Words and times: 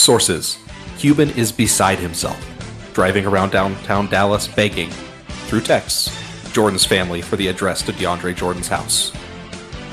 Sources 0.00 0.58
Cuban 0.96 1.28
is 1.30 1.52
beside 1.52 1.98
himself, 1.98 2.38
driving 2.94 3.26
around 3.26 3.50
downtown 3.50 4.06
Dallas 4.06 4.48
begging, 4.48 4.88
through 5.46 5.60
texts, 5.60 6.10
Jordan's 6.52 6.86
family 6.86 7.20
for 7.20 7.36
the 7.36 7.48
address 7.48 7.82
to 7.82 7.92
DeAndre 7.92 8.34
Jordan's 8.34 8.68
house. 8.68 9.12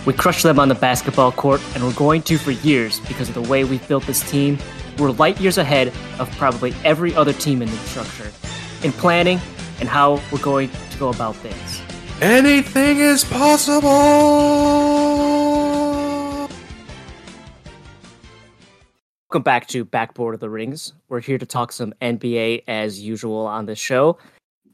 We 0.06 0.14
crushed 0.14 0.44
them 0.44 0.60
on 0.60 0.70
the 0.70 0.76
basketball 0.76 1.34
court, 1.34 1.62
and 1.76 1.84
we're 1.84 1.92
going 1.94 2.22
to 2.22 2.38
for 2.38 2.52
years 2.52 3.02
because 3.02 3.28
of 3.28 3.36
the 3.36 3.42
way 3.42 3.66
we've 3.66 3.86
built 3.90 4.06
this 4.06 4.22
team. 4.32 4.58
We're 4.98 5.12
light 5.12 5.42
years 5.42 5.58
ahead 5.58 5.89
of 6.20 6.32
probably 6.38 6.74
every 6.86 7.14
other 7.14 7.34
team 7.34 7.62
in 7.62 7.70
the 7.70 7.76
structure 7.76 8.32
in 8.84 8.94
planning 8.94 9.42
and 9.82 9.89
how 9.89 10.21
we're 10.32 10.39
going 10.39 10.70
to 10.70 10.98
go 10.98 11.10
about 11.10 11.36
things. 11.36 11.82
Anything 12.21 13.00
is 13.00 13.26
possible! 13.26 13.88
Welcome 19.30 19.44
back 19.44 19.68
to 19.68 19.84
Backboard 19.84 20.36
of 20.36 20.39
the 20.39 20.50
Rings. 20.50 20.94
We're 21.09 21.20
here 21.20 21.38
to 21.38 21.46
talk 21.46 21.73
some 21.73 21.94
NBA 22.02 22.63
as 22.66 23.02
usual 23.02 23.45
on 23.45 23.66
this 23.66 23.77
show. 23.77 24.17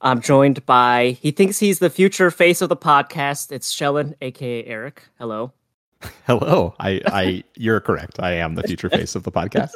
I'm 0.01 0.21
joined 0.21 0.63
by, 0.67 1.17
he 1.21 1.31
thinks 1.31 1.57
he's 1.57 1.79
the 1.79 1.89
future 1.89 2.29
face 2.29 2.61
of 2.61 2.69
the 2.69 2.77
podcast. 2.77 3.51
It's 3.51 3.71
Shellin, 3.71 4.15
aka 4.21 4.63
Eric. 4.65 5.01
Hello. 5.17 5.53
Hello. 6.27 6.75
I, 6.79 7.01
I, 7.07 7.43
you're 7.55 7.79
correct. 7.79 8.19
I 8.19 8.33
am 8.33 8.53
the 8.53 8.61
future 8.61 8.91
face 8.91 9.15
of 9.15 9.23
the 9.23 9.31
podcast. 9.31 9.71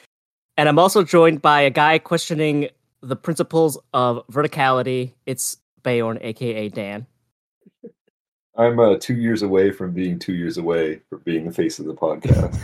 and 0.56 0.66
I'm 0.66 0.78
also 0.78 1.04
joined 1.04 1.42
by 1.42 1.60
a 1.60 1.70
guy 1.70 1.98
questioning 1.98 2.70
the 3.02 3.16
principles 3.16 3.76
of 3.92 4.26
verticality. 4.28 5.12
It's 5.26 5.58
Beorn, 5.82 6.18
aka 6.22 6.70
Dan. 6.70 7.06
I'm 8.58 8.78
uh, 8.78 8.96
two 8.98 9.14
years 9.14 9.42
away 9.42 9.70
from 9.70 9.92
being 9.92 10.18
two 10.18 10.32
years 10.34 10.56
away 10.58 11.00
from 11.10 11.20
being 11.24 11.46
the 11.46 11.52
face 11.52 11.78
of 11.78 11.84
the 11.86 11.94
podcast. 11.94 12.56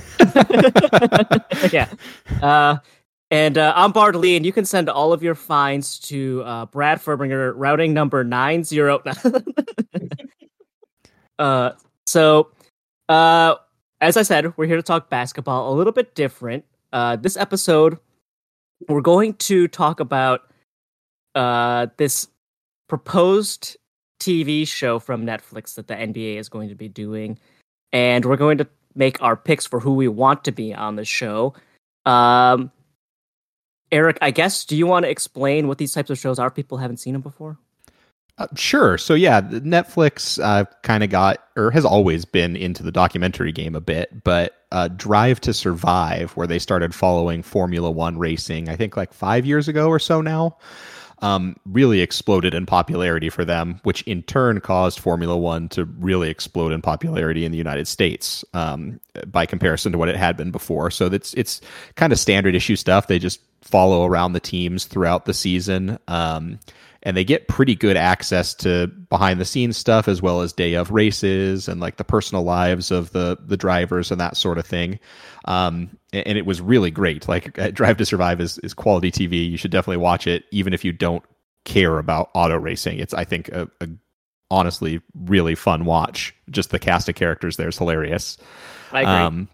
yeah. 1.73 1.89
Uh, 2.43 2.79
and 3.33 3.57
uh, 3.57 3.73
I'm 3.75 3.93
Bard 3.93 4.15
Lee, 4.15 4.37
and 4.37 4.45
you 4.45 4.53
can 4.53 4.67
send 4.67 4.91
all 4.91 5.15
of 5.15 5.23
your 5.23 5.35
fines 5.35 5.99
to 6.01 6.43
uh, 6.45 6.67
Brad 6.67 7.01
Furbringer, 7.01 7.55
routing 7.57 7.95
number 7.95 8.25
nine 8.25 8.63
zero. 8.63 9.03
uh, 11.39 11.73
so, 12.07 12.51
uh, 13.09 13.55
as 14.03 14.19
I 14.19 14.23
said, 14.23 14.55
we're 14.59 14.67
here 14.67 14.77
to 14.77 14.83
talk 14.83 15.09
basketball. 15.09 15.73
A 15.73 15.75
little 15.75 15.95
bit 15.95 16.15
different. 16.15 16.67
Uh, 16.93 17.17
this 17.17 17.39
episode, 17.39 17.99
we're 18.87 19.01
going 19.01 19.33
to 19.35 19.67
talk 19.67 20.01
about 20.01 20.43
uh, 21.35 21.87
this 21.97 22.29
proposed 22.87 23.79
TV 24.23 24.67
show 24.67 24.99
from 24.99 25.27
Netflix 25.27 25.75
that 25.75 25.89
the 25.89 25.95
NBA 25.95 26.37
is 26.37 26.49
going 26.49 26.69
to 26.69 26.75
be 26.75 26.89
doing, 26.89 27.39
and 27.93 28.25
we're 28.25 28.37
going 28.37 28.59
to 28.59 28.67
make 28.95 29.21
our 29.23 29.37
picks 29.37 29.67
for 29.67 29.81
who 29.81 29.95
we 29.95 30.09
want 30.09 30.45
to 30.45 30.53
be 30.53 30.73
on 30.75 30.97
the 30.97 31.05
show. 31.05 31.55
Um, 32.07 32.71
Eric, 33.91 34.19
I 34.23 34.31
guess, 34.31 34.65
do 34.65 34.77
you 34.77 34.87
want 34.87 35.05
to 35.05 35.11
explain 35.11 35.69
what 35.69 35.79
these 35.79 35.93
types 35.93 36.11
of 36.11 36.19
shows 36.19 36.39
are? 36.39 36.51
People 36.51 36.79
haven't 36.79 36.99
seen 36.99 37.13
them 37.13 37.23
before. 37.23 37.59
Uh, 38.39 38.47
sure. 38.57 38.97
So 38.97 39.13
yeah, 39.13 39.43
Netflix 39.43 40.43
uh, 40.43 40.65
kind 40.83 41.05
of 41.05 41.11
got 41.11 41.45
or 41.57 41.71
has 41.71 41.85
always 41.85 42.25
been 42.25 42.57
into 42.57 42.83
the 42.83 42.91
documentary 42.91 43.53
game 43.53 43.75
a 43.75 43.81
bit, 43.81 44.25
but 44.25 44.55
uh, 44.73 44.89
Drive 44.89 45.41
to 45.43 45.53
Survive, 45.53 46.33
where 46.33 46.47
they 46.47 46.59
started 46.59 46.95
following 46.95 47.43
Formula 47.43 47.91
One 47.91 48.19
racing, 48.19 48.71
I 48.71 48.77
think 48.77 48.97
like 48.97 49.13
five 49.13 49.45
years 49.45 49.69
ago 49.69 49.89
or 49.89 49.99
so 49.99 50.23
now 50.23 50.57
um, 51.23 51.57
really 51.65 52.01
exploded 52.01 52.53
in 52.53 52.67
popularity 52.67 53.31
for 53.31 53.45
them, 53.45 53.81
which 53.85 54.03
in 54.03 54.23
turn 54.23 54.61
caused 54.61 54.99
Formula 54.99 55.37
One 55.37 55.69
to 55.71 55.85
really 55.85 56.29
explode 56.29 56.73
in 56.73 56.83
popularity 56.83 57.45
in 57.45 57.53
the 57.53 57.59
United 57.59 57.87
States 57.89 58.45
um, 58.53 59.01
by 59.27 59.47
comparison 59.47 59.93
to 59.93 59.99
what 59.99 60.09
it 60.09 60.17
had 60.17 60.37
been 60.37 60.51
before. 60.51 60.91
So 60.91 61.07
it's 61.07 61.33
it's 61.35 61.61
kind 61.95 62.13
of 62.13 62.19
standard 62.19 62.55
issue 62.55 62.77
stuff. 62.77 63.07
They 63.07 63.21
just 63.21 63.41
follow 63.63 64.05
around 64.05 64.33
the 64.33 64.41
teams 64.41 64.85
throughout 64.85 65.25
the 65.25 65.35
season. 65.35 65.99
Um, 66.09 66.59
and 67.05 67.17
they 67.17 67.25
get 67.25 67.49
pretty 67.49 67.75
good 67.75 67.97
access 67.97 68.55
to 68.55 68.87
behind 69.09 69.41
the 69.41 69.45
scenes 69.45 69.77
stuff 69.77 70.09
as 70.09 70.23
well 70.23 70.41
as 70.41 70.53
day 70.53 70.75
of 70.75 70.91
races 70.91 71.69
and 71.69 71.81
like 71.81 71.97
the 71.97 72.05
personal 72.05 72.45
lives 72.45 72.91
of 72.91 73.11
the 73.13 73.37
the 73.45 73.57
drivers 73.57 74.11
and 74.11 74.21
that 74.21 74.37
sort 74.37 74.59
of 74.59 74.67
thing. 74.67 74.99
Um, 75.47 75.97
and 76.13 76.39
it 76.39 76.47
was 76.47 76.61
really 76.61 76.91
great. 76.91 77.27
Like 77.29 77.59
uh, 77.59 77.71
Drive 77.71 77.97
to 77.99 78.07
Survive 78.07 78.41
is 78.41 78.59
is 78.59 78.75
quality 78.75 79.11
TV. 79.11 79.49
You 79.51 79.57
should 79.57 79.71
definitely 79.71 79.97
watch 79.99 80.27
it, 80.27 80.45
even 80.51 80.73
if 80.73 80.85
you 80.85 80.93
don't 80.93 81.25
care 81.65 81.99
about 81.99 82.31
auto 82.35 82.57
racing. 82.57 82.99
It's 82.99 83.15
I 83.15 83.25
think 83.25 83.49
a, 83.49 83.69
a 83.81 83.89
honestly 84.51 85.01
really 85.15 85.55
fun 85.55 85.85
watch. 85.85 86.35
Just 86.51 86.71
the 86.71 86.79
cast 86.79 87.09
of 87.09 87.15
characters 87.15 87.57
there 87.57 87.69
is 87.69 87.79
hilarious. 87.79 88.37
I 88.93 89.01
agree. 89.01 89.13
Um, 89.13 89.49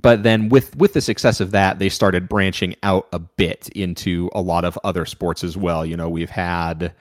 but 0.00 0.22
then 0.22 0.48
with 0.48 0.76
with 0.76 0.92
the 0.92 1.00
success 1.00 1.40
of 1.40 1.50
that 1.52 1.78
they 1.78 1.88
started 1.88 2.28
branching 2.28 2.74
out 2.82 3.08
a 3.12 3.18
bit 3.18 3.68
into 3.70 4.30
a 4.34 4.40
lot 4.40 4.64
of 4.64 4.78
other 4.84 5.04
sports 5.06 5.42
as 5.42 5.56
well. 5.56 5.84
You 5.84 5.96
know 5.96 6.08
we've 6.08 6.30
had 6.30 6.92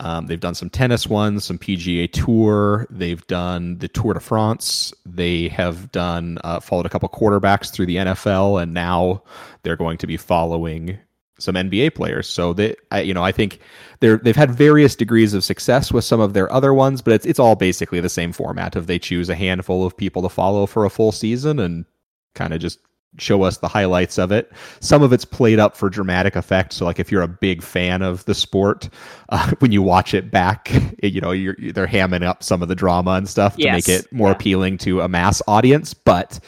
um, 0.00 0.26
they've 0.26 0.38
done 0.38 0.54
some 0.54 0.70
tennis 0.70 1.06
ones 1.06 1.44
some 1.44 1.58
pga 1.58 2.10
tour. 2.12 2.86
They've 2.90 3.26
done 3.26 3.78
the 3.78 3.88
tour 3.88 4.14
de 4.14 4.20
france. 4.20 4.92
They 5.04 5.48
have 5.48 5.90
done 5.92 6.38
uh, 6.44 6.60
followed 6.60 6.86
a 6.86 6.90
couple 6.90 7.08
quarterbacks 7.08 7.70
through 7.72 7.86
the 7.86 7.96
nfl 7.96 8.62
and 8.62 8.72
now 8.74 9.22
they're 9.62 9.76
going 9.76 9.98
to 9.98 10.06
be 10.06 10.16
following 10.16 10.98
some 11.38 11.54
NBA 11.54 11.94
players. 11.94 12.28
So 12.28 12.52
they, 12.52 12.74
I, 12.90 13.02
you 13.02 13.14
know, 13.14 13.22
I 13.22 13.32
think 13.32 13.60
they're 14.00 14.18
they've 14.18 14.36
had 14.36 14.50
various 14.50 14.96
degrees 14.96 15.34
of 15.34 15.44
success 15.44 15.92
with 15.92 16.04
some 16.04 16.20
of 16.20 16.34
their 16.34 16.52
other 16.52 16.74
ones, 16.74 17.00
but 17.00 17.14
it's 17.14 17.26
it's 17.26 17.38
all 17.38 17.54
basically 17.54 18.00
the 18.00 18.08
same 18.08 18.32
format 18.32 18.76
of 18.76 18.86
they 18.86 18.98
choose 18.98 19.28
a 19.28 19.34
handful 19.34 19.86
of 19.86 19.96
people 19.96 20.22
to 20.22 20.28
follow 20.28 20.66
for 20.66 20.84
a 20.84 20.90
full 20.90 21.12
season 21.12 21.58
and 21.58 21.84
kind 22.34 22.52
of 22.52 22.60
just 22.60 22.78
show 23.16 23.42
us 23.42 23.58
the 23.58 23.68
highlights 23.68 24.18
of 24.18 24.30
it. 24.30 24.52
Some 24.80 25.02
of 25.02 25.12
it's 25.12 25.24
played 25.24 25.58
up 25.58 25.76
for 25.76 25.88
dramatic 25.88 26.36
effect. 26.36 26.72
So, 26.72 26.84
like 26.84 26.98
if 26.98 27.10
you're 27.10 27.22
a 27.22 27.28
big 27.28 27.62
fan 27.62 28.02
of 28.02 28.24
the 28.26 28.34
sport, 28.34 28.88
uh, 29.30 29.52
when 29.58 29.72
you 29.72 29.82
watch 29.82 30.14
it 30.14 30.30
back, 30.30 30.70
it, 30.98 31.12
you 31.12 31.20
know 31.20 31.32
you're, 31.32 31.56
they're 31.72 31.86
hamming 31.86 32.22
up 32.22 32.42
some 32.42 32.62
of 32.62 32.68
the 32.68 32.74
drama 32.74 33.12
and 33.12 33.28
stuff 33.28 33.56
to 33.56 33.62
yes. 33.62 33.88
make 33.88 33.88
it 33.88 34.12
more 34.12 34.28
yeah. 34.28 34.34
appealing 34.34 34.78
to 34.78 35.00
a 35.00 35.08
mass 35.08 35.40
audience. 35.48 35.94
But 35.94 36.40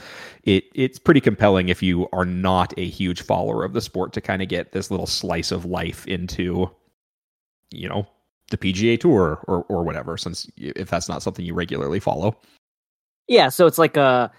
it 0.44 0.64
it's 0.74 0.98
pretty 0.98 1.20
compelling 1.20 1.68
if 1.68 1.82
you 1.82 2.08
are 2.12 2.24
not 2.24 2.72
a 2.78 2.86
huge 2.86 3.22
follower 3.22 3.64
of 3.64 3.72
the 3.72 3.80
sport 3.80 4.12
to 4.14 4.20
kind 4.20 4.42
of 4.42 4.48
get 4.48 4.72
this 4.72 4.90
little 4.90 5.06
slice 5.06 5.52
of 5.52 5.64
life 5.64 6.06
into, 6.06 6.70
you 7.70 7.88
know, 7.88 8.06
the 8.50 8.58
PGA 8.58 8.98
Tour 8.98 9.42
or 9.46 9.64
or 9.68 9.84
whatever. 9.84 10.16
Since 10.16 10.50
if 10.56 10.90
that's 10.90 11.08
not 11.08 11.22
something 11.22 11.44
you 11.44 11.54
regularly 11.54 12.00
follow. 12.00 12.36
Yeah, 13.28 13.48
so 13.48 13.66
it's 13.66 13.78
like 13.78 13.96
a 13.96 14.32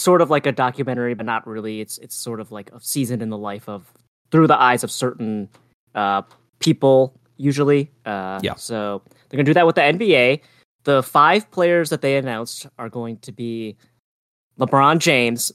sort 0.00 0.20
of 0.20 0.30
like 0.30 0.46
a 0.46 0.52
documentary, 0.52 1.14
but 1.14 1.26
not 1.26 1.46
really. 1.46 1.80
It's 1.80 1.98
it's 1.98 2.14
sort 2.14 2.40
of 2.40 2.50
like 2.52 2.70
a 2.72 2.80
season 2.80 3.20
in 3.20 3.30
the 3.30 3.38
life 3.38 3.68
of 3.68 3.92
through 4.30 4.46
the 4.46 4.60
eyes 4.60 4.84
of 4.84 4.90
certain 4.90 5.48
uh, 5.94 6.22
people, 6.58 7.18
usually. 7.36 7.90
Uh, 8.04 8.40
yeah. 8.42 8.54
So 8.54 9.02
they're 9.28 9.36
gonna 9.36 9.44
do 9.44 9.54
that 9.54 9.66
with 9.66 9.76
the 9.76 9.82
NBA. 9.82 10.40
The 10.84 11.02
five 11.02 11.50
players 11.50 11.90
that 11.90 12.00
they 12.00 12.16
announced 12.16 12.66
are 12.78 12.88
going 12.88 13.18
to 13.18 13.32
be 13.32 13.76
LeBron 14.58 14.98
James. 14.98 15.52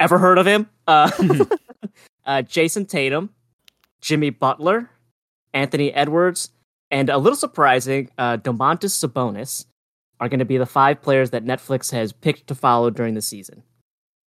Ever 0.00 0.18
heard 0.18 0.38
of 0.38 0.46
him? 0.46 0.68
Uh, 0.86 1.10
uh, 2.26 2.42
Jayson 2.42 2.86
Tatum, 2.86 3.30
Jimmy 4.00 4.30
Butler, 4.30 4.90
Anthony 5.52 5.92
Edwards, 5.92 6.50
and 6.90 7.10
a 7.10 7.18
little 7.18 7.36
surprising, 7.36 8.10
uh, 8.18 8.36
Domantas 8.36 9.04
Sabonis 9.04 9.66
are 10.20 10.28
going 10.28 10.38
to 10.38 10.44
be 10.44 10.58
the 10.58 10.66
five 10.66 11.02
players 11.02 11.30
that 11.30 11.44
Netflix 11.44 11.92
has 11.92 12.12
picked 12.12 12.46
to 12.48 12.54
follow 12.54 12.90
during 12.90 13.14
the 13.14 13.22
season. 13.22 13.62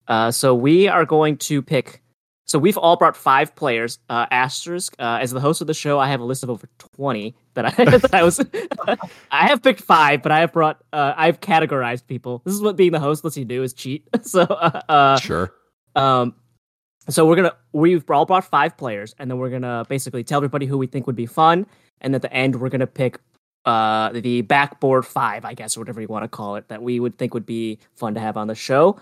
Uh, 0.09 0.31
so 0.31 0.55
we 0.55 0.89
are 0.89 1.05
going 1.05 1.37
to 1.37 1.63
pick. 1.63 2.03
So 2.47 2.59
we've 2.59 2.77
all 2.77 2.97
brought 2.97 3.17
five 3.17 3.55
players. 3.55 4.01
Uh, 4.09 4.27
asterisk. 4.31 4.97
Uh, 4.99 5.19
as 5.21 5.31
the 5.31 5.41
host 5.41 5.61
of 5.61 5.69
the 5.69 5.75
show, 5.75 6.01
I 6.01 6.09
have 6.09 6.21
a 6.21 6.25
list 6.25 6.43
of 6.43 6.51
over 6.51 6.69
twenty 6.97 7.37
that 7.55 7.67
I 7.67 7.85
that 7.99 8.15
I 8.15 8.25
was. 8.25 8.41
I 9.31 9.47
have 9.47 9.63
picked 9.63 9.81
five, 9.81 10.23
but 10.23 10.33
I 10.33 10.41
have 10.41 10.53
brought. 10.53 10.83
Uh, 10.93 11.15
I've 11.17 11.41
categorized 11.41 12.07
people. 12.07 12.43
This 12.45 12.55
is 12.55 12.61
what 12.61 12.77
being 12.77 12.93
the 12.93 13.01
host 13.01 13.23
lets 13.23 13.37
you 13.37 13.45
do 13.45 13.63
is 13.63 13.73
cheat. 13.73 14.09
so 14.23 14.43
uh, 14.43 14.81
uh, 14.89 15.19
sure. 15.21 15.53
Um, 15.95 16.35
so 17.09 17.27
we're 17.27 17.37
gonna 17.37 17.55
we've 17.73 18.09
all 18.11 18.27
brought 18.27 18.45
five 18.45 18.77
players, 18.77 19.15
and 19.19 19.31
then 19.31 19.39
we're 19.39 19.51
gonna 19.51 19.85
basically 19.89 20.25
tell 20.25 20.39
everybody 20.39 20.67
who 20.67 20.79
we 20.79 20.87
think 20.87 21.07
would 21.07 21.17
be 21.17 21.27
fun, 21.27 21.67
and 22.01 22.15
at 22.15 22.23
the 22.23 22.33
end 22.33 22.57
we're 22.57 22.69
gonna 22.69 22.87
pick 22.87 23.19
uh 23.65 24.11
the 24.13 24.43
backboard 24.43 25.07
five, 25.07 25.45
I 25.45 25.55
guess, 25.55 25.77
or 25.77 25.81
whatever 25.81 26.01
you 26.01 26.09
want 26.09 26.25
to 26.25 26.29
call 26.29 26.57
it, 26.57 26.69
that 26.69 26.83
we 26.83 27.01
would 27.01 27.19
think 27.19 27.35
would 27.35 27.47
be 27.47 27.79
fun 27.95 28.15
to 28.15 28.21
have 28.21 28.37
on 28.37 28.49
the 28.49 28.55
show. 28.55 28.99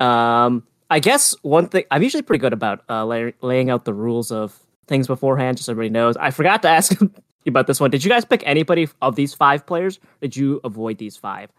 Um, 0.00 0.62
I 0.90 1.00
guess 1.00 1.34
one 1.42 1.68
thing 1.68 1.84
I'm 1.90 2.02
usually 2.02 2.22
pretty 2.22 2.40
good 2.40 2.52
about 2.52 2.84
uh, 2.88 3.04
lay, 3.04 3.34
laying 3.40 3.70
out 3.70 3.84
the 3.84 3.94
rules 3.94 4.30
of 4.30 4.58
things 4.86 5.06
beforehand, 5.06 5.56
just 5.56 5.66
so 5.66 5.72
everybody 5.72 5.90
knows. 5.90 6.16
I 6.16 6.30
forgot 6.30 6.62
to 6.62 6.68
ask 6.68 6.98
about 7.46 7.66
this 7.66 7.80
one. 7.80 7.90
Did 7.90 8.04
you 8.04 8.10
guys 8.10 8.24
pick 8.24 8.42
anybody 8.46 8.88
of 9.02 9.16
these 9.16 9.34
five 9.34 9.66
players? 9.66 9.98
did 10.20 10.36
you 10.36 10.60
avoid 10.64 10.98
these 10.98 11.16
five? 11.16 11.50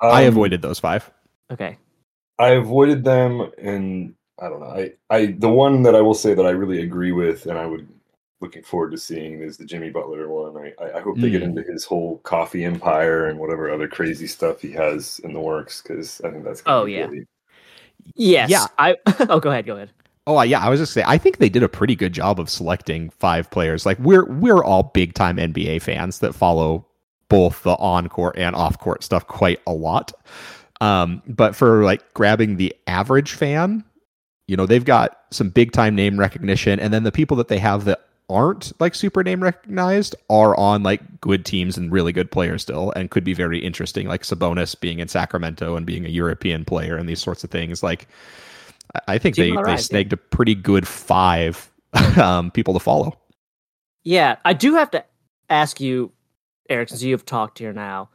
Um, 0.00 0.10
I 0.10 0.22
avoided 0.22 0.62
those 0.62 0.78
five. 0.78 1.10
Okay. 1.50 1.76
I 2.38 2.50
avoided 2.50 3.04
them, 3.04 3.50
and 3.58 4.14
I 4.40 4.48
don't 4.48 4.60
know. 4.60 4.66
I, 4.66 4.92
I 5.10 5.26
the 5.38 5.50
one 5.50 5.82
that 5.82 5.94
I 5.94 6.00
will 6.00 6.14
say 6.14 6.32
that 6.32 6.46
I 6.46 6.50
really 6.50 6.82
agree 6.82 7.12
with, 7.12 7.44
and 7.46 7.58
I 7.58 7.66
would 7.66 7.86
looking 8.40 8.62
forward 8.62 8.90
to 8.92 8.98
seeing 8.98 9.40
is 9.40 9.56
the 9.56 9.64
Jimmy 9.64 9.90
Butler 9.90 10.28
one. 10.28 10.56
I, 10.56 10.98
I 10.98 11.00
hope 11.00 11.18
they 11.18 11.30
get 11.30 11.42
hmm. 11.42 11.50
into 11.50 11.62
his 11.62 11.84
whole 11.84 12.18
coffee 12.18 12.64
empire 12.64 13.26
and 13.26 13.38
whatever 13.38 13.70
other 13.70 13.88
crazy 13.88 14.26
stuff 14.26 14.60
he 14.60 14.72
has 14.72 15.20
in 15.24 15.32
the 15.32 15.40
works 15.40 15.82
because 15.82 16.20
I 16.22 16.30
think 16.30 16.44
that's 16.44 16.62
oh 16.66 16.86
yeah. 16.86 17.06
Really... 17.06 17.26
Yes. 18.14 18.50
Yeah. 18.50 18.66
I. 18.78 18.96
oh, 19.28 19.40
go 19.40 19.50
ahead, 19.50 19.66
Go 19.66 19.76
ahead. 19.76 19.90
Oh 20.26 20.40
yeah, 20.42 20.60
I 20.60 20.68
was 20.68 20.80
just 20.80 20.92
saying. 20.92 21.06
I 21.08 21.18
think 21.18 21.38
they 21.38 21.48
did 21.48 21.62
a 21.62 21.68
pretty 21.68 21.96
good 21.96 22.12
job 22.12 22.38
of 22.38 22.48
selecting 22.48 23.10
five 23.10 23.50
players. 23.50 23.86
Like 23.86 23.98
we're 23.98 24.26
we're 24.26 24.62
all 24.62 24.84
big 24.84 25.14
time 25.14 25.36
NBA 25.38 25.82
fans 25.82 26.20
that 26.20 26.34
follow 26.34 26.86
both 27.28 27.62
the 27.62 27.74
on 27.76 28.08
court 28.08 28.36
and 28.38 28.54
off 28.54 28.78
court 28.78 29.02
stuff 29.02 29.26
quite 29.26 29.60
a 29.66 29.72
lot. 29.72 30.12
Um, 30.80 31.22
but 31.26 31.56
for 31.56 31.84
like 31.84 32.14
grabbing 32.14 32.56
the 32.56 32.74
average 32.86 33.32
fan, 33.32 33.84
you 34.46 34.56
know, 34.56 34.66
they've 34.66 34.84
got 34.84 35.18
some 35.30 35.50
big 35.50 35.72
time 35.72 35.94
name 35.94 36.18
recognition, 36.18 36.78
and 36.78 36.92
then 36.92 37.02
the 37.02 37.12
people 37.12 37.36
that 37.38 37.48
they 37.48 37.58
have 37.58 37.84
that 37.86 38.00
aren't 38.30 38.72
like 38.80 38.94
super 38.94 39.22
name 39.22 39.42
recognized 39.42 40.14
are 40.30 40.56
on 40.56 40.82
like 40.82 41.20
good 41.20 41.44
teams 41.44 41.76
and 41.76 41.92
really 41.92 42.12
good 42.12 42.30
players 42.30 42.62
still, 42.62 42.92
and 42.96 43.10
could 43.10 43.24
be 43.24 43.34
very 43.34 43.58
interesting. 43.58 44.06
Like 44.06 44.22
Sabonis 44.22 44.78
being 44.78 45.00
in 45.00 45.08
Sacramento 45.08 45.76
and 45.76 45.84
being 45.84 46.06
a 46.06 46.08
European 46.08 46.64
player 46.64 46.96
and 46.96 47.08
these 47.08 47.20
sorts 47.20 47.44
of 47.44 47.50
things. 47.50 47.82
Like 47.82 48.08
I 49.08 49.18
think 49.18 49.36
they, 49.36 49.52
they 49.66 49.76
snagged 49.76 50.12
a 50.12 50.16
pretty 50.16 50.54
good 50.54 50.86
five 50.86 51.70
um, 52.18 52.50
people 52.50 52.74
to 52.74 52.80
follow. 52.80 53.18
Yeah, 54.02 54.36
I 54.44 54.54
do 54.54 54.74
have 54.74 54.90
to 54.92 55.04
ask 55.50 55.80
you, 55.80 56.12
Eric, 56.68 56.88
since 56.88 57.02
you 57.02 57.12
have 57.12 57.26
talked 57.26 57.58
here 57.58 57.72
now. 57.72 58.08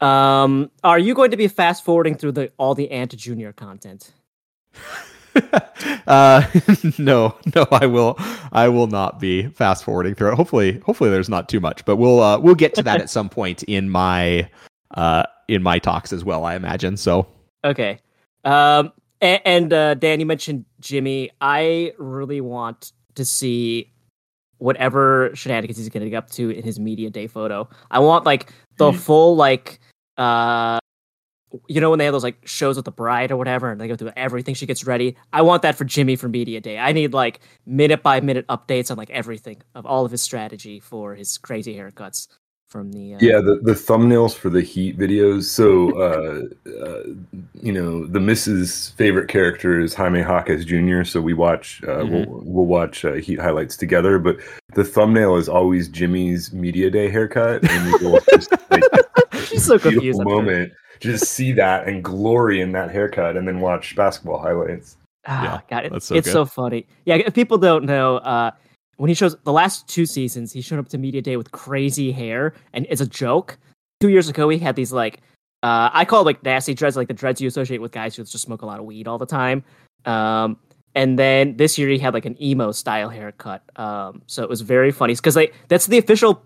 Um, 0.00 0.70
are 0.84 0.98
you 0.98 1.14
going 1.14 1.30
to 1.30 1.38
be 1.38 1.48
fast 1.48 1.84
forwarding 1.84 2.16
through 2.16 2.32
the 2.32 2.52
all 2.58 2.74
the 2.74 2.90
Ant 2.90 3.16
Junior 3.16 3.52
content? 3.52 4.12
uh, 6.06 6.46
no, 6.98 7.36
no, 7.54 7.66
I 7.70 7.86
will. 7.86 8.16
I 8.52 8.68
will 8.68 8.86
not 8.86 9.20
be 9.20 9.48
fast 9.48 9.84
forwarding 9.84 10.14
through 10.14 10.32
it. 10.32 10.34
Hopefully, 10.34 10.80
hopefully 10.80 11.10
there's 11.10 11.28
not 11.28 11.48
too 11.48 11.60
much, 11.60 11.84
but 11.84 11.96
we'll 11.96 12.20
uh, 12.20 12.38
we'll 12.38 12.54
get 12.54 12.74
to 12.74 12.82
that 12.82 13.00
at 13.00 13.10
some 13.10 13.28
point 13.28 13.62
in 13.64 13.88
my 13.88 14.48
uh, 14.92 15.24
in 15.48 15.62
my 15.62 15.78
talks 15.78 16.12
as 16.12 16.24
well. 16.24 16.44
I 16.44 16.54
imagine 16.54 16.96
so. 16.96 17.26
Okay. 17.64 17.98
Um, 18.44 18.92
and, 19.20 19.40
and 19.44 19.72
uh, 19.72 19.94
Dan, 19.94 20.20
you 20.20 20.26
mentioned 20.26 20.64
Jimmy. 20.80 21.30
I 21.40 21.92
really 21.98 22.40
want 22.40 22.92
to 23.14 23.24
see 23.24 23.92
whatever 24.58 25.30
shenanigans 25.34 25.76
he's 25.76 25.88
getting 25.88 26.14
up 26.14 26.30
to 26.30 26.50
in 26.50 26.62
his 26.62 26.78
media 26.78 27.10
day 27.10 27.26
photo. 27.26 27.68
I 27.90 27.98
want 27.98 28.24
like 28.24 28.52
the 28.78 28.92
full 28.92 29.36
like 29.36 29.80
uh 30.16 30.78
you 31.68 31.80
know 31.80 31.90
when 31.90 31.98
they 31.98 32.04
have 32.04 32.12
those 32.12 32.24
like 32.24 32.38
shows 32.46 32.76
with 32.76 32.84
the 32.84 32.90
bride 32.90 33.30
or 33.30 33.36
whatever 33.36 33.70
and 33.70 33.80
they 33.80 33.88
go 33.88 33.96
through 33.96 34.12
everything 34.16 34.54
she 34.54 34.66
gets 34.66 34.84
ready 34.84 35.16
i 35.32 35.40
want 35.40 35.62
that 35.62 35.76
for 35.76 35.84
jimmy 35.84 36.16
for 36.16 36.28
media 36.28 36.60
day 36.60 36.78
i 36.78 36.92
need 36.92 37.12
like 37.12 37.40
minute 37.64 38.02
by 38.02 38.20
minute 38.20 38.46
updates 38.48 38.90
on 38.90 38.96
like 38.96 39.10
everything 39.10 39.62
of 39.74 39.86
all 39.86 40.04
of 40.04 40.10
his 40.10 40.20
strategy 40.20 40.80
for 40.80 41.14
his 41.14 41.38
crazy 41.38 41.74
haircuts 41.74 42.28
from 42.68 42.92
the 42.92 43.14
uh, 43.14 43.18
Yeah, 43.20 43.40
the, 43.40 43.60
the 43.62 43.72
thumbnails 43.72 44.34
for 44.34 44.50
the 44.50 44.60
Heat 44.60 44.98
videos. 44.98 45.44
So, 45.44 45.90
uh, 46.00 46.42
uh, 46.84 47.02
you 47.54 47.72
know, 47.72 48.06
the 48.06 48.18
Mrs. 48.18 48.92
favorite 48.94 49.28
character 49.28 49.80
is 49.80 49.94
Jaime 49.94 50.20
Jaquez 50.20 50.64
Jr. 50.64 51.04
So 51.04 51.20
we 51.20 51.32
watch, 51.32 51.82
uh, 51.84 52.04
we'll, 52.08 52.26
we'll 52.26 52.66
watch 52.66 53.04
uh, 53.04 53.14
Heat 53.14 53.40
highlights 53.40 53.76
together. 53.76 54.18
But 54.18 54.38
the 54.74 54.84
thumbnail 54.84 55.36
is 55.36 55.48
always 55.48 55.88
Jimmy's 55.88 56.52
media 56.52 56.90
day 56.90 57.08
haircut, 57.08 57.68
and 57.70 57.92
we 57.92 58.06
will 58.06 58.20
just 58.30 58.50
like, 58.70 58.82
she's 59.46 59.64
so 59.64 59.78
confused 59.78 60.20
moment. 60.22 60.72
Just 61.00 61.26
see 61.26 61.52
that 61.52 61.86
and 61.86 62.02
glory 62.02 62.60
in 62.60 62.72
that 62.72 62.90
haircut, 62.90 63.36
and 63.36 63.46
then 63.46 63.60
watch 63.60 63.94
basketball 63.96 64.38
highlights. 64.38 64.96
Ah, 65.26 65.42
Yeah, 65.42 65.60
God, 65.68 65.96
it, 65.96 66.02
so 66.02 66.14
it's 66.14 66.26
good. 66.26 66.32
so 66.32 66.44
funny. 66.44 66.86
Yeah, 67.04 67.16
if 67.16 67.34
people 67.34 67.58
don't 67.58 67.84
know, 67.84 68.16
uh, 68.18 68.50
when 68.96 69.08
he 69.08 69.14
shows 69.14 69.36
the 69.44 69.52
last 69.52 69.88
two 69.88 70.06
seasons, 70.06 70.52
he 70.52 70.60
showed 70.60 70.78
up 70.78 70.88
to 70.88 70.98
media 70.98 71.20
day 71.20 71.36
with 71.36 71.50
crazy 71.52 72.12
hair, 72.12 72.54
and 72.72 72.86
it's 72.88 73.00
a 73.00 73.06
joke. 73.06 73.58
Two 74.00 74.08
years 74.08 74.28
ago, 74.28 74.48
he 74.48 74.58
had 74.58 74.76
these 74.76 74.92
like 74.92 75.20
uh, 75.62 75.90
I 75.92 76.04
call 76.04 76.22
it 76.22 76.24
like 76.26 76.42
nasty 76.44 76.74
dreads, 76.74 76.96
like 76.96 77.08
the 77.08 77.14
dreads 77.14 77.40
you 77.40 77.48
associate 77.48 77.80
with 77.80 77.92
guys 77.92 78.14
who 78.14 78.22
just 78.22 78.38
smoke 78.44 78.62
a 78.62 78.66
lot 78.66 78.78
of 78.78 78.84
weed 78.84 79.08
all 79.08 79.18
the 79.18 79.26
time. 79.26 79.64
Um, 80.04 80.58
and 80.94 81.18
then 81.18 81.56
this 81.56 81.76
year 81.76 81.88
he 81.88 81.98
had 81.98 82.14
like 82.14 82.24
an 82.24 82.40
emo 82.40 82.72
style 82.72 83.08
haircut. 83.08 83.62
Um, 83.76 84.22
so 84.26 84.42
it 84.42 84.48
was 84.48 84.60
very 84.60 84.92
funny 84.92 85.14
because 85.14 85.34
like 85.34 85.54
that's 85.68 85.86
the 85.86 85.98
official 85.98 86.42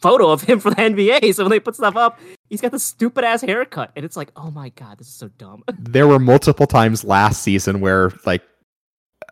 photo 0.00 0.30
of 0.30 0.42
him 0.42 0.60
for 0.60 0.70
the 0.70 0.76
NBA. 0.76 1.16
So 1.36 1.44
when 1.44 1.50
they 1.50 1.60
put 1.60 1.74
stuff 1.74 1.96
up, 1.96 2.18
he's 2.48 2.60
got 2.60 2.72
this 2.72 2.82
stupid 2.84 3.24
ass 3.24 3.42
haircut, 3.42 3.92
and 3.94 4.04
it's 4.04 4.16
like, 4.16 4.30
oh 4.36 4.50
my 4.50 4.70
god, 4.70 4.98
this 4.98 5.08
is 5.08 5.14
so 5.14 5.28
dumb. 5.28 5.64
There 5.78 6.06
were 6.08 6.18
multiple 6.18 6.66
times 6.66 7.04
last 7.04 7.42
season 7.42 7.80
where 7.80 8.12
like 8.24 8.42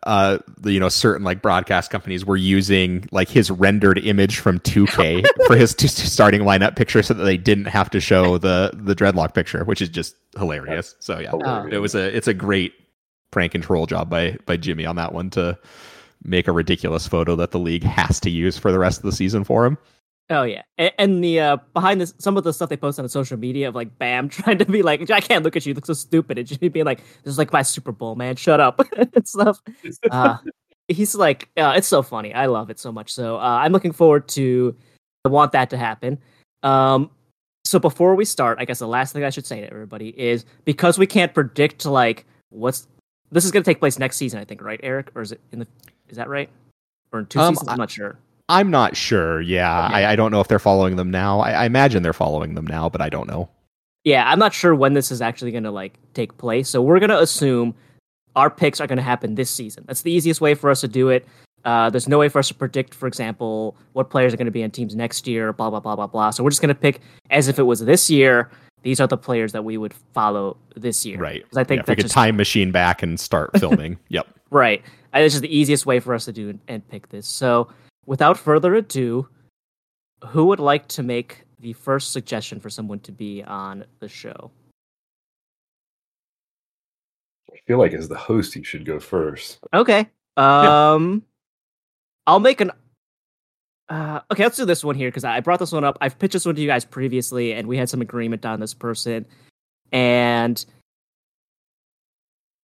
uh 0.05 0.39
you 0.65 0.79
know 0.81 0.89
certain 0.89 1.25
like 1.25 1.41
broadcast 1.41 1.91
companies 1.91 2.27
were 2.27 2.37
using 2.37 3.09
like 3.11 3.29
his 3.29 3.51
rendered 3.51 3.99
image 3.99 4.39
from 4.39 4.59
2K 4.61 5.25
for 5.47 5.57
his 5.57 5.75
t- 5.75 5.89
starting 5.89 6.43
lineup 6.43 6.77
picture 6.77 7.03
so 7.03 7.15
that 7.15 7.25
they 7.25 7.39
didn't 7.39 7.67
have 7.67 7.89
to 7.91 8.01
show 8.01 8.37
the 8.37 8.71
the 8.75 8.95
dreadlock 8.95 9.33
picture 9.35 9.65
which 9.65 9.81
is 9.81 9.89
just 9.89 10.17
hilarious. 10.37 10.95
So 11.01 11.19
yeah. 11.21 11.31
Hilarious. 11.31 11.75
It 11.75 11.79
was 11.79 11.95
a 11.95 12.15
it's 12.17 12.29
a 12.29 12.35
great 12.35 12.75
prank 13.31 13.55
and 13.55 13.65
troll 13.65 13.87
job 13.87 14.11
by 14.11 14.37
by 14.47 14.57
Jimmy 14.57 14.85
on 14.85 14.97
that 14.97 15.13
one 15.15 15.31
to 15.31 15.59
make 16.23 16.49
a 16.49 16.53
ridiculous 16.53 17.07
photo 17.07 17.37
that 17.37 17.51
the 17.51 17.59
league 17.59 17.85
has 17.85 18.21
to 18.21 18.31
use 18.31 18.59
for 18.59 18.73
the 18.73 18.79
rest 18.79 18.99
of 18.99 19.05
the 19.05 19.13
season 19.13 19.45
for 19.45 19.65
him. 19.67 19.79
Oh 20.31 20.43
yeah, 20.43 20.63
and, 20.79 20.93
and 20.99 21.25
the 21.25 21.39
uh, 21.39 21.57
behind 21.75 22.01
this, 22.01 22.15
some 22.19 22.39
of 22.39 22.45
the 22.45 22.53
stuff 22.53 22.71
they 22.71 22.79
post 22.79 22.99
on 22.99 23.07
social 23.09 23.37
media 23.37 23.69
of 23.69 23.75
like 23.75 23.99
Bam 23.99 24.29
trying 24.31 24.59
to 24.59 24.65
be 24.65 24.83
like, 24.83 25.11
I 25.11 25.21
can't 25.21 25.45
look 25.45 25.55
at 25.55 25.67
you, 25.67 25.71
you 25.71 25.75
look 25.75 25.87
so 25.87 25.93
stupid, 25.93 26.39
and 26.39 26.47
Jimmy 26.47 26.69
being 26.69 26.87
like, 26.87 26.99
"This 27.23 27.33
is 27.33 27.39
like 27.39 27.53
my 27.53 27.63
Super 27.63 27.93
Bowl, 27.93 28.15
man, 28.15 28.37
shut 28.37 28.59
up," 28.59 28.81
and 28.97 29.29
stuff. 29.29 29.61
Uh, 30.11 30.39
he's 30.89 31.15
like, 31.15 31.51
uh, 31.59 31.75
it's 31.77 31.89
so 31.89 32.03
funny. 32.03 32.33
I 32.33 32.47
love 32.47 32.71
it 32.71 32.79
so 32.79 32.91
much. 32.91 33.13
So 33.13 33.37
uh, 33.37 33.41
I'm 33.63 33.73
looking 33.73 33.93
forward 33.93 34.27
to. 34.29 34.75
I 35.27 35.29
want 35.29 35.53
that 35.53 35.69
to 35.71 35.77
happen. 35.77 36.19
Um, 36.63 37.11
so 37.65 37.79
before 37.79 38.15
we 38.15 38.25
start, 38.25 38.59
I 38.61 38.65
guess 38.65 38.79
the 38.79 38.89
last 38.89 39.13
thing 39.13 39.25
I 39.25 39.31
should 39.31 39.47
say 39.47 39.61
to 39.61 39.71
everybody 39.71 40.09
is 40.19 40.45
because 40.65 40.99
we 40.99 41.07
can't 41.07 41.33
predict 41.35 41.85
like 41.85 42.25
what's 42.51 42.87
this 43.31 43.45
is 43.45 43.51
going 43.51 43.63
to 43.63 43.71
take 43.71 43.79
place 43.79 43.99
next 43.99 44.17
season. 44.17 44.39
I 44.39 44.45
think, 44.45 44.63
right, 44.63 44.81
Eric, 44.83 45.11
or 45.15 45.21
is 45.23 45.33
it 45.33 45.41
in 45.53 45.59
the? 45.59 45.67
Is 46.09 46.17
that 46.17 46.29
right? 46.31 46.49
Or 47.13 47.21
in 47.21 47.27
two 47.27 47.41
Um, 47.41 47.55
seasons? 47.55 47.69
I'm 47.69 47.79
not 47.79 47.91
sure. 47.91 48.19
I'm 48.49 48.71
not 48.71 48.97
sure. 48.97 49.41
Yeah, 49.41 49.87
Okay. 49.87 49.95
I, 50.05 50.13
I 50.13 50.17
don't 50.17 50.31
know 50.31 50.41
if 50.41 50.49
they're 50.49 50.59
following 50.59 50.97
them 50.97 51.11
now. 51.11 51.41
I, 51.41 51.53
I 51.53 51.65
imagine 51.67 52.03
they're 52.03 52.13
following 52.13 52.55
them 52.55 52.67
now, 52.67 52.89
but 52.89 53.01
I 53.01 53.09
don't 53.09 53.29
know. 53.29 53.49
Yeah, 54.05 54.31
I'm 54.31 54.39
not 54.39 54.53
sure 54.53 54.75
when 54.75 54.93
this 54.93 55.11
is 55.11 55.23
actually 55.23 55.51
going 55.53 55.65
to 55.65 55.71
like 55.71 55.99
take 56.13 56.37
place. 56.37 56.69
So 56.69 56.83
we're 56.83 56.99
going 56.99 57.09
to 57.11 57.19
assume 57.21 57.75
our 58.37 58.51
picks 58.51 58.81
are 58.81 58.87
going 58.87 58.99
to 58.99 59.03
happen 59.03 59.35
this 59.35 59.51
season. 59.51 59.85
That's 59.87 60.03
the 60.03 60.13
easiest 60.13 60.41
way 60.43 60.55
for 60.55 60.69
us 60.69 60.83
to 60.83 60.89
do 60.89 61.09
it. 61.09 61.27
Uh, 61.65 61.89
there's 61.89 62.07
no 62.07 62.19
way 62.19 62.29
for 62.29 62.39
us 62.39 62.49
to 62.49 62.55
predict, 62.55 62.93
for 62.93 63.07
example, 63.07 63.75
what 63.95 64.11
players 64.11 64.35
are 64.35 64.37
going 64.37 64.45
to 64.45 64.51
be 64.51 64.63
on 64.63 64.71
teams 64.71 64.95
next 64.95 65.27
year, 65.27 65.51
blah 65.55 65.71
blah 65.71 65.81
blah 65.81 65.97
blah 65.97 66.07
blah. 66.07 66.29
So 66.29 66.45
we're 66.45 66.51
just 66.51 66.61
going 66.61 66.69
to 66.75 66.79
pick 66.79 67.01
as 67.31 67.49
if 67.49 67.59
it 67.59 67.63
was 67.63 67.81
this 67.81 68.11
year. 68.11 68.51
These 68.83 69.01
are 69.01 69.07
the 69.07 69.17
players 69.17 69.53
that 69.53 69.65
we 69.65 69.79
would 69.79 69.95
follow 70.13 70.59
this 70.77 71.07
year. 71.07 71.17
Right. 71.19 71.43
'Cause 71.49 71.57
I 71.57 71.65
think 71.65 71.79
yeah, 71.79 71.83
that's 71.87 71.97
could 71.97 72.03
just 72.05 72.15
time 72.15 72.37
machine 72.37 72.71
back 72.71 73.03
and 73.03 73.19
start 73.19 73.53
filming. 73.59 73.99
yep. 74.11 74.27
right. 74.51 74.83
Uh, 75.15 75.21
This 75.21 75.35
is 75.35 75.41
the 75.41 75.57
easiest 75.57 75.87
way 75.87 76.01
for 76.01 76.13
us 76.13 76.27
to 76.27 76.33
do 76.33 76.59
and 76.69 76.87
pick 76.91 77.09
this. 77.09 77.27
So 77.27 77.69
without 78.07 78.39
further 78.39 78.75
ado, 78.75 79.29
who 80.27 80.47
would 80.47 80.61
like 80.61 80.89
to 80.89 81.03
make 81.03 81.45
the 81.61 81.73
first 81.73 82.13
suggestion 82.13 82.61
for 82.61 82.71
someone 82.71 83.01
to 83.01 83.13
be 83.13 83.43
on 83.43 83.85
the 84.01 84.09
show? 84.09 84.51
I 87.53 87.59
feel 87.67 87.79
like 87.79 87.93
as 87.93 88.09
the 88.09 88.17
host, 88.17 88.57
you 88.57 88.65
should 88.65 88.85
go 88.85 88.99
first. 88.99 89.59
Okay. 89.73 90.09
Um, 90.37 91.23
I'll 92.27 92.41
make 92.41 92.61
an. 92.61 92.73
Uh, 93.89 94.21
okay, 94.31 94.43
let's 94.43 94.57
do 94.57 94.65
this 94.65 94.83
one 94.83 94.97
here 94.97 95.09
because 95.09 95.25
I 95.25 95.41
brought 95.41 95.61
this 95.61 95.73
one 95.73 95.85
up. 95.85 95.99
I've 96.01 96.19
pitched 96.19 96.33
this 96.33 96.47
one 96.47 96.55
to 96.55 96.61
you 96.61 96.67
guys 96.67 96.85
previously, 96.85 97.53
and 97.53 97.69
we 97.69 97.77
had 97.77 97.89
some 97.89 98.01
agreement 98.01 98.45
on 98.45 98.61
this 98.61 98.75
person. 98.75 99.27
And 99.93 100.65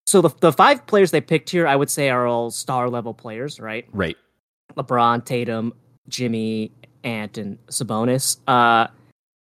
so 0.06 0.20
the 0.20 0.30
the 0.40 0.52
five 0.52 0.86
players 0.86 1.10
they 1.10 1.20
picked 1.20 1.50
here, 1.50 1.66
I 1.66 1.76
would 1.76 1.90
say, 1.90 2.10
are 2.10 2.26
all 2.26 2.50
star 2.50 2.88
level 2.88 3.14
players, 3.14 3.60
right? 3.60 3.86
Right. 3.92 4.16
LeBron, 4.76 5.24
Tatum, 5.24 5.72
Jimmy, 6.08 6.72
Ant, 7.04 7.38
and 7.38 7.58
Sabonis. 7.66 8.38
Uh, 8.46 8.86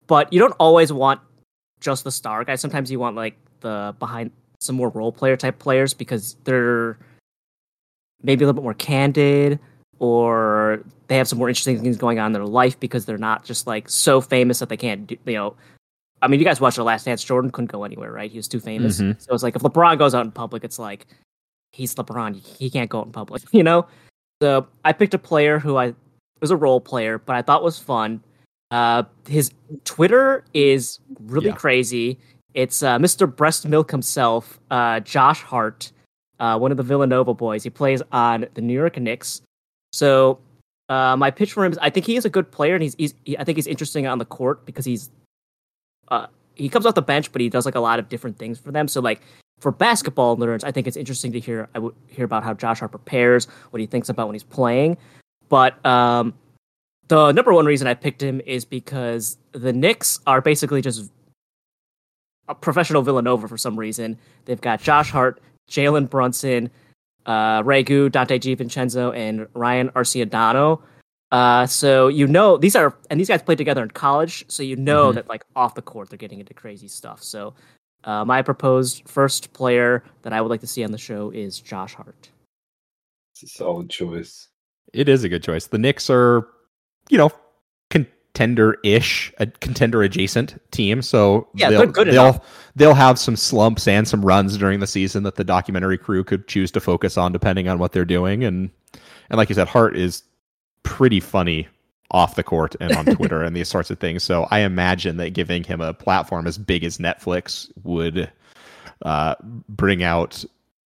but 0.06 0.32
you 0.32 0.38
don't 0.38 0.54
always 0.58 0.92
want 0.92 1.20
just 1.80 2.04
the 2.04 2.10
star 2.12 2.44
guys. 2.44 2.60
Sometimes 2.60 2.90
you 2.90 2.98
want 2.98 3.16
like 3.16 3.36
the 3.60 3.94
behind 3.98 4.30
some 4.60 4.76
more 4.76 4.88
role 4.90 5.12
player 5.12 5.36
type 5.36 5.58
players 5.58 5.94
because 5.94 6.36
they're 6.44 6.98
maybe 8.22 8.42
a 8.44 8.46
little 8.46 8.60
bit 8.60 8.64
more 8.64 8.74
candid 8.74 9.58
or 10.00 10.82
they 11.06 11.16
have 11.16 11.28
some 11.28 11.38
more 11.38 11.48
interesting 11.48 11.80
things 11.80 11.96
going 11.96 12.18
on 12.18 12.26
in 12.26 12.32
their 12.32 12.44
life 12.44 12.78
because 12.80 13.04
they're 13.06 13.18
not 13.18 13.44
just 13.44 13.66
like 13.66 13.88
so 13.88 14.20
famous 14.20 14.58
that 14.58 14.68
they 14.68 14.76
can't 14.76 15.06
do 15.06 15.16
you 15.26 15.34
know 15.34 15.54
I 16.20 16.26
mean 16.26 16.40
you 16.40 16.44
guys 16.44 16.60
watched 16.60 16.76
the 16.76 16.84
last 16.84 17.04
dance 17.04 17.22
Jordan 17.22 17.50
couldn't 17.52 17.70
go 17.70 17.84
anywhere 17.84 18.10
right 18.10 18.30
he 18.30 18.36
was 18.36 18.48
too 18.48 18.58
famous 18.60 19.00
Mhm. 19.00 19.20
so 19.20 19.32
it's 19.34 19.42
like 19.44 19.54
if 19.54 19.62
LeBron 19.62 19.98
goes 19.98 20.14
out 20.14 20.24
in 20.24 20.32
public 20.32 20.64
it's 20.64 20.78
like 20.80 21.06
he's 21.72 21.94
LeBron 21.94 22.34
he 22.44 22.68
can't 22.70 22.90
go 22.90 23.00
out 23.00 23.06
in 23.06 23.12
public 23.12 23.42
you 23.52 23.62
know 23.62 23.86
so 24.42 24.66
I 24.84 24.92
picked 24.92 25.14
a 25.14 25.18
player 25.18 25.58
who 25.58 25.76
I 25.76 25.94
was 26.40 26.50
a 26.50 26.56
role 26.56 26.80
player 26.80 27.18
but 27.18 27.36
I 27.36 27.42
thought 27.42 27.62
was 27.62 27.78
fun 27.78 28.20
uh 28.70 29.02
his 29.26 29.50
Twitter 29.84 30.44
is 30.54 31.00
really 31.20 31.48
Yeah. 31.48 31.54
crazy 31.54 32.18
it's 32.54 32.82
uh, 32.82 32.98
Mr. 32.98 33.32
Breast 33.32 33.68
Milk 33.68 33.90
himself, 33.90 34.58
uh, 34.70 34.98
Josh 35.00 35.42
Hart, 35.42 35.92
uh, 36.40 36.58
one 36.58 36.70
of 36.72 36.76
the 36.76 36.82
Villanova 36.82 37.32
boys. 37.34 37.62
He 37.62 37.70
plays 37.70 38.02
on 38.10 38.46
the 38.54 38.60
New 38.60 38.72
York 38.72 38.98
Knicks. 38.98 39.42
So 39.92 40.40
uh, 40.88 41.14
my 41.16 41.30
pitch 41.30 41.52
for 41.52 41.64
him 41.64 41.70
is 41.72 41.78
I 41.78 41.90
think 41.90 42.06
he 42.06 42.16
is 42.16 42.24
a 42.24 42.30
good 42.30 42.50
player, 42.50 42.74
and 42.74 42.82
he's, 42.82 42.94
he's 42.98 43.14
he, 43.24 43.38
I 43.38 43.44
think 43.44 43.56
he's 43.58 43.66
interesting 43.68 44.06
on 44.08 44.18
the 44.18 44.24
court 44.24 44.64
because 44.66 44.84
he's 44.84 45.10
uh, 46.08 46.26
he 46.54 46.68
comes 46.68 46.84
off 46.86 46.94
the 46.94 47.02
bench, 47.02 47.30
but 47.30 47.40
he 47.40 47.48
does 47.48 47.64
like 47.66 47.76
a 47.76 47.80
lot 47.80 47.98
of 48.00 48.08
different 48.08 48.38
things 48.38 48.58
for 48.58 48.72
them. 48.72 48.88
So 48.88 49.00
like 49.00 49.20
for 49.60 49.72
basketball 49.72 50.36
nerds, 50.36 50.62
I 50.64 50.70
think 50.70 50.86
it's 50.86 50.96
interesting 50.96 51.32
to 51.32 51.40
hear 51.40 51.68
I 51.74 51.78
would 51.80 51.94
hear 52.08 52.24
about 52.24 52.44
how 52.44 52.54
Josh 52.54 52.78
Hart 52.78 52.90
prepares, 52.92 53.46
what 53.70 53.80
he 53.80 53.86
thinks 53.86 54.08
about 54.08 54.28
when 54.28 54.34
he's 54.34 54.42
playing. 54.44 54.96
But 55.48 55.84
um, 55.84 56.34
the 57.08 57.32
number 57.32 57.52
one 57.52 57.66
reason 57.66 57.86
I 57.86 57.94
picked 57.94 58.22
him 58.22 58.40
is 58.46 58.64
because 58.64 59.38
the 59.52 59.72
Knicks 59.72 60.20
are 60.26 60.40
basically 60.40 60.82
just 60.82 61.10
a 62.48 62.54
professional 62.54 63.02
Villanova 63.02 63.48
for 63.48 63.56
some 63.58 63.78
reason. 63.78 64.18
They've 64.44 64.60
got 64.60 64.80
Josh 64.80 65.10
Hart, 65.10 65.40
Jalen 65.70 66.08
Brunson, 66.08 66.70
uh, 67.26 67.62
Regu, 67.62 68.08
Donte 68.10 68.40
DiVincenzo, 68.40 69.14
and 69.14 69.46
Ryan 69.54 69.90
Arcidiacono. 69.90 70.80
Uh, 71.30 71.66
so 71.66 72.08
you 72.08 72.26
know 72.26 72.56
these 72.56 72.74
are 72.74 72.94
and 73.10 73.20
these 73.20 73.28
guys 73.28 73.42
played 73.42 73.58
together 73.58 73.82
in 73.82 73.90
college, 73.90 74.46
so 74.48 74.62
you 74.62 74.76
know 74.76 75.10
Mhm. 75.10 75.14
that 75.16 75.28
like 75.28 75.44
off 75.54 75.74
the 75.74 75.82
court 75.82 76.08
they're 76.08 76.16
getting 76.16 76.40
into 76.40 76.54
crazy 76.54 76.88
stuff. 76.88 77.22
So 77.22 77.52
uh, 78.08 78.24
my 78.24 78.40
proposed 78.40 79.06
first 79.06 79.52
player 79.52 80.02
that 80.22 80.32
I 80.32 80.40
would 80.40 80.48
like 80.48 80.62
to 80.62 80.66
see 80.66 80.82
on 80.82 80.92
the 80.92 80.98
show 80.98 81.30
is 81.30 81.60
Josh 81.60 81.94
Hart. 81.94 82.30
It's 83.34 83.42
a 83.42 83.46
solid 83.48 83.90
choice. 83.90 84.48
It 84.94 85.10
is 85.10 85.24
a 85.24 85.28
good 85.28 85.42
choice. 85.42 85.66
The 85.66 85.76
Knicks 85.76 86.08
are, 86.08 86.48
you 87.10 87.18
know, 87.18 87.30
contender-ish, 87.90 89.34
a 89.38 89.46
contender-adjacent 89.46 90.58
team. 90.70 91.02
So 91.02 91.48
Yeah, 91.52 91.68
they'll, 91.68 91.80
they're 91.80 91.86
good 91.88 92.06
they'll, 92.06 92.28
enough. 92.28 92.70
They'll 92.76 92.94
have 92.94 93.18
some 93.18 93.36
slumps 93.36 93.86
and 93.86 94.08
some 94.08 94.24
runs 94.24 94.56
during 94.56 94.80
the 94.80 94.86
season 94.86 95.24
that 95.24 95.34
the 95.34 95.44
documentary 95.44 95.98
crew 95.98 96.24
could 96.24 96.48
choose 96.48 96.70
to 96.70 96.80
focus 96.80 97.18
on 97.18 97.32
depending 97.32 97.68
on 97.68 97.78
what 97.78 97.92
they're 97.92 98.06
doing. 98.06 98.42
And 98.42 98.70
and 99.28 99.36
like 99.36 99.50
you 99.50 99.54
said, 99.54 99.68
Hart 99.68 99.98
is 99.98 100.22
pretty 100.82 101.20
funny 101.20 101.68
off 102.10 102.36
the 102.36 102.42
court 102.42 102.74
and 102.80 102.92
on 102.94 103.04
Twitter 103.16 103.42
and 103.42 103.54
these 103.54 103.68
sorts 103.68 103.90
of 103.90 103.98
things. 103.98 104.22
So 104.22 104.46
I 104.50 104.60
imagine 104.60 105.16
that 105.18 105.30
giving 105.30 105.64
him 105.64 105.80
a 105.80 105.92
platform 105.92 106.46
as 106.46 106.58
big 106.58 106.84
as 106.84 106.98
Netflix 106.98 107.70
would 107.84 108.30
uh, 109.04 109.34
bring 109.68 110.02
out. 110.02 110.44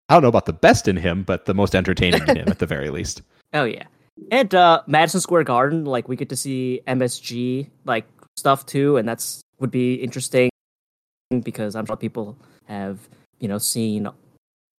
I 0.09 0.15
don't 0.15 0.23
know 0.23 0.29
about 0.29 0.47
the 0.47 0.53
best 0.53 0.89
in 0.89 0.97
him, 0.97 1.23
but 1.23 1.45
the 1.45 1.55
most 1.55 1.75
entertaining 1.75 2.23
in 2.29 2.37
him 2.37 2.49
at 2.49 2.59
the 2.59 2.67
very 2.75 2.91
least. 2.91 3.23
Oh 3.53 3.65
yeah, 3.65 3.85
and 4.31 4.55
uh, 4.55 4.83
Madison 4.87 5.21
Square 5.21 5.45
Garden, 5.45 5.85
like 5.85 6.09
we 6.09 6.17
get 6.17 6.29
to 6.31 6.37
see 6.37 6.81
MSG 6.87 7.69
like 7.85 8.07
stuff 8.37 8.65
too, 8.67 8.97
and 8.97 9.09
that's 9.09 9.43
would 9.59 9.71
be 9.71 9.95
interesting 9.95 10.51
because 11.43 11.75
I'm 11.75 11.85
sure 11.85 11.97
people 11.97 12.39
have 12.67 13.01
you 13.41 13.49
know 13.49 13.59
seen 13.59 14.09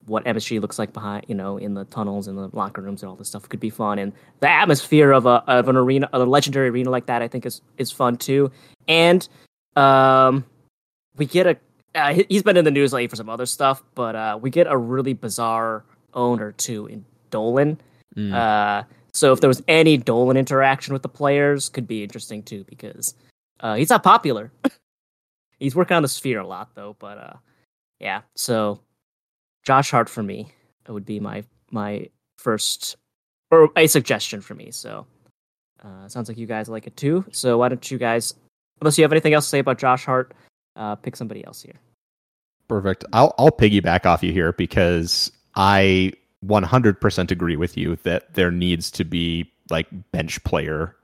what 0.06 0.24
MSG 0.25 0.60
looks 0.62 0.79
like 0.79 0.94
behind 0.94 1.25
you 1.27 1.36
know 1.36 1.58
in 1.58 1.74
the 1.74 1.86
tunnels 1.86 2.27
and 2.27 2.38
the 2.38 2.50
locker 2.53 2.82
rooms 2.82 3.03
and 3.03 3.10
all 3.10 3.15
this 3.15 3.27
stuff 3.27 3.48
could 3.50 3.60
be 3.60 3.70
fun, 3.70 4.00
and 4.00 4.13
the 4.39 4.50
atmosphere 4.50 5.12
of 5.12 5.25
a 5.25 5.44
of 5.48 5.68
an 5.68 5.75
arena, 5.75 6.10
a 6.13 6.20
legendary 6.20 6.70
arena 6.70 6.89
like 6.89 7.06
that, 7.08 7.22
I 7.22 7.27
think 7.27 7.46
is 7.46 7.62
is 7.77 7.91
fun 7.91 8.18
too, 8.18 8.51
and 8.88 9.27
um, 9.75 10.46
we 11.18 11.25
get 11.25 11.48
a. 11.48 11.58
Uh, 11.96 12.13
he- 12.13 12.25
he's 12.29 12.44
been 12.44 12.56
in 12.56 12.65
the 12.65 12.72
news 12.72 12.94
lately 12.94 13.08
for 13.08 13.15
some 13.15 13.29
other 13.29 13.46
stuff, 13.46 13.84
but 13.96 14.15
uh, 14.15 14.38
we 14.39 14.50
get 14.50 14.68
a 14.68 14.77
really 14.77 15.13
bizarre 15.13 15.84
owner 16.13 16.51
too 16.51 16.86
in 16.88 17.03
Dolan. 17.32 17.79
Mm. 18.15 18.34
Uh, 18.34 18.84
so 19.13 19.34
if 19.34 19.41
there 19.41 19.48
was 19.48 19.63
any 19.68 19.98
Dolan 19.98 20.38
interaction 20.38 20.94
with 20.94 21.01
the 21.01 21.10
players, 21.10 21.68
could 21.70 21.88
be 21.88 22.03
interesting 22.03 22.44
too 22.44 22.63
because 22.70 23.15
uh, 23.60 23.75
he's 23.75 23.89
not 23.89 24.03
popular. 24.03 24.51
he's 25.60 25.75
working 25.75 25.98
on 25.98 26.03
the 26.03 26.08
sphere 26.10 26.39
a 26.39 26.48
lot 26.48 26.70
though, 26.75 26.96
but 27.00 27.18
uh, 27.18 27.34
yeah. 28.00 28.22
So 28.36 28.79
Josh 29.63 29.92
Hart 29.92 30.10
for 30.10 30.24
me 30.24 30.54
would 30.88 31.06
be 31.06 31.20
my 31.20 31.44
my 31.72 32.10
first 32.38 32.98
or 33.51 33.70
a 33.75 33.88
suggestion 33.88 34.42
for 34.42 34.56
me. 34.56 34.72
So 34.72 35.06
uh, 35.84 36.08
sounds 36.08 36.30
like 36.30 36.38
you 36.38 36.48
guys 36.48 36.70
like 36.70 36.88
it 36.88 36.98
too. 36.98 37.25
So 37.32 37.58
why 37.58 37.70
don't 37.70 37.89
you 37.89 37.98
guys, 37.98 38.34
unless 38.82 38.98
you 38.98 39.04
have 39.04 39.12
anything 39.12 39.34
else 39.34 39.46
to 39.46 39.50
say 39.50 39.60
about 39.60 39.78
Josh 39.78 40.06
Hart, 40.06 40.34
uh, 40.75 40.96
pick 40.96 41.16
somebody 41.16 41.46
else 41.46 41.62
here. 41.62 41.75
Perfect. 42.68 43.06
I'll 43.13 43.34
I'll 43.38 43.51
piggyback 43.51 44.06
off 44.06 44.24
you 44.24 44.32
here 44.32 44.54
because 44.54 45.32
I 45.56 46.13
100% 46.46 47.32
agree 47.32 47.56
with 47.56 47.78
you 47.78 47.98
that 48.04 48.34
there 48.34 48.51
needs 48.51 48.92
to 48.92 49.04
be 49.04 49.51
like 49.70 49.88
bench 50.12 50.44
player 50.44 50.96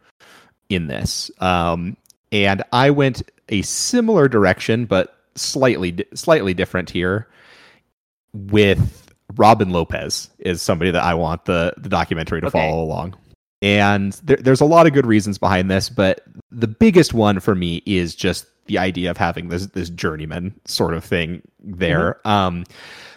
in 0.69 0.87
this. 0.87 1.29
Um, 1.39 1.97
and 2.31 2.63
I 2.71 2.89
went 2.89 3.23
a 3.49 3.61
similar 3.63 4.27
direction, 4.27 4.85
but 4.85 5.17
slightly 5.35 6.05
slightly 6.13 6.53
different 6.53 6.89
here. 6.89 7.27
With 8.35 9.11
Robin 9.35 9.69
Lopez 9.71 10.29
is 10.39 10.61
somebody 10.61 10.91
that 10.91 11.03
I 11.03 11.13
want 11.13 11.45
the 11.45 11.73
the 11.77 11.89
documentary 11.89 12.41
to 12.41 12.47
Okay. 12.47 12.59
follow 12.69 12.83
along. 12.83 13.15
And 13.61 14.13
there, 14.23 14.37
there's 14.37 14.61
a 14.61 14.65
lot 14.65 14.85
of 14.85 14.93
good 14.93 15.05
reasons 15.07 15.37
behind 15.37 15.71
this, 15.71 15.89
but 15.89 16.21
the 16.51 16.67
biggest 16.67 17.13
one 17.13 17.39
for 17.39 17.55
me 17.55 17.81
is 17.85 18.13
just 18.13 18.45
the 18.67 18.77
idea 18.77 19.09
of 19.09 19.17
having 19.17 19.49
this 19.49 19.67
this 19.67 19.89
journeyman 19.89 20.53
sort 20.65 20.93
of 20.93 21.03
thing 21.03 21.41
there. 21.63 22.19
Um, 22.27 22.65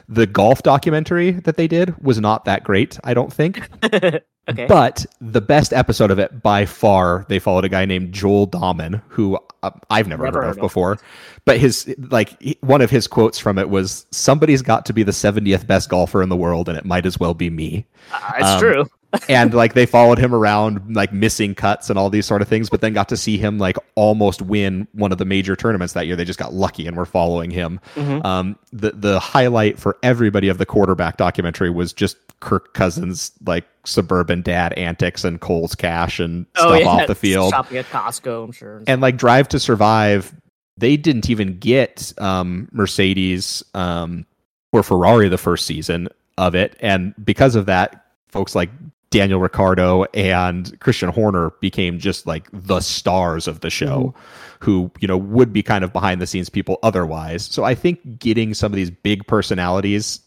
the 0.08 0.26
golf 0.26 0.62
documentary 0.62 1.32
that 1.32 1.56
they 1.56 1.68
did 1.68 1.96
was 2.02 2.20
not 2.20 2.44
that 2.46 2.64
great, 2.64 2.98
I 3.04 3.14
don't 3.14 3.32
think. 3.32 3.68
okay. 3.84 4.20
But 4.66 5.04
the 5.20 5.40
best 5.40 5.72
episode 5.72 6.10
of 6.10 6.18
it 6.18 6.42
by 6.42 6.64
far, 6.64 7.26
they 7.28 7.38
followed 7.38 7.64
a 7.64 7.68
guy 7.68 7.84
named 7.84 8.12
Joel 8.12 8.48
Dahmen, 8.48 9.02
who 9.08 9.38
uh, 9.62 9.70
I've 9.90 10.08
never, 10.08 10.24
Never 10.24 10.38
heard, 10.38 10.44
heard 10.44 10.50
of 10.52 10.56
of. 10.56 10.62
before. 10.62 10.98
But 11.44 11.58
his 11.58 11.94
like 12.10 12.40
he- 12.40 12.58
one 12.60 12.80
of 12.80 12.90
his 12.90 13.06
quotes 13.06 13.38
from 13.38 13.58
it 13.58 13.68
was, 13.68 14.06
"Somebody's 14.10 14.62
got 14.62 14.86
to 14.86 14.92
be 14.92 15.02
the 15.02 15.12
70th 15.12 15.66
best 15.66 15.88
golfer 15.88 16.22
in 16.22 16.28
the 16.28 16.36
world, 16.36 16.68
and 16.68 16.78
it 16.78 16.84
might 16.84 17.04
as 17.06 17.18
well 17.18 17.34
be 17.34 17.50
me." 17.50 17.86
Uh, 18.12 18.32
it's 18.36 18.46
um, 18.46 18.60
true. 18.60 18.86
And 19.28 19.54
like 19.54 19.72
they 19.74 19.86
followed 19.86 20.18
him 20.18 20.34
around 20.34 20.94
like 20.94 21.12
missing 21.12 21.54
cuts 21.54 21.88
and 21.88 21.98
all 21.98 22.10
these 22.10 22.26
sort 22.26 22.42
of 22.42 22.48
things 22.48 22.68
but 22.68 22.82
then 22.82 22.92
got 22.92 23.08
to 23.08 23.16
see 23.16 23.38
him 23.38 23.58
like 23.58 23.76
almost 23.94 24.42
win 24.42 24.86
one 24.92 25.12
of 25.12 25.18
the 25.18 25.24
major 25.24 25.56
tournaments 25.56 25.94
that 25.94 26.06
year 26.06 26.14
they 26.14 26.26
just 26.26 26.38
got 26.38 26.52
lucky 26.52 26.86
and 26.86 26.94
were 26.96 27.06
following 27.06 27.50
him 27.50 27.80
Mhm. 27.96 28.22
um 28.24 28.58
the 28.72 28.90
the 28.92 29.18
highlight 29.18 29.78
for 29.78 29.96
everybody 30.02 30.48
of 30.48 30.58
the 30.58 30.66
quarterback 30.66 31.16
documentary 31.16 31.70
was 31.70 31.94
just 31.94 32.18
kirk 32.40 32.74
cousins 32.74 33.32
like 33.46 33.64
suburban 33.84 34.42
dad 34.42 34.74
antics 34.74 35.24
and 35.24 35.40
Kohl's 35.40 35.74
cash 35.74 36.20
and 36.20 36.44
stuff 36.54 36.84
off 36.86 37.06
the 37.06 37.14
field 37.14 37.50
Shopping 37.50 37.78
at 37.78 37.86
Costco, 37.86 38.44
I'm 38.44 38.52
sure. 38.52 38.82
and 38.86 39.00
like 39.00 39.16
drive 39.16 39.48
to 39.48 39.58
survive 39.58 40.34
they 40.76 40.98
didn't 40.98 41.30
even 41.30 41.58
get 41.58 42.12
um 42.18 42.68
mercedes 42.72 43.64
um 43.72 44.26
or 44.72 44.82
ferrari 44.82 45.30
the 45.30 45.38
first 45.38 45.64
season 45.64 46.08
of 46.36 46.54
it 46.54 46.76
and 46.80 47.14
because 47.24 47.54
of 47.56 47.66
that 47.66 48.04
folks 48.28 48.54
like 48.54 48.68
daniel 49.10 49.40
ricciardo 49.40 50.04
and 50.14 50.78
christian 50.80 51.08
horner 51.08 51.50
became 51.60 51.98
just 51.98 52.26
like 52.26 52.48
the 52.52 52.80
stars 52.80 53.48
of 53.48 53.60
the 53.60 53.70
show 53.70 54.14
who 54.60 54.90
you 55.00 55.08
know 55.08 55.16
would 55.16 55.52
be 55.52 55.62
kind 55.62 55.84
of 55.84 55.92
behind 55.92 56.20
the 56.20 56.26
scenes 56.26 56.50
people 56.50 56.78
otherwise. 56.82 57.44
So 57.44 57.64
i 57.64 57.74
think 57.74 58.18
getting 58.18 58.54
some 58.54 58.72
of 58.72 58.76
these 58.76 58.90
big 58.90 59.26
personalities 59.26 60.20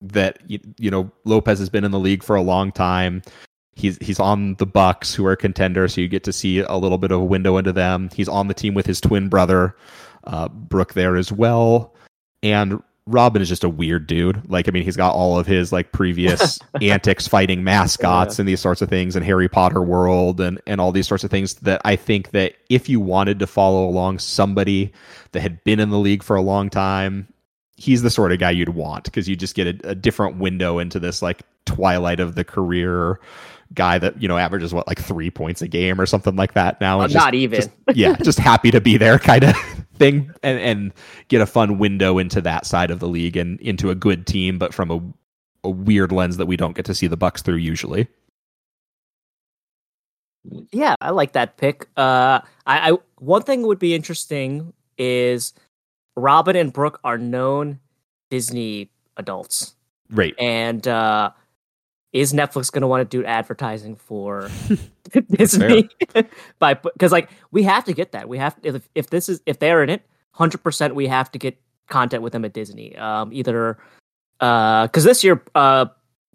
that 0.00 0.38
you, 0.46 0.58
you 0.78 0.90
know 0.90 1.10
lopez 1.24 1.58
has 1.58 1.70
been 1.70 1.84
in 1.84 1.90
the 1.90 1.98
league 1.98 2.22
for 2.22 2.36
a 2.36 2.42
long 2.42 2.72
time 2.72 3.22
he's 3.74 3.98
he's 3.98 4.20
on 4.20 4.54
the 4.54 4.66
bucks 4.66 5.14
who 5.14 5.26
are 5.26 5.36
contenders 5.36 5.94
so 5.94 6.00
you 6.00 6.08
get 6.08 6.24
to 6.24 6.32
see 6.32 6.60
a 6.60 6.76
little 6.76 6.98
bit 6.98 7.10
of 7.10 7.20
a 7.20 7.24
window 7.24 7.56
into 7.56 7.72
them. 7.72 8.08
He's 8.14 8.28
on 8.28 8.48
the 8.48 8.54
team 8.54 8.74
with 8.74 8.86
his 8.86 9.00
twin 9.00 9.28
brother 9.28 9.76
uh, 10.24 10.48
brooke 10.48 10.94
there 10.94 11.16
as 11.16 11.32
well. 11.32 11.94
And 12.42 12.82
robin 13.06 13.42
is 13.42 13.48
just 13.50 13.64
a 13.64 13.68
weird 13.68 14.06
dude. 14.06 14.48
Like 14.50 14.66
i 14.66 14.70
mean 14.70 14.82
he's 14.82 14.96
got 14.96 15.14
all 15.14 15.38
of 15.38 15.46
his 15.46 15.72
like 15.72 15.92
previous 15.92 16.58
antics 16.80 17.28
fighting 17.28 17.62
mascots 17.62 18.38
and 18.38 18.48
these 18.48 18.60
sorts 18.60 18.80
of 18.80 18.88
things 18.88 19.14
and 19.14 19.24
harry 19.24 19.46
potter 19.48 19.82
world 19.82 20.40
and 20.40 20.58
and 20.66 20.80
all 20.80 20.90
these 20.90 21.06
sorts 21.06 21.22
of 21.22 21.30
things 21.30 21.54
that 21.56 21.82
i 21.84 21.96
think 21.96 22.30
that 22.30 22.54
if 22.70 22.88
you 22.88 23.00
wanted 23.00 23.38
to 23.40 23.46
follow 23.46 23.86
along 23.86 24.18
somebody 24.18 24.90
that 25.32 25.40
had 25.40 25.62
been 25.64 25.80
in 25.80 25.90
the 25.90 25.98
league 25.98 26.22
for 26.22 26.34
a 26.34 26.40
long 26.42 26.70
time 26.70 27.28
he's 27.76 28.00
the 28.02 28.08
sort 28.10 28.32
of 28.32 28.38
guy 28.38 28.50
you'd 28.50 28.70
want 28.70 29.04
because 29.04 29.28
you 29.28 29.36
just 29.36 29.54
get 29.54 29.66
a, 29.84 29.90
a 29.90 29.94
different 29.94 30.38
window 30.38 30.78
into 30.78 30.98
this 30.98 31.20
like 31.20 31.42
twilight 31.66 32.20
of 32.20 32.36
the 32.36 32.44
career 32.44 33.20
guy 33.74 33.98
that 33.98 34.20
you 34.22 34.28
know 34.28 34.38
averages 34.38 34.72
what 34.72 34.86
like 34.86 34.98
three 35.00 35.30
points 35.30 35.60
a 35.60 35.68
game 35.68 36.00
or 36.00 36.06
something 36.06 36.36
like 36.36 36.54
that 36.54 36.80
now 36.80 37.00
and 37.00 37.12
just- 37.12 37.22
not 37.24 37.34
even. 37.34 37.56
just- 37.56 37.70
yeah 37.94 38.14
just 38.22 38.38
happy 38.38 38.70
to 38.70 38.80
be 38.80 38.96
there 38.96 39.18
kind 39.18 39.44
of 39.44 39.56
thing 39.96 40.30
and 40.42 40.58
and 40.58 40.92
get 41.28 41.40
a 41.40 41.46
fun 41.46 41.78
window 41.78 42.18
into 42.18 42.40
that 42.40 42.66
side 42.66 42.90
of 42.90 43.00
the 43.00 43.08
league 43.08 43.36
and 43.36 43.60
into 43.60 43.90
a 43.90 43.94
good 43.94 44.26
team 44.26 44.58
but 44.58 44.74
from 44.74 44.90
a, 44.90 45.00
a 45.66 45.70
weird 45.70 46.12
lens 46.12 46.36
that 46.36 46.46
we 46.46 46.56
don't 46.56 46.76
get 46.76 46.84
to 46.84 46.94
see 46.94 47.06
the 47.06 47.16
bucks 47.16 47.42
through 47.42 47.56
usually. 47.56 48.08
Yeah, 50.72 50.94
I 51.00 51.10
like 51.10 51.32
that 51.32 51.56
pick. 51.56 51.88
Uh, 51.96 52.40
I, 52.66 52.90
I 52.90 52.98
one 53.18 53.42
thing 53.42 53.62
would 53.62 53.78
be 53.78 53.94
interesting 53.94 54.72
is 54.98 55.54
Robin 56.16 56.54
and 56.54 56.72
Brooke 56.72 57.00
are 57.02 57.18
known 57.18 57.80
Disney 58.30 58.90
adults, 59.16 59.74
right. 60.10 60.34
And 60.38 60.86
uh, 60.86 61.30
is 62.12 62.32
Netflix 62.32 62.70
going 62.70 62.82
to 62.82 62.86
want 62.86 63.08
to 63.08 63.16
do 63.16 63.24
advertising 63.24 63.96
for 63.96 64.50
Disney? 65.30 65.88
By 66.58 66.74
because 66.74 67.12
like 67.12 67.30
we 67.50 67.62
have 67.62 67.84
to 67.84 67.92
get 67.92 68.12
that. 68.12 68.28
We 68.28 68.38
have 68.38 68.56
if 68.62 68.88
if 68.94 69.10
this 69.10 69.28
is 69.28 69.40
if 69.46 69.58
they're 69.58 69.82
in 69.82 69.90
it, 69.90 70.02
hundred 70.32 70.62
percent, 70.62 70.94
we 70.94 71.06
have 71.06 71.30
to 71.32 71.38
get 71.38 71.56
content 71.88 72.22
with 72.22 72.32
them 72.32 72.44
at 72.44 72.52
Disney. 72.52 72.96
Um, 72.96 73.32
either 73.32 73.78
because 74.38 75.04
this 75.04 75.24
year, 75.24 75.42
uh, 75.54 75.86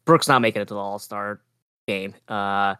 Brooke's 0.05 0.27
not 0.27 0.41
making 0.41 0.61
it 0.61 0.67
to 0.69 0.73
the 0.73 0.79
All 0.79 0.99
Star 0.99 1.41
game. 1.87 2.15
Uh, 2.27 2.75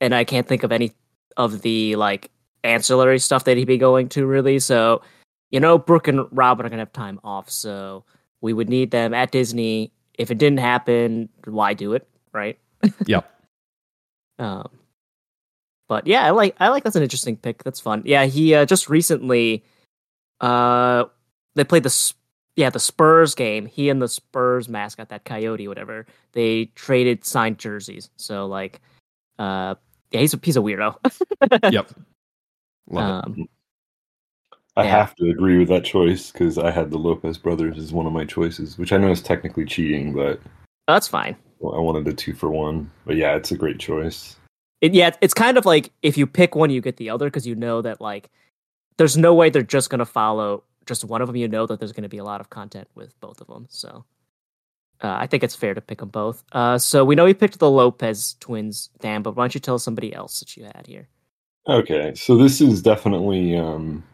and 0.00 0.14
I 0.14 0.24
can't 0.24 0.46
think 0.46 0.62
of 0.62 0.72
any 0.72 0.92
of 1.36 1.62
the 1.62 1.96
like 1.96 2.30
ancillary 2.62 3.18
stuff 3.18 3.44
that 3.44 3.56
he'd 3.56 3.66
be 3.66 3.78
going 3.78 4.08
to 4.10 4.26
really. 4.26 4.58
So, 4.58 5.02
you 5.50 5.60
know, 5.60 5.78
Brooke 5.78 6.08
and 6.08 6.26
Robin 6.30 6.64
are 6.64 6.68
gonna 6.68 6.82
have 6.82 6.92
time 6.92 7.20
off. 7.24 7.50
So 7.50 8.04
we 8.40 8.52
would 8.52 8.68
need 8.68 8.90
them 8.90 9.14
at 9.14 9.32
Disney. 9.32 9.92
If 10.14 10.30
it 10.30 10.38
didn't 10.38 10.60
happen, 10.60 11.28
why 11.44 11.74
do 11.74 11.92
it, 11.94 12.08
right? 12.32 12.58
Yep. 13.06 13.30
Um, 14.36 14.68
but 15.88 16.06
yeah, 16.06 16.24
I 16.26 16.30
like 16.30 16.56
I 16.60 16.68
like 16.68 16.84
that's 16.84 16.96
an 16.96 17.02
interesting 17.02 17.36
pick. 17.36 17.62
That's 17.64 17.80
fun. 17.80 18.02
Yeah, 18.04 18.24
he 18.26 18.54
uh, 18.54 18.64
just 18.66 18.88
recently, 18.88 19.64
uh, 20.40 21.04
they 21.54 21.64
played 21.64 21.82
the 21.82 21.88
S- 21.88 22.14
yeah 22.56 22.70
the 22.70 22.80
Spurs 22.80 23.34
game. 23.34 23.66
He 23.66 23.88
and 23.90 24.00
the 24.00 24.08
Spurs 24.08 24.68
mascot, 24.68 25.08
that 25.10 25.24
coyote, 25.24 25.68
whatever, 25.68 26.06
they 26.32 26.66
traded 26.74 27.24
signed 27.24 27.58
jerseys. 27.58 28.10
So 28.16 28.46
like, 28.46 28.80
uh, 29.38 29.74
yeah, 30.10 30.20
he's 30.20 30.34
a 30.34 30.40
he's 30.42 30.56
a 30.56 30.60
weirdo. 30.60 30.96
Yep. 31.72 31.90
Love 32.90 33.24
it. 33.24 33.26
um, 33.40 33.48
I 34.76 34.84
Yeah. 34.84 34.90
have 34.90 35.14
to 35.16 35.30
agree 35.30 35.58
with 35.58 35.68
that 35.68 35.84
choice 35.84 36.30
because 36.32 36.58
I 36.58 36.70
had 36.70 36.90
the 36.90 36.98
Lopez 36.98 37.38
brothers 37.38 37.78
as 37.78 37.92
one 37.92 38.06
of 38.06 38.12
my 38.12 38.24
choices, 38.24 38.76
which 38.76 38.92
I 38.92 38.96
know 38.98 39.10
is 39.10 39.22
technically 39.22 39.64
cheating, 39.64 40.12
but 40.12 40.40
that's 40.88 41.08
fine. 41.08 41.36
I 41.62 41.78
wanted 41.78 42.06
a 42.08 42.12
two 42.12 42.34
for 42.34 42.50
one. 42.50 42.90
But 43.06 43.16
yeah, 43.16 43.36
it's 43.36 43.52
a 43.52 43.56
great 43.56 43.78
choice. 43.78 44.36
It, 44.84 44.92
yeah, 44.92 45.12
it's 45.22 45.32
kind 45.32 45.56
of 45.56 45.64
like 45.64 45.92
if 46.02 46.18
you 46.18 46.26
pick 46.26 46.54
one, 46.54 46.68
you 46.68 46.82
get 46.82 46.98
the 46.98 47.08
other 47.08 47.24
because 47.28 47.46
you 47.46 47.54
know 47.54 47.80
that 47.80 48.02
like 48.02 48.28
there's 48.98 49.16
no 49.16 49.32
way 49.32 49.48
they're 49.48 49.62
just 49.62 49.88
gonna 49.88 50.04
follow 50.04 50.62
just 50.84 51.06
one 51.06 51.22
of 51.22 51.26
them. 51.26 51.36
You 51.36 51.48
know 51.48 51.64
that 51.64 51.80
there's 51.80 51.92
gonna 51.92 52.10
be 52.10 52.18
a 52.18 52.24
lot 52.24 52.42
of 52.42 52.50
content 52.50 52.86
with 52.94 53.18
both 53.18 53.40
of 53.40 53.46
them. 53.46 53.66
So 53.70 54.04
uh, 55.00 55.16
I 55.18 55.26
think 55.26 55.42
it's 55.42 55.56
fair 55.56 55.72
to 55.72 55.80
pick 55.80 56.00
them 56.00 56.10
both. 56.10 56.44
Uh, 56.52 56.76
so 56.76 57.02
we 57.02 57.14
know 57.14 57.24
you 57.24 57.34
picked 57.34 57.58
the 57.60 57.70
Lopez 57.70 58.36
twins, 58.40 58.90
Dan, 59.00 59.22
but 59.22 59.34
why 59.34 59.44
don't 59.44 59.54
you 59.54 59.60
tell 59.60 59.78
somebody 59.78 60.14
else 60.14 60.40
that 60.40 60.54
you 60.54 60.64
had 60.64 60.86
here? 60.86 61.08
Okay, 61.66 62.12
so 62.14 62.36
this 62.36 62.60
is 62.60 62.82
definitely 62.82 63.56
um, 63.56 64.04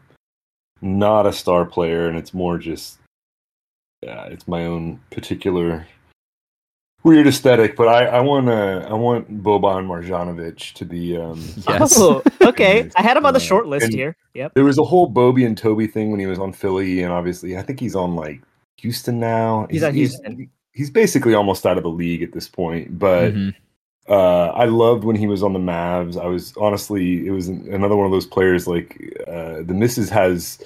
not 0.81 1.27
a 1.27 1.33
star 1.33 1.65
player, 1.65 2.07
and 2.07 2.17
it's 2.17 2.33
more 2.33 2.57
just 2.57 2.97
yeah, 4.01 4.23
it's 4.27 4.47
my 4.47 4.65
own 4.65 5.01
particular 5.09 5.85
weird 7.03 7.27
aesthetic. 7.27 7.75
But 7.75 7.87
I, 7.87 8.05
I 8.05 8.19
want 8.21 8.47
to 8.47 8.87
I 8.89 8.93
want 8.93 9.43
Boban 9.43 9.85
Marjanovic 9.87 10.73
to 10.73 10.85
be. 10.85 11.17
Um, 11.17 11.39
Yes. 11.67 11.93
Oh, 11.97 12.21
okay. 12.41 12.89
I 12.95 13.01
had 13.01 13.17
him 13.17 13.25
on 13.25 13.33
the 13.33 13.39
Uh, 13.39 13.43
short 13.43 13.67
list 13.67 13.85
and- 13.85 13.93
here. 13.93 14.15
Yep. 14.33 14.53
there 14.53 14.63
was 14.63 14.77
a 14.77 14.83
whole 14.83 15.07
Bobby 15.07 15.43
and 15.43 15.57
Toby 15.57 15.87
thing 15.87 16.09
when 16.11 16.19
he 16.19 16.25
was 16.25 16.39
on 16.39 16.53
Philly, 16.53 17.03
and 17.03 17.11
obviously 17.11 17.57
I 17.57 17.61
think 17.61 17.79
he's 17.79 17.95
on 17.95 18.15
like 18.15 18.41
Houston 18.77 19.19
now. 19.19 19.67
He's 19.69 19.83
on 19.83 19.93
Houston. 19.93 20.49
He's 20.73 20.89
basically 20.89 21.33
almost 21.33 21.65
out 21.65 21.75
of 21.77 21.83
the 21.83 21.89
league 21.89 22.23
at 22.23 22.31
this 22.33 22.47
point, 22.47 22.97
but. 22.99 23.33
Mhm. 23.33 23.53
Uh, 24.09 24.47
I 24.47 24.65
loved 24.65 25.03
when 25.03 25.15
he 25.15 25.27
was 25.27 25.43
on 25.43 25.53
the 25.53 25.59
Mavs. 25.59 26.19
I 26.21 26.25
was 26.25 26.53
honestly, 26.57 27.25
it 27.27 27.31
was 27.31 27.47
another 27.47 27.95
one 27.95 28.05
of 28.07 28.11
those 28.11 28.25
players 28.25 28.67
like 28.67 28.97
uh, 29.27 29.61
the 29.61 29.75
missus 29.75 30.09
has 30.09 30.59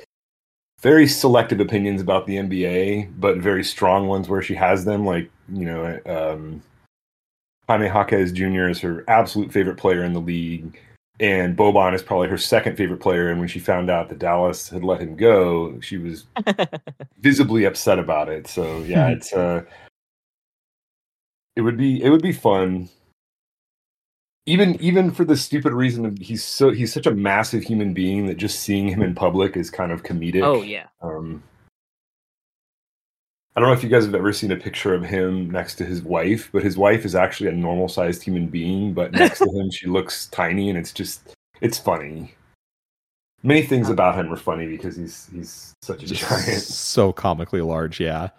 very 0.82 1.08
selective 1.08 1.60
opinions 1.60 2.02
about 2.02 2.28
the 2.28 2.36
NBA, 2.36 3.20
but 3.20 3.38
very 3.38 3.64
strong 3.64 4.08
ones 4.08 4.30
where 4.30 4.42
she 4.42 4.56
has 4.56 4.86
them. 4.86 5.06
Like 5.06 5.30
you 5.52 5.66
know, 5.66 6.00
um, 6.06 6.62
Jaime 7.68 7.88
Jaquez 7.88 8.32
Jr. 8.32 8.68
is 8.70 8.80
her 8.82 9.04
absolute 9.08 9.52
favorite 9.52 9.78
player 9.78 10.04
in 10.04 10.14
the 10.14 10.22
league, 10.22 10.80
and 11.20 11.58
Boban 11.58 11.94
is 11.94 12.04
probably 12.04 12.28
her 12.28 12.38
second 12.38 12.76
favorite 12.76 13.00
player. 13.00 13.30
And 13.30 13.40
when 13.40 13.48
she 13.48 13.60
found 13.60 13.90
out 13.90 14.10
that 14.10 14.20
Dallas 14.20 14.70
had 14.70 14.84
let 14.84 15.02
him 15.02 15.16
go, 15.16 15.80
she 15.80 15.98
was 15.98 16.26
visibly 17.20 17.66
upset 17.66 18.00
about 18.00 18.30
it. 18.30 18.48
So 18.48 18.80
yeah, 18.80 19.08
it's 19.10 19.34
uh 19.34 19.64
it 21.56 21.62
would 21.62 21.78
be 21.78 22.04
it 22.04 22.10
would 22.10 22.22
be 22.22 22.34
fun. 22.34 22.90
Even 24.48 24.80
even 24.82 25.10
for 25.12 25.26
the 25.26 25.36
stupid 25.36 25.74
reason 25.74 26.06
of 26.06 26.18
he's 26.20 26.44
so 26.44 26.70
he's 26.70 26.94
such 26.94 27.08
a 27.08 27.12
massive 27.12 27.64
human 27.64 27.94
being 27.94 28.28
that 28.28 28.38
just 28.38 28.60
seeing 28.60 28.88
him 28.88 29.02
in 29.02 29.16
public 29.16 29.58
is 29.58 29.70
kind 29.72 29.92
of 29.92 30.04
comedic. 30.04 30.44
oh 30.44 30.62
yeah. 30.62 30.88
Um 31.02 31.42
I 33.56 33.60
don't 33.62 33.70
know 33.70 33.74
if 33.76 33.84
you 33.84 33.90
guys 33.90 34.06
have 34.06 34.14
ever 34.16 34.34
seen 34.34 34.52
a 34.52 34.58
picture 34.58 34.94
of 34.94 35.02
him 35.04 35.50
next 35.50 35.76
to 35.76 35.86
his 35.86 36.02
wife, 36.02 36.50
but 36.52 36.62
his 36.62 36.78
wife 36.78 37.06
is 37.06 37.16
actually 37.16 37.50
a 37.50 37.54
normal 37.54 37.88
sized 37.88 38.22
human 38.22 38.48
being, 38.48 38.94
but 38.94 39.12
next 39.14 39.40
to 39.40 39.50
him 39.50 39.72
she 39.72 39.88
looks 39.88 40.28
tiny 40.28 40.70
and 40.70 40.78
it's 40.78 40.92
just 40.92 41.34
it's 41.62 41.80
funny. 41.80 42.36
Many 43.44 43.62
things 43.64 43.90
about 43.90 44.16
him 44.16 44.32
are 44.32 44.38
funny 44.38 44.68
because 44.68 44.96
he's 44.96 45.30
he's 45.34 45.74
such 45.82 46.04
a 46.04 46.08
Just 46.08 46.22
giant. 46.30 46.62
so 46.62 47.14
comically 47.14 47.62
large. 47.62 48.00
Yeah. 48.00 48.30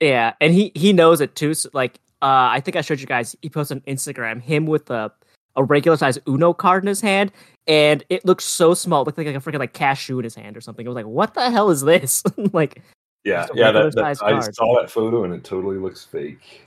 Yeah, 0.00 0.34
and 0.40 0.52
he 0.54 0.70
he 0.76 0.92
knows 0.92 1.20
it 1.20 1.34
too. 1.34 1.54
So, 1.54 1.70
like, 1.72 1.98
uh, 2.22 2.50
I 2.52 2.60
think 2.60 2.76
I 2.76 2.82
showed 2.82 3.00
you 3.00 3.06
guys. 3.06 3.34
He 3.42 3.48
posted 3.48 3.78
on 3.78 3.80
Instagram 3.92 4.40
him 4.40 4.66
with 4.66 4.90
a 4.90 5.12
a 5.58 5.64
regular 5.64 5.98
size 5.98 6.18
Uno 6.26 6.54
card 6.54 6.82
in 6.82 6.88
his 6.88 7.02
hand, 7.02 7.32
and 7.66 8.02
it 8.08 8.24
looked 8.24 8.42
so 8.42 8.72
small. 8.72 9.02
It 9.02 9.06
looked 9.06 9.18
like, 9.18 9.26
like 9.26 9.36
a 9.36 9.40
freaking 9.40 9.58
like 9.58 9.74
cashew 9.74 10.18
in 10.18 10.24
his 10.24 10.34
hand 10.34 10.56
or 10.56 10.62
something. 10.62 10.86
I 10.86 10.88
was 10.88 10.96
like, 10.96 11.06
what 11.06 11.34
the 11.34 11.50
hell 11.50 11.68
is 11.68 11.82
this? 11.82 12.22
like, 12.52 12.82
Yeah, 13.24 13.46
yeah. 13.54 13.72
That, 13.72 13.94
that, 13.96 14.04
I 14.22 14.40
saw 14.40 14.80
that 14.80 14.90
photo 14.90 15.24
and 15.24 15.34
it 15.34 15.44
totally 15.44 15.76
looks 15.76 16.04
fake. 16.04 16.66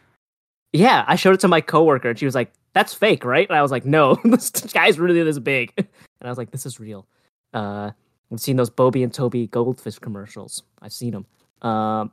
yeah, 0.74 1.06
I 1.08 1.16
showed 1.16 1.34
it 1.34 1.40
to 1.40 1.48
my 1.48 1.62
coworker, 1.62 2.10
and 2.10 2.20
she 2.20 2.26
was 2.26 2.36
like, 2.36 2.54
"That's 2.74 2.94
fake, 2.94 3.26
right?" 3.26 3.50
And 3.50 3.58
I 3.58 3.62
was 3.62 3.72
like, 3.72 3.86
"No, 3.86 4.16
this 4.24 4.52
guy's 4.52 5.00
really 5.00 5.24
this 5.24 5.40
big." 5.40 5.74
And 5.78 5.88
I 6.22 6.30
was 6.30 6.38
like, 6.38 6.52
"This 6.52 6.66
is 6.66 6.80
real." 6.80 7.08
Uh, 7.54 7.92
I've 8.32 8.40
seen 8.40 8.56
those 8.58 8.70
Bobby 8.70 9.04
and 9.04 9.14
Toby 9.14 9.48
goldfish 9.48 10.00
commercials. 10.00 10.64
I've 10.82 10.94
seen 10.94 11.12
them. 11.12 11.70
Um, 11.70 12.12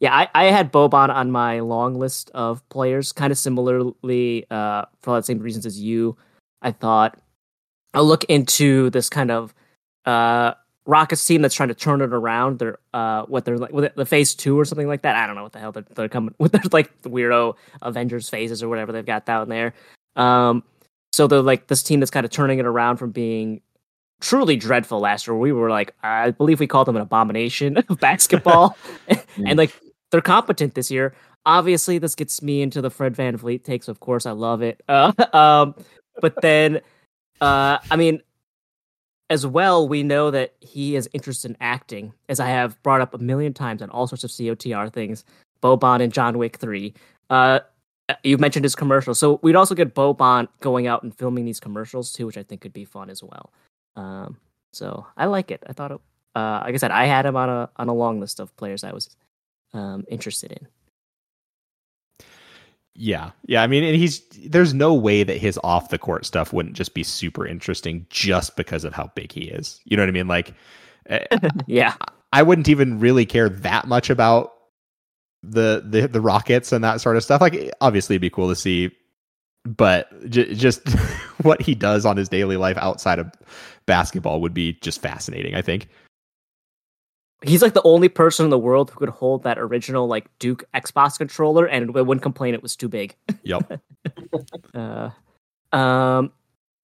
yeah, 0.00 0.14
I, 0.14 0.28
I 0.34 0.44
had 0.46 0.72
Boban 0.72 1.08
on 1.08 1.30
my 1.30 1.60
long 1.60 1.94
list 1.94 2.30
of 2.34 2.66
players, 2.68 3.12
kind 3.12 3.32
of 3.32 3.38
similarly 3.38 4.44
uh, 4.50 4.84
for 5.00 5.10
all 5.10 5.16
the 5.16 5.22
same 5.22 5.38
reasons 5.38 5.64
as 5.64 5.80
you. 5.80 6.16
I 6.62 6.72
thought 6.72 7.18
I'll 7.94 8.04
look 8.04 8.24
into 8.24 8.90
this 8.90 9.08
kind 9.08 9.30
of 9.30 9.54
uh, 10.04 10.52
Rockets 10.84 11.24
team 11.24 11.42
that's 11.42 11.54
trying 11.54 11.70
to 11.70 11.74
turn 11.74 12.02
it 12.02 12.12
around. 12.12 12.58
They're 12.58 12.78
uh, 12.92 13.22
what 13.22 13.44
they're 13.44 13.58
like, 13.58 13.72
with 13.72 13.94
the 13.94 14.04
phase 14.04 14.34
two 14.34 14.58
or 14.58 14.64
something 14.64 14.86
like 14.86 15.02
that. 15.02 15.16
I 15.16 15.26
don't 15.26 15.34
know 15.34 15.42
what 15.42 15.52
the 15.52 15.60
hell 15.60 15.72
they're, 15.72 15.86
they're 15.94 16.08
coming 16.08 16.34
with. 16.38 16.52
Their 16.52 16.62
like 16.72 17.02
the 17.02 17.10
weirdo 17.10 17.54
Avengers 17.80 18.28
phases 18.28 18.62
or 18.62 18.68
whatever 18.68 18.92
they've 18.92 19.04
got 19.04 19.24
down 19.24 19.48
there. 19.48 19.72
Um, 20.14 20.62
so 21.12 21.26
they're 21.26 21.40
like 21.40 21.68
this 21.68 21.82
team 21.82 22.00
that's 22.00 22.10
kind 22.10 22.26
of 22.26 22.30
turning 22.30 22.58
it 22.58 22.66
around 22.66 22.98
from 22.98 23.10
being 23.10 23.62
truly 24.20 24.56
dreadful 24.56 25.00
last 25.00 25.26
year. 25.26 25.36
We 25.36 25.52
were 25.52 25.70
like, 25.70 25.94
I 26.02 26.30
believe 26.30 26.60
we 26.60 26.66
called 26.66 26.88
them 26.88 26.96
an 26.96 27.02
abomination 27.02 27.76
of 27.88 27.98
basketball, 27.98 28.76
and 29.36 29.56
like 29.56 29.72
they're 30.10 30.20
competent 30.20 30.74
this 30.74 30.90
year. 30.90 31.14
Obviously, 31.44 31.98
this 31.98 32.14
gets 32.14 32.42
me 32.42 32.62
into 32.62 32.80
the 32.80 32.90
Fred 32.90 33.14
VanVleet 33.14 33.62
takes. 33.62 33.88
Of 33.88 34.00
course, 34.00 34.26
I 34.26 34.32
love 34.32 34.62
it. 34.62 34.82
Uh, 34.88 35.12
um, 35.32 35.74
but 36.20 36.40
then, 36.40 36.80
uh, 37.40 37.78
I 37.90 37.96
mean, 37.96 38.22
as 39.28 39.46
well, 39.46 39.88
we 39.88 40.02
know 40.02 40.30
that 40.30 40.54
he 40.60 40.96
is 40.96 41.08
interested 41.12 41.50
in 41.50 41.56
acting, 41.60 42.12
as 42.28 42.40
I 42.40 42.48
have 42.48 42.80
brought 42.82 43.00
up 43.00 43.12
a 43.12 43.18
million 43.18 43.52
times 43.52 43.82
on 43.82 43.90
all 43.90 44.06
sorts 44.06 44.24
of 44.24 44.30
COTR 44.30 44.92
things. 44.92 45.24
Boban 45.62 46.02
and 46.02 46.12
John 46.12 46.38
Wick 46.38 46.56
Three. 46.56 46.94
Uh, 47.28 47.60
you 48.22 48.38
mentioned 48.38 48.64
his 48.64 48.76
commercials, 48.76 49.18
so 49.18 49.40
we'd 49.42 49.56
also 49.56 49.74
get 49.74 49.94
Boban 49.94 50.48
going 50.60 50.86
out 50.86 51.02
and 51.02 51.16
filming 51.16 51.44
these 51.44 51.60
commercials 51.60 52.12
too, 52.12 52.26
which 52.26 52.38
I 52.38 52.42
think 52.42 52.60
could 52.60 52.72
be 52.72 52.84
fun 52.84 53.10
as 53.10 53.22
well. 53.22 53.52
Um, 53.96 54.38
so 54.72 55.06
I 55.16 55.26
like 55.26 55.50
it. 55.50 55.62
I 55.66 55.72
thought, 55.72 55.90
it, 55.90 56.00
uh, 56.36 56.60
like 56.64 56.74
I 56.74 56.76
said, 56.76 56.92
I 56.92 57.06
had 57.06 57.26
him 57.26 57.36
on 57.36 57.48
a 57.48 57.68
on 57.76 57.88
a 57.88 57.94
long 57.94 58.20
list 58.20 58.38
of 58.38 58.56
players 58.56 58.84
I 58.84 58.92
was 58.92 59.16
um, 59.76 60.04
interested 60.08 60.52
in. 60.52 60.66
Yeah. 62.94 63.32
Yeah. 63.46 63.62
I 63.62 63.66
mean, 63.66 63.84
and 63.84 63.94
he's 63.96 64.20
there's 64.46 64.72
no 64.72 64.94
way 64.94 65.22
that 65.22 65.36
his 65.36 65.58
off 65.62 65.90
the 65.90 65.98
court 65.98 66.24
stuff 66.24 66.52
wouldn't 66.52 66.76
just 66.76 66.94
be 66.94 67.02
super 67.02 67.46
interesting 67.46 68.06
just 68.10 68.56
because 68.56 68.84
of 68.84 68.94
how 68.94 69.10
big 69.14 69.32
he 69.32 69.42
is. 69.42 69.80
You 69.84 69.96
know 69.96 70.02
what 70.02 70.08
I 70.08 70.12
mean? 70.12 70.28
Like, 70.28 70.54
eh, 71.10 71.24
Yeah, 71.66 71.94
I 72.32 72.42
wouldn't 72.42 72.68
even 72.68 72.98
really 72.98 73.26
care 73.26 73.48
that 73.50 73.86
much 73.86 74.08
about 74.10 74.54
the 75.42 75.82
the 75.86 76.08
the 76.08 76.20
rockets 76.20 76.72
and 76.72 76.82
that 76.84 77.00
sort 77.00 77.16
of 77.16 77.22
stuff. 77.22 77.40
Like, 77.40 77.70
obviously, 77.82 78.14
it'd 78.14 78.22
be 78.22 78.30
cool 78.30 78.48
to 78.48 78.56
see, 78.56 78.90
but 79.64 80.08
j- 80.30 80.54
just 80.54 80.88
what 81.42 81.60
he 81.60 81.74
does 81.74 82.06
on 82.06 82.16
his 82.16 82.28
daily 82.30 82.56
life 82.56 82.78
outside 82.78 83.18
of 83.18 83.30
basketball 83.84 84.40
would 84.40 84.54
be 84.54 84.72
just 84.80 85.02
fascinating. 85.02 85.54
I 85.54 85.60
think. 85.62 85.88
He's 87.42 87.62
like 87.62 87.74
the 87.74 87.82
only 87.82 88.08
person 88.08 88.44
in 88.44 88.50
the 88.50 88.58
world 88.58 88.90
who 88.90 88.98
could 88.98 89.08
hold 89.08 89.42
that 89.44 89.58
original 89.58 90.06
like 90.06 90.26
Duke 90.38 90.64
Xbox 90.74 91.18
controller 91.18 91.66
and 91.66 91.94
wouldn't 91.94 92.22
complain 92.22 92.54
it 92.54 92.62
was 92.62 92.76
too 92.76 92.88
big. 92.88 93.16
Yep. 93.42 93.80
Uh, 94.74 95.10
um, 95.72 96.30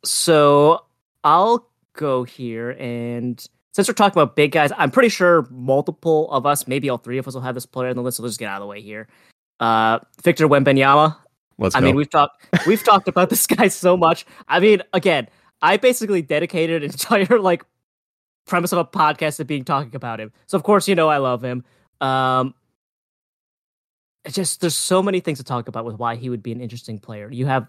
so 0.05 0.85
I'll 1.23 1.69
go 1.93 2.25
here, 2.25 2.71
and 2.71 3.47
since 3.73 3.87
we're 3.87 3.95
talking 3.95 4.21
about 4.21 4.35
big 4.35 4.53
guys, 4.53 4.73
I'm 4.77 4.91
pretty 4.91 5.09
sure 5.09 5.47
multiple 5.51 6.31
of 6.31 6.47
us, 6.47 6.67
maybe 6.67 6.89
all 6.89 6.99
three 6.99 7.19
of 7.19 7.29
us, 7.29 7.35
will 7.35 7.43
have 7.43 7.55
this 7.55 7.67
player 7.67 7.91
on 7.91 7.97
the 7.97 8.03
list. 8.03 8.17
So 8.17 8.23
let's 8.23 8.33
just 8.33 8.41
get 8.41 8.49
out 8.49 8.57
of 8.57 8.63
the 8.63 8.67
way 8.67 8.81
here. 8.81 9.09
Uh, 9.61 10.01
Victor 10.23 10.49
Wembanyama. 10.49 11.17
Let's 11.59 11.75
I 11.75 11.81
go. 11.81 11.87
mean, 11.87 11.97
we've 11.97 12.11
talked 12.11 12.45
we've 12.67 12.83
talked 12.83 13.09
about 13.09 13.31
this 13.31 13.47
guy 13.47 13.69
so 13.69 13.97
much. 13.97 14.27
I 14.49 14.59
mean, 14.59 14.83
again, 14.93 15.29
I 15.61 15.77
basically 15.77 16.23
dedicated 16.23 16.83
an 16.83 16.91
entire 16.91 17.39
like 17.39 17.65
premise 18.47 18.73
of 18.73 18.79
a 18.79 18.85
podcast 18.85 19.37
to 19.37 19.45
being 19.45 19.65
talking 19.65 19.95
about 19.95 20.21
him. 20.21 20.33
So 20.47 20.57
of 20.57 20.63
course, 20.63 20.89
you 20.89 20.95
know 20.95 21.09
I 21.09 21.19
love 21.19 21.43
him. 21.43 21.65
Um, 22.01 22.55
it's 24.25 24.35
just 24.35 24.61
there's 24.61 24.77
so 24.77 25.03
many 25.03 25.21
things 25.21 25.39
to 25.39 25.45
talk 25.45 25.69
about 25.69 25.85
with 25.85 25.97
why 25.97 26.17
he 26.17 26.31
would 26.31 26.43
be 26.43 26.53
an 26.53 26.61
interesting 26.61 26.99
player. 26.99 27.31
You 27.31 27.47
have 27.47 27.67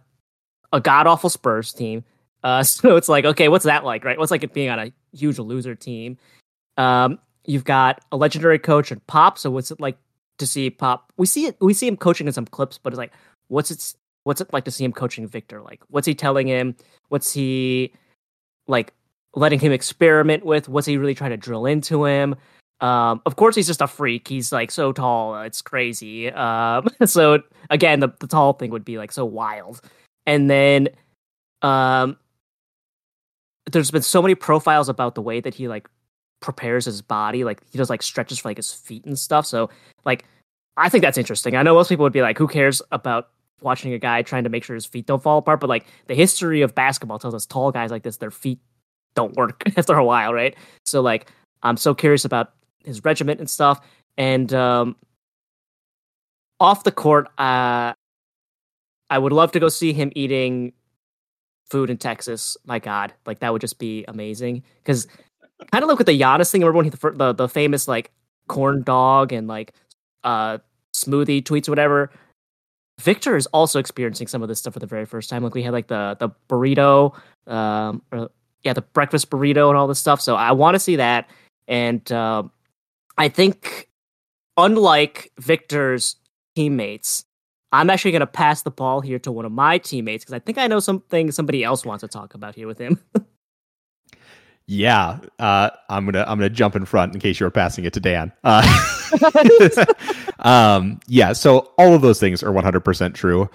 a 0.71 0.79
god 0.79 1.07
awful 1.07 1.29
Spurs 1.29 1.73
team. 1.73 2.03
Uh, 2.43 2.63
so 2.63 2.95
it's 2.95 3.09
like, 3.09 3.25
okay, 3.25 3.47
what's 3.47 3.65
that 3.65 3.83
like, 3.83 4.03
right? 4.03 4.17
What's 4.17 4.31
like 4.31 4.43
it 4.43 4.53
being 4.53 4.69
on 4.69 4.79
a 4.79 4.93
huge 5.13 5.39
loser 5.39 5.75
team? 5.75 6.17
Um, 6.77 7.19
you've 7.45 7.63
got 7.63 8.03
a 8.12 8.17
legendary 8.17 8.59
coach 8.59 8.91
and 8.91 9.05
Pop. 9.07 9.38
So 9.38 9.51
what's 9.51 9.71
it 9.71 9.79
like 9.79 9.97
to 10.39 10.47
see 10.47 10.69
Pop. 10.69 11.12
We 11.17 11.25
see 11.25 11.45
it. 11.45 11.57
We 11.59 11.73
see 11.73 11.88
him 11.88 11.97
coaching 11.97 12.27
in 12.27 12.33
some 12.33 12.45
clips, 12.45 12.77
but 12.77 12.93
it's 12.93 12.97
like, 12.97 13.13
what's 13.47 13.71
it? 13.71 13.93
What's 14.23 14.41
it 14.41 14.53
like 14.53 14.65
to 14.65 14.71
see 14.71 14.83
him 14.83 14.93
coaching 14.93 15.27
Victor? 15.27 15.62
Like, 15.62 15.81
what's 15.89 16.07
he 16.07 16.15
telling 16.15 16.47
him? 16.47 16.75
What's 17.09 17.33
he 17.33 17.93
like 18.67 18.93
letting 19.36 19.60
him 19.60 19.72
experiment 19.72 20.46
with? 20.46 20.69
What's 20.69 20.88
he 20.88 20.98
really 20.98 21.15
trying 21.15 21.32
to 21.32 21.38
drill 21.38 21.65
into 21.65 22.06
him? 22.06 22.36
Um, 22.82 23.22
of 23.26 23.36
course, 23.36 23.56
he's 23.56 23.67
just 23.67 23.82
a 23.82 23.88
freak. 23.88 24.28
He's 24.28 24.52
like 24.52 24.69
so 24.69 24.91
tall, 24.91 25.41
it's 25.41 25.62
crazy. 25.62 26.30
Um, 26.32 26.88
so 27.06 27.41
again, 27.69 28.00
the, 28.00 28.10
the 28.19 28.28
tall 28.28 28.54
thing 28.54 28.72
would 28.72 28.86
be 28.86 28.98
like 28.98 29.12
so 29.12 29.26
wild. 29.26 29.82
And 30.26 30.50
then, 30.50 30.89
um, 31.62 32.17
there's 33.72 33.91
been 33.91 34.02
so 34.02 34.22
many 34.22 34.36
profiles 34.36 34.89
about 34.89 35.15
the 35.15 35.22
way 35.22 35.39
that 35.39 35.54
he 35.54 35.67
like 35.67 35.89
prepares 36.41 36.86
his 36.86 37.02
body. 37.02 37.43
Like 37.43 37.62
he 37.72 37.78
does 37.78 37.89
like 37.89 38.04
stretches 38.04 38.39
for 38.39 38.50
like 38.50 38.58
his 38.58 38.74
feet 38.74 39.06
and 39.06 39.17
stuff. 39.17 39.46
So 39.46 39.69
like, 40.04 40.26
I 40.76 40.89
think 40.89 41.04
that's 41.04 41.17
interesting. 41.17 41.56
I 41.56 41.63
know 41.63 41.76
most 41.76 41.88
people 41.88 42.04
would 42.04 42.13
be 42.13 42.22
like, 42.22 42.38
who 42.38 42.48
cares 42.48 42.82
about 42.91 43.30
watching 43.62 43.93
a 43.93 44.00
guy 44.00 44.22
trying 44.22 44.43
to 44.43 44.50
make 44.50 44.63
sure 44.63 44.74
his 44.74 44.86
feet 44.86 45.06
don't 45.06 45.24
fall 45.24 45.38
apart? 45.38 45.62
But 45.62 45.69
like 45.69 45.86
the 46.08 46.15
history 46.15 46.62
of 46.62 46.76
basketball 46.76 47.19
tells 47.19 47.34
us 47.34 47.46
tall 47.46 47.72
guys 47.72 47.91
like 47.91 48.04
this, 48.04 48.17
their 48.17 48.32
feet 48.32 48.60
don't 49.15 49.36
work 49.36 49.63
after 49.78 49.95
a 49.95 50.06
while, 50.06 50.34
right? 50.34 50.56
So 50.86 51.02
like, 51.02 51.32
I'm 51.62 51.78
so 51.78 51.93
curious 51.93 52.26
about 52.26 52.54
his 52.84 53.04
regiment 53.04 53.39
and 53.39 53.49
stuff. 53.49 53.82
And 54.17 54.54
um, 54.54 54.95
off 56.60 56.84
the 56.84 56.91
court, 56.91 57.28
uh, 57.38 57.93
I 59.10 59.17
would 59.17 59.34
love 59.34 59.52
to 59.54 59.60
go 59.60 59.69
see 59.69 59.93
him 59.93 60.12
eating 60.15 60.73
food 61.69 61.89
in 61.89 61.97
Texas. 61.97 62.58
My 62.65 62.80
God, 62.80 63.13
like 63.26 63.39
that 63.39 63.52
would 63.52 63.62
just 63.62 63.80
be 63.80 64.06
amazing. 64.08 64.63
Because 64.84 65.08
kind 65.71 65.84
of 65.84 65.88
look 65.88 65.99
at 65.99 66.06
the 66.06 66.19
Giannis 66.19 66.52
thing. 66.52 66.62
Remember 66.62 66.78
when 66.78 66.86
he 66.86 66.89
the, 66.89 67.12
the 67.12 67.34
the 67.34 67.49
famous 67.49 67.88
like 67.88 68.12
corn 68.47 68.84
dog 68.84 69.32
and 69.32 69.47
like 69.47 69.73
uh 70.23 70.58
smoothie 70.93 71.41
tweets 71.43 71.67
or 71.67 71.71
whatever. 71.71 72.12
Victor 73.02 73.36
is 73.36 73.47
also 73.47 73.80
experiencing 73.80 74.28
some 74.28 74.43
of 74.43 74.49
this 74.49 74.60
stuff 74.60 74.73
for 74.73 74.80
the 74.80 74.86
very 74.86 75.06
first 75.06 75.30
time. 75.30 75.43
Like 75.43 75.56
we 75.56 75.63
had 75.63 75.73
like 75.73 75.88
the 75.88 76.15
the 76.19 76.30
burrito, 76.47 77.15
um, 77.47 78.02
or, 78.12 78.30
yeah, 78.63 78.73
the 78.73 78.82
breakfast 78.82 79.30
burrito 79.30 79.69
and 79.69 79.78
all 79.78 79.88
this 79.88 79.99
stuff. 79.99 80.21
So 80.21 80.36
I 80.36 80.52
want 80.52 80.76
to 80.76 80.80
see 80.80 80.95
that. 80.97 81.30
And 81.67 82.10
uh, 82.12 82.43
I 83.17 83.30
think, 83.30 83.89
unlike 84.58 85.32
Victor's 85.39 86.15
teammates, 86.56 87.26
I'm 87.71 87.89
actually 87.89 88.12
going 88.12 88.21
to 88.21 88.28
pass 88.28 88.62
the 88.62 88.71
ball 88.71 89.02
here 89.02 89.19
to 89.19 89.32
one 89.32 89.45
of 89.45 89.52
my 89.52 89.78
teammates 89.78 90.23
because 90.23 90.34
I 90.34 90.39
think 90.39 90.58
I 90.58 90.67
know 90.67 90.80
something 90.80 91.32
somebody 91.32 91.63
else 91.63 91.86
wants 91.86 92.02
to 92.02 92.08
talk 92.08 92.36
about 92.36 92.56
here 92.56 92.67
with 92.67 92.78
him. 92.78 92.99
yeah, 94.67 95.19
uh, 95.39 95.71
I'm 95.89 96.06
gonna 96.06 96.23
I'm 96.28 96.38
gonna 96.38 96.49
jump 96.49 96.76
in 96.76 96.86
front 96.86 97.15
in 97.15 97.19
case 97.19 97.39
you 97.39 97.45
were 97.45 97.52
passing 97.52 97.84
it 97.86 97.93
to 97.93 97.99
Dan. 97.99 98.32
Uh, 98.43 98.62
um, 100.39 100.99
yeah, 101.08 101.34
so 101.34 101.71
all 101.78 101.95
of 101.95 102.02
those 102.02 102.19
things 102.19 102.43
are 102.43 102.52
100% 102.52 103.15
true, 103.15 103.49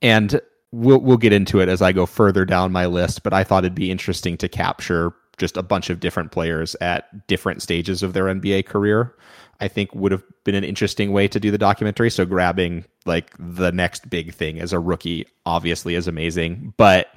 and 0.00 0.40
we'll 0.74 0.98
we'll 0.98 1.16
get 1.16 1.32
into 1.32 1.60
it 1.60 1.68
as 1.68 1.80
I 1.80 1.92
go 1.92 2.06
further 2.06 2.44
down 2.44 2.72
my 2.72 2.86
list. 2.86 3.22
But 3.22 3.32
I 3.32 3.44
thought 3.44 3.64
it'd 3.64 3.74
be 3.74 3.90
interesting 3.90 4.36
to 4.38 4.48
capture 4.48 5.12
just 5.36 5.56
a 5.56 5.62
bunch 5.62 5.90
of 5.90 6.00
different 6.00 6.32
players 6.32 6.76
at 6.80 7.26
different 7.26 7.62
stages 7.62 8.02
of 8.02 8.12
their 8.12 8.26
NBA 8.26 8.66
career, 8.66 9.14
I 9.60 9.68
think 9.68 9.94
would 9.94 10.12
have 10.12 10.22
been 10.44 10.54
an 10.54 10.64
interesting 10.64 11.12
way 11.12 11.28
to 11.28 11.40
do 11.40 11.50
the 11.50 11.58
documentary. 11.58 12.10
So 12.10 12.24
grabbing 12.24 12.84
like 13.04 13.32
the 13.38 13.72
next 13.72 14.08
big 14.08 14.32
thing 14.32 14.60
as 14.60 14.72
a 14.72 14.78
rookie 14.78 15.26
obviously 15.46 15.94
is 15.94 16.08
amazing, 16.08 16.74
but 16.76 17.08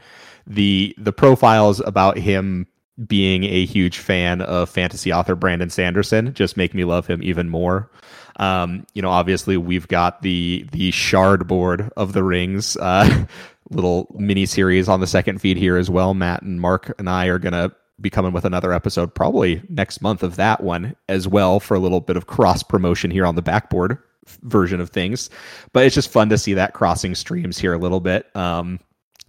the 0.46 0.96
the 0.98 1.14
profiles 1.14 1.80
about 1.82 2.18
him 2.18 2.68
being 3.06 3.44
a 3.44 3.66
huge 3.66 4.00
fan 4.00 4.42
of 4.42 4.70
fantasy 4.70 5.14
author 5.14 5.36
Brandon 5.36 5.70
Sanderson 5.70 6.34
just 6.34 6.58
make 6.58 6.74
me 6.74 6.84
love 6.84 7.06
him 7.06 7.22
even 7.22 7.48
more. 7.50 7.92
Um, 8.38 8.86
you 8.94 9.02
know, 9.02 9.10
obviously 9.10 9.58
we've 9.58 9.88
got 9.88 10.22
the 10.22 10.66
the 10.72 10.92
shard 10.92 11.48
board 11.48 11.92
of 11.98 12.14
the 12.14 12.24
rings 12.24 12.78
uh, 12.78 13.26
little 13.70 14.08
mini 14.18 14.46
series 14.46 14.88
on 14.88 15.00
the 15.00 15.08
second 15.08 15.42
feed 15.42 15.58
here 15.58 15.78
as 15.78 15.90
well. 15.90 16.14
Matt 16.14 16.44
and 16.44 16.62
Mark 16.62 16.94
and 17.00 17.10
I 17.10 17.28
are 17.28 17.40
gonna 17.40 17.72
be 18.00 18.10
coming 18.10 18.32
with 18.32 18.46
another 18.46 18.72
episode 18.74 19.14
probably 19.14 19.62
next 19.70 20.02
month 20.02 20.22
of 20.22 20.36
that 20.36 20.64
one 20.64 20.96
as 21.10 21.28
well 21.28 21.60
for 21.60 21.76
a 21.76 21.80
little 21.80 22.00
bit 22.00 22.16
of 22.16 22.28
cross 22.28 22.62
promotion 22.62 23.10
here 23.10 23.26
on 23.26 23.36
the 23.36 23.42
backboard 23.42 23.98
version 24.44 24.80
of 24.80 24.90
things. 24.90 25.30
But 25.74 25.86
it's 25.86 25.96
just 25.96 26.12
fun 26.12 26.30
to 26.30 26.38
see 26.38 26.54
that 26.56 26.74
crossing 26.74 27.16
streams 27.16 27.58
here 27.58 27.74
a 27.74 27.78
little 27.78 28.00
bit. 28.00 28.34
Um, 28.36 28.80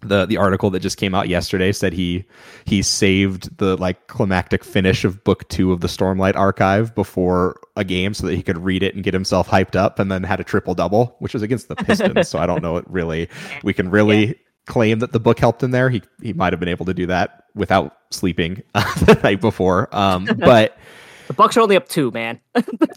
the 0.00 0.26
the 0.26 0.36
article 0.36 0.70
that 0.70 0.80
just 0.80 0.96
came 0.96 1.14
out 1.14 1.28
yesterday 1.28 1.72
said 1.72 1.92
he 1.92 2.24
he 2.64 2.82
saved 2.82 3.56
the 3.58 3.76
like 3.76 4.06
climactic 4.06 4.62
finish 4.62 5.04
of 5.04 5.22
book 5.24 5.48
two 5.48 5.72
of 5.72 5.80
the 5.80 5.88
Stormlight 5.88 6.36
archive 6.36 6.94
before 6.94 7.58
a 7.76 7.84
game 7.84 8.14
so 8.14 8.26
that 8.26 8.34
he 8.34 8.42
could 8.42 8.58
read 8.58 8.82
it 8.82 8.94
and 8.94 9.02
get 9.02 9.14
himself 9.14 9.48
hyped 9.48 9.74
up, 9.76 9.98
and 9.98 10.10
then 10.10 10.22
had 10.22 10.40
a 10.40 10.44
triple 10.44 10.74
double, 10.74 11.16
which 11.18 11.34
was 11.34 11.42
against 11.42 11.68
the 11.68 11.76
Pistons. 11.76 12.28
so 12.28 12.38
I 12.38 12.46
don't 12.46 12.62
know 12.62 12.76
it 12.76 12.84
really 12.88 13.28
we 13.62 13.72
can 13.72 13.90
really 13.90 14.26
yeah 14.26 14.32
claim 14.68 15.00
that 15.00 15.12
the 15.12 15.18
book 15.18 15.40
helped 15.40 15.62
him 15.62 15.72
there. 15.72 15.90
He 15.90 16.02
he 16.22 16.32
might 16.32 16.52
have 16.52 16.60
been 16.60 16.68
able 16.68 16.86
to 16.86 16.94
do 16.94 17.06
that 17.06 17.44
without 17.54 17.96
sleeping 18.10 18.62
the 18.74 19.18
night 19.24 19.40
before. 19.40 19.88
Um, 19.96 20.26
but 20.38 20.78
the 21.26 21.32
Bucks 21.32 21.56
are 21.56 21.60
only 21.60 21.76
up 21.76 21.88
two, 21.88 22.12
man. 22.12 22.40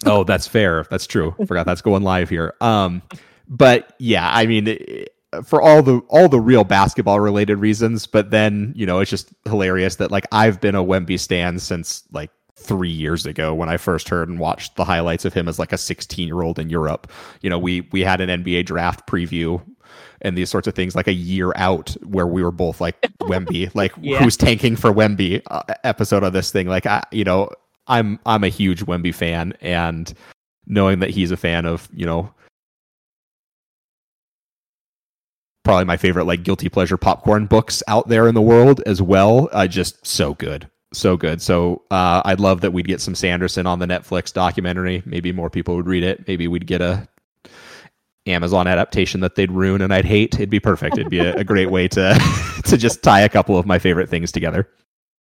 oh, 0.06 0.24
that's 0.24 0.48
fair. 0.48 0.86
That's 0.92 1.08
true. 1.08 1.34
Forgot 1.48 1.66
that's 1.66 1.82
going 1.82 2.04
live 2.04 2.30
here. 2.30 2.54
Um, 2.62 3.02
but 3.48 3.96
yeah, 3.98 4.30
I 4.32 4.46
mean, 4.46 4.78
for 5.44 5.62
all 5.62 5.82
the 5.82 6.00
all 6.10 6.28
the 6.28 6.39
real 6.39 6.63
basketball 6.63 7.20
related 7.20 7.58
reasons, 7.58 8.06
but 8.06 8.32
then 8.32 8.74
you 8.76 8.86
know 8.86 9.00
it's 9.00 9.12
just 9.12 9.34
hilarious 9.46 9.96
that 9.98 10.12
like 10.12 10.26
I've 10.32 10.60
been 10.60 10.76
a 10.76 10.84
Wemby 10.84 11.20
stan 11.20 11.60
since 11.60 12.04
like 12.12 12.32
three 12.56 12.89
years 12.89 13.26
ago 13.26 13.54
when 13.54 13.70
I 13.70 13.78
first 13.78 14.10
heard 14.10 14.30
and 14.30 14.39
watched 14.39 14.76
the 14.76 14.86
highlights 14.86 15.26
of 15.26 15.34
him 15.34 15.48
as 15.48 15.58
like 15.58 15.74
a 15.74 15.78
16 15.78 16.28
year 16.28 16.41
old 16.41 16.60
in 16.60 16.70
Europe. 16.70 17.12
You 17.41 17.50
know, 17.50 17.60
we 17.60 17.88
we 17.91 18.02
had 18.02 18.22
an 18.22 18.44
NBA 18.44 18.65
draft 18.65 19.08
preview 19.08 19.62
and 20.22 20.38
these 20.38 20.50
sorts 20.50 20.67
of 20.67 20.76
things 20.76 20.96
like 20.96 21.08
a 21.08 21.13
year 21.13 21.52
out 21.56 21.96
where 22.06 22.28
we 22.28 22.44
were 22.44 22.52
both 22.52 22.80
like 22.80 23.00
Wemby, 23.22 23.74
like 23.74 23.94
yeah. 24.00 24.20
who's 24.20 24.38
tanking 24.38 24.76
for 24.76 24.91
Wemby 24.91 25.41
uh, 25.48 25.63
episode 25.84 26.24
of 26.24 26.34
this 26.34 26.52
thing. 26.52 26.67
Like 26.67 26.86
I, 26.86 27.04
you 27.12 27.24
know, 27.24 27.50
I'm 27.88 28.20
I'm 28.26 28.44
a 28.44 28.50
huge 28.50 28.86
Wemby 28.86 29.13
fan, 29.13 29.54
and 29.62 30.13
knowing 30.67 31.00
that 31.00 31.10
he's 31.10 31.32
a 31.32 31.38
fan 31.38 31.65
of 31.65 31.89
you 31.94 32.06
know 32.06 32.32
probably 35.72 35.86
my 35.86 35.96
favorite 35.96 36.26
like 36.26 36.44
guilty 36.44 36.68
pleasure 36.68 36.98
popcorn 36.98 37.46
books 37.46 37.82
out 37.88 38.10
there 38.10 38.28
in 38.28 38.36
the 38.36 38.42
world 38.42 38.82
as 38.86 39.02
well. 39.02 39.48
Uh, 39.54 39.66
just 39.66 40.06
so 40.06 40.34
good, 40.34 40.70
so 40.92 41.16
good. 41.16 41.42
So 41.42 41.84
uh, 41.90 42.22
I'd 42.26 42.42
love 42.42 42.60
that 42.60 42.72
we'd 42.72 42.90
get 42.90 43.00
some 43.00 43.16
Sanderson 43.16 43.66
on 43.66 43.80
the 43.80 43.86
Netflix 43.86 44.34
documentary. 44.34 45.02
Maybe 45.06 45.32
more 45.32 45.50
people 45.50 45.78
would 45.78 45.88
read 45.88 46.04
it. 46.04 46.28
Maybe 46.28 46.50
we'd 46.50 46.68
get 46.68 46.82
a 46.82 47.08
Amazon 48.26 48.68
adaptation 48.68 49.22
that 49.22 49.36
they'd 49.36 49.50
ruin 49.50 49.82
and 49.82 49.94
I'd 49.94 50.04
hate. 50.04 50.36
It'd 50.36 50.50
be 50.50 50.60
perfect. 50.60 50.98
It'd 50.98 51.10
be 51.10 51.20
a, 51.20 51.38
a 51.38 51.46
great 51.46 51.72
way 51.72 51.88
to 51.88 52.20
to 52.66 52.76
just 52.76 53.02
tie 53.02 53.22
a 53.22 53.30
couple 53.30 53.58
of 53.58 53.66
my 53.66 53.80
favorite 53.80 54.10
things 54.10 54.34
together. 54.34 54.68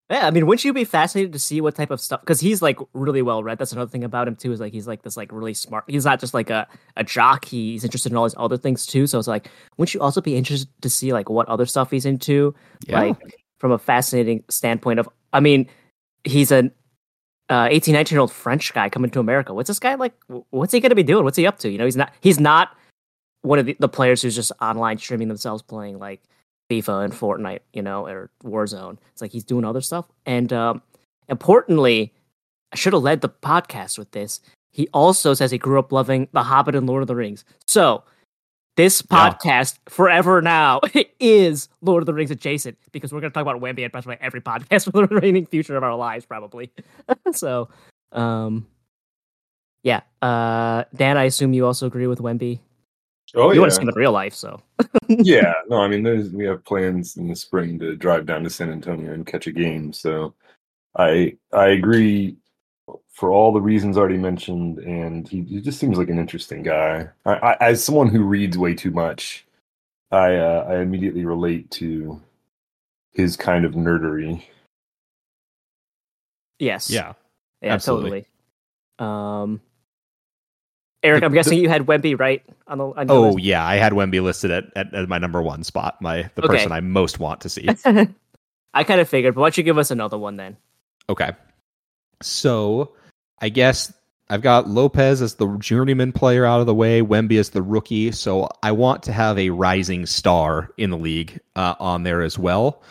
Yeah, 0.10 0.26
I 0.26 0.32
mean, 0.32 0.46
wouldn't 0.46 0.64
you 0.64 0.72
be 0.72 0.86
fascinated 0.86 1.34
to 1.34 1.40
see 1.40 1.60
what 1.60 1.76
type 1.76 1.92
of 1.92 2.00
stuff? 2.00 2.22
Because 2.22 2.40
he's 2.40 2.62
like 2.62 2.80
really 2.94 3.22
well 3.22 3.44
read. 3.44 3.58
That's 3.58 3.74
another 3.74 3.92
thing 3.92 4.06
about 4.06 4.28
him 4.28 4.38
too. 4.38 4.54
Is 4.54 4.62
like 4.62 4.72
he's 4.72 4.88
like 4.88 5.02
this 5.02 5.18
like 5.18 5.32
really 5.34 5.54
smart. 5.54 5.84
He's 5.88 6.06
not 6.06 6.22
just 6.22 6.34
like 6.34 6.50
a, 6.50 6.66
a 6.96 7.04
jock. 7.04 7.44
He's 7.44 7.84
interested 7.84 8.14
in 8.14 8.18
all 8.18 8.24
these 8.24 8.36
other 8.38 8.58
things 8.58 8.86
too. 8.86 9.06
So 9.06 9.20
it's 9.20 9.28
like, 9.28 9.50
wouldn't 9.76 9.94
you 9.94 10.00
also 10.00 10.22
be 10.22 10.38
interested 10.38 10.70
to 10.82 10.90
see 10.90 11.12
like 11.12 11.30
what 11.30 11.48
other 11.50 11.66
stuff 11.66 11.92
he's 11.92 12.06
into? 12.06 12.56
Yeah. 12.88 13.02
Like 13.02 13.18
from 13.58 13.72
a 13.72 13.78
fascinating 13.78 14.46
standpoint 14.50 15.00
of, 15.00 15.10
I 15.34 15.42
mean, 15.42 15.68
he's 16.24 16.52
an 16.52 16.72
uh, 17.50 17.68
18, 17.70 17.94
19 17.94 18.16
year 18.16 18.22
old 18.22 18.32
French 18.32 18.74
guy 18.74 18.88
coming 18.88 19.12
to 19.12 19.20
America. 19.20 19.54
What's 19.54 19.68
this 19.68 19.80
guy 19.80 19.96
like? 19.96 20.14
What's 20.52 20.72
he 20.72 20.80
going 20.80 20.90
to 20.92 20.96
be 20.96 21.04
doing? 21.04 21.26
What's 21.26 21.38
he 21.38 21.46
up 21.46 21.60
to? 21.60 21.70
You 21.70 21.78
know, 21.78 21.86
he's 21.86 21.98
not. 21.98 22.14
He's 22.22 22.40
not 22.40 22.78
one 23.42 23.60
of 23.60 23.66
the, 23.66 23.76
the 23.80 23.90
players 23.90 24.22
who's 24.22 24.36
just 24.36 24.54
online 24.62 24.98
streaming 24.98 25.28
themselves 25.28 25.62
playing 25.62 26.00
like 26.00 26.22
FIFA 26.70 27.06
and 27.06 27.14
Fortnite, 27.14 27.60
you 27.74 27.82
know, 27.82 28.06
or 28.06 28.30
Warzone. 28.44 28.98
It's 29.12 29.22
like 29.22 29.32
he's 29.32 29.44
doing 29.44 29.66
other 29.66 29.82
stuff. 29.82 30.06
And 30.26 30.52
um, 30.52 30.82
importantly, 31.30 32.14
I 32.72 32.76
should 32.76 32.94
have 32.94 33.04
led 33.04 33.22
the 33.22 33.30
podcast 33.30 33.98
with 33.98 34.12
this. 34.12 34.42
He 34.72 34.88
also 34.94 35.34
says 35.34 35.52
he 35.52 35.58
grew 35.58 35.80
up 35.80 35.92
loving 35.92 36.28
The 36.34 36.44
Hobbit 36.44 36.76
and 36.76 36.88
Lord 36.88 37.02
of 37.02 37.08
the 37.08 37.16
Rings. 37.16 37.46
So 37.66 38.04
this 38.76 39.02
podcast 39.02 39.76
yeah. 39.76 39.94
forever 39.94 40.42
now 40.42 40.82
is 41.20 41.70
Lord 41.82 42.04
of 42.04 42.06
the 42.06 42.14
Rings 42.14 42.32
adjacent 42.32 42.78
because 42.92 43.12
we're 43.12 43.22
going 43.22 43.32
to 43.32 43.34
talk 43.34 43.42
about 43.42 43.60
Wemby 43.60 43.84
and 43.84 43.92
probably 43.92 44.18
every 44.22 44.42
podcast 44.42 44.92
for 44.92 45.08
the 45.08 45.16
remaining 45.16 45.46
future 45.46 45.76
of 45.76 45.84
our 45.84 45.96
lives, 45.96 46.26
probably. 46.26 46.72
so, 47.34 47.70
um, 48.12 48.68
yeah. 49.84 50.02
Uh, 50.22 50.84
Dan, 50.96 51.18
I 51.18 51.24
assume 51.24 51.54
you 51.54 51.66
also 51.66 51.88
agree 51.88 52.08
with 52.08 52.20
Wemby 52.20 52.60
Oh, 53.36 53.50
you 53.50 53.56
yeah. 53.56 53.62
want 53.62 53.72
to 53.72 53.76
see 53.76 53.82
him 53.82 53.90
in 53.90 53.96
real 53.96 54.12
life, 54.12 54.34
so. 54.34 54.62
yeah, 55.08 55.54
no, 55.70 55.78
I 55.78 55.88
mean, 55.88 56.04
there's 56.04 56.32
we 56.32 56.46
have 56.46 56.64
plans 56.64 57.18
in 57.18 57.28
the 57.28 57.36
spring 57.36 57.80
to 57.80 57.96
drive 57.96 58.26
down 58.26 58.44
to 58.44 58.50
San 58.50 58.72
Antonio 58.72 59.14
and 59.14 59.26
catch 59.26 59.48
a 59.48 59.52
game. 59.52 59.94
So, 59.94 60.34
I 60.98 61.36
I 61.54 61.68
agree 61.70 62.38
for 63.12 63.32
all 63.32 63.52
the 63.52 63.62
reasons 63.62 63.98
already 63.98 64.18
mentioned, 64.18 64.80
and 64.80 65.28
he, 65.28 65.42
he 65.44 65.60
just 65.60 65.80
seems 65.80 65.98
like 65.98 66.10
an 66.10 66.20
interesting 66.20 66.64
guy. 66.64 67.10
I, 67.26 67.34
I, 67.34 67.58
as 67.62 67.84
someone 67.84 68.08
who 68.08 68.24
reads 68.24 68.58
way 68.58 68.74
too 68.74 68.92
much, 68.92 69.46
I 70.12 70.36
uh, 70.36 70.66
I 70.70 70.80
immediately 70.80 71.26
relate 71.26 71.70
to 71.72 72.22
his 73.14 73.36
kind 73.36 73.66
of 73.66 73.74
nerdery. 73.74 74.44
Yes. 76.60 76.90
Yeah. 76.90 77.14
Yeah. 77.62 77.74
Absolutely. 77.74 78.26
Totally. 79.00 79.44
Um, 79.44 79.62
Eric, 81.08 81.24
I'm 81.24 81.34
guessing 81.34 81.58
you 81.60 81.70
had 81.70 81.86
Wemby 81.86 82.20
right 82.20 82.44
on 82.68 82.78
the. 82.78 82.86
On 82.86 83.10
Oh 83.10 83.22
list? 83.34 83.40
yeah, 83.40 83.66
I 83.66 83.76
had 83.78 83.94
Wemby 83.94 84.22
listed 84.22 84.52
at, 84.52 84.66
at, 84.76 84.94
at 84.94 85.08
my 85.10 85.18
number 85.18 85.42
one 85.42 85.64
spot. 85.64 86.02
My 86.02 86.30
the 86.36 86.44
Okay. 86.44 86.56
person 86.56 86.72
I 86.72 86.82
most 86.82 87.20
want 87.20 87.42
to 87.42 87.50
see. 87.50 87.68
I 88.74 88.84
kind 88.84 89.00
of 89.02 89.10
figured, 89.10 89.36
but 89.36 89.42
why 89.42 89.48
don't 89.48 89.58
you 89.58 89.64
give 89.64 89.78
us 89.78 89.90
another 89.92 90.18
one 90.18 90.36
then? 90.36 90.58
Okay. 91.10 91.32
So 92.22 92.94
I 93.40 93.50
guess 93.50 93.94
I've 94.30 94.42
got 94.42 94.68
Lopez 94.68 95.22
as 95.22 95.36
the 95.36 95.48
journeyman 95.58 96.12
player 96.12 96.46
out 96.46 96.60
of 96.60 96.66
the 96.66 96.76
way, 96.76 97.02
Wemby 97.02 97.40
as 97.40 97.52
the 97.52 97.62
rookie. 97.62 98.12
So 98.12 98.50
I 98.62 98.72
want 98.74 99.04
to 99.04 99.14
have 99.14 99.38
a 99.40 99.50
rising 99.52 100.06
star 100.06 100.72
in 100.78 100.90
the 100.90 100.98
league 100.98 101.40
uh, 101.56 101.76
on 101.80 102.04
there 102.04 102.22
as 102.22 102.38
well. 102.38 102.82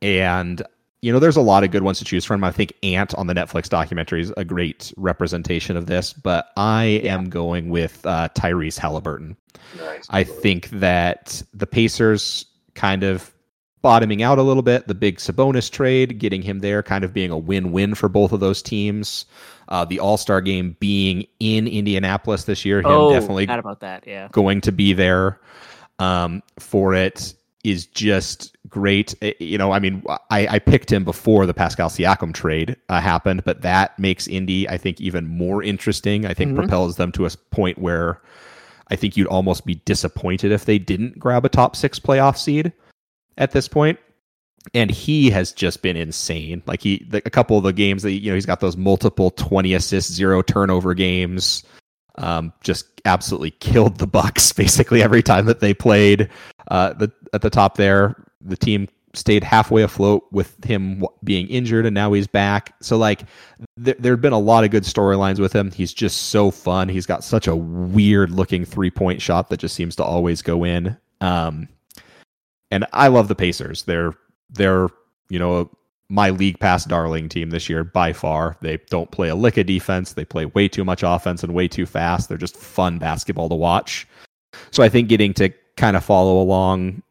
And 0.00 0.62
you 1.04 1.12
know, 1.12 1.18
there's 1.18 1.36
a 1.36 1.42
lot 1.42 1.64
of 1.64 1.70
good 1.70 1.82
ones 1.82 1.98
to 1.98 2.04
choose 2.06 2.24
from. 2.24 2.42
I 2.42 2.50
think 2.50 2.72
Ant 2.82 3.14
on 3.16 3.26
the 3.26 3.34
Netflix 3.34 3.68
documentary 3.68 4.22
is 4.22 4.32
a 4.38 4.44
great 4.44 4.90
representation 4.96 5.76
of 5.76 5.84
this, 5.84 6.14
but 6.14 6.48
I 6.56 6.84
am 7.04 7.28
going 7.28 7.68
with 7.68 8.06
uh, 8.06 8.30
Tyrese 8.30 8.78
Halliburton. 8.78 9.36
Nice. 9.76 10.06
I 10.08 10.24
think 10.24 10.70
that 10.70 11.42
the 11.52 11.66
Pacers 11.66 12.46
kind 12.72 13.02
of 13.02 13.34
bottoming 13.82 14.22
out 14.22 14.38
a 14.38 14.42
little 14.42 14.62
bit, 14.62 14.88
the 14.88 14.94
big 14.94 15.18
Sabonis 15.18 15.70
trade, 15.70 16.18
getting 16.18 16.40
him 16.40 16.60
there, 16.60 16.82
kind 16.82 17.04
of 17.04 17.12
being 17.12 17.30
a 17.30 17.36
win 17.36 17.70
win 17.70 17.94
for 17.94 18.08
both 18.08 18.32
of 18.32 18.40
those 18.40 18.62
teams. 18.62 19.26
Uh, 19.68 19.84
the 19.84 20.00
All 20.00 20.16
Star 20.16 20.40
game 20.40 20.74
being 20.80 21.26
in 21.38 21.66
Indianapolis 21.66 22.44
this 22.44 22.64
year, 22.64 22.78
him 22.78 22.86
oh, 22.86 23.12
definitely 23.12 23.44
forgot 23.44 23.58
about 23.58 23.80
that. 23.80 24.06
Yeah. 24.06 24.28
going 24.32 24.62
to 24.62 24.72
be 24.72 24.94
there 24.94 25.38
um, 25.98 26.42
for 26.58 26.94
it 26.94 27.34
is 27.62 27.84
just 27.84 28.53
great. 28.74 29.14
Eh, 29.22 29.32
You 29.38 29.56
know, 29.58 29.72
I 29.72 29.78
mean, 29.78 30.02
I, 30.30 30.46
I 30.48 30.58
picked 30.58 30.92
him 30.92 31.04
before 31.04 31.46
the 31.46 31.54
Pascal 31.54 31.88
Siakam 31.88 32.34
trade 32.34 32.76
uh, 32.88 33.00
happened, 33.00 33.44
but 33.44 33.62
that 33.62 33.98
makes 33.98 34.26
Indy, 34.28 34.68
I 34.68 34.76
think, 34.76 35.00
even 35.00 35.26
more 35.26 35.62
interesting. 35.62 36.26
I 36.26 36.34
think 36.34 36.52
Mhm. 36.52 36.56
propels 36.56 36.96
them 36.96 37.12
to 37.12 37.24
a 37.26 37.30
point 37.50 37.78
where 37.78 38.20
I 38.90 38.96
think 38.96 39.16
you'd 39.16 39.28
almost 39.28 39.64
be 39.64 39.76
disappointed 39.86 40.52
if 40.52 40.64
they 40.66 40.78
didn't 40.78 41.18
grab 41.18 41.44
a 41.44 41.48
top 41.48 41.74
six 41.76 41.98
playoff 41.98 42.36
seed 42.36 42.72
at 43.38 43.52
this 43.52 43.68
point. 43.68 43.98
And 44.74 44.90
he 44.90 45.30
has 45.30 45.52
just 45.52 45.82
been 45.82 45.96
insane. 45.96 46.62
Like 46.66 46.82
he, 46.82 47.06
the, 47.08 47.22
a 47.26 47.30
couple 47.30 47.56
of 47.58 47.64
the 47.64 47.72
games 47.72 48.02
that 48.02 48.12
you 48.12 48.30
know, 48.30 48.34
he's 48.34 48.46
got 48.46 48.60
those 48.60 48.76
multiple 48.76 49.30
twenty 49.30 49.74
assists, 49.74 50.10
zero 50.12 50.42
turnover 50.42 50.94
games 50.94 51.62
um, 52.16 52.52
just 52.62 52.86
absolutely 53.04 53.50
killed 53.50 53.98
the 53.98 54.06
Bucks 54.06 54.52
basically 54.62 55.02
every 55.02 55.22
time 55.22 55.46
that 55.46 55.60
they 55.60 55.74
played. 55.74 56.28
Uh, 56.68 56.92
the 56.94 57.12
at 57.32 57.42
the 57.42 57.50
top 57.50 57.76
there, 57.76 58.23
the 58.44 58.56
team 58.56 58.88
stayed 59.14 59.44
halfway 59.44 59.82
afloat 59.82 60.24
with 60.32 60.62
him 60.64 61.04
being 61.22 61.48
injured, 61.48 61.86
and 61.86 61.94
now 61.94 62.12
he's 62.12 62.26
back. 62.26 62.74
So 62.80 62.96
like, 62.96 63.24
th- 63.82 63.96
there 63.98 64.12
have 64.12 64.20
been 64.20 64.32
a 64.32 64.38
lot 64.38 64.64
of 64.64 64.70
good 64.70 64.82
storylines 64.82 65.38
with 65.38 65.52
him. 65.52 65.70
He's 65.70 65.94
just 65.94 66.28
so 66.28 66.50
fun. 66.50 66.88
He's 66.88 67.06
got 67.06 67.24
such 67.24 67.46
a 67.46 67.56
weird 67.56 68.30
looking 68.30 68.64
three 68.64 68.90
point 68.90 69.22
shot 69.22 69.48
that 69.50 69.60
just 69.60 69.74
seems 69.74 69.96
to 69.96 70.04
always 70.04 70.42
go 70.42 70.64
in. 70.64 70.96
Um, 71.20 71.68
and 72.70 72.86
I 72.92 73.08
love 73.08 73.28
the 73.28 73.34
Pacers. 73.34 73.84
They're 73.84 74.14
they're 74.50 74.88
you 75.28 75.38
know 75.38 75.70
my 76.10 76.30
league 76.30 76.60
pass 76.60 76.84
darling 76.84 77.28
team 77.28 77.50
this 77.50 77.68
year 77.68 77.82
by 77.82 78.12
far. 78.12 78.56
They 78.60 78.78
don't 78.90 79.10
play 79.10 79.28
a 79.28 79.34
lick 79.34 79.56
of 79.56 79.66
defense. 79.66 80.12
They 80.12 80.24
play 80.24 80.46
way 80.46 80.68
too 80.68 80.84
much 80.84 81.02
offense 81.02 81.42
and 81.42 81.54
way 81.54 81.66
too 81.66 81.86
fast. 81.86 82.28
They're 82.28 82.38
just 82.38 82.56
fun 82.56 82.98
basketball 82.98 83.48
to 83.48 83.54
watch. 83.54 84.06
So 84.70 84.82
I 84.82 84.88
think 84.88 85.08
getting 85.08 85.32
to 85.34 85.50
kind 85.76 85.96
of 85.96 86.04
follow 86.04 86.40
along 86.40 87.02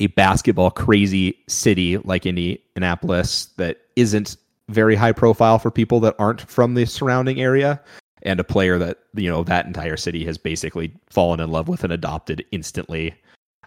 a 0.00 0.08
basketball 0.08 0.70
crazy 0.70 1.38
city 1.48 1.98
like 1.98 2.26
Indianapolis 2.26 3.46
that 3.56 3.78
isn't 3.96 4.36
very 4.68 4.94
high 4.94 5.12
profile 5.12 5.58
for 5.58 5.70
people 5.70 6.00
that 6.00 6.14
aren't 6.18 6.40
from 6.42 6.74
the 6.74 6.86
surrounding 6.86 7.40
area 7.40 7.80
and 8.22 8.40
a 8.40 8.44
player 8.44 8.78
that 8.78 8.98
you 9.14 9.30
know 9.30 9.44
that 9.44 9.66
entire 9.66 9.96
city 9.96 10.24
has 10.24 10.38
basically 10.38 10.92
fallen 11.10 11.40
in 11.40 11.50
love 11.50 11.68
with 11.68 11.84
and 11.84 11.92
adopted 11.92 12.44
instantly 12.50 13.14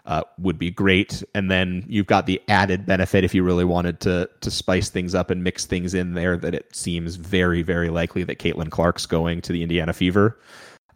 uh, 0.06 0.22
would 0.38 0.58
be 0.58 0.70
great. 0.70 1.22
And 1.34 1.50
then 1.50 1.84
you've 1.86 2.06
got 2.06 2.26
the 2.26 2.40
added 2.48 2.86
benefit 2.86 3.24
if 3.24 3.34
you 3.34 3.44
really 3.44 3.64
wanted 3.64 4.00
to 4.00 4.28
to 4.40 4.50
spice 4.50 4.88
things 4.88 5.14
up 5.14 5.30
and 5.30 5.44
mix 5.44 5.66
things 5.66 5.94
in 5.94 6.14
there 6.14 6.36
that 6.38 6.54
it 6.54 6.74
seems 6.74 7.16
very 7.16 7.62
very 7.62 7.90
likely 7.90 8.24
that 8.24 8.38
Caitlin 8.38 8.70
Clark's 8.70 9.06
going 9.06 9.40
to 9.42 9.52
the 9.52 9.62
Indiana 9.62 9.92
Fever 9.92 10.38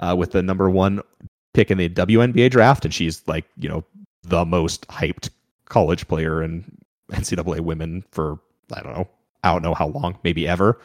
uh, 0.01 0.16
with 0.18 0.33
the 0.33 0.42
number 0.42 0.68
one 0.68 1.01
pick 1.55 1.71
in 1.71 1.77
the 1.77 1.88
WNBA 1.88 2.51
draft, 2.51 2.85
and 2.85 2.92
she's 2.95 3.23
like 3.29 3.45
you 3.59 3.68
know 3.68 3.85
the 4.22 4.44
most 4.44 4.87
hyped 4.88 5.30
college 5.66 6.06
player 6.08 6.42
in 6.42 6.64
NCAA 7.12 7.61
women 7.61 8.04
for 8.11 8.38
I 8.72 8.82
don't 8.82 8.94
know 8.94 9.08
I 9.44 9.52
don't 9.52 9.62
know 9.62 9.74
how 9.74 9.88
long 9.88 10.18
maybe 10.22 10.46
ever. 10.46 10.80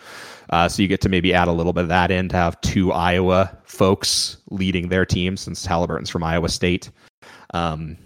Uh, 0.49 0.67
so 0.67 0.81
you 0.81 0.87
get 0.87 1.01
to 1.01 1.09
maybe 1.09 1.33
add 1.33 1.47
a 1.47 1.51
little 1.51 1.73
bit 1.73 1.83
of 1.83 1.89
that 1.89 2.09
in 2.09 2.27
to 2.29 2.35
have 2.35 2.59
two 2.61 2.91
Iowa 2.91 3.55
folks 3.65 4.37
leading 4.49 4.89
their 4.89 5.05
team 5.05 5.37
since 5.37 5.65
Halliburton's 5.65 6.09
from 6.09 6.23
Iowa 6.23 6.49
State. 6.49 6.89
Um, 7.53 7.97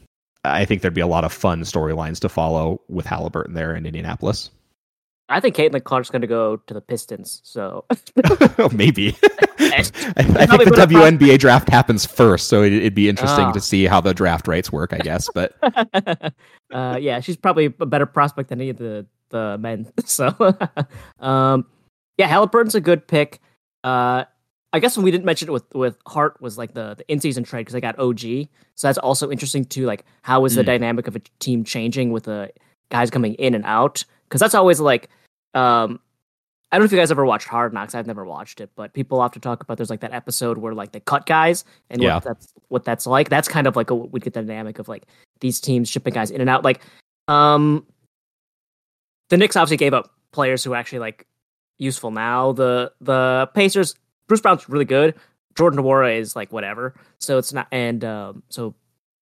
I 0.43 0.65
think 0.65 0.81
there'd 0.81 0.93
be 0.93 1.01
a 1.01 1.07
lot 1.07 1.23
of 1.23 1.31
fun 1.31 1.61
storylines 1.61 2.19
to 2.19 2.29
follow 2.29 2.81
with 2.89 3.05
Halliburton 3.05 3.53
there 3.53 3.75
in 3.75 3.85
Indianapolis. 3.85 4.49
I 5.31 5.39
think 5.39 5.55
Caitlin 5.55 5.83
Clark's 5.83 6.09
going 6.09 6.21
to 6.21 6.27
go 6.27 6.57
to 6.57 6.73
the 6.73 6.81
Pistons. 6.81 7.41
So 7.43 7.85
Maybe. 8.73 9.15
I, 9.59 9.77
I 10.17 10.45
think 10.45 10.63
the 10.65 10.71
WNBA 10.87 11.37
draft 11.39 11.69
happens 11.69 12.05
first, 12.05 12.47
so 12.47 12.63
it, 12.63 12.73
it'd 12.73 12.95
be 12.95 13.07
interesting 13.09 13.45
Ah. 13.45 13.51
to 13.51 13.61
see 13.61 13.85
how 13.85 14.01
the 14.01 14.13
draft 14.13 14.47
rights 14.47 14.71
work, 14.71 14.91
I 14.93 14.97
guess. 14.97 15.29
But 15.33 15.53
uh, 16.73 16.97
yeah, 16.99 17.19
she's 17.19 17.37
probably 17.37 17.65
a 17.65 17.85
better 17.85 18.05
prospect 18.05 18.49
than 18.49 18.59
any 18.59 18.69
of 18.69 18.77
the 18.77 19.05
the 19.29 19.57
men. 19.59 19.91
So, 20.05 20.35
um, 21.19 21.65
yeah, 22.17 22.27
Halliburton's 22.27 22.75
a 22.75 22.81
good 22.81 23.07
pick. 23.07 23.39
Uh, 23.83 24.25
I 24.73 24.79
guess 24.79 24.95
when 24.97 25.03
we 25.03 25.11
didn't 25.11 25.25
mention 25.25 25.47
it 25.49 25.51
with 25.51 25.65
with 25.73 25.97
Hart 26.07 26.41
was 26.41 26.57
like 26.57 26.73
the 26.73 26.95
the 26.95 27.09
in 27.11 27.19
season 27.19 27.43
trade 27.43 27.61
because 27.61 27.73
they 27.73 27.81
got 27.81 27.99
OG. 27.99 28.47
So 28.75 28.87
that's 28.87 28.97
also 28.97 29.29
interesting 29.31 29.65
too. 29.65 29.85
Like, 29.85 30.05
how 30.23 30.43
is 30.45 30.55
the 30.55 30.63
Mm. 30.63 30.67
dynamic 30.67 31.07
of 31.07 31.15
a 31.15 31.19
team 31.39 31.63
changing 31.63 32.11
with 32.11 32.23
the 32.23 32.51
guys 32.89 33.09
coming 33.09 33.35
in 33.35 33.53
and 33.53 33.65
out? 33.65 34.03
Because 34.27 34.39
that's 34.39 34.55
always 34.55 34.79
like, 34.79 35.09
um, 35.53 35.99
I 36.71 36.77
don't 36.77 36.83
know 36.83 36.85
if 36.85 36.91
you 36.93 36.97
guys 36.97 37.11
ever 37.11 37.25
watched 37.25 37.47
Hard 37.47 37.73
Knocks. 37.73 37.93
I've 37.95 38.07
never 38.07 38.23
watched 38.23 38.61
it, 38.61 38.69
but 38.75 38.93
people 38.93 39.19
often 39.19 39.41
talk 39.41 39.61
about 39.61 39.77
there's 39.77 39.89
like 39.89 39.99
that 40.01 40.13
episode 40.13 40.57
where 40.57 40.73
like 40.73 40.93
they 40.93 41.01
cut 41.01 41.25
guys 41.25 41.65
and 41.89 42.01
Yeah. 42.01 42.15
what 42.15 42.23
that's 42.23 42.53
what 42.69 42.83
that's 42.85 43.05
like. 43.07 43.29
That's 43.29 43.47
kind 43.49 43.67
of 43.67 43.75
like 43.75 43.89
a, 43.89 43.95
we 43.95 44.19
get 44.21 44.33
the 44.33 44.41
dynamic 44.41 44.79
of 44.79 44.87
like 44.87 45.03
these 45.41 45.59
teams 45.59 45.89
shipping 45.89 46.13
guys 46.13 46.31
in 46.31 46.39
and 46.39 46.49
out. 46.49 46.63
Like, 46.63 46.81
um, 47.27 47.85
the 49.29 49.37
Knicks 49.37 49.55
obviously 49.57 49.77
gave 49.77 49.93
up 49.93 50.13
players 50.31 50.63
who 50.63 50.71
are 50.73 50.77
actually 50.77 50.99
like 50.99 51.27
useful 51.77 52.11
now. 52.11 52.53
The 52.53 52.93
the 53.01 53.49
Pacers, 53.53 53.95
Bruce 54.27 54.39
Brown's 54.41 54.69
really 54.69 54.85
good. 54.85 55.15
Jordan 55.55 55.79
Nwora 55.81 56.17
is 56.17 56.35
like 56.37 56.53
whatever. 56.53 56.93
So 57.17 57.37
it's 57.37 57.51
not, 57.51 57.67
and 57.73 58.03
um, 58.05 58.43
so, 58.47 58.73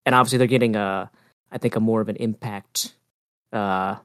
and 0.05 0.13
obviously 0.13 0.37
they're 0.37 0.47
getting 0.47 0.75
a, 0.75 1.09
I 1.49 1.57
think 1.57 1.77
a 1.77 1.79
more 1.79 2.01
of 2.01 2.09
an 2.09 2.17
impact, 2.17 2.93
uh, 3.53 3.95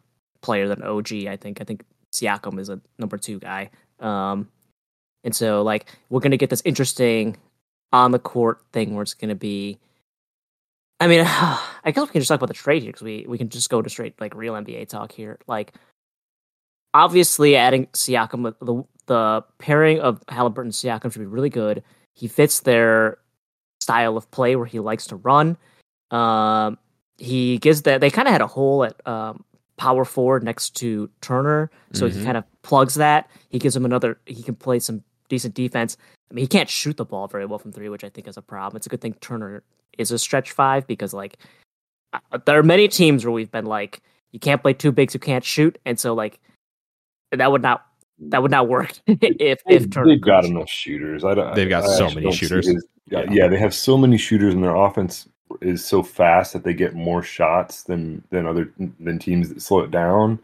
player 0.42 0.68
than 0.68 0.82
OG. 0.82 1.12
I 1.26 1.36
think. 1.36 1.60
I 1.60 1.64
think 1.64 1.84
Siakam 2.12 2.58
is 2.58 2.68
a 2.68 2.80
number 2.98 3.16
two 3.16 3.38
guy. 3.38 3.70
Um, 4.00 4.48
and 5.24 5.34
so 5.34 5.62
like 5.62 5.86
we're 6.10 6.20
gonna 6.20 6.36
get 6.36 6.50
this 6.50 6.62
interesting 6.64 7.36
on 7.92 8.10
the 8.10 8.18
court 8.18 8.62
thing 8.72 8.94
where 8.94 9.02
it's 9.02 9.14
gonna 9.14 9.34
be. 9.34 9.78
I 11.00 11.08
mean, 11.08 11.20
I 11.26 11.90
guess 11.90 12.02
we 12.02 12.12
can 12.12 12.20
just 12.20 12.28
talk 12.28 12.36
about 12.36 12.48
the 12.48 12.54
trade 12.54 12.82
here 12.82 12.92
because 12.92 13.02
we 13.02 13.24
we 13.28 13.38
can 13.38 13.48
just 13.48 13.70
go 13.70 13.82
to 13.82 13.90
straight 13.90 14.20
like 14.20 14.34
real 14.34 14.54
NBA 14.54 14.88
talk 14.88 15.12
here. 15.12 15.38
Like, 15.46 15.74
obviously, 16.94 17.56
adding 17.56 17.86
Siakam, 17.88 18.54
the 18.60 18.84
the 19.06 19.44
pairing 19.58 20.00
of 20.00 20.22
Halliburton 20.28 20.68
and 20.68 20.72
Siakam 20.72 21.12
should 21.12 21.20
be 21.20 21.26
really 21.26 21.50
good. 21.50 21.82
He 22.14 22.28
fits 22.28 22.60
their 22.60 23.18
style 23.80 24.16
of 24.16 24.30
play 24.30 24.54
where 24.56 24.66
he 24.66 24.80
likes 24.80 25.06
to 25.08 25.16
run. 25.16 25.56
Um, 26.10 26.78
he 27.18 27.58
gives 27.58 27.82
that 27.82 28.00
they 28.00 28.10
kind 28.10 28.28
of 28.28 28.32
had 28.32 28.42
a 28.42 28.46
hole 28.46 28.84
at 28.84 29.06
um, 29.06 29.44
power 29.76 30.04
forward 30.04 30.42
next 30.44 30.70
to 30.76 31.08
Turner, 31.20 31.70
so 31.92 32.06
he 32.08 32.18
Mhm. 32.20 32.24
kind 32.24 32.36
of 32.36 32.44
plugs 32.62 32.94
that. 32.94 33.30
He 33.48 33.58
gives 33.58 33.74
him 33.74 33.84
another. 33.84 34.18
He 34.26 34.42
can 34.42 34.54
play 34.54 34.78
some 34.78 35.02
decent 35.28 35.54
defense. 35.54 35.96
I 36.30 36.34
mean, 36.34 36.42
he 36.44 36.46
can't 36.48 36.68
shoot 36.68 36.96
the 36.96 37.04
ball 37.04 37.26
very 37.28 37.46
well 37.46 37.58
from 37.58 37.72
three, 37.72 37.88
which 37.88 38.04
I 38.04 38.08
think 38.08 38.28
is 38.28 38.36
a 38.36 38.42
problem. 38.42 38.76
It's 38.76 38.86
a 38.86 38.90
good 38.90 39.00
thing 39.00 39.14
Turner 39.20 39.62
is 39.98 40.10
a 40.10 40.18
stretch 40.18 40.52
five 40.52 40.86
because 40.86 41.12
like 41.14 41.36
there 42.46 42.58
are 42.58 42.62
many 42.62 42.88
teams 42.88 43.24
where 43.24 43.32
we've 43.32 43.50
been 43.50 43.66
like 43.66 44.00
you 44.32 44.38
can't 44.38 44.62
play 44.62 44.72
two 44.72 44.92
bigs 44.92 45.12
who 45.12 45.18
can't 45.18 45.44
shoot, 45.44 45.78
and 45.84 45.98
so 45.98 46.14
like 46.14 46.38
that 47.32 47.50
would 47.50 47.62
not 47.62 47.86
that 48.18 48.42
would 48.42 48.50
not 48.50 48.68
work 48.68 48.92
if 49.06 49.60
if 49.68 49.90
Turner 49.90 50.08
they've 50.08 50.20
got 50.20 50.44
shoot. 50.44 50.50
enough 50.50 50.68
shooters. 50.70 51.24
I 51.24 51.34
don't. 51.34 51.54
They've 51.54 51.68
got 51.68 51.84
I 51.84 51.86
so 51.96 52.10
many 52.10 52.30
shooters. 52.32 52.66
yeah, 52.66 53.20
Yeah. 53.22 53.26
yeah, 53.30 53.48
they 53.48 53.58
have 53.58 53.74
so 53.74 53.96
many 53.96 54.16
shooters, 54.18 54.54
and 54.54 54.62
their 54.62 54.76
offense 54.76 55.28
is 55.60 55.84
so 55.84 56.02
fast 56.02 56.52
that 56.52 56.64
they 56.64 56.74
get 56.74 56.94
more 56.94 57.22
shots 57.22 57.82
than 57.84 58.22
than 58.30 58.46
other 58.46 58.72
than 59.00 59.18
teams 59.18 59.48
that 59.48 59.60
slow 59.62 59.80
it 59.80 59.90
down. 59.90 60.38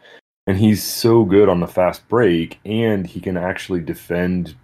And 0.47 0.57
he's 0.57 0.83
so 0.83 1.25
good 1.25 1.49
on 1.49 1.61
the 1.61 1.67
fast 1.67 2.09
break, 2.09 2.59
and 2.65 3.07
he 3.07 3.21
can 3.21 3.37
actually 3.37 3.81
defend 3.81 4.55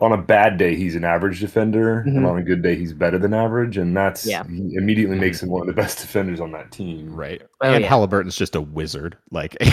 on 0.00 0.10
a 0.12 0.16
bad 0.18 0.58
day 0.58 0.74
he's 0.74 0.96
an 0.96 1.04
average 1.04 1.38
defender, 1.38 2.02
Mhm. 2.04 2.16
and 2.16 2.26
on 2.26 2.36
a 2.36 2.42
good 2.42 2.60
day 2.60 2.74
he's 2.74 2.92
better 2.92 3.18
than 3.18 3.32
average, 3.32 3.76
and 3.76 3.96
that's 3.96 4.26
Yeah. 4.26 4.42
he 4.48 4.74
immediately 4.74 5.16
makes 5.16 5.40
him 5.40 5.48
one 5.48 5.60
of 5.60 5.68
the 5.68 5.72
best 5.72 5.98
defenders 6.00 6.40
on 6.40 6.50
that 6.52 6.72
team. 6.72 7.14
Right. 7.14 7.40
Oh, 7.60 7.70
and 7.72 7.82
yeah. 7.84 7.88
Halliburton's 7.88 8.34
just 8.34 8.56
a 8.56 8.60
wizard. 8.60 9.16
Like, 9.30 9.56
you 9.60 9.68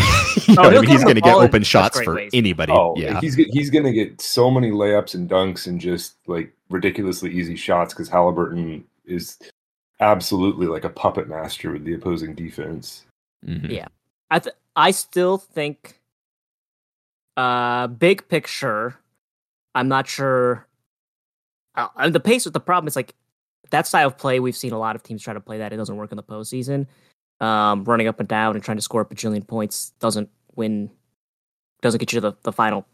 Oh, 0.49 0.54
know 0.54 0.62
what 0.69 0.78
I 0.78 0.82
mean? 0.82 0.89
he's 0.91 1.04
going 1.04 1.15
to 1.15 1.21
get 1.21 1.34
open 1.36 1.63
shots 1.63 1.99
for 1.99 2.13
ways. 2.15 2.30
anybody. 2.34 2.71
Oh, 2.73 2.93
yeah. 2.95 3.19
he's 3.19 3.34
he's 3.36 3.71
gonna 3.71 3.91
get 3.91 4.21
so 4.21 4.52
many 4.52 4.69
layups 4.69 5.15
and 5.15 5.28
dunks 5.28 5.65
and 5.65 5.82
just 5.82 6.15
like 6.28 6.54
ridiculously 6.69 7.32
easy 7.32 7.56
shots 7.56 7.93
because 7.93 8.08
Halliburton 8.10 8.84
is 9.10 9.38
absolutely 10.00 10.67
like 10.67 10.84
a 10.86 10.89
puppet 10.89 11.28
master 11.28 11.72
with 11.72 11.84
the 11.84 11.93
opposing 11.93 12.34
defense. 12.36 13.06
Mhm. 13.45 13.69
Yeah. 13.69 13.88
I 14.32 14.39
th- 14.39 14.56
I 14.76 14.91
still 14.91 15.38
think 15.38 16.00
uh 17.38 17.88
big 17.88 18.28
picture 18.28 18.95
I'm 19.76 19.88
not 19.88 20.08
sure 20.08 20.67
uh, 21.76 21.88
and 21.98 22.13
the 22.13 22.19
pace 22.19 22.45
with 22.45 22.54
the 22.54 22.60
problem 22.60 22.88
is 22.88 22.95
like 22.95 23.15
that 23.72 23.88
style 23.88 24.08
of 24.08 24.17
play 24.17 24.39
we've 24.39 24.58
seen 24.58 24.74
a 24.74 24.80
lot 24.80 24.95
of 24.95 25.04
teams 25.04 25.22
try 25.22 25.34
to 25.34 25.39
play 25.39 25.58
that 25.60 25.72
it 25.72 25.78
doesn't 25.78 25.95
work 25.95 26.12
in 26.12 26.17
the 26.17 26.24
postseason. 26.24 26.88
Um 27.39 27.84
running 27.86 28.08
up 28.08 28.19
and 28.19 28.28
down 28.30 28.56
and 28.56 28.63
trying 28.63 28.78
to 28.78 28.82
score 28.84 29.02
a 29.02 29.06
bajillion 29.06 29.45
points 29.48 29.91
doesn't 30.00 30.30
win 30.56 30.89
doesn't 31.82 32.00
get 32.00 32.12
you 32.12 32.19
the, 32.19 32.34
the 32.43 32.52
final 32.52 32.86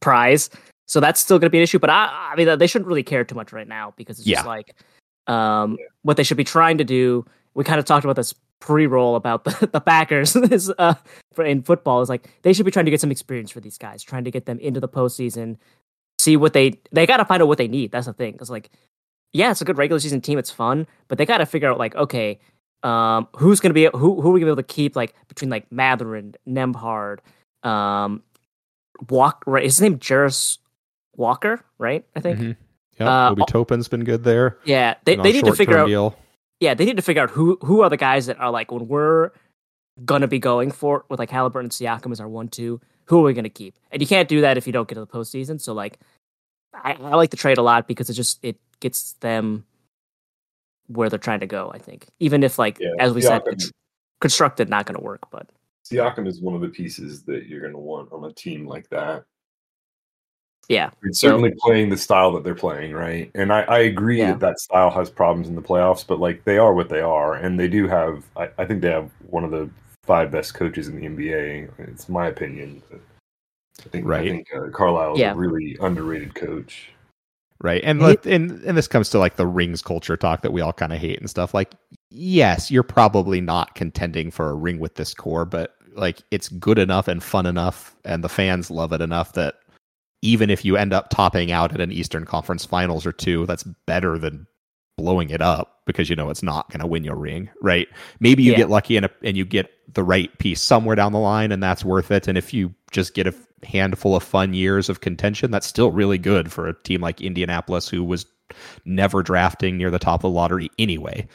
prize. 0.00 0.50
So 0.86 1.00
that's 1.00 1.18
still 1.18 1.38
going 1.38 1.46
to 1.46 1.50
be 1.50 1.56
an 1.58 1.62
issue, 1.62 1.78
but 1.78 1.88
I 1.88 2.30
I 2.32 2.36
mean 2.36 2.58
they 2.58 2.66
shouldn't 2.66 2.88
really 2.88 3.02
care 3.02 3.24
too 3.24 3.34
much 3.34 3.52
right 3.52 3.66
now 3.68 3.94
because 3.96 4.18
it's 4.18 4.28
just 4.28 4.46
like 4.46 4.74
um 5.26 5.78
what 6.02 6.16
they 6.16 6.22
should 6.22 6.36
be 6.36 6.44
trying 6.44 6.78
to 6.78 6.84
do 6.84 7.24
we 7.54 7.64
kind 7.64 7.78
of 7.78 7.84
talked 7.84 8.04
about 8.04 8.16
this 8.16 8.34
pre-roll 8.60 9.14
about 9.14 9.44
the, 9.44 9.68
the 9.72 9.80
Packers 9.80 10.34
is 10.50 10.72
uh 10.78 10.94
for 11.34 11.44
in 11.44 11.62
football 11.62 12.00
is 12.00 12.08
like 12.08 12.30
they 12.42 12.52
should 12.52 12.64
be 12.64 12.70
trying 12.72 12.86
to 12.86 12.90
get 12.90 13.00
some 13.00 13.10
experience 13.10 13.50
for 13.50 13.60
these 13.60 13.76
guys, 13.76 14.02
trying 14.02 14.24
to 14.24 14.30
get 14.30 14.46
them 14.46 14.58
into 14.58 14.80
the 14.80 14.88
postseason, 14.88 15.56
see 16.18 16.36
what 16.36 16.52
they 16.52 16.80
they 16.92 17.06
got 17.06 17.18
to 17.18 17.24
find 17.24 17.42
out 17.42 17.48
what 17.48 17.58
they 17.58 17.68
need. 17.68 17.92
That's 17.92 18.06
the 18.06 18.12
thing. 18.12 18.32
Because 18.32 18.50
like, 18.50 18.70
yeah, 19.32 19.50
it's 19.50 19.60
a 19.60 19.64
good 19.64 19.78
regular 19.78 20.00
season 20.00 20.20
team, 20.20 20.38
it's 20.38 20.50
fun, 20.50 20.86
but 21.08 21.18
they 21.18 21.26
got 21.26 21.38
to 21.38 21.46
figure 21.46 21.70
out 21.70 21.78
like, 21.78 21.94
okay, 21.94 22.38
um, 22.82 23.28
who's 23.36 23.60
gonna 23.60 23.74
be 23.74 23.88
who 23.92 24.20
who 24.20 24.30
are 24.30 24.32
we 24.32 24.40
gonna 24.40 24.50
be 24.50 24.52
able 24.52 24.56
to 24.56 24.74
keep 24.74 24.96
like 24.96 25.14
between 25.28 25.50
like 25.50 25.70
Mathurin, 25.70 26.34
Nembhard, 26.48 27.18
um, 27.62 28.22
Walk 29.10 29.42
right? 29.46 29.64
Is 29.64 29.76
his 29.76 29.82
name 29.82 29.98
Jarace 29.98 30.58
Walker? 31.16 31.64
Right? 31.78 32.06
I 32.16 32.20
think. 32.20 32.56
Yep. 32.98 33.08
Uh, 33.08 33.30
Obi 33.30 33.42
Toppin's 33.48 33.88
been 33.88 34.04
good 34.04 34.22
there. 34.24 34.58
Yeah, 34.64 34.94
they, 35.04 35.16
they 35.16 35.32
need 35.32 35.44
to 35.44 35.54
figure 35.54 35.78
out 35.78 35.86
Deal. 35.86 36.16
yeah, 36.60 36.74
they 36.74 36.84
need 36.84 36.96
to 36.96 37.02
figure 37.02 37.22
out 37.22 37.30
who 37.30 37.58
who 37.62 37.80
are 37.82 37.90
the 37.90 37.96
guys 37.96 38.26
that 38.26 38.38
are 38.38 38.50
like 38.50 38.70
when 38.70 38.86
we're 38.88 39.30
gonna 40.04 40.28
be 40.28 40.38
going 40.38 40.70
for 40.70 41.04
with 41.08 41.18
like 41.18 41.30
Halliburton 41.30 41.66
and 41.66 41.72
Siakam 41.72 42.12
as 42.12 42.20
our 42.20 42.28
one 42.28 42.48
two. 42.48 42.80
Who 43.06 43.20
are 43.20 43.22
we 43.22 43.34
gonna 43.34 43.48
keep? 43.48 43.76
And 43.90 44.00
you 44.00 44.08
can't 44.08 44.28
do 44.28 44.40
that 44.42 44.56
if 44.56 44.66
you 44.66 44.72
don't 44.72 44.88
get 44.88 44.94
to 44.94 45.00
the 45.00 45.06
postseason. 45.06 45.60
So 45.60 45.72
like, 45.74 45.98
I, 46.72 46.92
I 46.92 47.14
like 47.16 47.30
the 47.30 47.36
trade 47.36 47.58
a 47.58 47.62
lot 47.62 47.86
because 47.88 48.08
it 48.08 48.14
just 48.14 48.38
it 48.44 48.56
gets 48.80 49.12
them 49.14 49.64
where 50.86 51.08
they're 51.08 51.18
trying 51.18 51.40
to 51.40 51.46
go. 51.46 51.70
I 51.74 51.78
think 51.78 52.06
even 52.20 52.42
if 52.42 52.58
like 52.58 52.78
Yeah, 52.80 52.90
as 52.98 53.12
we 53.12 53.20
said, 53.22 53.42
Siakam- 53.42 53.52
it's 53.52 53.70
constructed 54.20 54.68
not 54.68 54.86
gonna 54.86 55.00
work, 55.00 55.30
but 55.30 55.48
Siakam 55.84 56.26
is 56.26 56.40
one 56.40 56.54
of 56.54 56.60
the 56.60 56.68
pieces 56.68 57.24
that 57.24 57.46
you're 57.46 57.60
gonna 57.60 57.78
want 57.78 58.12
on 58.12 58.24
a 58.24 58.32
team 58.32 58.66
like 58.66 58.88
that. 58.90 59.24
Yeah, 60.68 60.90
It's 61.02 61.20
So- 61.20 61.28
certainly 61.28 61.52
playing 61.58 61.90
the 61.90 61.96
style 61.96 62.32
that 62.32 62.44
they're 62.44 62.54
playing, 62.54 62.92
right? 62.92 63.30
And 63.34 63.52
I, 63.52 63.62
I 63.62 63.78
agree 63.80 64.18
Yeah. 64.18 64.32
that 64.32 64.40
that 64.40 64.58
style 64.60 64.90
has 64.90 65.10
problems 65.10 65.48
in 65.48 65.54
the 65.54 65.62
playoffs, 65.62 66.06
but 66.06 66.20
like 66.20 66.44
they 66.44 66.58
are 66.58 66.74
what 66.74 66.88
they 66.88 67.00
are, 67.00 67.34
and 67.34 67.58
they 67.58 67.68
do 67.68 67.86
have. 67.88 68.24
I, 68.36 68.48
I 68.58 68.64
think 68.64 68.82
they 68.82 68.90
have 68.90 69.10
one 69.28 69.44
of 69.44 69.50
the 69.50 69.68
five 70.04 70.30
best 70.30 70.54
coaches 70.54 70.88
in 70.88 70.96
the 70.96 71.06
NBA. 71.06 71.70
It's 71.78 72.08
my 72.08 72.26
opinion. 72.26 72.82
I 72.92 73.88
think 73.88 74.06
right. 74.06 74.20
I 74.26 74.28
think 74.30 74.46
uh, 74.54 74.68
Carlisle 74.70 75.14
is 75.14 75.20
Yeah. 75.20 75.32
a 75.32 75.36
really 75.36 75.76
underrated 75.80 76.34
coach. 76.34 76.90
Right. 77.62 77.80
And 77.84 78.02
let, 78.02 78.26
and 78.26 78.62
and 78.64 78.76
this 78.76 78.88
comes 78.88 79.08
to 79.10 79.18
like 79.18 79.36
the 79.36 79.46
rings 79.46 79.80
culture 79.80 80.16
talk 80.16 80.42
that 80.42 80.52
we 80.52 80.60
all 80.60 80.72
kind 80.72 80.92
of 80.92 80.98
hate 80.98 81.18
and 81.20 81.30
stuff. 81.30 81.54
Like, 81.54 81.72
yes, 82.10 82.70
you're 82.70 82.82
probably 82.82 83.40
not 83.40 83.74
contending 83.74 84.30
for 84.30 84.50
a 84.50 84.54
ring 84.54 84.78
with 84.78 84.96
this 84.96 85.14
core, 85.14 85.44
but 85.44 85.74
like 85.94 86.20
it's 86.30 86.48
good 86.48 86.78
enough 86.78 87.08
and 87.08 87.22
fun 87.22 87.46
enough, 87.46 87.96
and 88.04 88.22
the 88.22 88.28
fans 88.28 88.70
love 88.70 88.92
it 88.92 89.00
enough 89.00 89.32
that 89.34 89.54
even 90.24 90.48
if 90.50 90.64
you 90.64 90.76
end 90.76 90.92
up 90.92 91.10
topping 91.10 91.52
out 91.52 91.72
at 91.72 91.80
an 91.80 91.92
Eastern 91.92 92.24
Conference 92.24 92.64
Finals 92.64 93.04
or 93.04 93.12
two, 93.12 93.44
that's 93.46 93.62
better 93.86 94.18
than 94.18 94.46
blowing 94.96 95.28
it 95.30 95.42
up 95.42 95.80
because 95.86 96.08
you 96.08 96.16
know 96.16 96.30
it's 96.30 96.42
not 96.42 96.70
going 96.70 96.80
to 96.80 96.86
win 96.86 97.04
your 97.04 97.16
ring, 97.16 97.50
right? 97.60 97.88
Maybe 98.20 98.42
you 98.42 98.52
Yeah. 98.52 98.58
get 98.58 98.70
lucky 98.70 98.96
and 98.96 99.08
and 99.22 99.36
you 99.36 99.44
get 99.44 99.70
the 99.92 100.02
right 100.02 100.36
piece 100.38 100.60
somewhere 100.62 100.96
down 100.96 101.12
the 101.12 101.18
line, 101.18 101.52
and 101.52 101.62
that's 101.62 101.84
worth 101.84 102.10
it. 102.10 102.26
And 102.26 102.38
if 102.38 102.54
you 102.54 102.72
just 102.90 103.14
get 103.14 103.26
a 103.26 103.34
handful 103.66 104.16
of 104.16 104.22
fun 104.22 104.54
years 104.54 104.88
of 104.88 105.00
contention, 105.02 105.50
that's 105.50 105.66
still 105.66 105.90
really 105.92 106.18
good 106.18 106.50
for 106.50 106.66
a 106.68 106.74
team 106.82 107.00
like 107.02 107.20
Indianapolis, 107.20 107.88
who 107.88 108.02
was 108.02 108.24
never 108.84 109.22
drafting 109.22 109.76
near 109.76 109.90
the 109.90 109.98
top 109.98 110.20
of 110.24 110.30
the 110.32 110.36
lottery 110.36 110.70
anyway. 110.78 111.26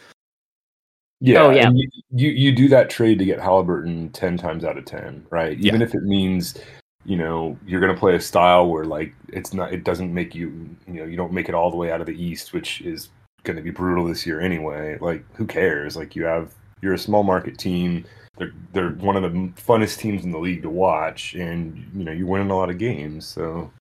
Yeah, 1.21 1.43
Oh, 1.43 1.49
yeah. 1.52 1.67
and 1.67 1.78
you, 1.78 1.89
you 2.12 2.30
you 2.30 2.56
do 2.56 2.69
that 2.69 2.89
trade 2.89 3.19
to 3.19 3.25
get 3.25 3.39
Halliburton 3.39 4.10
ten 4.13 4.38
times 4.38 4.63
out 4.63 4.78
of 4.78 4.86
ten, 4.86 5.25
right? 5.30 5.58
Yeah. 5.58 5.67
Even 5.67 5.82
if 5.82 5.93
it 5.93 6.04
means, 6.04 6.58
you 7.05 7.17
know, 7.17 7.57
you're 7.65 7.79
going 7.79 7.93
to 7.93 7.99
play 7.99 8.15
a 8.15 8.21
style 8.21 8.67
where 8.69 8.85
like 8.85 9.13
it's 9.29 9.53
not, 9.53 9.73
it 9.73 9.83
doesn't 9.83 10.13
make 10.13 10.35
you, 10.35 10.75
you 10.88 10.93
know, 10.95 11.05
you 11.05 11.15
don't 11.17 11.33
make 11.33 11.49
it 11.49 11.55
all 11.55 11.71
the 11.71 11.77
way 11.77 11.91
out 11.91 12.01
of 12.01 12.07
the 12.07 12.21
East, 12.23 12.53
which 12.53 12.81
is 12.81 13.09
going 13.43 13.55
to 13.57 13.63
be 13.63 13.71
brutal 13.71 14.05
this 14.05 14.25
year 14.25 14.41
anyway. 14.41 14.97
Like, 14.99 15.23
who 15.35 15.45
cares? 15.45 15.95
Like, 15.95 16.15
you 16.15 16.25
have 16.25 16.53
you're 16.81 16.93
a 16.93 16.99
small 16.99 17.23
market 17.23 17.57
team. 17.57 18.05
They're 18.38 18.53
they're 18.73 18.91
one 18.91 19.15
of 19.15 19.23
the 19.23 19.29
funnest 19.62 19.97
teams 19.99 20.23
in 20.23 20.31
the 20.31 20.38
league 20.39 20.62
to 20.62 20.69
watch, 20.69 21.33
and 21.35 21.89
you 21.93 22.03
know 22.05 22.12
you're 22.12 22.27
winning 22.27 22.49
a 22.51 22.55
lot 22.55 22.69
of 22.69 22.77
games. 22.77 23.25
So 23.25 23.71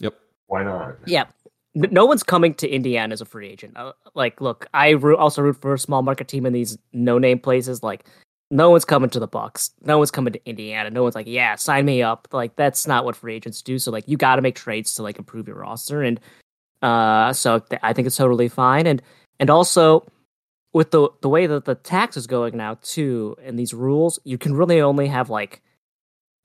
Yep. 0.00 0.14
why 0.48 0.62
not? 0.64 0.96
yeah. 1.06 1.24
N- 1.74 1.88
No 1.92 2.04
one's 2.04 2.22
coming 2.22 2.52
to 2.54 2.68
Indiana 2.68 3.12
as 3.14 3.22
a 3.22 3.24
free 3.24 3.48
agent. 3.48 3.74
Uh, 3.76 3.92
like, 4.14 4.40
look, 4.42 4.66
I 4.74 4.90
root, 4.90 5.18
also 5.18 5.40
root 5.40 5.58
for 5.62 5.72
a 5.72 5.78
small 5.78 6.02
market 6.02 6.28
team 6.28 6.44
in 6.44 6.52
these 6.52 6.76
no-name 6.92 7.38
places. 7.38 7.82
Like, 7.82 8.04
no 8.52 8.70
one's 8.70 8.84
coming 8.84 9.08
to 9.10 9.18
the 9.18 9.26
Bucks. 9.26 9.70
No 9.82 9.96
one's 9.98 10.10
coming 10.10 10.34
to 10.34 10.40
Indiana. 10.48 10.90
No 10.90 11.02
one's 11.02 11.14
like, 11.14 11.26
yeah, 11.26 11.56
sign 11.56 11.86
me 11.86 12.02
up. 12.02 12.28
Like, 12.32 12.54
that's 12.54 12.86
not 12.86 13.04
what 13.06 13.16
free 13.16 13.34
agents 13.34 13.62
do. 13.62 13.78
So, 13.78 13.90
like, 13.90 14.06
you 14.06 14.16
got 14.18 14.36
to 14.36 14.42
make 14.42 14.54
trades 14.54 14.94
to 14.94 15.02
like 15.02 15.18
improve 15.18 15.48
your 15.48 15.56
roster, 15.56 16.02
and 16.02 16.20
uh, 16.82 17.32
so 17.32 17.60
th- 17.60 17.80
I 17.82 17.92
think 17.92 18.06
it's 18.06 18.16
totally 18.16 18.48
fine. 18.48 18.86
And 18.86 19.00
and 19.40 19.50
also 19.50 20.06
with 20.72 20.90
the 20.90 21.08
the 21.22 21.28
way 21.28 21.46
that 21.46 21.64
the 21.64 21.74
tax 21.74 22.16
is 22.16 22.26
going 22.26 22.56
now 22.56 22.78
too, 22.82 23.36
and 23.42 23.58
these 23.58 23.72
rules, 23.74 24.18
you 24.24 24.38
can 24.38 24.54
really 24.54 24.80
only 24.80 25.08
have 25.08 25.30
like. 25.30 25.62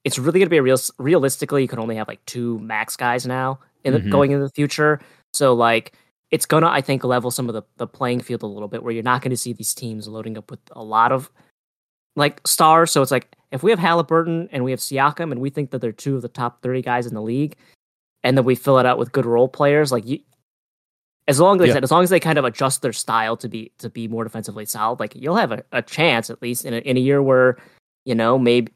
It's 0.04 0.18
really 0.18 0.40
going 0.40 0.46
to 0.46 0.50
be 0.50 0.58
a 0.58 0.64
real. 0.64 0.78
Realistically, 1.00 1.62
you 1.64 1.68
can 1.68 1.80
only 1.80 1.98
have 1.98 2.08
like 2.08 2.24
two 2.26 2.58
max 2.60 2.96
guys 2.96 3.28
now 3.28 3.60
in 3.84 3.92
the, 3.94 4.00
Mhm. 4.00 4.10
going 4.12 4.32
into 4.32 4.46
the 4.46 4.52
future. 4.52 5.02
So 5.34 5.54
like 5.54 5.92
it's 6.32 6.46
gonna 6.46 6.68
I 6.70 6.80
think 6.82 7.04
level 7.04 7.30
some 7.32 7.50
of 7.50 7.54
the, 7.54 7.64
the 7.78 7.88
playing 7.88 8.22
field 8.22 8.44
a 8.44 8.48
little 8.48 8.68
bit 8.70 8.84
where 8.84 8.94
you're 8.94 9.04
not 9.04 9.22
gonna 9.22 9.36
see 9.38 9.52
these 9.54 9.74
teams 9.74 10.08
loading 10.08 10.38
up 10.38 10.50
with 10.50 10.60
a 10.72 10.84
lot 10.84 11.12
of 11.12 11.30
like 12.18 12.46
stars. 12.46 12.92
So 12.92 13.02
it's 13.02 13.12
like 13.12 13.34
if 13.52 13.64
we 13.64 13.72
have 13.72 13.80
Halliburton 13.80 14.50
and 14.52 14.66
we 14.66 14.72
have 14.72 14.82
Siakam 14.82 15.32
and 15.32 15.40
we 15.40 15.50
think 15.50 15.72
that 15.72 15.80
they're 15.80 15.94
two 15.94 16.18
of 16.18 16.22
the 16.22 16.28
top 16.28 16.62
thirty 16.62 16.82
guys 16.82 17.08
in 17.08 17.14
the 17.14 17.22
league, 17.22 17.56
and 18.24 18.38
then 18.38 18.44
we 18.44 18.56
fill 18.56 18.80
it 18.80 18.86
out 18.86 18.98
with 18.98 19.14
good 19.14 19.26
role 19.26 19.48
players, 19.48 19.92
like 19.94 20.06
you 20.06 20.20
as 21.30 21.40
long 21.40 21.58
as 21.58 21.62
they 21.62 21.68
Yeah. 21.68 21.74
said, 21.74 21.84
as 21.84 21.92
long 21.92 22.04
as 22.04 22.10
they 22.10 22.20
kind 22.22 22.38
of 22.38 22.46
adjust 22.46 22.82
their 22.82 22.94
style 22.94 23.38
to 23.38 23.48
be 23.48 23.72
to 23.78 23.90
be 23.90 24.08
more 24.08 24.24
defensively 24.24 24.66
solid, 24.66 25.00
like 25.00 25.16
you'll 25.16 25.36
have 25.36 25.52
a, 25.52 25.64
a 25.72 25.82
chance 25.82 26.30
at 26.30 26.42
least 26.42 26.66
in 26.66 26.74
a, 26.74 26.78
in 26.78 26.98
a 26.98 27.02
year 27.02 27.22
where, 27.22 27.58
you 28.06 28.16
know, 28.16 28.38
maybe 28.40 28.72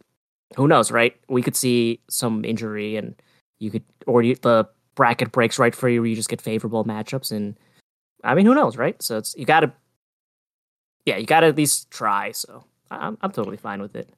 who 0.55 0.67
knows, 0.67 0.91
right? 0.91 1.15
We 1.29 1.41
could 1.41 1.55
see 1.55 2.01
some 2.09 2.43
injury 2.45 2.97
and 2.97 3.15
you 3.59 3.71
could 3.71 3.83
or 4.05 4.21
you, 4.21 4.35
the 4.35 4.67
bracket 4.95 5.31
breaks 5.31 5.57
right 5.57 5.73
for 5.73 5.87
you 5.87 6.01
where 6.01 6.09
you 6.09 6.15
just 6.15 6.29
get 6.29 6.41
favorable 6.41 6.83
matchups 6.83 7.31
and 7.31 7.57
I 8.23 8.35
mean 8.35 8.45
who 8.45 8.53
knows, 8.53 8.75
right? 8.77 9.01
So 9.01 9.17
it's 9.17 9.33
you 9.37 9.45
got 9.45 9.61
to 9.61 9.71
yeah, 11.05 11.17
you 11.17 11.25
got 11.25 11.39
to 11.39 11.47
at 11.47 11.55
least 11.55 11.89
try. 11.89 12.31
So 12.31 12.65
I'm 12.91 13.17
I'm 13.21 13.31
totally 13.31 13.57
fine 13.57 13.81
with 13.81 13.95
it. 13.95 14.09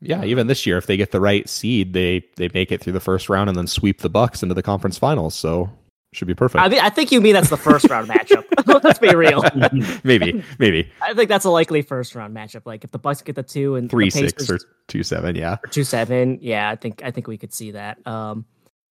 Yeah, 0.00 0.24
even 0.24 0.46
this 0.46 0.66
year, 0.66 0.76
if 0.76 0.86
they 0.86 0.96
get 0.96 1.10
the 1.10 1.20
right 1.20 1.48
seed, 1.48 1.92
they 1.92 2.24
they 2.36 2.50
make 2.52 2.70
it 2.70 2.80
through 2.80 2.92
the 2.92 3.00
first 3.00 3.28
round 3.28 3.48
and 3.48 3.56
then 3.56 3.66
sweep 3.66 4.00
the 4.00 4.10
Bucks 4.10 4.42
into 4.42 4.54
the 4.54 4.62
conference 4.62 4.98
finals. 4.98 5.34
So 5.34 5.70
should 6.12 6.28
be 6.28 6.34
perfect. 6.34 6.62
I 6.62 6.68
mean, 6.68 6.80
I 6.80 6.90
think 6.90 7.12
you 7.12 7.20
mean 7.20 7.34
that's 7.34 7.50
the 7.50 7.56
first 7.56 7.88
round 7.88 8.08
matchup. 8.08 8.44
Let's 8.84 8.98
be 8.98 9.14
real. 9.14 9.42
maybe, 10.04 10.42
maybe 10.58 10.90
I 11.00 11.14
think 11.14 11.28
that's 11.28 11.44
a 11.44 11.50
likely 11.50 11.82
first 11.82 12.14
round 12.14 12.34
matchup. 12.34 12.62
Like 12.64 12.84
if 12.84 12.90
the 12.90 12.98
Bucks 12.98 13.22
get 13.22 13.36
the 13.36 13.42
two 13.42 13.76
and 13.76 13.90
three 13.90 14.10
the 14.10 14.28
six 14.28 14.50
or 14.50 14.58
two 14.88 15.02
seven. 15.02 15.36
Yeah, 15.36 15.56
or 15.64 15.68
two 15.68 15.84
seven, 15.84 16.38
yeah, 16.40 16.70
I 16.70 16.76
think 16.76 17.02
I 17.04 17.10
think 17.10 17.26
we 17.26 17.38
could 17.38 17.52
see 17.52 17.72
that. 17.72 18.04
Um, 18.06 18.44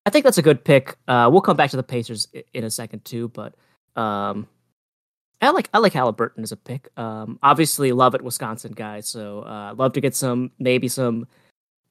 I 0.06 0.12
think 0.12 0.24
that's 0.24 0.38
a 0.38 0.44
good 0.44 0.64
pick. 0.64 0.98
Uh, 1.08 1.30
we'll 1.32 1.42
come 1.42 1.58
back 1.58 1.72
to 1.72 1.78
the 1.78 1.84
Pacers 1.84 2.28
in 2.54 2.64
a 2.64 2.70
second 2.70 3.06
too, 3.06 3.30
but 3.30 3.56
um, 3.96 4.48
I 5.46 5.52
like 5.52 5.70
I 5.74 5.80
like 5.80 5.94
Halliburton 5.94 6.44
as 6.44 6.52
a 6.52 6.58
pick. 6.58 6.90
Um, 6.98 7.40
obviously 7.44 7.92
love 7.92 8.16
it, 8.16 8.22
Wisconsin 8.22 8.74
guy. 8.74 9.00
So 9.02 9.42
uh, 9.42 9.74
love 9.78 9.94
to 9.94 10.02
get 10.02 10.16
some 10.16 10.52
maybe 10.60 10.88
some 10.88 11.28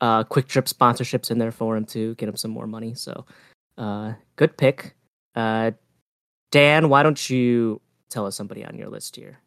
uh 0.00 0.24
Kwik 0.24 0.48
Trip 0.48 0.66
sponsorships 0.66 1.30
in 1.30 1.38
there 1.38 1.52
for 1.52 1.76
him 1.76 1.84
to 1.86 2.14
get 2.16 2.28
him 2.28 2.36
some 2.36 2.50
more 2.50 2.66
money. 2.66 2.94
So 2.94 3.24
uh, 3.78 4.14
good 4.36 4.56
pick. 4.56 4.94
Uh, 5.34 5.72
Dan, 6.50 6.88
why 6.88 7.02
don't 7.02 7.30
you 7.30 7.80
tell 8.10 8.26
us 8.26 8.36
somebody 8.36 8.64
on 8.64 8.78
your 8.78 8.88
list 8.88 9.16
here? 9.16 9.40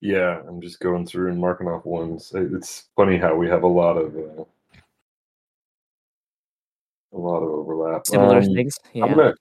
Yeah, 0.00 0.42
I'm 0.46 0.60
just 0.60 0.80
going 0.80 1.06
through 1.06 1.30
and 1.30 1.40
marking 1.40 1.66
off 1.66 1.86
ones. 1.86 2.30
It's 2.34 2.84
funny 2.94 3.16
how 3.16 3.34
we 3.34 3.48
have 3.48 3.62
a 3.62 3.66
lot 3.66 3.96
of 3.96 4.14
uh, 4.14 4.44
a 7.12 7.18
lot 7.18 7.42
of 7.42 7.48
overlap. 7.48 8.06
Similar 8.06 8.38
Um, 8.38 8.54
things. 8.54 8.76
Yeah. 8.92 9.08
Gonna 9.08 9.34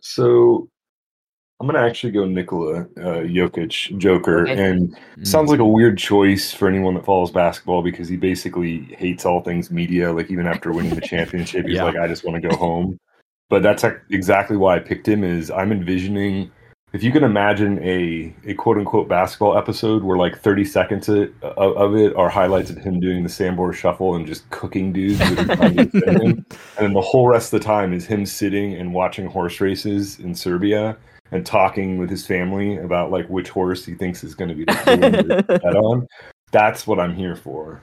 So 0.00 0.68
I'm 1.60 1.66
gonna 1.66 1.80
actually 1.84 2.12
go 2.12 2.24
Nikola 2.24 2.82
uh, 2.82 3.22
Jokic 3.26 3.98
Joker, 3.98 4.48
Okay. 4.48 4.62
and 4.68 4.96
Mm. 5.18 5.26
sounds 5.26 5.50
like 5.50 5.58
a 5.58 5.66
weird 5.66 5.98
choice 5.98 6.52
for 6.54 6.68
anyone 6.68 6.94
that 6.94 7.04
follows 7.04 7.32
basketball 7.32 7.82
because 7.82 8.08
he 8.08 8.16
basically 8.16 8.82
hates 8.96 9.26
all 9.26 9.40
things 9.42 9.70
media. 9.70 10.12
Like 10.12 10.30
even 10.30 10.46
after 10.46 10.72
winning 10.72 10.94
the 10.94 11.00
championship, 11.14 11.66
he's 11.66 11.74
Yeah. 11.74 11.84
like, 11.84 11.96
I 11.96 12.06
just 12.06 12.24
want 12.24 12.40
to 12.40 12.48
go 12.48 12.56
home. 12.56 12.98
But 13.50 13.62
that's 13.64 13.84
exactly 14.10 14.56
why 14.56 14.76
I 14.76 14.78
picked 14.78 15.08
him. 15.08 15.24
Is 15.24 15.50
I'm 15.50 15.72
envisioning 15.72 16.52
if 16.92 17.02
you 17.02 17.12
can 17.12 17.22
imagine 17.22 17.82
a 17.82 18.34
a 18.44 18.54
quote 18.54 18.78
unquote 18.78 19.08
basketball 19.08 19.56
episode 19.56 20.02
where 20.02 20.16
like 20.16 20.38
30 20.38 20.64
seconds 20.64 21.08
of, 21.08 21.30
of 21.42 21.94
it 21.94 22.14
are 22.16 22.28
highlights 22.28 22.70
of 22.70 22.78
him 22.78 22.98
doing 22.98 23.22
the 23.22 23.28
Sombor 23.28 23.74
shuffle 23.74 24.14
and 24.14 24.26
just 24.26 24.48
cooking 24.50 24.92
dudes, 24.92 25.18
that 25.18 25.50
are 25.50 25.56
trying 25.56 25.76
to 25.76 25.84
defend 25.84 26.22
him. 26.22 26.46
and 26.76 26.78
then 26.78 26.92
the 26.94 27.00
whole 27.00 27.28
rest 27.28 27.52
of 27.52 27.60
the 27.60 27.64
time 27.64 27.92
is 27.92 28.06
him 28.06 28.24
sitting 28.24 28.74
and 28.74 28.94
watching 28.94 29.26
horse 29.26 29.60
races 29.60 30.18
in 30.20 30.34
Serbia 30.34 30.96
and 31.30 31.44
talking 31.44 31.98
with 31.98 32.08
his 32.08 32.26
family 32.26 32.78
about 32.78 33.10
like 33.10 33.28
which 33.28 33.50
horse 33.50 33.84
he 33.84 33.94
thinks 33.94 34.24
is 34.24 34.34
going 34.34 34.48
to 34.48 34.54
be 34.54 34.64
the 34.64 34.72
cool 34.72 34.98
one 34.98 35.12
to 35.12 35.42
bet 35.62 35.76
on. 35.76 36.06
That's 36.52 36.86
what 36.86 36.98
I'm 36.98 37.14
here 37.14 37.36
for. 37.36 37.82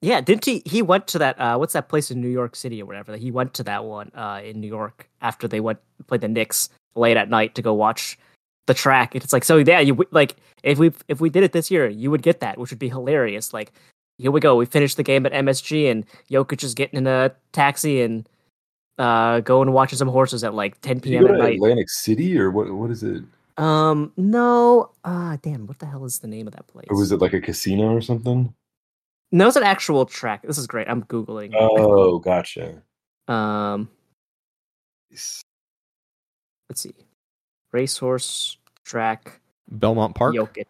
Yeah, 0.00 0.20
didn't 0.20 0.44
he? 0.44 0.62
He 0.66 0.82
went 0.82 1.06
to 1.08 1.18
that. 1.18 1.38
Uh, 1.38 1.56
what's 1.56 1.74
that 1.74 1.88
place 1.88 2.10
in 2.10 2.20
New 2.20 2.28
York 2.28 2.56
City 2.56 2.82
or 2.82 2.86
whatever? 2.86 3.16
He 3.16 3.30
went 3.30 3.54
to 3.54 3.62
that 3.64 3.84
one 3.84 4.10
uh, 4.14 4.40
in 4.42 4.60
New 4.60 4.68
York 4.68 5.08
after 5.20 5.48
they 5.48 5.60
went 5.60 5.78
played 6.06 6.20
the 6.20 6.28
Knicks 6.28 6.68
late 6.94 7.16
at 7.16 7.28
night 7.28 7.54
to 7.54 7.62
go 7.62 7.74
watch 7.74 8.18
the 8.66 8.74
track. 8.74 9.14
It's 9.14 9.32
like 9.32 9.44
so. 9.44 9.58
Yeah, 9.58 9.80
you 9.80 10.06
like 10.10 10.36
if 10.62 10.78
we 10.78 10.92
if 11.08 11.20
we 11.20 11.30
did 11.30 11.42
it 11.42 11.52
this 11.52 11.70
year, 11.70 11.88
you 11.88 12.10
would 12.10 12.22
get 12.22 12.40
that, 12.40 12.58
which 12.58 12.70
would 12.70 12.78
be 12.78 12.88
hilarious. 12.88 13.52
Like 13.52 13.72
here 14.18 14.30
we 14.30 14.40
go. 14.40 14.56
We 14.56 14.66
finished 14.66 14.96
the 14.96 15.02
game 15.02 15.26
at 15.26 15.32
MSG, 15.32 15.90
and 15.90 16.04
Jokic 16.30 16.62
is 16.62 16.74
getting 16.74 16.98
in 16.98 17.06
a 17.06 17.32
taxi 17.52 18.00
and 18.00 18.28
uh, 18.98 19.40
going 19.40 19.68
and 19.68 19.74
watching 19.74 19.98
some 19.98 20.08
horses 20.08 20.44
at 20.44 20.54
like 20.54 20.80
10 20.82 21.00
p.m. 21.00 21.26
at 21.26 21.38
night. 21.38 21.56
Atlantic 21.56 21.90
City 21.90 22.38
or 22.38 22.50
what? 22.50 22.70
What 22.72 22.90
is 22.90 23.02
it? 23.02 23.24
Um, 23.56 24.12
no. 24.16 24.90
Ah, 25.04 25.38
damn. 25.42 25.66
What 25.66 25.78
the 25.78 25.86
hell 25.86 26.04
is 26.04 26.18
the 26.20 26.28
name 26.28 26.46
of 26.46 26.54
that 26.54 26.66
place? 26.68 26.86
Or 26.90 26.96
was 26.96 27.12
it 27.12 27.20
like 27.20 27.32
a 27.32 27.40
casino 27.40 27.94
or 27.94 28.00
something? 28.00 28.54
No, 29.32 29.48
it's 29.48 29.56
an 29.56 29.62
actual 29.64 30.06
track. 30.06 30.42
This 30.42 30.58
is 30.58 30.66
great. 30.66 30.88
I'm 30.88 31.02
googling. 31.04 31.52
Oh, 31.58 32.18
gotcha. 32.18 32.82
Um, 33.26 33.88
let's 36.68 36.80
see. 36.80 36.94
Racehorse 37.72 38.58
track 38.84 39.40
Belmont 39.70 40.14
Park 40.14 40.34
Jokic. 40.34 40.66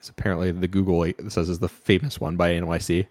is 0.00 0.08
apparently 0.08 0.52
the 0.52 0.68
Google 0.68 1.04
it 1.04 1.32
says 1.32 1.48
is 1.48 1.58
the 1.58 1.68
famous 1.68 2.20
one 2.20 2.36
by 2.36 2.52
NYC. 2.52 3.06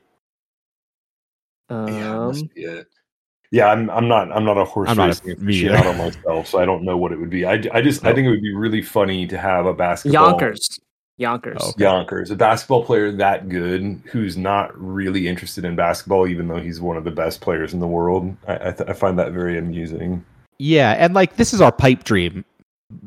Um, 1.70 1.88
yeah, 1.88 2.18
must 2.18 2.54
be 2.54 2.64
it. 2.64 2.88
Yeah, 3.52 3.68
I'm. 3.68 3.90
I'm 3.92 4.08
not. 4.08 4.32
I'm 4.32 4.46
not 4.46 4.58
a 4.58 4.66
horse 4.66 4.90
I'm 4.90 4.98
not 4.98 5.06
a- 5.06 5.08
racing 5.10 5.46
me 5.46 5.62
aficionado 5.62 5.98
myself, 5.98 6.48
so 6.48 6.60
I 6.60 6.66
don't 6.66 6.84
know 6.84 6.98
what 6.98 7.12
it 7.12 7.20
would 7.20 7.30
be. 7.30 7.46
I, 7.46 7.54
I 7.72 7.82
just. 7.82 8.04
I 8.04 8.14
think 8.14 8.26
it 8.26 8.32
would 8.32 8.42
be 8.42 8.54
really 8.54 8.82
funny 8.82 9.28
to 9.28 9.38
have 9.38 9.68
a 9.68 9.74
basketball. 9.74 10.30
Yonkers. 10.30 10.80
Yonkers. 11.18 11.58
Oh. 11.62 11.74
Yonkers, 11.78 12.32
a 12.32 12.36
basketball 12.36 12.84
player 12.84 13.12
that 13.12 13.48
good 13.50 14.02
who's 14.06 14.36
not 14.36 14.76
really 14.80 15.28
interested 15.28 15.64
in 15.64 15.76
basketball, 15.76 16.28
even 16.28 16.48
though 16.48 16.60
he's 16.60 16.82
one 16.82 16.98
of 16.98 17.04
the 17.04 17.12
best 17.12 17.40
players 17.42 17.74
in 17.74 17.80
the 17.80 17.88
world. 17.88 18.36
I 18.48 18.54
I, 18.70 18.72
th- 18.72 18.90
I 18.90 18.94
find 18.94 19.18
that 19.20 19.32
very 19.32 19.58
amusing. 19.58 20.26
Yeah, 20.58 20.92
and 20.94 21.14
like 21.14 21.36
this 21.36 21.54
is 21.54 21.62
our 21.62 21.72
pipe 21.72 22.04
dream 22.04 22.44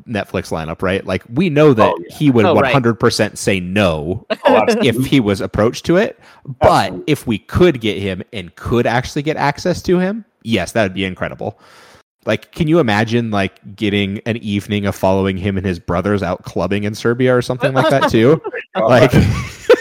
Netflix 0.07 0.51
lineup, 0.51 0.83
right? 0.83 1.05
Like 1.05 1.23
we 1.33 1.49
know 1.51 1.73
that 1.75 1.89
Oh, 1.93 1.99
yeah. 2.09 2.17
he 2.17 2.31
would 2.31 2.45
Oh, 2.45 2.55
100% 2.55 3.37
say 3.37 3.61
no 3.61 4.27
Oh, 4.45 4.65
if 4.83 5.05
he 5.07 5.21
was 5.21 5.41
approached 5.41 5.85
to 5.87 5.97
it. 5.97 6.19
But 6.61 6.69
Absolutely. 6.87 7.13
if 7.13 7.27
we 7.27 7.39
could 7.39 7.81
get 7.81 7.99
him 7.99 8.23
and 8.33 8.55
could 8.57 8.87
actually 8.87 9.23
get 9.23 9.37
access 9.37 9.81
to 9.83 9.99
him, 9.99 10.25
yes, 10.43 10.73
that 10.73 10.83
would 10.85 10.95
be 10.95 11.05
incredible. 11.05 11.59
Like, 12.27 12.53
can 12.53 12.68
you 12.68 12.81
imagine 12.81 13.31
like 13.31 13.77
getting 13.77 14.18
an 14.27 14.37
evening 14.39 14.85
of 14.85 14.95
following 14.95 15.37
him 15.37 15.57
and 15.57 15.64
his 15.64 15.79
brothers 15.79 16.22
out 16.22 16.45
clubbing 16.45 16.85
in 16.85 16.95
Serbia 16.95 17.37
or 17.37 17.43
something 17.43 17.72
like 17.72 17.89
that 17.91 18.11
too? 18.11 18.43
like, 18.74 19.12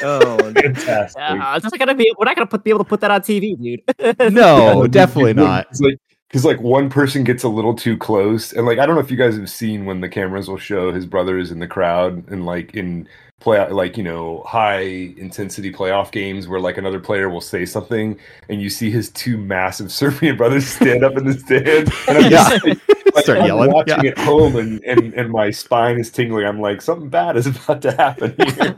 Oh, 0.03 0.37
fantastic. 0.55 1.21
uh, 1.21 1.53
it's 1.55 1.63
not 1.63 1.79
gonna 1.79 1.95
be. 1.95 2.13
We're 2.17 2.25
not 2.25 2.35
gonna 2.35 2.47
put, 2.47 2.63
be 2.63 2.69
able 2.69 2.83
to 2.83 2.89
put 2.89 3.01
that 3.01 3.11
on 3.11 3.21
TV, 3.21 3.59
dude. 3.59 4.33
no, 4.33 4.87
definitely 4.87 5.33
not. 5.33 5.67
It's 5.71 5.81
like 5.81 5.97
because 6.27 6.45
like 6.45 6.59
one 6.61 6.89
person 6.89 7.23
gets 7.23 7.43
a 7.43 7.49
little 7.49 7.73
too 7.73 7.97
close, 7.97 8.53
and 8.53 8.65
like 8.65 8.79
I 8.79 8.85
don't 8.85 8.95
know 8.95 9.01
if 9.01 9.11
you 9.11 9.17
guys 9.17 9.35
have 9.37 9.49
seen 9.49 9.85
when 9.85 10.01
the 10.01 10.09
cameras 10.09 10.47
will 10.47 10.57
show 10.57 10.91
his 10.91 11.05
brothers 11.05 11.51
in 11.51 11.59
the 11.59 11.67
crowd 11.67 12.29
and 12.29 12.45
like 12.45 12.75
in 12.75 13.07
play 13.45 13.63
like 13.69 13.95
you 13.95 14.03
know 14.03 14.41
high 14.45 14.79
intensity 15.17 15.71
playoff 15.71 16.11
games 16.11 16.47
where 16.47 16.59
like 16.59 16.77
another 16.77 16.99
player 16.99 17.29
will 17.29 17.39
say 17.39 17.63
something 17.63 18.17
and 18.49 18.59
you 18.59 18.69
see 18.71 18.89
his 18.89 19.11
two 19.11 19.37
massive 19.37 19.91
Serbian 19.99 20.35
brothers 20.35 20.67
stand 20.67 21.03
up 21.03 21.15
in 21.15 21.25
the 21.25 21.33
stands 21.33 21.91
and 22.07 22.17
I'm 22.17 22.23
Yeah. 22.31 22.49
just 22.49 22.65
like, 22.65 22.79
like, 23.15 23.23
Start 23.23 23.39
I'm 23.39 23.45
yelling, 23.45 23.71
watching 23.71 24.03
yeah. 24.03 24.11
at 24.11 24.17
home 24.17 24.55
and, 24.55 24.83
and 24.83 25.13
and 25.13 25.29
my 25.31 25.51
spine 25.51 25.99
is 25.99 26.09
tingling. 26.09 26.45
I'm 26.45 26.59
like 26.59 26.81
something 26.81 27.07
bad 27.07 27.37
is 27.37 27.45
about 27.47 27.81
to 27.83 27.91
happen 27.91 28.35
here. 28.57 28.75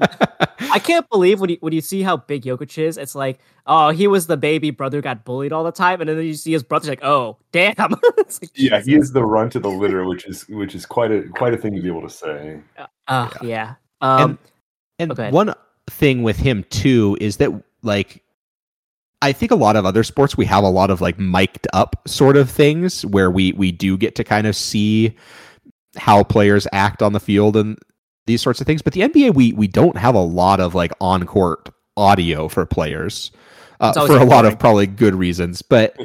I 0.69 0.79
can't 0.79 1.09
believe 1.09 1.39
when 1.39 1.49
you 1.49 1.57
when 1.61 1.71
you 1.73 1.81
see 1.81 2.03
how 2.03 2.17
big 2.17 2.43
Jokic 2.43 2.77
is. 2.77 2.97
It's 2.97 3.15
like, 3.15 3.39
oh, 3.67 3.89
he 3.89 4.05
was 4.07 4.27
the 4.27 4.37
baby 4.37 4.69
brother, 4.69 5.01
got 5.01 5.23
bullied 5.23 5.53
all 5.53 5.63
the 5.63 5.71
time, 5.71 6.01
and 6.01 6.09
then 6.09 6.21
you 6.21 6.33
see 6.35 6.51
his 6.51 6.61
brother's 6.61 6.89
like, 6.89 7.03
oh, 7.03 7.37
damn. 7.51 7.73
Like, 7.79 8.51
yeah, 8.55 8.81
he 8.81 8.95
is 8.95 9.13
the 9.13 9.23
runt 9.25 9.55
of 9.55 9.63
the 9.63 9.69
litter, 9.69 10.03
which 10.05 10.25
is 10.27 10.47
which 10.49 10.75
is 10.75 10.85
quite 10.85 11.11
a 11.11 11.23
quite 11.29 11.53
a 11.53 11.57
thing 11.57 11.73
to 11.75 11.81
be 11.81 11.87
able 11.87 12.01
to 12.01 12.09
say. 12.09 12.59
Oh, 13.07 13.31
yeah. 13.41 13.75
Um, 14.01 14.31
And 14.31 14.37
Okay. 14.99 15.31
one 15.31 15.53
thing 15.89 16.23
with 16.23 16.37
him 16.37 16.65
too 16.69 17.17
is 17.21 17.37
that 17.37 17.51
like 17.83 18.23
I 19.21 19.31
think 19.31 19.51
a 19.51 19.55
lot 19.55 19.75
of 19.75 19.85
other 19.85 20.03
sports 20.03 20.37
we 20.37 20.45
have 20.45 20.63
a 20.63 20.69
lot 20.69 20.89
of 20.89 21.01
like 21.01 21.17
mic'd 21.17 21.67
up 21.73 22.07
sort 22.07 22.37
of 22.37 22.49
things 22.49 23.05
where 23.05 23.31
we 23.31 23.51
we 23.53 23.71
do 23.71 23.97
get 23.97 24.15
to 24.15 24.23
kind 24.23 24.47
of 24.47 24.55
see 24.55 25.15
how 25.95 26.23
players 26.23 26.67
act 26.71 27.01
on 27.01 27.13
the 27.13 27.19
field 27.19 27.55
and 27.57 27.77
these 28.27 28.41
sorts 28.41 28.61
of 28.61 28.67
things. 28.67 28.81
But 28.81 28.93
the 28.93 29.01
NBA 29.01 29.33
we 29.33 29.53
we 29.53 29.67
don't 29.67 29.97
have 29.97 30.15
a 30.15 30.19
lot 30.21 30.59
of 30.59 30.75
like 30.75 30.91
on 31.01 31.25
court 31.25 31.69
audio 31.95 32.47
for 32.47 32.65
players. 32.65 33.31
Uh, 33.79 34.07
for 34.07 34.17
a 34.17 34.25
lot 34.25 34.45
of 34.45 34.57
probably 34.57 34.87
good 34.87 35.13
reasons, 35.13 35.61
but 35.61 35.95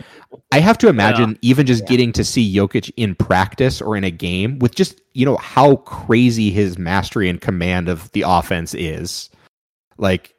I 0.52 0.60
have 0.60 0.76
to 0.78 0.88
imagine 0.88 1.38
even 1.40 1.66
just 1.66 1.82
Yeah. 1.84 1.88
getting 1.88 2.12
to 2.12 2.24
see 2.24 2.54
Jokic 2.54 2.90
in 2.98 3.14
practice 3.14 3.80
or 3.80 3.96
in 3.96 4.04
a 4.04 4.10
game 4.10 4.58
with 4.58 4.74
just 4.74 5.00
you 5.14 5.24
know 5.24 5.36
how 5.38 5.76
crazy 5.76 6.50
his 6.50 6.78
mastery 6.78 7.30
and 7.30 7.40
command 7.40 7.88
of 7.88 8.10
the 8.12 8.24
offense 8.26 8.74
is, 8.74 9.30
like 9.96 10.34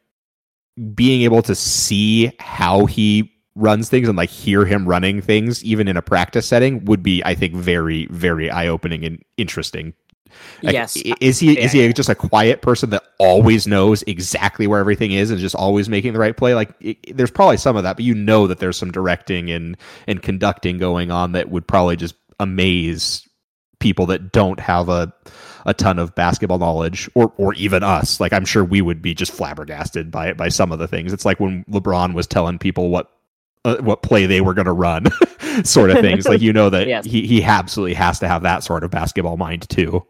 being 0.94 1.22
able 1.22 1.42
to 1.42 1.54
see 1.54 2.30
how 2.38 2.86
he 2.86 3.32
runs 3.56 3.88
things 3.88 4.08
and 4.08 4.16
like 4.18 4.30
hear 4.30 4.64
him 4.64 4.86
running 4.86 5.20
things 5.20 5.62
even 5.64 5.86
in 5.86 5.96
a 5.96 6.02
practice 6.02 6.44
setting 6.46 6.84
would 6.86 7.02
be 7.02 7.22
I 7.24 7.34
think 7.34 7.54
very 7.54 8.06
very 8.10 8.50
eye 8.50 8.66
opening 8.68 9.04
and 9.04 9.22
interesting. 9.36 9.94
Like, 10.62 10.72
yes. 10.72 10.96
is 10.96 11.38
he 11.38 11.58
is 11.58 11.72
he 11.72 11.84
yeah. 11.84 11.92
just 11.92 12.08
a 12.08 12.14
quiet 12.14 12.62
person 12.62 12.90
that 12.90 13.02
always 13.18 13.66
knows 13.66 14.02
exactly 14.04 14.66
where 14.66 14.80
everything 14.80 15.12
is 15.12 15.30
and 15.30 15.38
just 15.38 15.54
always 15.54 15.88
making 15.88 16.14
the 16.14 16.18
right 16.18 16.36
play? 16.36 16.54
Like, 16.54 16.70
i 16.82 16.96
there's 17.12 17.30
probably 17.30 17.58
some 17.58 17.76
of 17.76 17.82
that, 17.82 17.96
but 17.96 18.04
you 18.04 18.14
know 18.14 18.46
that 18.46 18.58
there's 18.58 18.76
some 18.76 18.90
directing 18.90 19.50
and 19.50 19.76
and 20.06 20.22
conducting 20.22 20.78
going 20.78 21.10
on 21.10 21.32
that 21.32 21.50
would 21.50 21.66
probably 21.66 21.96
just 21.96 22.14
amaze 22.40 23.28
people 23.78 24.06
that 24.06 24.32
don't 24.32 24.60
have 24.60 24.88
a 24.88 25.12
a 25.66 25.74
ton 25.74 25.98
of 25.98 26.14
basketball 26.14 26.58
knowledge 26.58 27.10
or 27.14 27.32
or 27.36 27.52
even 27.54 27.82
us. 27.82 28.20
Like, 28.20 28.32
I'm 28.32 28.44
sure 28.44 28.64
we 28.64 28.80
would 28.80 29.02
be 29.02 29.14
just 29.14 29.32
flabbergasted 29.32 30.10
by 30.10 30.28
it 30.28 30.36
by 30.36 30.48
some 30.48 30.72
of 30.72 30.78
the 30.78 30.88
things. 30.88 31.12
It's 31.12 31.24
like 31.24 31.40
when 31.40 31.64
LeBron 31.64 32.14
was 32.14 32.26
telling 32.26 32.58
people 32.58 32.90
what. 32.90 33.10
Uh, 33.66 33.78
what 33.78 34.02
play 34.02 34.26
they 34.26 34.42
were 34.42 34.52
going 34.52 34.66
to 34.66 34.72
run, 34.72 35.06
sort 35.64 35.88
of 35.88 35.98
things. 36.00 36.28
Like 36.28 36.42
you 36.42 36.52
know 36.52 36.68
that 36.68 36.86
Yes. 36.86 37.06
he 37.06 37.26
he 37.26 37.42
absolutely 37.42 37.94
has 37.94 38.18
to 38.18 38.28
have 38.28 38.42
that 38.42 38.62
sort 38.62 38.84
of 38.84 38.90
basketball 38.90 39.38
mind 39.38 39.66
too. 39.70 40.04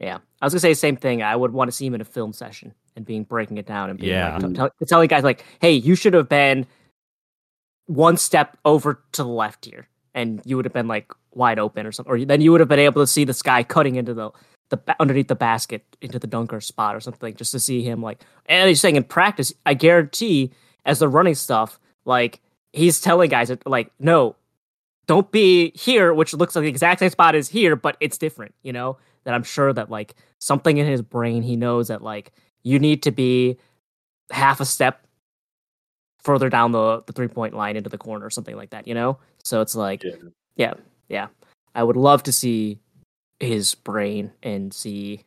Yeah, 0.00 0.18
I 0.40 0.46
was 0.46 0.52
gonna 0.52 0.60
say 0.60 0.70
the 0.70 0.76
same 0.76 0.96
thing. 0.96 1.22
I 1.22 1.34
would 1.34 1.52
want 1.52 1.68
to 1.68 1.72
see 1.72 1.86
him 1.86 1.94
in 1.94 2.00
a 2.00 2.04
film 2.04 2.32
session 2.32 2.72
and 2.94 3.04
being 3.04 3.24
breaking 3.24 3.58
it 3.58 3.66
down 3.66 3.90
and 3.90 3.98
being 3.98 4.12
Yeah. 4.12 4.36
like, 4.38 4.54
tell, 4.54 4.70
telling 4.86 5.08
guys 5.08 5.24
like, 5.24 5.44
"Hey, 5.60 5.72
you 5.72 5.94
should 5.94 6.14
have 6.14 6.28
been 6.28 6.66
one 7.86 8.16
step 8.16 8.56
over 8.64 9.02
to 9.12 9.22
the 9.22 9.28
left 9.28 9.64
here, 9.64 9.88
and 10.14 10.40
you 10.44 10.56
would 10.56 10.64
have 10.64 10.72
been 10.74 10.88
like 10.88 11.10
wide 11.32 11.58
open 11.58 11.86
or 11.86 11.92
something, 11.92 12.12
or 12.12 12.24
then 12.24 12.40
you 12.40 12.52
would 12.52 12.60
have 12.60 12.68
been 12.68 12.78
able 12.78 13.02
to 13.02 13.06
see 13.06 13.24
this 13.24 13.42
guy 13.42 13.62
cutting 13.62 13.96
into 13.96 14.14
the 14.14 14.30
the 14.70 14.78
underneath 15.00 15.28
the 15.28 15.34
basket 15.34 15.82
into 16.02 16.18
the 16.18 16.26
dunker 16.26 16.60
spot 16.60 16.94
or 16.94 17.00
something, 17.00 17.34
just 17.34 17.52
to 17.52 17.58
see 17.58 17.82
him 17.82 18.02
like." 18.02 18.22
And 18.46 18.68
he's 18.68 18.80
saying 18.80 18.96
in 18.96 19.04
practice, 19.04 19.52
I 19.66 19.74
guarantee, 19.74 20.52
as 20.84 20.98
they're 21.00 21.08
running 21.08 21.34
stuff, 21.34 21.80
like 22.04 22.40
he's 22.72 23.00
telling 23.00 23.30
guys 23.30 23.48
that 23.48 23.66
like, 23.66 23.90
no, 23.98 24.36
don't 25.06 25.30
be 25.32 25.72
here, 25.74 26.12
which 26.12 26.34
looks 26.34 26.54
like 26.54 26.62
the 26.64 26.68
exact 26.68 27.00
same 27.00 27.10
spot 27.10 27.34
as 27.34 27.48
here, 27.48 27.74
but 27.76 27.96
it's 27.98 28.18
different, 28.18 28.54
you 28.62 28.72
know? 28.74 28.98
That 29.28 29.34
I'm 29.34 29.42
sure 29.42 29.74
that 29.74 29.90
like 29.90 30.14
something 30.38 30.78
in 30.78 30.86
his 30.86 31.02
brain, 31.02 31.42
he 31.42 31.54
knows 31.54 31.88
that 31.88 32.00
like 32.00 32.32
you 32.62 32.78
need 32.78 33.02
to 33.02 33.10
be 33.10 33.58
half 34.30 34.58
a 34.58 34.64
step 34.64 35.06
further 36.22 36.48
down 36.48 36.72
the, 36.72 37.02
the 37.06 37.12
three 37.12 37.28
point 37.28 37.52
line 37.54 37.76
into 37.76 37.90
the 37.90 37.98
corner 37.98 38.24
or 38.24 38.30
something 38.30 38.56
like 38.56 38.70
that, 38.70 38.88
you 38.88 38.94
know? 38.94 39.18
So 39.44 39.60
it's 39.60 39.74
like, 39.74 40.02
Yeah. 40.02 40.14
yeah, 40.56 40.74
yeah. 41.10 41.26
I 41.74 41.82
would 41.84 41.96
love 41.96 42.22
to 42.22 42.32
see 42.32 42.78
his 43.38 43.74
brain 43.74 44.32
and 44.42 44.72
see 44.72 45.24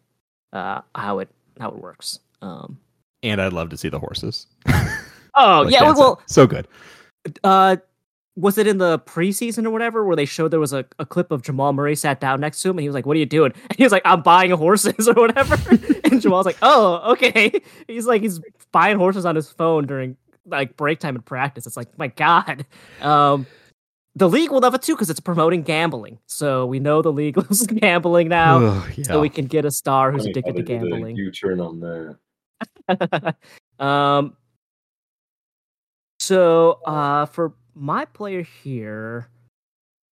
uh, 0.52 0.82
how 0.96 1.20
it 1.20 1.30
how 1.60 1.70
it 1.70 1.78
works. 1.78 2.20
Um, 2.42 2.80
And 3.22 3.40
I'd 3.40 3.54
love 3.54 3.70
to 3.70 3.78
see 3.78 3.90
the 3.90 4.00
horses. 4.00 4.48
oh 5.36 5.62
Like 5.66 5.72
yeah, 5.74 5.82
Dan 5.82 5.96
well, 5.96 6.24
so 6.26 6.48
good. 6.48 6.68
uh, 7.44 7.76
was 8.38 8.58
it 8.58 8.66
in 8.66 8.78
the 8.78 8.98
preseason 9.00 9.66
or 9.66 9.70
whatever 9.72 10.06
where 10.06 10.16
they 10.16 10.26
showed 10.26 10.52
there 10.52 10.60
was 10.60 10.72
a, 10.74 10.86
a 11.00 11.06
clip 11.06 11.32
of 11.32 11.42
Jamal 11.42 11.74
Murray 11.74 11.96
sat 11.96 12.22
down 12.22 12.40
next 12.40 12.62
to 12.62 12.70
him 12.70 12.78
and 12.78 12.82
he 12.84 12.88
was 12.88 12.96
like, 12.96 13.06
What 13.06 13.18
are 13.18 13.20
you 13.20 13.26
doing? 13.26 13.52
And 13.70 13.78
he 13.78 13.84
was 13.84 13.92
like, 13.92 14.04
I'm 14.06 14.22
buying 14.22 14.52
horses 14.52 15.08
or 15.08 15.14
whatever. 15.14 15.58
and 16.06 16.22
Jamal's 16.22 16.46
like, 16.46 16.58
Oh, 16.62 17.12
okay. 17.14 17.62
He's 17.88 18.06
like 18.06 18.22
he's 18.22 18.40
buying 18.72 18.98
horses 18.98 19.26
on 19.26 19.36
his 19.36 19.52
phone 19.52 19.86
during 19.86 20.16
like 20.46 20.78
break 20.78 21.00
time 21.00 21.16
in 21.16 21.22
practice. 21.22 21.68
It's 21.68 21.76
like, 21.78 21.98
my 21.98 22.08
God. 22.08 22.66
Um 23.02 23.46
the 24.16 24.28
league 24.30 24.52
will 24.52 24.60
love 24.60 24.74
it 24.76 24.82
too 24.82 24.94
because 24.96 25.10
it's 25.10 25.20
promoting 25.22 25.62
gambling. 25.64 26.18
So 26.28 26.66
we 26.66 26.80
know 26.80 27.02
the 27.02 27.12
league 27.12 27.38
loves 27.38 27.66
gambling 27.68 28.30
now. 28.30 28.64
Ugh, 28.64 28.92
yeah. 28.96 29.04
So 29.06 29.20
we 29.22 29.30
can 29.30 29.46
get 29.46 29.66
a 29.66 29.72
star 29.72 30.12
who's 30.12 30.22
Funny 30.24 30.34
how 30.36 30.40
addicted 30.40 30.56
to 30.56 30.64
they 30.64 30.80
did 30.80 30.88
a 30.88 30.90
gambling. 30.90 31.16
U-turn 31.18 31.60
on 31.60 32.16
that. 32.90 33.36
um 33.80 34.38
so 36.20 36.80
uh 36.86 37.26
for 37.26 37.54
my 37.82 38.06
player 38.06 38.44
here 38.44 39.28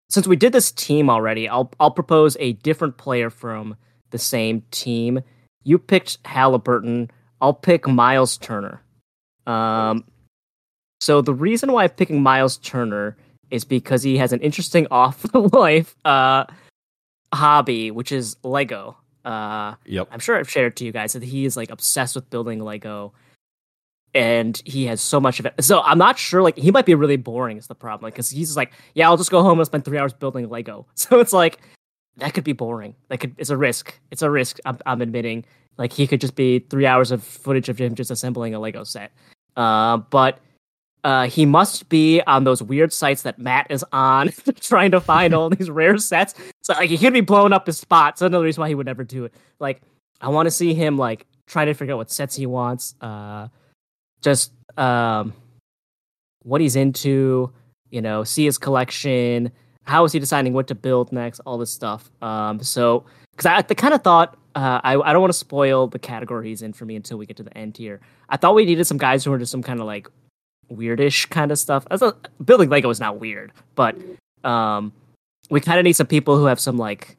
since 0.09 0.27
we 0.27 0.37
did 0.37 0.53
this 0.53 0.73
team 0.73 1.11
already 1.11 1.47
i'll 1.49 1.71
i'll 1.79 1.91
propose 1.91 2.35
a 2.41 2.55
different 2.55 2.97
player 2.97 3.29
from 3.29 3.77
the 4.11 4.19
same 4.19 4.63
team. 4.71 5.21
You 5.65 5.79
picked 5.79 6.19
halliburton. 6.25 7.11
I'll 7.41 7.53
pick 7.53 7.87
miles 7.87 8.39
turner. 8.39 8.83
Um 9.47 10.05
so 11.01 11.21
the 11.21 11.35
reason 11.35 11.73
why 11.73 11.85
i'm 11.85 11.91
picking 11.91 12.23
miles 12.23 12.57
turner 12.57 13.17
is 13.51 13.65
because 13.65 14.03
he 14.03 14.17
has 14.19 14.33
an 14.33 14.41
interesting 14.41 14.87
off 14.91 15.23
the 15.23 15.41
life 15.41 15.95
uh 16.05 16.45
hobby 17.35 17.91
which 17.91 18.13
is 18.13 18.37
lego. 18.43 18.97
Uh 19.25 19.75
Yep. 19.85 20.09
I'm 20.11 20.21
sure 20.21 20.39
I've 20.39 20.51
shared 20.51 20.73
it 20.73 20.77
to 20.77 20.85
you 20.85 20.93
guys 20.93 21.13
that 21.13 21.23
he 21.23 21.45
is 21.45 21.57
like 21.57 21.71
obsessed 21.71 22.15
with 22.15 22.31
building 22.31 22.61
Lego 22.61 23.13
and 24.19 24.61
he 24.65 24.87
has 24.87 25.01
so 25.01 25.21
much 25.21 25.39
of 25.39 25.47
it. 25.47 25.55
So 25.61 25.81
I'm 25.81 25.97
not 25.97 26.19
sure, 26.19 26.43
like, 26.43 26.59
he 26.59 26.73
might 26.73 26.87
be 26.87 26.97
really 26.97 27.17
boring, 27.17 27.57
is 27.57 27.69
the 27.69 27.77
problem. 27.77 28.03
Like, 28.03 28.15
because 28.15 28.29
he's 28.29 28.57
like, 28.57 28.73
yeah, 28.95 29.09
I'll 29.09 29.17
just 29.17 29.31
go 29.31 29.43
home 29.43 29.61
and 29.61 29.67
spend 29.67 29.85
three 29.85 29.97
hours 29.97 30.13
building 30.13 30.49
Lego. 30.49 30.87
So 30.97 31.21
it's 31.21 31.33
like, 31.33 31.61
that 32.17 32.35
could 32.35 32.43
be 32.43 32.53
boring. 32.53 32.97
That 33.11 33.19
could, 33.21 33.37
it's 33.39 33.51
a 33.51 33.57
risk. 33.57 33.97
It's 34.11 34.23
a 34.23 34.29
risk, 34.29 34.59
I'm, 34.67 34.77
I'm 34.87 35.01
admitting. 35.03 35.45
Like, 35.77 35.93
he 35.93 36.09
could 36.09 36.21
just 36.21 36.35
be 36.35 36.59
three 36.59 36.85
hours 36.85 37.13
of 37.13 37.23
footage 37.23 37.69
of 37.69 37.79
him 37.79 37.95
just 37.95 38.11
assembling 38.11 38.57
a 38.57 38.59
Lego 38.59 38.83
set. 38.83 39.13
Uh, 39.57 39.99
but 39.99 40.41
uh, 41.05 41.29
he 41.29 41.47
must 41.47 41.89
be 41.89 42.21
on 42.27 42.43
those 42.43 42.61
weird 42.61 42.93
sites 42.93 43.23
that 43.23 43.39
Matt 43.39 43.69
is 43.71 43.85
on, 43.93 44.31
trying 44.61 44.91
to 44.97 45.01
find 45.01 45.33
all 45.33 45.49
these 45.49 45.71
rare 45.71 45.97
sets. 45.97 46.35
So 46.63 46.73
like 46.73 46.91
he 46.91 46.99
could 46.99 47.13
be 47.13 47.21
blowing 47.21 47.53
up 47.53 47.67
his 47.67 47.79
spot. 47.79 48.19
So 48.19 48.27
another 48.27 48.45
reason 48.45 48.61
why 48.63 48.69
he 48.69 48.75
would 48.75 48.87
never 48.87 49.05
do 49.05 49.25
it. 49.27 49.35
Like 49.61 49.81
I 50.21 50.29
want 50.29 50.47
to 50.47 50.51
see 50.51 50.75
him 50.75 50.99
like 50.99 51.25
trying 51.47 51.67
to 51.67 51.75
figure 51.75 51.95
out 51.95 51.99
what 51.99 52.11
sets 52.11 52.35
he 52.35 52.47
wants. 52.47 52.97
Uh, 53.01 53.47
just 54.23 54.53
um, 54.77 55.33
what 56.43 56.61
he's 56.61 56.77
into. 56.77 57.53
You 57.91 58.03
know, 58.03 58.25
see 58.25 58.45
his 58.45 58.59
collection. 58.59 59.51
How 59.85 60.05
is 60.05 60.13
he 60.13 60.19
deciding 60.19 60.53
what 60.53 60.67
to 60.69 60.75
build 60.75 61.13
next? 61.13 61.41
All 61.41 61.57
this 61.57 61.71
stuff. 61.71 62.11
Um, 62.21 62.63
so 62.63 63.07
because 63.33 63.47
I, 63.47 63.57
I 63.57 63.63
kind 63.63 63.95
of 63.95 64.03
thought 64.03 64.37
uh, 64.55 64.81
I 64.83 64.97
I 64.97 65.13
don't 65.13 65.21
want 65.21 65.33
to 65.33 65.39
spoil 65.39 65.87
the 65.87 65.99
category 65.99 66.49
he's 66.49 66.63
in 66.63 66.73
for 66.73 66.85
me 66.85 66.97
until 66.97 67.17
we 67.17 67.27
get 67.27 67.37
to 67.39 67.43
the 67.43 67.57
end 67.57 67.77
here. 67.77 68.01
I 68.29 68.37
thought 68.37 68.55
we 68.55 68.65
needed 68.65 68.85
some 68.85 68.99
guys 68.99 69.25
who 69.25 69.33
are 69.33 69.39
just 69.39 69.53
some 69.53 69.63
kind 69.63 69.81
of 69.81 69.87
like 69.87 70.09
weirdish 70.71 71.31
kind 71.31 71.51
of 71.51 71.59
stuff. 71.59 71.87
As 71.91 72.03
a, 72.03 72.15
building 72.45 72.69
Lego 72.69 72.91
is 72.91 73.01
not 73.01 73.21
weird, 73.21 73.53
but 73.75 73.97
um, 74.45 74.93
we 75.51 75.61
kind 75.61 75.79
of 75.79 75.85
need 75.85 75.95
some 75.95 76.07
people 76.07 76.37
who 76.37 76.47
have 76.47 76.61
some 76.61 76.77
like 76.77 77.17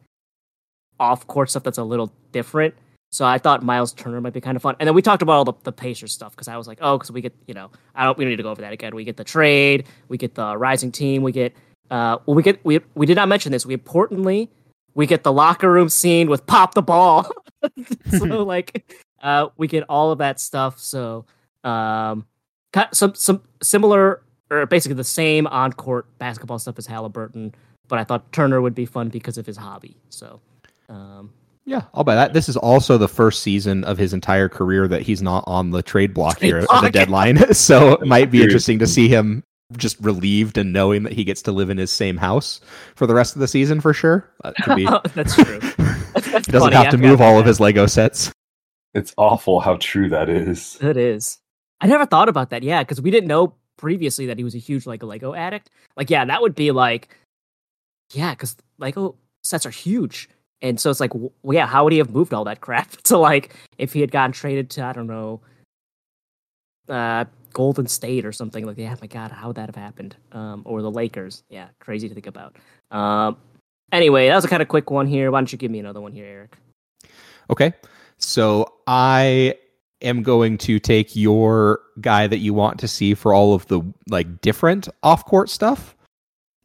off 1.00 1.26
court 1.28 1.50
stuff 1.50 1.64
that's 1.64 1.78
a 1.78 1.84
little 1.84 2.12
different. 2.32 2.76
So 3.12 3.26
I 3.26 3.38
thought 3.40 3.64
Miles 3.64 3.94
Turner 3.94 4.22
might 4.22 4.34
be 4.34 4.42
kind 4.42 4.56
of 4.56 4.62
fun. 4.62 4.76
And 4.80 4.88
then 4.88 4.94
we 4.94 5.02
talked 5.02 5.22
about 5.22 5.34
all 5.34 5.46
the, 5.46 5.54
the 5.64 5.72
Pacers 5.72 6.14
stuff 6.14 6.32
because 6.32 6.48
I 6.48 6.58
was 6.58 6.68
like, 6.68 6.78
oh, 6.82 6.98
because 6.98 7.12
we 7.12 7.22
get, 7.22 7.36
you 7.48 7.54
know, 7.54 7.72
I 7.96 8.04
don't, 8.04 8.18
we 8.18 8.24
don't 8.24 8.30
need 8.30 8.38
to 8.38 8.44
go 8.44 8.52
over 8.52 8.62
that 8.62 8.74
again. 8.74 8.96
We 8.96 9.04
get 9.04 9.18
the 9.18 9.24
trade, 9.24 9.88
we 10.10 10.18
get 10.18 10.36
the 10.36 10.56
rising 10.58 10.92
team, 10.92 11.24
we 11.24 11.32
get, 11.32 11.54
uh, 11.90 12.18
well, 12.26 12.36
we 12.36 12.44
get, 12.44 12.64
we, 12.64 12.80
we 12.94 13.06
did 13.06 13.16
not 13.16 13.28
mention 13.28 13.52
this. 13.52 13.66
We 13.66 13.74
importantly, 13.74 14.50
we 14.94 15.08
get 15.08 15.24
the 15.24 15.34
locker 15.34 15.72
room 15.72 15.90
scene 15.90 16.30
with 16.30 16.46
pop 16.46 16.76
the 16.76 16.84
ball. 16.84 17.32
so 18.18 18.44
like, 18.44 18.94
uh, 19.22 19.48
we 19.58 19.68
get 19.68 19.84
all 19.90 20.12
of 20.12 20.20
that 20.20 20.40
stuff. 20.40 20.80
So, 20.80 21.26
um, 21.64 22.26
some 22.94 23.16
some 23.16 23.42
similar 23.62 24.22
or 24.52 24.66
basically 24.66 24.96
the 24.96 25.04
same 25.04 25.48
on 25.48 25.74
court 25.74 26.06
basketball 26.18 26.60
stuff 26.60 26.78
as 26.78 26.88
Halliburton, 26.88 27.54
but 27.88 28.00
I 28.00 28.04
thought 28.04 28.32
Turner 28.32 28.62
would 28.62 28.76
be 28.76 28.86
fun 28.86 29.10
because 29.10 29.38
of 29.38 29.46
his 29.46 29.58
hobby. 29.58 29.98
So, 30.10 30.42
um, 30.88 31.32
Yeah, 31.70 31.84
I'll 31.94 32.04
buy 32.04 32.16
that. 32.16 32.34
This 32.34 32.50
is 32.50 32.58
also 32.58 32.98
the 32.98 33.08
first 33.08 33.44
season 33.44 33.84
of 33.84 34.00
his 34.00 34.12
entire 34.12 34.50
career 34.50 34.88
that 34.88 35.04
he's 35.04 35.22
not 35.22 35.44
on 35.46 35.70
the 35.70 35.84
trade 35.84 36.16
block 36.16 36.40
Trade 36.40 36.48
here 36.48 36.58
at 36.58 36.82
the 36.82 36.90
deadline. 36.90 37.54
so 37.54 37.94
it 37.94 38.08
might 38.08 38.32
be 38.32 38.42
interesting 38.42 38.80
to 38.80 38.88
see 38.88 39.08
him 39.08 39.44
just 39.78 40.00
relieved 40.00 40.58
and 40.58 40.74
knowing 40.74 41.04
that 41.04 41.14
he 41.14 41.24
gets 41.24 41.44
to 41.44 41.52
live 41.52 41.70
in 41.70 41.78
his 41.78 41.92
same 41.92 42.18
house 42.18 42.60
for 42.96 43.06
the 43.06 43.14
rest 43.14 43.36
of 43.36 43.40
the 43.40 43.48
season 43.48 43.82
for 43.82 43.94
sure. 43.94 44.28
That 44.44 44.56
could 44.56 44.78
be. 44.78 44.88
Oh, 44.90 45.00
that's 45.14 45.36
true. 45.36 45.60
That's 46.16 46.26
he 46.26 46.32
doesn't 46.32 46.72
funny, 46.72 46.76
have 46.76 46.90
to 46.90 46.98
move 46.98 47.22
all 47.22 47.40
of 47.40 47.46
his 47.46 47.60
Lego 47.60 47.86
sets. 47.86 48.32
It's 48.96 49.14
awful 49.16 49.60
how 49.60 49.78
true 49.80 50.10
that 50.10 50.28
is. 50.28 50.76
It 50.82 50.98
is. 50.98 51.38
I 51.80 51.86
never 51.86 52.08
thought 52.08 52.30
about 52.30 52.50
that. 52.50 52.64
Yeah, 52.64 52.82
because 52.82 53.00
we 53.00 53.12
didn't 53.12 53.28
know 53.28 53.54
previously 53.78 54.26
that 54.26 54.40
he 54.40 54.44
was 54.44 54.56
a 54.56 54.58
huge 54.58 54.88
like 54.88 55.04
Lego 55.04 55.36
addict. 55.36 55.70
Like, 55.96 56.10
yeah, 56.10 56.26
that 56.26 56.42
would 56.42 56.56
be 56.56 56.72
like, 56.72 57.16
yeah, 58.12 58.32
because 58.32 58.58
Lego 58.80 59.18
sets 59.44 59.68
are 59.68 59.70
huge, 59.70 60.30
and 60.62 60.80
so 60.80 60.90
it's 60.90 61.00
like, 61.00 61.14
well, 61.14 61.32
yeah, 61.50 61.66
how 61.66 61.84
would 61.84 61.94
he 61.94 62.00
have 62.00 62.12
moved 62.12 62.34
all 62.34 62.44
that 62.46 62.62
crap 62.62 62.92
to 63.04 63.18
like 63.18 63.56
if 63.78 63.94
he 63.94 64.02
had 64.02 64.12
gotten 64.12 64.32
traded 64.32 64.70
to 64.72 64.84
I 64.84 64.94
don't 64.94 65.08
know, 65.08 65.42
uh, 66.88 67.26
Golden 67.54 67.88
State 67.88 68.26
or 68.26 68.32
something 68.32 68.66
like? 68.66 68.78
Yeah, 68.78 68.96
my 69.02 69.08
God, 69.08 69.32
how 69.32 69.48
would 69.48 69.56
that 69.56 69.68
have 69.68 69.76
happened? 69.76 70.16
Um, 70.32 70.64
or 70.66 70.82
the 70.82 70.92
Lakers? 70.92 71.44
Yeah, 71.50 71.70
crazy 71.80 72.08
to 72.10 72.14
think 72.14 72.28
about. 72.28 72.56
Um, 72.92 73.38
anyway, 73.92 74.28
that 74.28 74.36
was 74.36 74.46
a 74.46 74.50
kind 74.50 74.62
of 74.62 74.68
quick 74.68 74.92
one 74.92 75.08
here. 75.08 75.32
Why 75.32 75.40
don't 75.40 75.52
you 75.52 75.58
give 75.58 75.72
me 75.72 75.80
another 75.80 76.02
one 76.02 76.12
here, 76.12 76.26
Eric? 76.26 76.58
Okay. 77.50 77.74
So 78.18 78.74
I 78.86 79.56
am 80.02 80.24
going 80.24 80.58
to 80.58 80.80
take 80.80 81.16
your 81.16 81.80
guy 82.02 82.28
that 82.28 82.40
you 82.40 82.54
want 82.54 82.80
to 82.80 82.88
see 82.88 83.14
for 83.14 83.34
all 83.34 83.54
of 83.54 83.68
the 83.68 83.82
like 84.10 84.42
different 84.42 84.88
off-court 85.04 85.50
stuff 85.50 85.96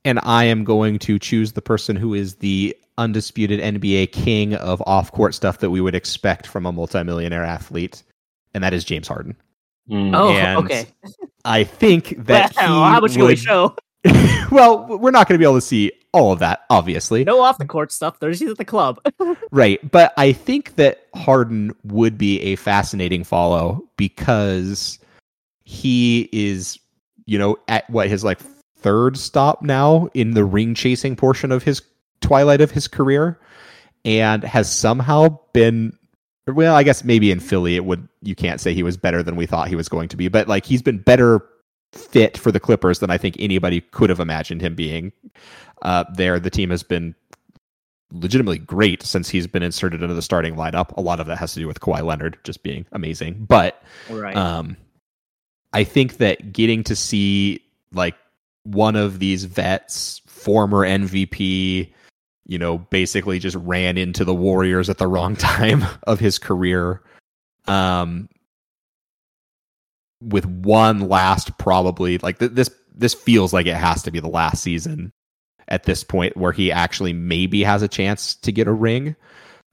and 0.05 0.21
I 0.23 0.45
am 0.45 0.65
going 0.65 0.99
to 1.01 1.19
choose 1.19 1.53
the 1.53 1.63
person 1.63 1.97
who 1.97 2.15
is 2.15 2.37
the 2.37 2.77
undisputed 2.99 3.61
NBA 3.61 4.13
king 4.13 4.55
of 4.55 4.83
off-court 4.87 5.35
stuff 5.35 5.59
that 5.59 5.71
we 5.71 5.81
would 5.81 5.95
expect 5.95 6.47
from 6.47 6.65
a 6.67 6.73
multimillionaire 6.73 7.45
athlete 7.45 8.03
and 8.55 8.63
that 8.63 8.73
is 8.73 8.85
James 8.85 9.09
Harden. 9.09 9.37
Mm. 9.91 10.17
Oh, 10.17 10.31
And 10.31 10.59
okay. 10.65 10.87
I 11.45 11.65
think 11.65 12.15
that 12.27 12.53
he 12.53 12.59
Wow, 12.67 12.85
how 12.93 13.01
much 13.01 13.13
can 13.13 13.23
we 13.23 13.27
would- 13.29 13.39
show? 13.39 13.75
well, 14.51 14.87
we're 14.99 15.11
not 15.11 15.27
going 15.29 15.35
to 15.35 15.43
be 15.43 15.45
able 15.45 15.55
to 15.57 15.61
see 15.63 15.91
all 16.13 16.31
of 16.31 16.39
that, 16.41 16.65
obviously. 16.69 17.25
No 17.25 17.41
off 17.41 17.57
the 17.59 17.65
court 17.65 17.91
stuff. 17.91 18.19
Thursdays 18.19 18.51
at 18.51 18.59
the 18.59 18.65
club. 18.65 19.01
Right. 19.51 19.79
But 19.91 20.13
I 20.17 20.33
think 20.33 20.75
that 20.77 21.07
Harden 21.15 21.75
would 21.85 22.19
be 22.19 22.41
a 22.43 22.57
fascinating 22.57 23.25
follow 23.25 23.83
because 23.97 24.99
he 25.65 26.29
is, 26.33 26.79
you 27.25 27.39
know, 27.39 27.57
at 27.69 27.89
what 27.89 28.09
his 28.09 28.25
like 28.25 28.41
third 28.85 29.17
stop 29.17 29.63
now 29.63 30.11
in 30.13 30.33
the 30.33 30.45
ring 30.45 30.75
chasing 30.75 31.17
portion 31.17 31.51
of 31.51 31.63
his 31.63 31.81
twilight 32.21 32.61
of 32.61 32.71
his 32.71 32.87
career 32.87 33.41
and 34.05 34.45
has 34.45 34.71
somehow 34.71 35.39
been 35.55 35.97
well, 36.47 36.77
I 36.77 36.83
guess 36.83 37.03
maybe 37.03 37.31
in 37.31 37.41
Philly 37.41 37.77
it 37.77 37.87
would 37.87 38.07
you 38.21 38.35
can't 38.35 38.61
say 38.61 38.75
he 38.75 38.83
was 38.83 38.99
better 38.99 39.23
than 39.23 39.37
we 39.37 39.47
thought 39.47 39.69
he 39.69 39.77
was 39.77 39.89
going 39.89 40.11
to 40.11 40.19
be, 40.19 40.29
but 40.29 40.49
like 40.49 40.67
he's 40.67 40.83
been 40.83 40.99
better 40.99 41.41
fit 41.93 42.37
for 42.37 42.53
the 42.53 42.61
Clippers 42.61 42.99
than 42.99 43.11
I 43.11 43.17
think 43.17 43.37
anybody 43.39 43.81
could 43.81 44.11
have 44.11 44.21
imagined 44.21 44.61
him 44.61 44.75
being. 44.75 45.13
Uh, 45.81 46.05
there, 46.13 46.39
the 46.39 46.51
team 46.51 46.69
has 46.69 46.83
been 46.83 47.15
legitimately 48.13 48.59
great 48.59 49.03
since 49.03 49.31
he's 49.31 49.47
been 49.47 49.63
inserted 49.63 50.03
into 50.03 50.15
the 50.15 50.21
starting 50.21 50.57
lineup. 50.57 50.95
A 50.99 51.01
lot 51.01 51.21
of 51.21 51.27
that 51.29 51.39
has 51.39 51.55
to 51.55 51.61
do 51.61 51.67
with 51.67 51.81
Kawhi 51.81 52.05
Leonard 52.05 52.37
just 52.45 52.63
being 52.63 52.85
amazing, 52.93 53.47
but 53.49 53.83
right. 54.11 54.37
um, 54.37 54.77
I 55.73 55.85
think 55.85 56.19
that 56.19 56.53
getting 56.53 56.85
to 56.85 56.95
see 56.95 57.63
like 57.91 58.17
one 58.65 58.97
of 58.97 59.19
these 59.19 59.45
vets, 59.45 60.21
former 60.27 60.81
MVP, 60.81 61.93
you 62.47 62.59
know, 62.59 62.79
basically 62.79 63.39
just 63.39 63.57
ran 63.57 63.97
into 63.97 64.25
the 64.25 64.35
Warriors 64.35 64.91
at 64.91 64.99
the 64.99 65.07
wrong 65.07 65.37
time 65.37 65.85
of 66.05 66.21
his 66.21 66.39
career, 66.39 67.03
um, 67.67 68.29
with 70.21 70.47
one 70.47 71.09
last 71.09 71.57
probably 71.59 72.19
like 72.19 72.39
th- 72.39 72.53
this. 72.53 72.71
This 72.97 73.15
feels 73.15 73.53
like 73.53 73.67
it 73.67 73.75
has 73.75 74.05
to 74.05 74.13
be 74.13 74.21
the 74.21 74.29
last 74.29 74.63
season 74.63 75.13
at 75.67 75.83
this 75.83 76.05
point 76.05 76.37
where 76.37 76.53
he 76.53 76.71
actually 76.71 77.13
maybe 77.13 77.65
has 77.65 77.83
a 77.83 77.89
chance 77.89 78.37
to 78.37 78.53
get 78.53 78.69
a 78.69 78.73
ring. 78.73 79.17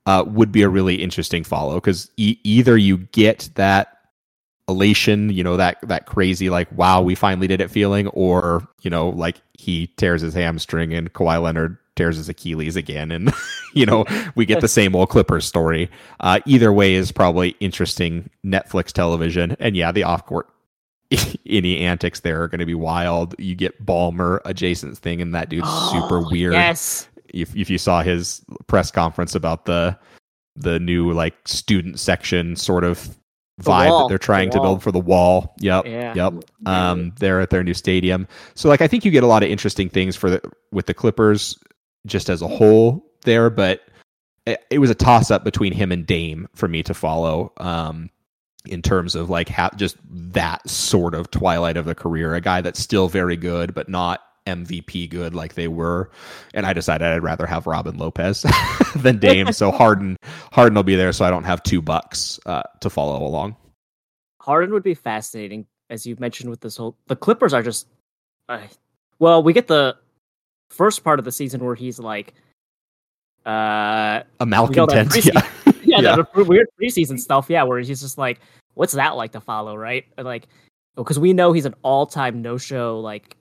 Uh, 0.07 0.23
would 0.25 0.51
be 0.51 0.63
a 0.63 0.69
really 0.69 0.95
interesting 0.95 1.43
follow 1.43 1.75
because 1.75 2.09
e- 2.17 2.39
either 2.43 2.75
you 2.75 2.97
get 2.97 3.47
that 3.53 4.00
elation, 4.67 5.29
you 5.29 5.43
know, 5.43 5.57
that 5.57 5.77
that 5.83 6.05
crazy 6.05 6.49
like 6.49 6.71
wow, 6.71 7.01
we 7.01 7.15
finally 7.15 7.47
did 7.47 7.61
it 7.61 7.69
feeling, 7.69 8.07
or 8.09 8.67
you 8.81 8.89
know, 8.89 9.09
like 9.09 9.41
he 9.53 9.87
tears 9.97 10.21
his 10.21 10.33
hamstring 10.33 10.93
and 10.93 11.13
Kawhi 11.13 11.41
Leonard 11.41 11.77
tears 11.95 12.17
his 12.17 12.29
Achilles 12.29 12.75
again, 12.75 13.11
and 13.11 13.33
you 13.73 13.85
know, 13.85 14.05
we 14.35 14.45
get 14.45 14.61
the 14.61 14.67
same 14.67 14.95
old 14.95 15.09
Clippers 15.09 15.45
story. 15.45 15.89
Uh, 16.19 16.39
either 16.45 16.71
way 16.71 16.93
is 16.93 17.11
probably 17.11 17.55
interesting 17.59 18.29
Netflix 18.45 18.91
television, 18.91 19.55
and 19.59 19.75
yeah, 19.75 19.91
the 19.91 20.03
off 20.03 20.25
court 20.25 20.47
any 21.45 21.79
antics 21.79 22.21
there 22.21 22.41
are 22.43 22.47
going 22.47 22.59
to 22.59 22.65
be 22.65 22.75
wild. 22.75 23.35
You 23.37 23.55
get 23.55 23.85
Ballmer 23.85 24.39
adjacent 24.45 24.97
thing, 24.97 25.21
and 25.21 25.35
that 25.35 25.49
dude's 25.49 25.67
super 25.91 26.19
Oh, 26.19 26.29
weird. 26.29 26.53
Yes. 26.53 27.07
If 27.33 27.55
if 27.55 27.69
you 27.69 27.77
saw 27.77 28.01
his 28.01 28.43
press 28.67 28.91
conference 28.91 29.35
about 29.35 29.65
the 29.65 29.97
the 30.55 30.79
new 30.79 31.11
like 31.11 31.47
student 31.47 31.99
section 31.99 32.55
sort 32.55 32.83
of 32.83 33.17
vibe 33.59 33.89
wall, 33.89 33.99
that 33.99 34.09
they're 34.09 34.17
trying 34.17 34.49
the 34.49 34.57
to 34.57 34.61
build 34.61 34.83
for 34.83 34.91
the 34.91 34.99
wall. 34.99 35.53
Yep. 35.59 35.85
Yeah. 35.85 36.13
Yep. 36.15 36.33
Um, 36.65 37.13
they're 37.19 37.41
at 37.41 37.49
their 37.49 37.63
new 37.63 37.73
stadium. 37.73 38.27
So 38.55 38.69
like 38.69 38.81
I 38.81 38.87
think 38.87 39.05
you 39.05 39.11
get 39.11 39.23
a 39.23 39.27
lot 39.27 39.43
of 39.43 39.49
interesting 39.49 39.89
things 39.89 40.15
for 40.15 40.29
the 40.29 40.41
with 40.71 40.85
the 40.85 40.93
Clippers 40.93 41.57
just 42.05 42.29
as 42.29 42.41
a 42.41 42.47
whole 42.47 43.05
there, 43.23 43.49
but 43.49 43.81
it, 44.45 44.63
it 44.69 44.79
was 44.79 44.89
a 44.89 44.95
toss 44.95 45.31
up 45.31 45.43
between 45.43 45.73
him 45.73 45.91
and 45.91 46.05
Dame 46.05 46.47
for 46.55 46.67
me 46.67 46.83
to 46.83 46.93
follow. 46.93 47.53
Um, 47.57 48.09
in 48.65 48.83
terms 48.83 49.15
of 49.15 49.29
like 49.29 49.49
ha- 49.49 49.71
just 49.75 49.97
that 50.03 50.67
sort 50.69 51.15
of 51.15 51.31
twilight 51.31 51.77
of 51.77 51.85
the 51.85 51.95
career, 51.95 52.35
a 52.35 52.41
guy 52.41 52.61
that's 52.61 52.79
still 52.79 53.07
very 53.07 53.35
good 53.35 53.73
but 53.73 53.89
not 53.89 54.21
MVP 54.47 55.09
good 55.09 55.35
like 55.35 55.53
they 55.55 55.67
were. 55.67 56.09
And 56.53 56.65
I 56.65 56.73
decided 56.73 57.07
I'd 57.07 57.23
rather 57.23 57.45
have 57.45 57.67
Robin 57.67 57.97
Lopez 57.97 58.45
than 58.95 59.17
Dame. 59.19 59.51
so 59.53 59.71
Harden 59.71 60.17
Harden 60.51 60.75
will 60.75 60.83
be 60.83 60.95
there, 60.95 61.11
so 61.13 61.25
I 61.25 61.29
don't 61.29 61.43
have 61.43 61.61
two 61.63 61.81
bucks 61.81 62.39
uh, 62.45 62.63
to 62.81 62.89
follow 62.89 63.25
along. 63.25 63.55
Harden 64.39 64.73
would 64.73 64.83
be 64.83 64.95
fascinating, 64.95 65.67
as 65.89 66.05
you 66.05 66.15
mentioned 66.19 66.49
with 66.49 66.61
this 66.61 66.77
whole. 66.77 66.97
The 67.07 67.15
Clippers 67.15 67.53
are 67.53 67.61
just, 67.61 67.87
uh, 68.49 68.61
well, 69.19 69.43
we 69.43 69.53
get 69.53 69.67
the 69.67 69.95
first 70.71 71.03
part 71.03 71.19
of 71.19 71.25
the 71.25 71.31
season 71.31 71.63
where 71.63 71.75
he's 71.75 71.99
like, 71.99 72.33
uh, 73.45 73.49
A 73.49 74.23
know 74.23 74.23
that 74.39 74.47
malcontent. 74.47 75.25
Yeah. 75.25 75.47
yeah, 75.83 75.99
Yeah. 76.01 76.15
the 76.33 76.43
weird 76.43 76.67
preseason 76.81 77.19
stuff, 77.19 77.49
yeah, 77.49 77.63
where 77.63 77.79
he's 77.79 78.01
just 78.01 78.17
like, 78.17 78.39
what's 78.73 78.93
that 78.93 79.15
like 79.15 79.33
to 79.33 79.41
follow, 79.41 79.75
right? 79.75 80.05
Like, 80.17 80.47
because 80.95 81.19
we 81.19 81.33
know 81.33 81.51
he's 81.51 81.65
an 81.65 81.75
all-time 81.83 82.41
no-show, 82.41 82.99
like, 82.99 83.35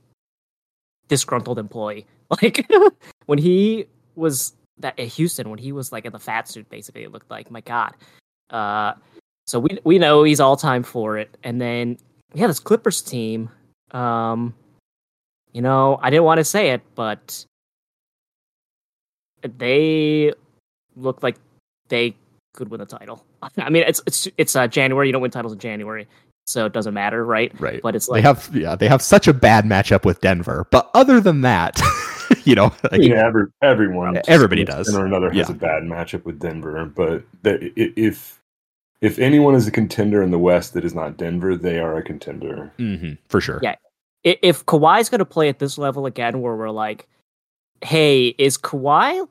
disgruntled 1.11 1.59
employee. 1.59 2.07
Like, 2.41 2.65
when 3.27 3.39
he 3.39 3.87
was 4.15 4.53
that 4.79 4.97
at 5.01 5.09
Houston, 5.09 5.51
when 5.51 5.59
he 5.59 5.73
was 5.73 5.91
like 5.91 6.05
in 6.05 6.13
the 6.13 6.21
fat 6.21 6.47
suit, 6.47 6.71
basically, 6.71 7.03
it 7.03 7.11
looked 7.11 7.29
like, 7.29 7.51
my 7.51 7.61
God. 7.61 7.93
Uh, 8.51 8.93
so 9.49 9.59
we 9.59 9.81
we 9.83 9.99
know 9.99 10.23
he's 10.23 10.39
all-time 10.39 10.85
for 10.85 11.19
it, 11.19 11.37
and 11.43 11.61
then 11.61 11.99
yeah, 12.33 12.47
this 12.47 12.61
Clippers 12.61 13.03
team. 13.03 13.51
Um, 13.91 14.55
you 15.53 15.61
know, 15.61 15.99
I 16.01 16.11
didn't 16.11 16.23
want 16.23 16.39
to 16.39 16.45
say 16.45 16.71
it, 16.71 16.83
but 16.95 17.45
they 19.43 20.33
look 20.95 21.25
like 21.25 21.37
they 21.89 22.15
could 22.55 22.71
win 22.71 22.79
the 22.79 22.87
title. 22.87 23.25
I 23.59 23.71
mean, 23.71 23.83
it's 23.89 24.01
it's 24.07 24.29
it's 24.39 24.55
uh, 24.55 24.69
January. 24.69 25.09
You 25.09 25.13
don't 25.13 25.23
win 25.23 25.33
titles 25.33 25.53
in 25.53 25.59
January, 25.59 26.07
so 26.51 26.67
it 26.67 26.73
doesn't 26.73 26.95
matter, 26.95 27.25
right? 27.25 27.53
Right. 27.61 27.81
But 27.83 27.95
it's 27.97 28.09
like 28.09 28.23
they 28.23 28.27
have 28.29 28.51
yeah, 28.53 28.75
they 28.75 28.89
have 28.89 29.03
such 29.03 29.29
a 29.29 29.33
bad 29.35 29.65
matchup 29.65 30.05
with 30.05 30.21
Denver. 30.21 30.67
But 30.71 30.91
other 30.95 31.21
than 31.21 31.41
that, 31.43 31.81
you 32.45 32.55
know, 32.55 32.73
like, 32.91 33.03
yeah, 33.03 33.27
every, 33.27 33.47
everyone, 33.63 34.21
Everybody 34.29 34.65
does. 34.65 34.89
extent 34.89 35.03
or 35.03 35.07
another, 35.07 35.31
has 35.31 35.49
Yeah. 35.49 35.55
a 35.55 35.59
bad 35.59 35.83
matchup 35.85 36.25
with 36.25 36.39
Denver. 36.39 36.85
But 36.87 37.25
that, 37.43 37.61
if 37.77 38.41
if 39.01 39.19
anyone 39.19 39.55
is 39.55 39.67
a 39.67 39.71
contender 39.71 40.23
in 40.23 40.31
the 40.31 40.39
West 40.39 40.75
that 40.75 40.85
is 40.85 40.95
not 40.95 41.17
Denver, 41.17 41.57
they 41.57 41.79
are 41.79 41.97
a 41.97 42.03
contender. 42.03 42.71
mhm, 42.79 43.17
for 43.29 43.41
sure. 43.41 43.59
Yeah. 43.63 43.77
i- 44.27 44.39
if 44.43 44.67
Kawhi's 44.67 45.09
going 45.09 45.21
to 45.21 45.25
play 45.25 45.49
at 45.49 45.59
this 45.59 45.79
level 45.79 46.05
again, 46.05 46.43
where 46.43 46.55
we're 46.55 46.69
like, 46.71 47.09
hey, 47.83 48.29
is 48.37 48.59
Kawhi 48.59 49.27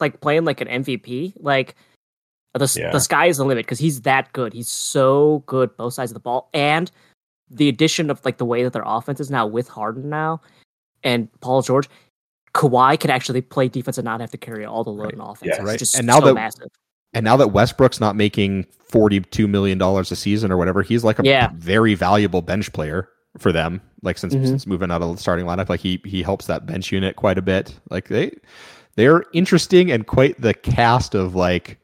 like 0.00 0.20
playing 0.22 0.44
like 0.46 0.60
an 0.62 0.68
MVP? 0.68 1.34
Like 1.38 1.74
the 2.54 2.64
s 2.64 2.76
Yeah. 2.76 2.90
the 2.92 3.00
sky 3.00 3.26
is 3.26 3.36
the 3.38 3.44
limit 3.44 3.64
because 3.66 3.78
he's 3.78 4.02
that 4.02 4.32
good. 4.32 4.52
He's 4.52 4.68
so 4.68 5.42
good 5.46 5.76
both 5.76 5.94
sides 5.94 6.10
of 6.10 6.14
the 6.14 6.20
ball, 6.20 6.48
and 6.54 6.90
the 7.50 7.68
addition 7.68 8.10
of 8.10 8.24
like 8.24 8.38
the 8.38 8.44
way 8.44 8.62
that 8.62 8.72
their 8.72 8.84
offense 8.86 9.20
is 9.20 9.30
now 9.30 9.46
with 9.46 9.68
Harden 9.68 10.08
now 10.08 10.40
and 11.02 11.28
Paul 11.40 11.62
George. 11.62 11.88
Kawhi 12.54 13.00
could 13.00 13.08
actually 13.10 13.40
play 13.40 13.68
defense 13.68 13.96
and 13.96 14.04
not 14.04 14.20
have 14.20 14.30
to 14.30 14.36
carry 14.36 14.64
all 14.66 14.84
the 14.84 14.90
load 14.90 15.04
Right. 15.04 15.14
in 15.14 15.20
offense. 15.20 15.54
Yeah. 15.56 15.62
Right. 15.62 15.78
just 15.78 15.96
And 15.96 16.06
now 16.06 16.20
so 16.20 16.26
that- 16.26 16.34
massive. 16.34 16.68
And 17.14 17.24
now 17.24 17.36
that 17.38 17.48
Westbrook's 17.52 18.00
not 18.00 18.14
making 18.16 18.66
forty-two 18.88 19.46
million 19.48 19.78
dollars 19.78 20.10
a 20.12 20.16
season 20.16 20.50
or 20.52 20.56
whatever, 20.58 20.82
he's 20.82 21.02
like 21.04 21.18
a 21.18 21.22
Yeah. 21.24 21.50
very 21.54 21.94
valuable 21.94 22.42
bench 22.42 22.72
player 22.72 23.08
for 23.38 23.52
them. 23.52 23.80
Like 24.02 24.18
since 24.18 24.34
Mhm. 24.34 24.46
since 24.46 24.66
moving 24.66 24.90
out 24.90 25.00
of 25.02 25.16
the 25.16 25.20
starting 25.20 25.46
lineup, 25.46 25.68
like 25.70 25.80
he 25.80 26.00
he 26.04 26.22
helps 26.22 26.46
that 26.46 26.66
bench 26.66 26.92
unit 26.92 27.16
quite 27.16 27.38
a 27.38 27.42
bit. 27.42 27.78
Like 27.90 28.08
they 28.08 28.32
they're 28.96 29.24
interesting 29.32 29.90
and 29.90 30.06
quite 30.06 30.40
the 30.40 30.52
cast 30.54 31.14
of 31.14 31.34
like 31.34 31.78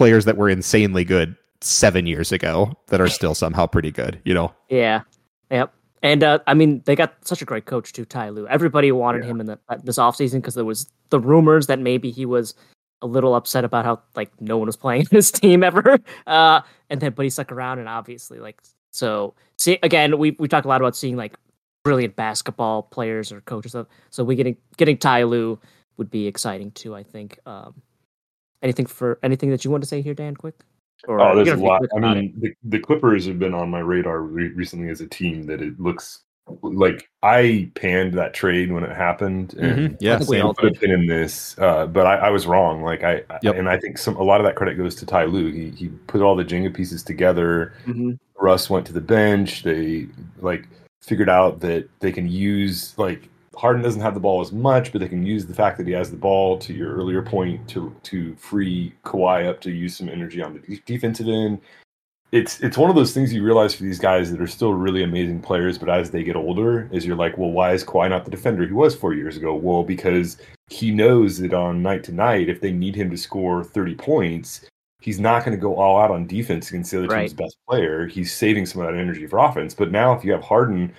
players 0.00 0.24
that 0.24 0.38
were 0.38 0.48
insanely 0.48 1.04
good 1.04 1.36
seven 1.60 2.06
years 2.06 2.32
ago 2.32 2.72
that 2.86 3.02
are 3.02 3.06
still 3.06 3.34
somehow 3.34 3.66
pretty 3.66 3.90
good. 3.90 4.18
You 4.24 4.32
know, 4.32 4.54
Yeah. 4.70 5.02
Yep. 5.50 5.74
And 6.02 6.24
uh, 6.24 6.38
I 6.46 6.54
mean, 6.54 6.80
they 6.86 6.96
got 6.96 7.16
such 7.28 7.42
a 7.42 7.44
great 7.44 7.66
coach 7.66 7.92
too, 7.92 8.06
Ty 8.06 8.30
Lue. 8.30 8.48
Everybody 8.48 8.92
wanted 8.92 9.26
him 9.26 9.40
in 9.40 9.46
the 9.46 9.58
uh, 9.68 9.76
this 9.84 9.98
offseason 9.98 10.36
because 10.36 10.54
there 10.54 10.64
was 10.64 10.90
the 11.10 11.20
rumors 11.20 11.66
that 11.66 11.80
maybe 11.80 12.10
he 12.10 12.24
was 12.24 12.54
a 13.02 13.06
little 13.06 13.34
upset 13.34 13.62
about 13.62 13.84
how 13.84 14.00
like 14.16 14.32
no 14.40 14.56
one 14.56 14.64
was 14.64 14.76
playing 14.76 15.04
his 15.10 15.30
team 15.30 15.62
ever. 15.62 15.98
Uh, 16.26 16.62
and 16.88 17.02
then 17.02 17.12
but 17.12 17.24
he 17.24 17.28
stuck 17.28 17.52
around 17.52 17.78
and 17.78 17.86
obviously 17.86 18.38
like 18.38 18.62
so 18.92 19.34
see 19.58 19.78
again 19.82 20.16
we 20.16 20.30
we 20.38 20.48
talk 20.48 20.64
a 20.64 20.68
lot 20.68 20.80
about 20.80 20.96
seeing 20.96 21.14
like 21.14 21.36
brilliant 21.84 22.16
basketball 22.16 22.84
players 22.84 23.30
or 23.30 23.42
coaches. 23.42 23.72
So, 23.72 23.86
so 24.08 24.24
we 24.24 24.34
getting 24.34 24.56
getting 24.78 24.96
Ty 24.96 25.24
Lue 25.24 25.60
would 25.98 26.10
be 26.10 26.26
exciting 26.26 26.70
too. 26.70 26.94
I 26.94 27.02
think. 27.02 27.38
Um, 27.44 27.74
anything 28.62 28.86
for 28.86 29.18
anything 29.22 29.50
that 29.50 29.64
you 29.64 29.70
want 29.70 29.82
to 29.82 29.88
say 29.88 30.02
here, 30.02 30.14
Dan? 30.14 30.36
Quick. 30.36 30.54
Or 31.08 31.20
Oh, 31.20 31.34
there's 31.34 31.48
a 31.48 31.52
have 31.52 31.58
to 31.60 31.62
be 31.64 31.68
lot. 31.68 31.82
I 31.96 32.14
mean, 32.14 32.34
the, 32.40 32.52
the 32.64 32.78
Clippers 32.78 33.26
have 33.26 33.38
been 33.38 33.54
on 33.54 33.70
my 33.70 33.78
radar 33.80 34.20
re- 34.20 34.52
recently 34.52 34.90
as 34.90 35.00
a 35.00 35.06
team 35.06 35.44
that 35.44 35.62
it 35.62 35.80
looks 35.80 36.20
like 36.62 37.08
I 37.22 37.70
panned 37.76 38.14
that 38.14 38.34
trade 38.34 38.72
when 38.72 38.82
it 38.82 38.94
happened, 38.94 39.54
and 39.54 39.90
Mhm. 39.92 39.96
Yeah, 40.00 40.14
I 40.14 40.18
think 40.18 40.30
Sam 40.30 40.54
put 40.54 40.76
a 40.76 40.78
pin 40.80 40.90
in 40.90 41.06
this, 41.06 41.56
uh, 41.58 41.86
but 41.86 42.06
I, 42.06 42.16
I 42.16 42.30
was 42.30 42.46
wrong. 42.46 42.82
Like 42.82 43.02
I, 43.04 43.22
I- 43.30 43.38
and 43.50 43.68
I 43.68 43.78
think 43.78 43.98
some 43.98 44.16
a 44.16 44.22
lot 44.22 44.40
of 44.40 44.44
that 44.46 44.56
credit 44.56 44.76
goes 44.76 44.94
to 44.96 45.06
Ty 45.06 45.24
Lue. 45.26 45.50
He 45.52 45.70
he 45.70 45.88
put 46.08 46.20
all 46.22 46.34
the 46.36 46.44
Jenga 46.44 46.74
pieces 46.74 47.02
together. 47.02 47.72
Mhm. 47.86 48.18
Russ 48.38 48.68
went 48.68 48.84
to 48.86 48.92
the 48.92 49.00
bench. 49.00 49.62
They 49.62 50.08
like 50.40 50.66
figured 51.00 51.28
out 51.30 51.60
that 51.60 51.88
they 52.00 52.10
can 52.12 52.28
use 52.28 52.94
like 52.98 53.28
Harden 53.60 53.82
doesn't 53.82 54.00
have 54.00 54.14
the 54.14 54.20
ball 54.20 54.40
as 54.40 54.52
much, 54.52 54.90
but 54.90 55.02
they 55.02 55.08
can 55.08 55.26
use 55.26 55.44
the 55.44 55.52
fact 55.52 55.76
that 55.76 55.86
he 55.86 55.92
has 55.92 56.10
the 56.10 56.16
ball. 56.16 56.56
To 56.56 56.72
your 56.72 56.94
earlier 56.94 57.20
point, 57.20 57.68
to 57.68 57.94
to 58.04 58.34
free 58.36 58.94
Kawhi 59.04 59.46
up 59.46 59.60
to 59.60 59.70
use 59.70 59.94
some 59.94 60.08
energy 60.08 60.40
on 60.40 60.54
the 60.54 60.60
de- 60.60 60.82
defensive 60.86 61.28
end. 61.28 61.60
It's 62.32 62.58
it's 62.60 62.78
one 62.78 62.88
of 62.88 62.96
those 62.96 63.12
things 63.12 63.34
you 63.34 63.44
realize 63.44 63.74
for 63.74 63.82
these 63.82 63.98
guys 63.98 64.30
that 64.30 64.40
are 64.40 64.46
still 64.46 64.72
really 64.72 65.02
amazing 65.02 65.42
players, 65.42 65.76
but 65.76 65.90
as 65.90 66.10
they 66.10 66.24
get 66.24 66.36
older, 66.36 66.88
is 66.90 67.04
you're 67.04 67.16
like, 67.16 67.36
well, 67.36 67.50
why 67.50 67.74
is 67.74 67.84
Kawhi 67.84 68.08
not 68.08 68.24
the 68.24 68.30
defender 68.30 68.66
he 68.66 68.72
was 68.72 68.94
four 68.94 69.12
years 69.12 69.36
ago? 69.36 69.54
Well, 69.54 69.82
because 69.82 70.38
he 70.70 70.90
knows 70.90 71.36
that 71.40 71.52
on 71.52 71.82
night 71.82 72.02
to 72.04 72.12
night, 72.12 72.48
if 72.48 72.62
they 72.62 72.72
need 72.72 72.96
him 72.96 73.10
to 73.10 73.18
score 73.18 73.62
30 73.62 73.94
points, 73.96 74.64
he's 75.02 75.20
not 75.20 75.44
going 75.44 75.54
to 75.54 75.60
go 75.60 75.76
all 75.76 76.00
out 76.00 76.10
on 76.10 76.26
defense 76.26 76.70
against 76.70 76.92
the 76.92 77.04
other 77.04 77.14
team's 77.14 77.34
best 77.34 77.58
player. 77.68 78.06
He's 78.06 78.32
saving 78.32 78.64
some 78.64 78.80
of 78.80 78.88
that 78.88 78.98
energy 78.98 79.26
for 79.26 79.38
offense. 79.38 79.74
But 79.74 79.90
now, 79.90 80.14
if 80.14 80.24
you 80.24 80.32
have 80.32 80.42
Harden 80.42 80.94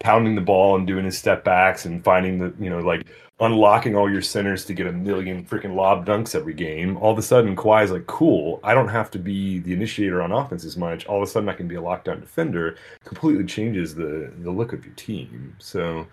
pounding 0.00 0.34
the 0.34 0.40
ball 0.40 0.76
and 0.76 0.86
doing 0.86 1.04
his 1.04 1.16
step 1.16 1.44
backs 1.44 1.84
and 1.84 2.02
finding 2.02 2.38
the, 2.38 2.52
you 2.58 2.68
know, 2.68 2.80
like 2.80 3.06
unlocking 3.40 3.96
all 3.96 4.10
your 4.10 4.20
centers 4.20 4.64
to 4.66 4.74
get 4.74 4.86
a 4.86 4.92
million 4.92 5.44
freaking 5.44 5.74
lob 5.74 6.06
dunks 6.06 6.34
every 6.34 6.52
game, 6.52 6.96
all 6.98 7.12
of 7.12 7.18
a 7.18 7.22
sudden 7.22 7.56
Kawhi's 7.56 7.90
like, 7.90 8.06
cool, 8.06 8.60
I 8.62 8.74
don't 8.74 8.88
have 8.88 9.10
to 9.12 9.18
be 9.18 9.60
the 9.60 9.72
initiator 9.72 10.22
on 10.22 10.32
offense 10.32 10.64
as 10.64 10.76
much. 10.76 11.06
All 11.06 11.22
of 11.22 11.22
a 11.22 11.30
sudden 11.30 11.48
I 11.48 11.54
can 11.54 11.68
be 11.68 11.76
a 11.76 11.80
lockdown 11.80 12.20
defender. 12.20 12.76
Completely 13.04 13.44
changes 13.44 13.94
the 13.94 14.32
the 14.40 14.50
look 14.50 14.72
of 14.72 14.84
your 14.84 14.94
team. 14.94 15.56
So 15.58 16.06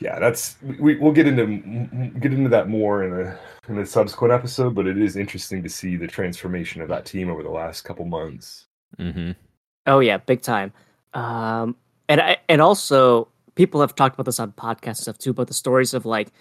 yeah, 0.00 0.18
that's 0.18 0.56
we 0.78 0.96
we'll 0.96 1.12
get 1.12 1.26
into 1.26 2.10
get 2.20 2.32
into 2.32 2.48
that 2.50 2.68
more 2.68 3.04
in 3.04 3.26
a 3.26 3.38
in 3.68 3.78
a 3.78 3.86
subsequent 3.86 4.32
episode, 4.32 4.74
but 4.74 4.86
it 4.86 4.98
is 4.98 5.16
interesting 5.16 5.62
to 5.62 5.68
see 5.68 5.96
the 5.96 6.06
transformation 6.06 6.80
of 6.80 6.88
that 6.88 7.04
team 7.04 7.30
over 7.30 7.42
the 7.42 7.50
last 7.50 7.82
couple 7.82 8.04
months. 8.04 8.66
mm-hmm. 8.98 9.32
Oh 9.86 10.00
yeah, 10.00 10.18
big 10.18 10.42
time. 10.42 10.72
Um, 11.14 11.76
and 12.08 12.20
I, 12.20 12.38
and 12.48 12.60
also 12.60 13.28
people 13.54 13.80
have 13.80 13.94
talked 13.94 14.14
about 14.14 14.24
this 14.24 14.40
on 14.40 14.52
podcasts 14.52 14.86
and 14.86 14.96
stuff 14.98 15.18
too, 15.18 15.32
but 15.32 15.48
the 15.48 15.54
stories 15.54 15.92
of 15.94 16.06
like 16.06 16.32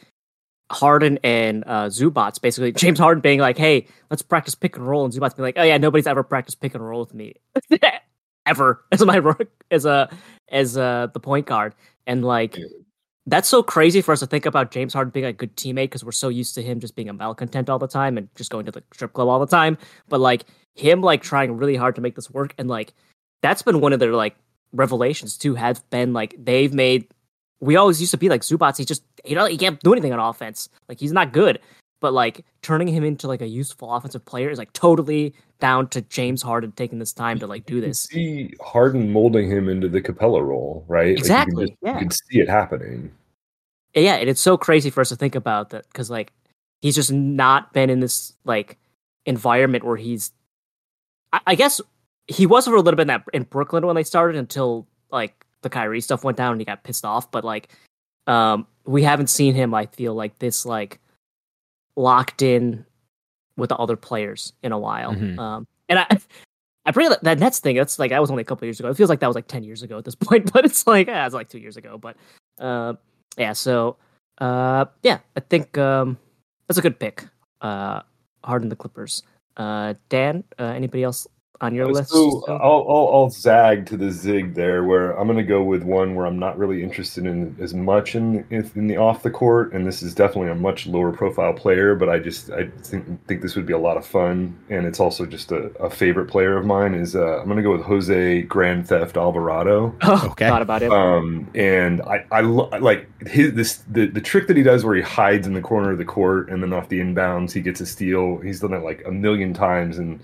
Harden 0.72 1.18
and 1.24 1.64
uh, 1.66 1.88
Zubac, 1.88 2.42
basically 2.42 2.72
James 2.74 3.00
Harden 3.00 3.22
being 3.22 3.40
like, 3.40 3.58
"Hey, 3.58 3.88
let's 4.10 4.22
practice 4.22 4.56
pick 4.56 4.76
and 4.76 4.88
roll," 4.88 5.06
and 5.06 5.14
Zubac 5.14 5.36
being 5.36 5.46
like, 5.46 5.58
"Oh 5.58 5.64
yeah, 5.64 5.78
nobody's 5.78 6.08
ever 6.08 6.24
practiced 6.24 6.60
pick 6.60 6.76
and 6.76 6.88
roll 6.88 7.02
with 7.02 7.14
me 7.14 7.36
ever 8.46 8.84
as 8.92 9.06
my 9.06 9.18
ro- 9.20 9.36
as 9.72 9.86
a 9.86 10.10
as 10.50 10.78
uh 10.78 11.08
the 11.14 11.20
point 11.20 11.46
guard," 11.46 11.76
and 12.06 12.24
like. 12.24 12.58
That's 13.30 13.50
so 13.50 13.62
crazy 13.62 14.02
for 14.02 14.14
us 14.14 14.22
to 14.22 14.26
think 14.26 14.46
about 14.46 14.72
James 14.72 14.94
Harden 14.94 15.12
being 15.12 15.26
a 15.26 15.34
good 15.34 15.54
teammate 15.58 15.90
because 15.90 16.06
we're 16.06 16.14
so 16.14 16.30
used 16.30 16.56
to 16.56 16.64
him 16.64 16.80
just 16.80 16.96
being 16.96 17.10
a 17.10 17.14
malcontent 17.14 17.70
all 17.70 17.78
the 17.78 17.86
time 17.86 18.18
and 18.18 18.34
just 18.36 18.50
going 18.50 18.66
to 18.68 18.72
the 18.72 18.82
strip 18.94 19.12
club 19.12 19.28
all 19.28 19.38
the 19.38 19.46
time. 19.46 19.78
But 20.08 20.22
like 20.22 20.46
him, 20.76 21.02
like 21.02 21.22
trying 21.24 21.58
really 21.58 21.76
hard 21.76 21.96
to 21.96 22.02
make 22.02 22.16
this 22.16 22.32
work, 22.32 22.56
and 22.58 22.70
like 22.70 22.94
that's 23.42 23.64
been 23.64 23.82
one 23.82 23.92
of 23.92 24.00
their 24.00 24.14
like 24.14 24.38
revelations 24.74 25.38
too. 25.38 25.56
Have 25.56 25.88
been 25.90 26.14
like 26.14 26.36
they've 26.38 26.74
made. 26.74 27.08
We 27.60 27.76
always 27.76 28.00
used 28.00 28.12
to 28.12 28.18
be 28.18 28.30
like 28.30 28.42
Zubac. 28.42 28.78
He 28.78 28.86
just 28.86 29.04
you 29.26 29.36
know 29.36 29.46
he 29.46 29.58
can't 29.58 29.80
do 29.82 29.92
anything 29.94 30.14
on 30.14 30.20
offense. 30.20 30.70
Like 30.90 31.00
he's 31.00 31.12
not 31.14 31.34
good. 31.34 31.60
but 32.00 32.14
like 32.14 32.46
turning 32.62 32.88
him 32.88 33.04
into 33.04 33.28
like 33.28 33.42
a 33.42 33.48
useful 33.48 33.92
offensive 33.94 34.24
player 34.26 34.50
is 34.50 34.58
like 34.60 34.72
totally 34.74 35.34
down 35.60 35.88
to 35.90 36.02
James 36.02 36.42
Harden 36.44 36.72
taking 36.74 37.00
this 37.00 37.14
time 37.14 37.40
to 37.40 37.48
like 37.48 37.66
do 37.66 37.82
this. 37.82 38.02
see 38.02 38.54
Harden 38.62 39.12
molding 39.12 39.50
him 39.50 39.68
into 39.68 39.90
the 39.90 40.02
Capela 40.02 40.46
role, 40.46 40.86
right? 40.88 41.16
Like, 41.16 41.18
Exactly, 41.18 41.64
you, 41.64 41.70
can 41.70 41.78
yeah. 41.82 41.94
you 41.94 42.00
can 42.00 42.12
see 42.12 42.40
it 42.40 42.50
happening. 42.50 43.12
yeah, 43.96 44.16
and 44.16 44.30
it's 44.30 44.42
so 44.42 44.58
crazy 44.58 44.90
for 44.92 45.02
us 45.02 45.10
to 45.10 45.16
think 45.16 45.34
about 45.36 45.70
that 45.72 45.88
because 45.92 46.10
like 46.12 46.32
he's 46.82 46.96
just 46.96 47.12
not 47.12 47.74
been 47.74 47.90
in 47.90 48.00
this 48.00 48.34
like 48.46 48.78
environment 49.26 49.84
where 49.84 49.98
he's. 49.98 50.32
I, 51.34 51.40
I 51.48 51.56
guess 51.56 51.82
he 52.28 52.46
was 52.46 52.66
for 52.66 52.74
a 52.74 52.82
little 52.82 52.96
bit 52.96 53.04
in 53.04 53.08
that 53.08 53.24
in 53.34 53.44
Brooklyn 53.44 53.86
when 53.86 53.96
they 53.96 54.04
started 54.04 54.38
until 54.38 54.88
like 55.12 55.46
the 55.62 55.70
Kyrie 55.70 56.02
stuff 56.02 56.24
went 56.24 56.38
down 56.38 56.52
and 56.52 56.62
he 56.62 56.66
got 56.66 56.84
pissed 56.84 57.06
off. 57.06 57.32
But 57.32 57.44
like, 57.44 57.70
um, 58.28 58.68
we 58.86 59.04
haven't 59.04 59.28
seen 59.28 59.56
him. 59.56 59.74
I 59.74 59.86
feel 59.88 60.14
like 60.14 60.40
this 60.40 60.66
like 60.66 61.00
locked 61.96 62.42
in 62.42 62.86
with 63.56 63.70
the 63.70 63.78
other 63.78 63.96
players 63.96 64.54
in 64.62 64.72
a 64.72 64.80
while. 64.80 65.14
Mhm. 65.14 65.38
Um, 65.40 65.68
and 65.90 66.00
I. 66.00 66.08
I 66.86 66.92
bring 66.92 67.10
that, 67.10 67.22
that 67.26 67.38
Nets 67.38 67.60
thing. 67.60 67.76
That's 67.76 68.00
like 68.00 68.12
that 68.12 68.22
was 68.22 68.32
only 68.32 68.44
a 68.44 68.46
couple 68.46 68.66
years 68.66 68.80
ago. 68.80 68.88
It 68.88 68.96
feels 68.96 69.10
like 69.10 69.20
that 69.20 69.28
was 69.28 69.36
like 69.36 69.50
ten 69.50 69.62
years 69.62 69.84
ago 69.84 69.98
at 69.98 70.06
this 70.06 70.16
point, 70.22 70.54
but 70.54 70.64
it's 70.64 70.88
like 70.88 71.08
yeah, 71.08 71.26
it's 71.26 71.36
like 71.36 71.50
two 71.50 71.60
years 71.60 71.76
ago. 71.76 71.98
But 71.98 72.16
uh, 72.60 72.94
yeah, 73.38 73.52
so 73.52 73.98
uh, 74.38 74.86
yeah, 75.04 75.20
I 75.36 75.42
think 75.42 75.78
um, 75.78 76.18
that's 76.66 76.78
a 76.78 76.82
good 76.82 76.98
pick. 76.98 77.26
Uh, 77.60 78.04
Harden 78.46 78.70
the 78.70 78.78
Clippers. 78.78 79.24
Uh, 79.58 79.96
Dan, 80.08 80.46
uh, 80.60 80.64
anybody 80.64 81.04
else 81.04 81.28
on 81.62 81.74
your 81.74 81.92
list? 81.92 82.12
So 82.12 82.44
I'll, 82.48 82.86
I'll 82.90 83.10
I'll 83.14 83.30
zag 83.30 83.86
to 83.88 83.98
the 83.98 84.12
zig 84.12 84.54
there, 84.54 84.84
where 84.84 85.12
I'm 85.20 85.28
going 85.28 85.38
to 85.38 85.44
go 85.44 85.64
with 85.64 85.84
one 85.84 86.16
where 86.16 86.26
I'm 86.26 86.40
not 86.40 86.58
really 86.58 86.84
interested 86.84 87.26
in 87.26 87.56
as 87.60 87.74
much 87.74 88.16
in 88.16 88.46
in 88.50 88.88
the 88.88 88.98
off 88.98 89.24
the 89.24 89.32
court, 89.32 89.74
and 89.74 89.86
this 89.88 90.02
is 90.02 90.14
definitely 90.14 90.52
a 90.52 90.56
much 90.56 90.88
lower 90.88 91.12
profile 91.12 91.54
player, 91.54 91.96
but 91.96 92.10
I 92.10 92.20
just 92.20 92.52
I 92.52 92.68
think 92.84 93.06
think 93.28 93.42
this 93.42 93.56
would 93.56 93.66
be 93.66 93.74
a 93.74 93.78
lot 93.78 93.98
of 93.98 94.06
fun, 94.06 94.58
and 94.70 94.86
it's 94.86 95.00
also 95.00 95.26
just 95.26 95.52
a, 95.52 95.66
a 95.82 95.90
favorite 95.90 96.28
player 96.28 96.58
of 96.58 96.66
mine. 96.66 96.94
Is 96.94 97.16
uh, 97.16 97.40
I'm 97.40 97.46
going 97.46 97.58
to 97.58 97.64
go 97.64 97.72
with 97.72 97.82
Jose 97.84 98.42
Grand 98.44 98.88
Theft 98.88 99.18
Alvarado. 99.18 99.96
oh, 100.04 100.28
Okay. 100.32 100.48
thought 100.50 100.62
about 100.62 100.82
it. 100.84 100.92
Um, 100.92 101.50
and 101.56 102.02
I, 102.04 102.26
I 102.32 102.42
lo- 102.42 102.70
like 102.80 103.08
his 103.28 103.54
this 103.54 103.78
the, 103.90 104.06
the 104.08 104.22
trick 104.22 104.48
that 104.48 104.58
he 104.58 104.64
does 104.64 104.84
where 104.86 104.96
he 104.96 105.02
hides 105.02 105.48
in 105.48 105.54
the 105.54 105.62
corner 105.62 105.92
of 105.92 105.98
the 105.98 106.06
court 106.06 106.50
and 106.50 106.62
then 106.62 106.74
off 106.74 106.90
the 106.90 107.00
inbounds 107.00 107.52
he 107.52 107.62
gets 107.62 107.82
a 107.82 107.86
steal. 107.86 108.38
He's 108.40 108.60
done 108.60 108.72
that 108.72 108.84
like 108.84 109.04
a 109.06 109.12
million 109.12 109.54
times 109.54 109.98
and 109.98 110.20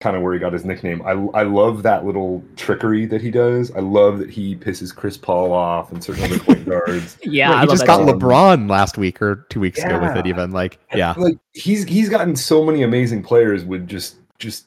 kind 0.00 0.16
of 0.16 0.22
where 0.22 0.32
he 0.32 0.38
got 0.38 0.52
his 0.52 0.64
nickname. 0.64 1.02
I 1.02 1.12
I 1.38 1.42
love 1.42 1.82
that 1.82 2.04
little 2.06 2.42
trickery 2.56 3.04
that 3.06 3.20
he 3.20 3.30
does. 3.30 3.70
I 3.72 3.80
love 3.80 4.18
that 4.20 4.30
he 4.30 4.54
pisses 4.56 4.94
Chris 4.94 5.16
Paul 5.16 5.52
off 5.52 5.90
and 5.90 6.02
certain 6.02 6.24
other 6.24 6.38
point 6.38 6.64
guards. 6.68 7.18
yeah, 7.22 7.50
Yeah, 7.50 7.56
I 7.56 7.60
he 7.62 7.66
love 7.66 7.76
just 7.78 7.86
got 7.86 7.98
too. 8.06 8.12
LeBron 8.12 8.70
last 8.70 8.96
week 8.96 9.20
or 9.20 9.46
two 9.50 9.60
weeks 9.60 9.82
ago 9.82 9.98
with 10.00 10.16
it. 10.16 10.26
Even 10.26 10.52
like, 10.52 10.78
yeah, 10.94 11.14
Like 11.16 11.38
he's 11.52 11.84
he's 11.84 12.08
gotten 12.08 12.36
so 12.36 12.64
many 12.64 12.82
amazing 12.82 13.22
players 13.22 13.64
with 13.64 13.88
just 13.88 14.16
just 14.38 14.66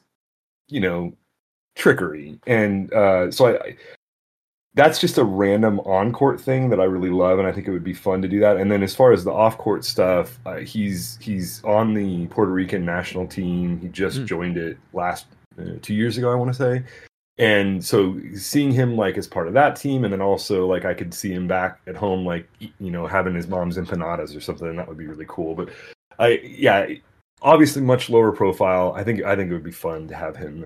you 0.68 0.80
know 0.80 1.12
trickery 1.74 2.38
and 2.46 2.92
uh 2.92 3.30
so 3.30 3.46
I, 3.46 3.52
I 3.68 3.76
that's 4.74 4.98
just 4.98 5.18
a 5.18 5.24
random 5.24 5.80
on 5.80 6.12
court 6.12 6.40
thing 6.40 6.70
that 6.70 6.80
I 6.80 6.84
really 6.84 7.10
love, 7.10 7.38
and 7.38 7.46
I 7.46 7.52
think 7.52 7.68
it 7.68 7.72
would 7.72 7.84
be 7.84 7.92
fun 7.92 8.22
to 8.22 8.28
do 8.28 8.40
that. 8.40 8.56
And 8.56 8.70
then 8.70 8.82
as 8.82 8.94
far 8.94 9.12
as 9.12 9.22
the 9.24 9.32
off 9.32 9.58
court 9.58 9.84
stuff, 9.84 10.38
uh, 10.46 10.56
he's 10.56 11.18
he's 11.20 11.62
on 11.64 11.92
the 11.92 12.26
Puerto 12.28 12.52
Rican 12.52 12.84
national 12.84 13.26
team. 13.26 13.78
He 13.80 13.88
just 13.88 14.20
Mm. 14.20 14.26
joined 14.26 14.56
it 14.56 14.78
last 14.92 15.26
uh, 15.58 15.72
two 15.82 15.94
years 15.94 16.16
ago, 16.16 16.32
I 16.32 16.34
want 16.34 16.50
to 16.50 16.54
say. 16.54 16.84
And 17.38 17.84
so 17.84 18.18
seeing 18.34 18.72
him 18.72 18.96
like 18.96 19.18
as 19.18 19.26
part 19.26 19.46
of 19.48 19.54
that 19.54 19.76
team, 19.76 20.04
and 20.04 20.12
then 20.12 20.20
also 20.22 20.66
like 20.66 20.84
I 20.84 20.94
could 20.94 21.12
see 21.12 21.32
him 21.32 21.46
back 21.48 21.80
at 21.86 21.96
home, 21.96 22.24
like 22.24 22.48
you 22.78 22.90
know 22.90 23.06
having 23.06 23.34
his 23.34 23.48
mom's 23.48 23.76
empanadas 23.76 24.36
or 24.36 24.40
something, 24.40 24.74
that 24.76 24.88
would 24.88 24.98
be 24.98 25.06
really 25.06 25.26
cool. 25.28 25.54
But 25.54 25.70
I 26.18 26.40
yeah, 26.44 26.86
obviously 27.42 27.82
much 27.82 28.08
lower 28.08 28.32
profile. 28.32 28.94
I 28.96 29.04
think 29.04 29.22
I 29.22 29.36
think 29.36 29.50
it 29.50 29.54
would 29.54 29.64
be 29.64 29.70
fun 29.70 30.08
to 30.08 30.14
have 30.14 30.36
him. 30.36 30.64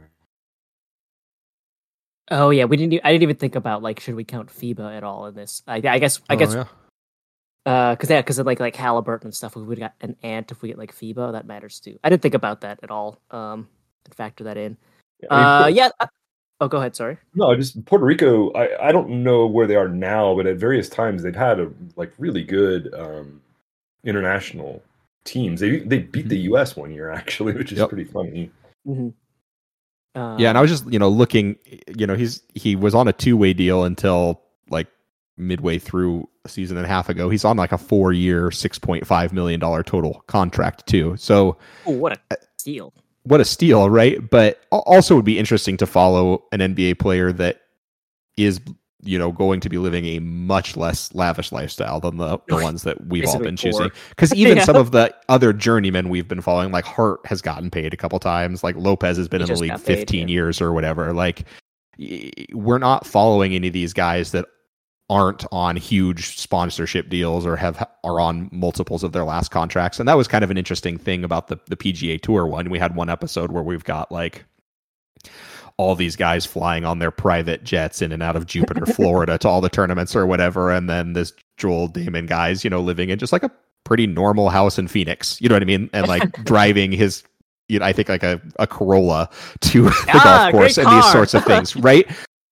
Oh 2.31 2.51
yeah, 2.51 2.64
we 2.64 2.77
didn't. 2.77 3.01
I 3.05 3.12
didn't 3.12 3.22
even 3.22 3.37
think 3.37 3.55
about 3.55 3.83
like 3.83 4.01
should 4.01 4.14
we 4.16 4.24
count 4.24 4.49
FIBA 4.49 4.97
at 4.97 5.05
all 5.05 5.27
in 5.27 5.35
this? 5.35 5.62
I, 5.66 5.77
I 5.77 5.99
guess. 5.99 6.20
I 6.29 6.35
Oh, 6.35 6.37
guess. 6.37 6.55
yeah. 6.55 6.64
Uh, 7.64 7.95
because 7.95 8.11
yeah, 8.11 8.20
because 8.20 8.39
like 8.41 8.61
like 8.61 8.77
Halliburton 8.77 9.29
and 9.29 9.35
stuff, 9.35 9.57
we 9.57 9.62
would 9.62 9.79
got 9.79 9.95
an 10.01 10.16
ant 10.22 10.51
if 10.51 10.62
we 10.62 10.68
get 10.68 10.79
like 10.79 10.95
FIBA. 10.95 11.33
That 11.33 11.47
matters 11.47 11.81
too. 11.81 11.99
I 12.05 12.11
didn't 12.11 12.22
think 12.22 12.35
about 12.35 12.61
that 12.62 12.81
at 12.83 12.91
all. 12.91 13.20
Um, 13.31 13.68
and 14.05 14.14
factor 14.14 14.45
that 14.45 14.57
in. 14.57 14.77
I 15.31 15.37
mean, 15.37 15.45
Uh, 15.64 15.66
yeah. 15.68 15.91
uh, 16.01 16.07
Oh, 16.59 16.68
go 16.68 16.79
ahead. 16.79 16.97
Sorry. 16.97 17.18
No, 17.35 17.55
just 17.55 17.85
Puerto 17.85 18.05
Rico. 18.07 18.51
I, 18.55 18.89
I 18.89 18.91
don't 18.93 19.22
know 19.22 19.47
where 19.47 19.66
they 19.66 19.77
are 19.77 19.89
now, 19.91 20.35
but 20.35 20.47
at 20.47 20.57
various 20.57 20.89
times 20.89 21.22
they've 21.22 21.37
had 21.37 21.61
a 21.61 21.70
like 21.97 22.12
really 22.18 22.43
good 22.43 22.95
um, 22.95 23.43
international 24.05 24.83
teams. 25.24 25.61
They 25.61 25.81
they 25.81 25.99
beat 25.99 26.29
the 26.31 26.39
U.S. 26.51 26.74
one 26.77 26.93
year 26.93 27.11
actually, 27.20 27.53
which 27.53 27.72
is 27.72 27.79
Yep. 27.79 27.89
pretty 27.91 28.05
funny. 28.05 28.51
Mm-hmm. 28.87 29.09
Uh, 30.17 30.35
yeah, 30.39 30.49
and 30.49 30.57
I 30.57 30.62
was 30.62 30.71
just 30.71 30.91
you 30.91 30.99
know 30.99 31.11
looking, 31.11 31.57
you 31.95 32.07
know, 32.07 32.14
he's 32.17 32.43
he 32.55 32.75
was 32.75 32.95
on 32.95 33.07
a 33.07 33.12
two 33.12 33.37
way 33.37 33.53
deal 33.53 33.85
until 33.85 34.41
like 34.71 34.87
midway 35.37 35.79
through 35.79 36.27
a 36.47 36.49
season 36.49 36.79
and 36.79 36.87
a 36.87 36.89
half 36.89 37.11
ago. 37.11 37.29
He's 37.29 37.45
on 37.45 37.59
like 37.59 37.71
a 37.71 37.79
four 37.79 38.12
year, 38.12 38.51
six 38.51 38.79
point 38.79 39.07
five 39.07 39.35
million 39.35 39.61
dollar 39.61 39.83
total 39.83 40.25
contract 40.27 40.87
too. 40.87 41.17
So 41.19 41.59
oh, 41.85 41.91
what 41.93 42.19
a 42.31 42.37
steal. 42.57 42.95
what 43.25 43.41
a 43.43 43.45
steal, 43.45 43.91
right? 43.91 44.31
But 44.31 44.61
also 44.71 45.17
would 45.17 45.27
be 45.27 45.39
interesting 45.39 45.77
to 45.77 45.87
follow 45.87 46.45
an 46.51 46.61
NBA 46.61 46.99
player 46.99 47.31
that 47.33 47.61
is 48.39 48.59
you 49.07 49.18
know 49.18 49.32
going 49.32 49.61
to 49.61 49.68
be 49.68 49.78
living 49.78 50.04
a 50.07 50.18
much 50.18 50.76
less 50.76 51.14
lavish 51.14 51.52
lifestyle 51.52 52.00
than 52.00 52.16
the, 52.16 52.38
the 52.48 52.57
ones 52.62 52.82
that 52.82 53.07
we've 53.07 53.26
all 53.26 53.38
been 53.38 53.57
poor. 53.57 53.72
choosing 53.72 53.90
because 54.11 54.34
even 54.34 54.57
Yeah. 54.59 54.64
some 54.64 54.76
of 54.76 54.90
the 54.90 55.14
other 55.28 55.52
journeymen 55.52 56.09
we've 56.09 56.28
been 56.28 56.40
following 56.40 56.72
like 56.72 56.84
hart 56.84 57.20
has 57.26 57.40
gotten 57.40 57.70
paid 57.70 57.94
a 57.94 57.96
couple 57.96 58.18
times 58.18 58.62
like 58.64 58.76
lopez 58.76 59.16
has 59.16 59.28
been 59.28 59.40
He 59.40 59.48
in 59.48 59.54
the 59.54 59.61
league 59.61 59.70
got 59.70 59.84
paid, 59.84 59.98
15 59.98 60.28
yeah. 60.28 60.32
years 60.32 60.61
or 60.61 60.72
whatever 60.72 61.12
like 61.12 61.44
we're 62.52 62.78
not 62.78 63.07
following 63.07 63.54
any 63.54 63.68
of 63.68 63.72
these 63.72 63.92
guys 63.92 64.32
that 64.32 64.44
aren't 65.09 65.44
on 65.52 65.76
huge 65.76 66.36
sponsorship 66.36 67.09
deals 67.09 67.46
or 67.46 67.54
have 67.57 67.86
are 68.02 68.18
on 68.18 68.48
multiples 68.52 69.04
of 69.04 69.12
their 69.12 69.24
last 69.24 69.50
contracts 69.50 70.00
and 70.00 70.09
that 70.09 70.16
was 70.16 70.26
kind 70.26 70.42
of 70.42 70.50
an 70.50 70.59
interesting 70.59 70.98
thing 70.98 71.22
about 71.22 71.46
the 71.48 71.57
the 71.68 71.76
PGA 71.76 72.20
Tour 72.20 72.46
one 72.46 72.68
we 72.70 72.78
had 72.78 72.96
one 72.96 73.09
episode 73.09 73.52
where 73.52 73.62
we've 73.62 73.84
got 73.84 74.11
like 74.11 74.44
all 75.79 75.95
these 75.95 76.16
guys 76.16 76.47
flying 76.47 76.85
on 76.85 76.99
their 76.99 77.11
private 77.11 77.62
jets 77.62 78.01
in 78.01 78.12
and 78.12 78.22
out 78.22 78.37
of 78.37 78.47
Jupiter, 78.47 78.87
Florida 78.87 79.37
to 79.39 79.49
all 79.49 79.61
the 79.61 79.68
tournaments 79.68 80.16
or 80.16 80.27
whatever 80.27 80.70
and 80.70 80.89
then 80.89 81.12
this 81.12 81.33
Joel 81.59 81.89
Dahmen 81.89 82.27
guys, 82.27 82.64
you 82.64 82.70
know, 82.70 82.81
living 82.81 83.11
in 83.11 83.18
just 83.18 83.33
like 83.33 83.43
a 83.43 83.51
pretty 83.85 84.07
normal 84.07 84.49
house 84.49 84.79
in 84.79 84.89
Phoenix, 84.89 85.41
you 85.41 85.49
know 85.49 85.55
what 85.55 85.62
I 85.62 85.66
mean? 85.66 85.91
And 85.93 86.09
like 86.09 86.33
driving 86.45 86.93
his 86.93 87.22
you 87.68 87.79
know, 87.81 87.85
I 87.85 87.93
think 87.93 88.09
like 88.09 88.22
a, 88.22 88.41
a 88.59 88.66
Corolla 88.66 89.29
to 89.61 89.83
the 89.85 90.11
Ah, 90.14 90.51
golf 90.51 90.53
course 90.53 90.79
and 90.79 90.89
these 90.89 91.12
sorts 91.12 91.35
of 91.35 91.45
things, 91.47 91.77
right? 91.77 92.09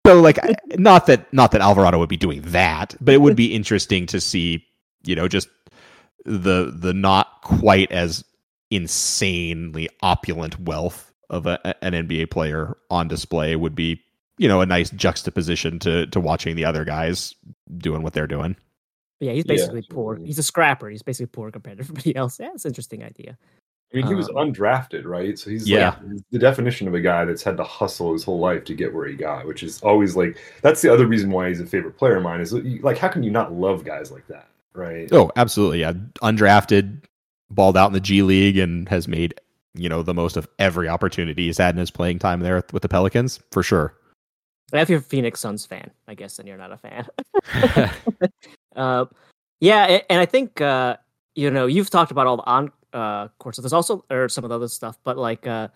So 0.07 0.21
like 0.21 0.39
not 0.77 1.07
that 1.07 1.33
not 1.33 1.53
that 1.53 1.63
Alvarado 1.63 1.99
would 1.99 2.09
be 2.09 2.17
doing 2.17 2.43
that, 2.43 2.95
but 3.01 3.15
it 3.15 3.21
would 3.23 3.37
be 3.37 3.55
interesting 3.55 4.07
to 4.07 4.21
see, 4.21 4.67
you 5.05 5.17
know, 5.17 5.29
just 5.29 5.49
the 6.27 6.75
the 6.77 6.93
not 6.93 7.41
quite 7.43 7.91
as 7.91 8.25
insanely 8.71 9.89
opulent 10.03 10.59
wealth 10.61 11.14
of 11.31 11.47
a, 11.47 11.75
an 11.85 11.93
NBA 12.09 12.31
player 12.31 12.77
on 12.91 13.09
display 13.09 13.57
would 13.57 13.75
be, 13.75 14.03
you 14.39 14.49
know, 14.49 14.61
a 14.61 14.67
nice 14.67 14.91
juxtaposition 14.91 15.79
to 15.81 16.07
to 16.09 16.21
watching 16.21 16.57
the 16.57 16.65
other 16.65 16.85
guys 16.85 17.35
doing 17.79 18.03
what 18.03 18.13
they're 18.15 18.27
doing. 18.27 18.57
But 19.21 19.27
yeah, 19.29 19.33
he's 19.33 19.45
Yeah, 19.45 19.55
basically 19.55 19.83
poor. 19.83 20.17
He's 20.25 20.39
a 20.39 20.43
scrapper. 20.43 20.89
He's 20.91 21.03
basically 21.03 21.27
poor 21.27 21.51
compared 21.51 21.79
to 21.79 21.85
everybody 21.85 22.15
else. 22.17 22.39
Yeah, 22.41 22.51
it's 22.55 22.65
an 22.65 22.71
interesting 22.71 23.03
idea. 23.05 23.39
I 23.93 23.97
mean, 23.97 24.07
he 24.07 24.15
was 24.15 24.29
Um, 24.29 24.37
undrafted, 24.37 25.05
right? 25.05 25.39
So 25.39 25.51
he's 25.51 25.69
Yeah. 25.69 25.97
like 26.03 26.23
the 26.31 26.39
definition 26.39 26.89
of 26.89 26.95
a 26.95 27.01
guy 27.01 27.25
that's 27.25 27.43
had 27.45 27.57
to 27.59 27.65
hustle 27.65 28.13
his 28.13 28.25
whole 28.25 28.41
life 28.41 28.65
to 28.65 28.75
get 28.75 28.93
where 28.93 29.07
he 29.07 29.15
got, 29.15 29.47
which 29.47 29.63
is 29.63 29.81
always 29.83 30.17
like 30.17 30.39
that's 30.63 30.83
the 30.83 30.93
other 30.93 31.07
reason 31.07 31.31
why 31.31 31.49
he's 31.49 31.61
a 31.61 31.67
favorite 31.67 31.97
player 31.97 32.17
of 32.17 32.23
mine. 32.25 32.41
Is 32.41 32.53
like, 32.53 32.99
how 32.99 33.09
can 33.09 33.23
you 33.23 33.31
not 33.31 33.53
love 33.53 33.85
guys 33.85 34.11
like 34.11 34.27
that, 34.29 34.49
right? 34.75 35.09
Oh, 35.13 35.31
absolutely. 35.37 35.81
Yeah. 35.81 35.93
Undrafted, 36.23 37.05
balled 37.51 37.77
out 37.77 37.89
in 37.89 37.93
the 37.93 38.01
G 38.01 38.23
League 38.23 38.59
and 38.59 38.89
has 38.89 39.07
made, 39.07 39.35
you 39.75 39.89
know, 39.89 40.03
the 40.03 40.15
most 40.15 40.37
of 40.37 40.49
every 40.59 40.89
opportunity 40.89 41.47
he's 41.47 41.59
had 41.59 41.75
in 41.75 41.79
his 41.79 41.91
playing 41.91 42.19
time 42.19 42.41
there 42.41 42.63
with 42.73 42.83
the 42.83 42.89
Pelicans, 42.89 43.41
for 43.51 43.63
sure. 43.63 43.97
If 44.73 44.89
you're 44.89 45.01
a 45.01 45.03
Phoenix 45.03 45.41
Suns 45.41 45.67
fan, 45.67 45.91
I 46.09 46.15
guess 46.15 46.37
then 46.37 46.47
you're 46.47 46.57
not 46.57 46.73
a 46.73 46.79
fan. 46.79 48.31
uh, 48.77 49.05
yeah, 49.61 50.01
and 50.09 50.21
I 50.21 50.27
think 50.27 50.61
uh, 50.61 50.97
you 51.35 51.51
know 51.51 51.67
you've 51.67 51.91
talked 51.91 52.11
about 52.11 52.27
all 52.27 52.39
the 52.39 52.45
on 52.45 52.73
uh, 52.93 53.29
course. 53.39 53.59
There's 53.59 53.73
also 53.73 54.05
or 54.11 54.29
some 54.29 54.45
of 54.45 54.49
the 54.49 54.57
other 54.57 54.69
stuff, 54.69 54.99
but 55.05 55.17
like 55.19 55.47
uh, 55.47 55.69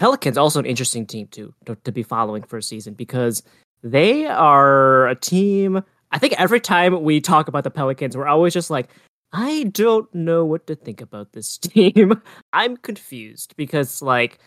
Pelicans 0.00 0.38
also 0.38 0.58
an 0.58 0.66
interesting 0.66 1.06
team 1.06 1.28
to, 1.28 1.54
to 1.84 1.92
be 1.92 2.02
following 2.02 2.42
for 2.42 2.56
a 2.56 2.62
season 2.62 2.94
because 2.94 3.42
they 3.82 4.26
are 4.26 5.06
a 5.08 5.14
team. 5.14 5.82
I 6.10 6.18
think 6.18 6.40
every 6.40 6.58
time 6.58 7.02
we 7.02 7.20
talk 7.20 7.48
about 7.48 7.64
the 7.64 7.70
Pelicans, 7.70 8.16
we're 8.16 8.26
always 8.26 8.54
just 8.54 8.70
like, 8.70 8.88
I 9.32 9.64
don't 9.64 10.12
know 10.14 10.44
what 10.44 10.66
to 10.66 10.74
think 10.74 11.00
about 11.00 11.32
this 11.32 11.58
team. 11.58 12.20
I'm 12.52 12.76
confused 12.76 13.54
because 13.56 14.02
like 14.02 14.38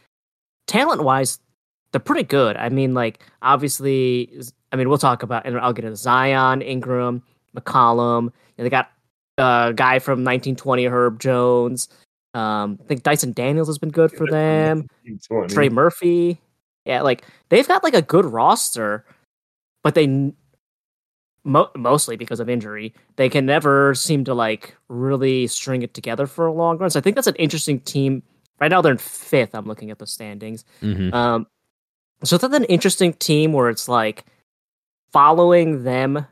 talent 0.68 1.04
wise, 1.04 1.40
they're 1.92 2.00
pretty 2.00 2.24
good. 2.24 2.58
I 2.58 2.70
mean, 2.70 2.94
like 2.94 3.24
obviously, 3.42 4.42
I 4.72 4.76
mean 4.76 4.90
we'll 4.90 4.98
talk 4.98 5.24
about 5.24 5.46
and 5.46 5.58
I'll 5.58 5.74
get 5.74 5.86
into 5.86 5.98
Zion, 5.98 6.62
Ingram, 6.62 7.24
McCollum. 7.56 8.32
And 8.58 8.66
they 8.66 8.70
got 8.70 8.92
uh, 9.38 9.72
guy 9.72 10.00
from 10.00 10.20
1920, 10.20 10.86
Herb 10.86 11.20
Jones. 11.20 11.90
Um, 12.34 12.80
I 12.82 12.88
think 12.88 13.04
Dyson 13.04 13.32
Daniels 13.32 13.68
has 13.68 13.78
been 13.78 13.92
good 13.92 14.12
for 14.12 14.26
them. 14.28 14.88
Trey 15.50 15.70
Murphy. 15.70 16.42
Yeah, 16.86 17.02
like 17.02 17.24
they've 17.50 17.68
got 17.68 17.84
like 17.84 17.94
a 17.94 18.02
good 18.02 18.26
roster, 18.26 19.06
but 19.84 19.96
they 19.96 20.34
mo- 21.44 21.70
mostly 21.76 22.16
because 22.16 22.39
of 22.39 22.50
injury, 22.50 22.94
they 23.16 23.30
can 23.30 23.46
never 23.46 23.94
seem 23.96 24.24
to 24.26 24.34
like 24.34 24.76
really 24.89 25.48
string 25.48 25.82
it 25.82 25.94
together 25.94 26.28
for 26.28 26.46
a 26.46 26.54
long 26.54 26.78
run. 26.78 26.89
So 26.89 27.00
I 27.00 27.02
think 27.02 27.16
that's 27.16 27.28
an 27.28 27.36
interesting 27.36 27.80
team. 27.82 28.24
Right 28.60 28.70
now 28.72 28.82
they're 28.82 28.91
in 28.91 28.98
fifth. 28.98 29.54
I'm 29.56 29.66
looking 29.66 29.91
at 29.91 30.00
the 30.00 30.08
standings. 30.08 30.64
Mhm. 30.82 31.14
Um, 31.14 31.48
so 32.24 32.38
that's 32.38 32.54
an 32.56 32.64
interesting 32.66 33.14
team 33.14 33.52
where 33.54 33.70
it's 33.70 33.89
like 33.89 34.26
following 35.12 35.84
them 35.84 36.26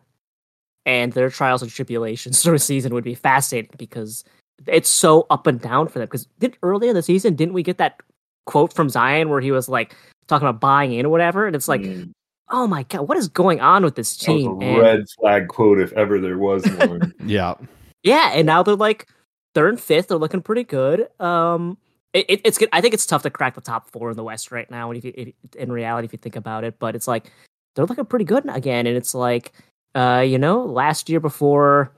and 0.85 1.13
their 1.13 1.29
trials 1.29 1.61
and 1.61 1.71
tribulations 1.71 2.41
through 2.43 2.55
a 2.55 2.59
season 2.59 2.93
would 2.93 3.03
be 3.03 3.15
fascinating 3.15 3.71
because 3.77 4.23
it's 4.67 4.89
so 4.89 5.25
up 5.29 5.47
and 5.47 5.59
down 5.59 5.87
for 5.87 5.99
them. 5.99 6.07
Because 6.07 6.25
did 6.39 6.57
earlier 6.63 6.89
in 6.91 6.95
the 6.95 7.03
season 7.03 7.35
didn't 7.35 7.53
we 7.53 7.63
get 7.63 7.77
that 7.77 7.99
quote 8.45 8.73
from 8.73 8.89
Zion 8.89 9.29
where 9.29 9.41
he 9.41 9.51
was 9.51 9.67
like 9.69 9.95
talking 10.27 10.47
about 10.47 10.61
buying 10.61 10.93
in 10.93 11.05
or 11.05 11.09
whatever? 11.09 11.45
And 11.47 11.55
it's 11.55 11.67
like, 11.67 11.81
Mm, 11.81 12.11
oh 12.51 12.67
my 12.67 12.83
god, 12.83 13.07
what 13.07 13.17
is 13.17 13.27
going 13.27 13.59
on 13.61 13.83
with 13.83 13.95
this 13.95 14.15
that 14.17 14.31
was 14.31 14.43
team? 14.43 14.61
a 14.61 14.79
red 14.81 15.05
flag 15.19 15.47
quote 15.47 15.79
if 15.79 15.91
ever 15.93 16.19
there 16.19 16.37
was 16.37 16.63
one. 16.77 17.13
Yeah. 17.25 17.55
yeah, 18.03 18.31
and 18.33 18.45
now 18.45 18.61
they're 18.63 18.75
like 18.75 19.07
they're 19.53 19.67
in 19.69 19.77
fifth. 19.77 20.07
They're 20.09 20.17
looking 20.17 20.41
pretty 20.41 20.63
good. 20.63 21.07
Um, 21.19 21.77
it, 22.13 22.25
it, 22.29 22.41
it's 22.45 22.57
good. 22.57 22.69
I 22.73 22.81
think 22.81 22.93
it's 22.93 23.05
tough 23.05 23.23
to 23.23 23.29
crack 23.29 23.55
the 23.55 23.61
top 23.61 23.89
four 23.89 24.11
in 24.11 24.17
the 24.17 24.23
West 24.23 24.51
right 24.51 24.69
now. 24.69 24.91
If, 24.91 25.03
you, 25.05 25.13
if 25.15 25.33
in 25.57 25.71
reality, 25.71 26.05
if 26.05 26.13
you 26.13 26.17
think 26.19 26.35
about 26.35 26.63
it, 26.63 26.77
but 26.79 26.95
it's 26.95 27.07
like 27.07 27.31
they're 27.75 27.85
looking 27.85 28.05
pretty 28.05 28.25
good 28.25 28.43
again. 28.49 28.85
And 28.87 28.97
it's 28.97 29.15
like, 29.15 29.53
uh, 29.95 30.23
you 30.25 30.37
know, 30.37 30.63
last 30.63 31.09
year 31.09 31.19
before 31.21 31.91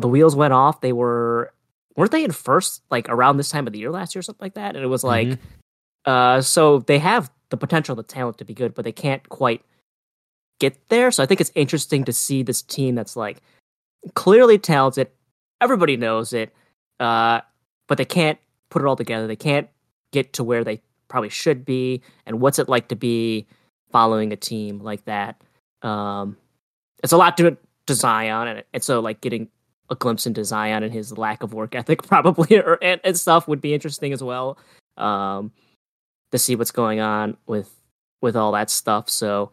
the 0.00 0.08
wheels 0.08 0.34
went 0.34 0.52
off, 0.52 0.80
they 0.80 0.92
were 0.92 1.52
weren't 1.96 2.10
they 2.10 2.24
in 2.24 2.32
first 2.32 2.82
like 2.90 3.08
around 3.08 3.36
this 3.36 3.48
time 3.48 3.66
of 3.68 3.72
the 3.72 3.78
year 3.78 3.90
last 3.92 4.14
year, 4.14 4.20
or 4.20 4.22
something 4.22 4.44
like 4.44 4.54
that? 4.54 4.74
And 4.74 4.84
it 4.84 4.88
was 4.88 5.04
like, 5.04 5.28
Mhm. 5.28 5.38
uh, 6.06 6.40
so 6.40 6.80
they 6.80 6.98
have 6.98 7.30
the 7.50 7.56
potential, 7.56 7.94
the 7.94 8.02
talent 8.02 8.38
to 8.38 8.44
be 8.44 8.54
good, 8.54 8.74
but 8.74 8.84
they 8.84 8.92
can't 8.92 9.28
quite 9.28 9.62
get 10.64 10.88
there. 10.88 11.10
So 11.10 11.22
I 11.22 11.26
think 11.26 11.40
it's 11.40 11.52
interesting 11.54 12.04
to 12.04 12.12
see 12.12 12.42
this 12.42 12.62
team 12.62 12.94
that's 12.94 13.16
like 13.16 13.38
clearly 14.14 14.58
talented. 14.58 15.08
Everybody 15.60 15.96
knows 15.96 16.32
it, 16.32 16.54
uh, 17.00 17.40
but 17.86 17.98
they 17.98 18.04
can't 18.04 18.38
put 18.70 18.82
it 18.82 18.86
all 18.86 18.96
together. 18.96 19.26
They 19.26 19.36
can't 19.36 19.68
get 20.12 20.32
to 20.34 20.44
where 20.44 20.64
they 20.64 20.80
probably 21.08 21.28
should 21.28 21.64
be. 21.64 22.02
And 22.26 22.40
what's 22.40 22.58
it 22.58 22.68
like 22.68 22.88
to 22.88 22.96
be 22.96 23.46
following 23.90 24.32
a 24.32 24.36
team 24.36 24.80
like 24.80 25.04
that? 25.04 25.42
Um, 25.82 26.36
it's 27.02 27.12
a 27.12 27.16
lot 27.16 27.36
to 27.36 27.56
to 27.86 27.94
Zion, 27.94 28.48
and, 28.48 28.64
and 28.72 28.82
so 28.82 29.00
like 29.00 29.20
getting 29.20 29.48
a 29.90 29.94
glimpse 29.94 30.26
into 30.26 30.42
Zion 30.42 30.82
and 30.82 30.92
his 30.92 31.18
lack 31.18 31.42
of 31.42 31.52
work 31.52 31.74
ethic 31.74 32.02
probably 32.06 32.56
or 32.56 32.78
and, 32.80 33.00
and 33.04 33.18
stuff 33.18 33.46
would 33.46 33.60
be 33.60 33.74
interesting 33.74 34.12
as 34.12 34.22
well. 34.22 34.58
Um, 34.96 35.52
to 36.32 36.38
see 36.38 36.56
what's 36.56 36.70
going 36.70 37.00
on 37.00 37.36
with 37.46 37.70
with 38.22 38.36
all 38.36 38.52
that 38.52 38.70
stuff. 38.70 39.10
So 39.10 39.52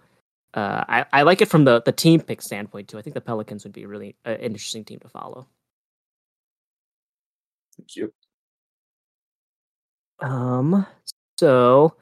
uh, 0.54 0.84
I 0.88 1.06
I 1.14 1.22
like 1.24 1.42
it 1.42 1.48
from 1.48 1.64
the 1.66 1.82
the 1.82 1.92
team 1.92 2.22
pick 2.22 2.42
standpoint 2.42 2.90
too. 2.90 2.98
I 2.98 3.02
think 3.02 3.14
the 3.14 3.22
Pelicans 3.22 3.64
would 3.64 3.74
be 3.74 3.86
really 3.86 4.16
uh, 4.26 4.32
an 4.32 4.42
interesting 4.42 4.84
team 4.84 5.00
to 5.00 5.10
follow. 5.10 5.48
Thank 7.78 7.96
you. 7.96 8.14
Um, 10.20 10.86
so 11.40 11.96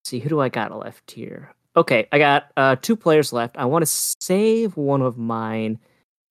let's 0.00 0.10
see 0.10 0.18
who 0.18 0.28
do 0.28 0.40
I 0.40 0.48
got 0.48 0.76
left 0.76 1.10
here? 1.10 1.54
Okay, 1.76 2.08
I 2.12 2.18
got 2.18 2.50
uh 2.56 2.76
two 2.76 2.96
players 2.96 3.32
left. 3.32 3.56
I 3.56 3.64
want 3.66 3.82
to 3.82 4.14
save 4.20 4.76
one 4.76 5.02
of 5.02 5.18
mine 5.18 5.78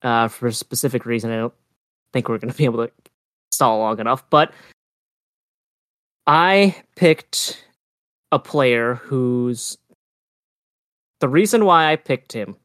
uh 0.01 0.28
for 0.28 0.47
a 0.47 0.54
specific 0.54 1.06
reason. 1.06 1.32
I 1.32 1.38
don't 1.38 1.54
think 2.14 2.30
we're 2.30 2.38
going 2.39 2.51
to 2.51 2.58
be 2.58 2.66
able 2.66 2.88
to 2.88 2.91
stall 3.51 3.80
long 3.80 3.99
enough, 3.99 4.28
but 4.30 4.54
I 6.26 6.76
picked 6.95 7.64
a 8.32 8.39
player 8.39 8.95
who's 8.95 9.78
the 11.24 11.30
reason 11.30 11.63
why 11.63 11.89
I 11.89 11.95
picked 11.95 12.34
him. 12.34 12.57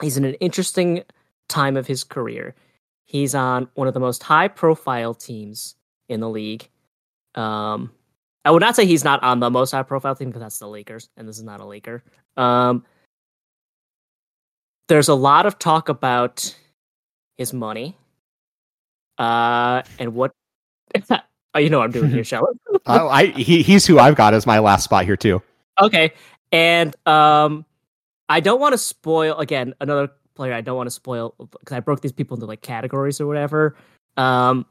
He's 0.00 0.16
in 0.16 0.24
an 0.24 0.32
interesting 0.36 1.02
time 1.50 1.76
of 1.76 1.86
his 1.86 2.04
career. 2.04 2.54
He's 3.04 3.34
on 3.34 3.68
one 3.74 3.86
of 3.86 3.92
the 3.92 4.00
most 4.00 4.22
high 4.22 4.48
profile 4.48 5.12
teams 5.12 5.74
in 6.08 6.20
the 6.20 6.30
league. 6.30 6.70
Um, 7.34 7.92
I 8.46 8.50
would 8.50 8.62
not 8.62 8.76
say 8.76 8.86
he's 8.86 9.04
not 9.04 9.22
on 9.22 9.40
the 9.40 9.50
most 9.50 9.72
high 9.72 9.82
profile 9.82 10.14
team 10.14 10.28
because 10.28 10.40
that's 10.40 10.58
the 10.58 10.68
Lakers, 10.68 11.10
and 11.18 11.28
this 11.28 11.36
is 11.36 11.42
not 11.42 11.60
a 11.60 11.66
Laker. 11.66 12.02
Um, 12.38 12.86
there's 14.88 15.08
a 15.08 15.14
lot 15.14 15.44
of 15.44 15.58
talk 15.58 15.90
about 15.90 16.56
his 17.36 17.52
money, 17.52 17.94
uh, 19.18 19.82
and 19.98 20.14
what. 20.14 20.32
oh, 21.10 21.58
you 21.58 21.68
know 21.68 21.80
what 21.80 21.84
I'm 21.84 21.90
doing 21.90 22.10
here, 22.10 22.24
Shelley. 22.32 22.54
Oh, 22.86 23.08
I 23.08 23.26
he, 23.26 23.60
he's 23.60 23.84
who 23.84 23.98
I've 23.98 24.16
got 24.16 24.32
as 24.32 24.46
my 24.46 24.60
last 24.60 24.84
spot 24.84 25.04
here 25.04 25.18
too. 25.18 25.42
Okay, 25.78 26.14
and 26.52 26.96
um, 27.06 27.66
I 28.32 28.40
don't 28.40 28.60
want 28.60 28.72
to 28.72 28.78
spoil 28.78 29.36
again 29.38 29.74
another 29.80 30.10
player. 30.34 30.54
I 30.54 30.60
don't 30.62 30.76
want 30.76 30.86
to 30.86 30.90
spoil 30.92 31.34
because 31.38 31.76
I 31.76 31.80
broke 31.80 32.00
these 32.00 32.12
people 32.12 32.34
into 32.36 32.46
like 32.46 32.62
categories 32.62 33.20
or 33.20 33.26
whatever. 33.26 33.76
Um, 34.16 34.64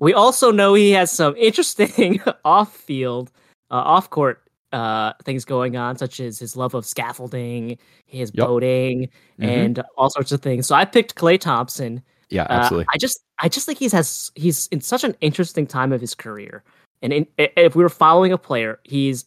we 0.00 0.12
also 0.12 0.50
know 0.50 0.74
he 0.74 0.90
has 0.92 1.12
some 1.12 1.36
interesting 1.36 2.20
off-field, 2.44 3.30
uh, 3.70 3.74
off-court 3.74 4.40
uh, 4.72 5.12
things 5.24 5.44
going 5.44 5.76
on, 5.76 5.96
such 5.96 6.18
as 6.18 6.40
his 6.40 6.56
love 6.56 6.74
of 6.74 6.84
scaffolding, 6.84 7.78
his 8.06 8.32
Yep. 8.34 8.46
boating, 8.46 9.08
Mhm. 9.38 9.46
and 9.48 9.82
all 9.96 10.10
sorts 10.10 10.32
of 10.32 10.42
things. 10.42 10.66
So 10.66 10.74
I 10.74 10.84
picked 10.84 11.14
Klay 11.14 11.38
Thompson. 11.38 12.02
Yeah, 12.30 12.42
Uh, 12.50 12.54
absolutely. 12.54 12.86
I 12.92 12.98
just 12.98 13.20
I 13.40 13.48
just 13.48 13.66
think 13.66 13.78
he's 13.78 13.92
has 13.92 14.32
he's 14.34 14.66
in 14.68 14.80
such 14.80 15.04
an 15.04 15.14
interesting 15.20 15.66
time 15.68 15.92
of 15.92 16.00
his 16.00 16.14
career. 16.16 16.64
And 17.02 17.12
in, 17.12 17.26
if 17.38 17.76
we 17.76 17.84
were 17.84 17.88
following 17.88 18.32
a 18.32 18.38
player, 18.38 18.80
he's 18.82 19.24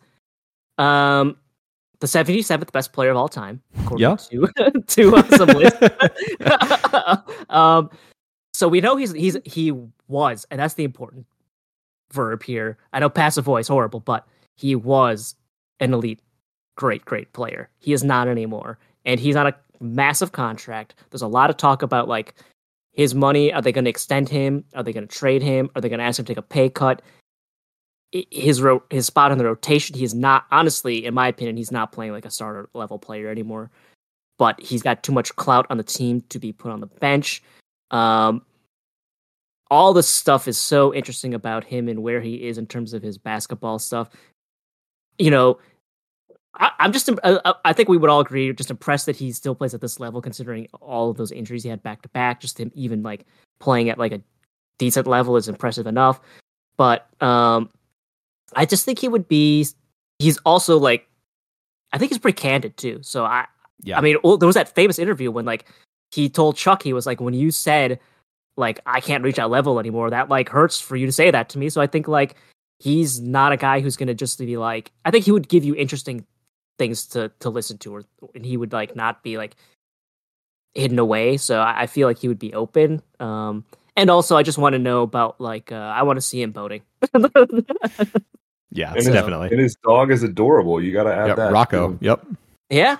um 0.77 1.37
the 1.99 2.07
77th 2.07 2.71
best 2.71 2.93
player 2.93 3.09
of 3.11 3.17
all 3.17 3.27
time 3.27 3.61
according 3.79 4.01
Yeah. 4.09 4.15
to 4.15 4.47
to 4.87 5.15
uh, 5.15 5.37
some 5.37 5.49
list. 5.49 5.75
um 7.49 7.89
so 8.53 8.67
we 8.67 8.81
know 8.81 8.95
he's 8.95 9.11
he's 9.13 9.37
he 9.45 9.71
was 10.07 10.45
and 10.51 10.59
that's 10.59 10.73
the 10.75 10.83
important 10.83 11.25
verb 12.11 12.41
here. 12.43 12.77
I 12.93 12.99
know 12.99 13.09
passive 13.09 13.43
voice 13.45 13.67
horrible, 13.67 13.99
but 13.99 14.25
he 14.55 14.75
was 14.75 15.35
an 15.79 15.93
elite 15.93 16.21
great 16.75 17.03
great 17.05 17.33
player. 17.33 17.69
He 17.79 17.93
is 17.93 18.03
not 18.03 18.27
anymore 18.27 18.77
and 19.05 19.19
he's 19.19 19.35
on 19.35 19.47
a 19.47 19.55
massive 19.79 20.31
contract. 20.31 20.95
There's 21.11 21.21
a 21.21 21.27
lot 21.27 21.49
of 21.49 21.57
talk 21.57 21.81
about 21.81 22.07
like 22.07 22.35
his 22.93 23.13
money. 23.13 23.53
Are 23.53 23.61
they 23.61 23.71
going 23.71 23.85
to 23.85 23.89
extend 23.89 24.27
him? 24.29 24.63
Are 24.73 24.81
they 24.83 24.91
going 24.93 25.07
to 25.07 25.15
trade 25.15 25.43
him? 25.43 25.69
Are 25.75 25.81
they 25.81 25.89
going 25.89 25.99
to 25.99 26.05
ask 26.05 26.17
him 26.19 26.25
to 26.25 26.31
take 26.31 26.37
a 26.39 26.41
pay 26.41 26.69
cut? 26.69 27.01
His 28.11 28.61
ro- 28.61 28.83
his 28.89 29.05
spot 29.05 29.31
in 29.31 29.37
the 29.37 29.45
rotation, 29.45 29.95
he 29.97 30.03
is 30.03 30.13
not 30.13 30.45
honestly, 30.51 31.05
in 31.05 31.13
my 31.13 31.27
opinion, 31.27 31.57
he's 31.57 31.71
not 31.71 31.91
playing 31.91 32.13
like 32.13 32.25
a 32.25 32.31
starter 32.31 32.69
level 32.73 32.97
player 32.97 33.29
anymore. 33.29 33.69
But 34.37 34.61
he's 34.61 34.81
got 34.83 35.03
too 35.03 35.11
much 35.11 35.35
clout 35.35 35.65
on 35.69 35.77
the 35.77 35.83
team 35.83 36.21
to 36.29 36.39
be 36.39 36.53
put 36.53 36.71
on 36.71 36.79
the 36.79 36.85
bench. 36.85 37.41
Um, 37.91 38.43
all 39.69 39.93
this 39.93 40.07
stuff 40.07 40.47
is 40.47 40.57
so 40.57 40.93
interesting 40.93 41.33
about 41.33 41.63
him 41.63 41.89
and 41.89 42.01
where 42.03 42.21
he 42.21 42.47
is 42.47 42.57
in 42.57 42.67
terms 42.67 42.93
of 42.93 43.01
his 43.01 43.17
basketball 43.17 43.79
stuff. 43.79 44.09
You 45.17 45.31
know, 45.31 45.59
I, 46.53 46.71
I'm 46.79 46.93
just, 46.93 47.09
I- 47.23 47.53
I 47.65 47.73
think 47.73 47.89
we 47.89 47.97
would 47.97 48.09
all 48.09 48.19
agree, 48.21 48.53
just 48.53 48.71
impressed 48.71 49.07
that 49.07 49.15
he 49.15 49.31
still 49.31 49.55
plays 49.55 49.73
at 49.73 49.81
this 49.81 49.99
level, 49.99 50.21
considering 50.21 50.67
all 50.79 51.09
of 51.09 51.17
those 51.17 51.31
injuries 51.31 51.63
he 51.63 51.69
had 51.69 51.83
back 51.83 52.01
to 52.03 52.09
back. 52.09 52.39
Just 52.39 52.59
him 52.59 52.71
even 52.75 53.03
like 53.03 53.25
playing 53.59 53.89
at 53.89 53.97
like 53.97 54.11
a 54.13 54.21
decent 54.77 55.07
level 55.07 55.35
is 55.35 55.49
impressive 55.49 55.87
enough. 55.87 56.21
But 56.77 57.07
um, 57.21 57.69
I 58.55 58.65
just 58.65 58.85
think 58.85 58.99
he 58.99 59.07
would 59.07 59.27
be. 59.27 59.67
He's 60.19 60.37
also 60.39 60.77
like, 60.77 61.07
I 61.93 61.97
think 61.97 62.11
he's 62.11 62.19
pretty 62.19 62.39
candid 62.41 62.77
too. 62.77 62.99
So 63.01 63.25
I, 63.25 63.45
Yeah. 63.83 63.97
I 63.97 64.01
mean, 64.01 64.17
there 64.23 64.47
was 64.47 64.55
that 64.55 64.73
famous 64.73 64.99
interview 64.99 65.31
when 65.31 65.45
like 65.45 65.65
he 66.11 66.29
told 66.29 66.55
Chuck 66.57 66.83
he 66.83 66.93
was 66.93 67.05
like, 67.05 67.21
when 67.21 67.33
you 67.33 67.51
said 67.51 67.99
like 68.57 68.79
I 68.85 68.99
can't 68.99 69.23
reach 69.23 69.35
that 69.35 69.49
level 69.49 69.79
anymore, 69.79 70.09
that 70.09 70.29
like 70.29 70.49
hurts 70.49 70.79
for 70.79 70.95
you 70.95 71.05
to 71.05 71.11
say 71.11 71.31
that 71.31 71.49
to 71.49 71.59
me. 71.59 71.69
So 71.69 71.79
I 71.79 71.87
think 71.87 72.07
like 72.07 72.35
he's 72.79 73.21
not 73.21 73.51
a 73.51 73.57
guy 73.57 73.79
who's 73.79 73.95
gonna 73.95 74.15
just 74.15 74.39
be 74.39 74.57
like. 74.57 74.91
I 75.05 75.11
think 75.11 75.25
he 75.25 75.31
would 75.31 75.47
give 75.47 75.63
you 75.63 75.75
interesting 75.75 76.25
things 76.79 77.05
to 77.07 77.31
to 77.39 77.49
listen 77.49 77.77
to, 77.79 77.95
or 77.95 78.03
and 78.33 78.45
he 78.45 78.57
would 78.57 78.73
like 78.73 78.95
not 78.95 79.23
be 79.23 79.37
like 79.37 79.55
hidden 80.73 80.99
away. 80.99 81.37
So 81.37 81.59
I, 81.59 81.83
I 81.83 81.87
feel 81.87 82.07
like 82.07 82.19
he 82.19 82.27
would 82.27 82.39
be 82.39 82.53
open. 82.53 83.01
Um, 83.19 83.63
and 83.97 84.09
also 84.09 84.37
I 84.37 84.43
just 84.43 84.57
want 84.57 84.73
to 84.73 84.79
know 84.79 85.01
about 85.01 85.41
like 85.41 85.71
uh, 85.73 85.75
I 85.75 86.03
want 86.03 86.15
to 86.17 86.21
see 86.21 86.41
him 86.41 86.51
boating. 86.51 86.83
yeah, 88.71 88.89
And 88.89 88.97
it's 88.97 89.05
his, 89.05 89.13
definitely. 89.13 89.49
and 89.49 89.59
his 89.59 89.75
dog 89.83 90.11
is 90.11 90.23
adorable. 90.23 90.81
You 90.81 90.93
got 90.93 91.03
to 91.03 91.13
add 91.13 91.27
Yep, 91.27 91.37
that. 91.37 91.51
Rocco. 91.51 91.89
too. 91.93 91.97
Yep. 92.01 92.25
yeah. 92.69 92.97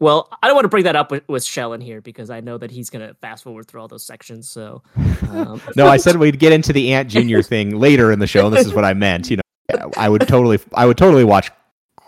Well, 0.00 0.28
I 0.42 0.46
don't 0.46 0.54
want 0.54 0.64
to 0.64 0.68
bring 0.68 0.84
that 0.84 0.94
up 0.94 1.10
with, 1.10 1.28
with 1.28 1.42
Shellin 1.44 1.80
here 1.80 2.00
because 2.00 2.30
I 2.30 2.38
know 2.40 2.56
that 2.56 2.70
he's 2.70 2.88
gonna 2.88 3.14
fast 3.20 3.42
forward 3.42 3.66
through 3.66 3.80
all 3.80 3.88
those 3.88 4.06
sections. 4.06 4.48
So 4.48 4.82
um, 5.28 5.60
No, 5.76 5.88
I 5.88 5.96
said 5.96 6.16
we'd 6.16 6.38
get 6.38 6.52
into 6.52 6.72
the 6.72 6.92
Ant 6.94 7.10
Junior 7.10 7.42
thing 7.42 7.76
later 7.78 8.12
in 8.12 8.20
the 8.20 8.28
show, 8.28 8.46
and 8.46 8.54
this 8.54 8.64
is 8.64 8.72
what 8.72 8.84
I 8.84 8.94
meant. 8.94 9.28
You 9.28 9.38
know, 9.38 9.90
I 9.96 10.08
would 10.08 10.28
totally, 10.28 10.60
I 10.72 10.86
would 10.86 10.96
totally 10.96 11.24
watch 11.24 11.50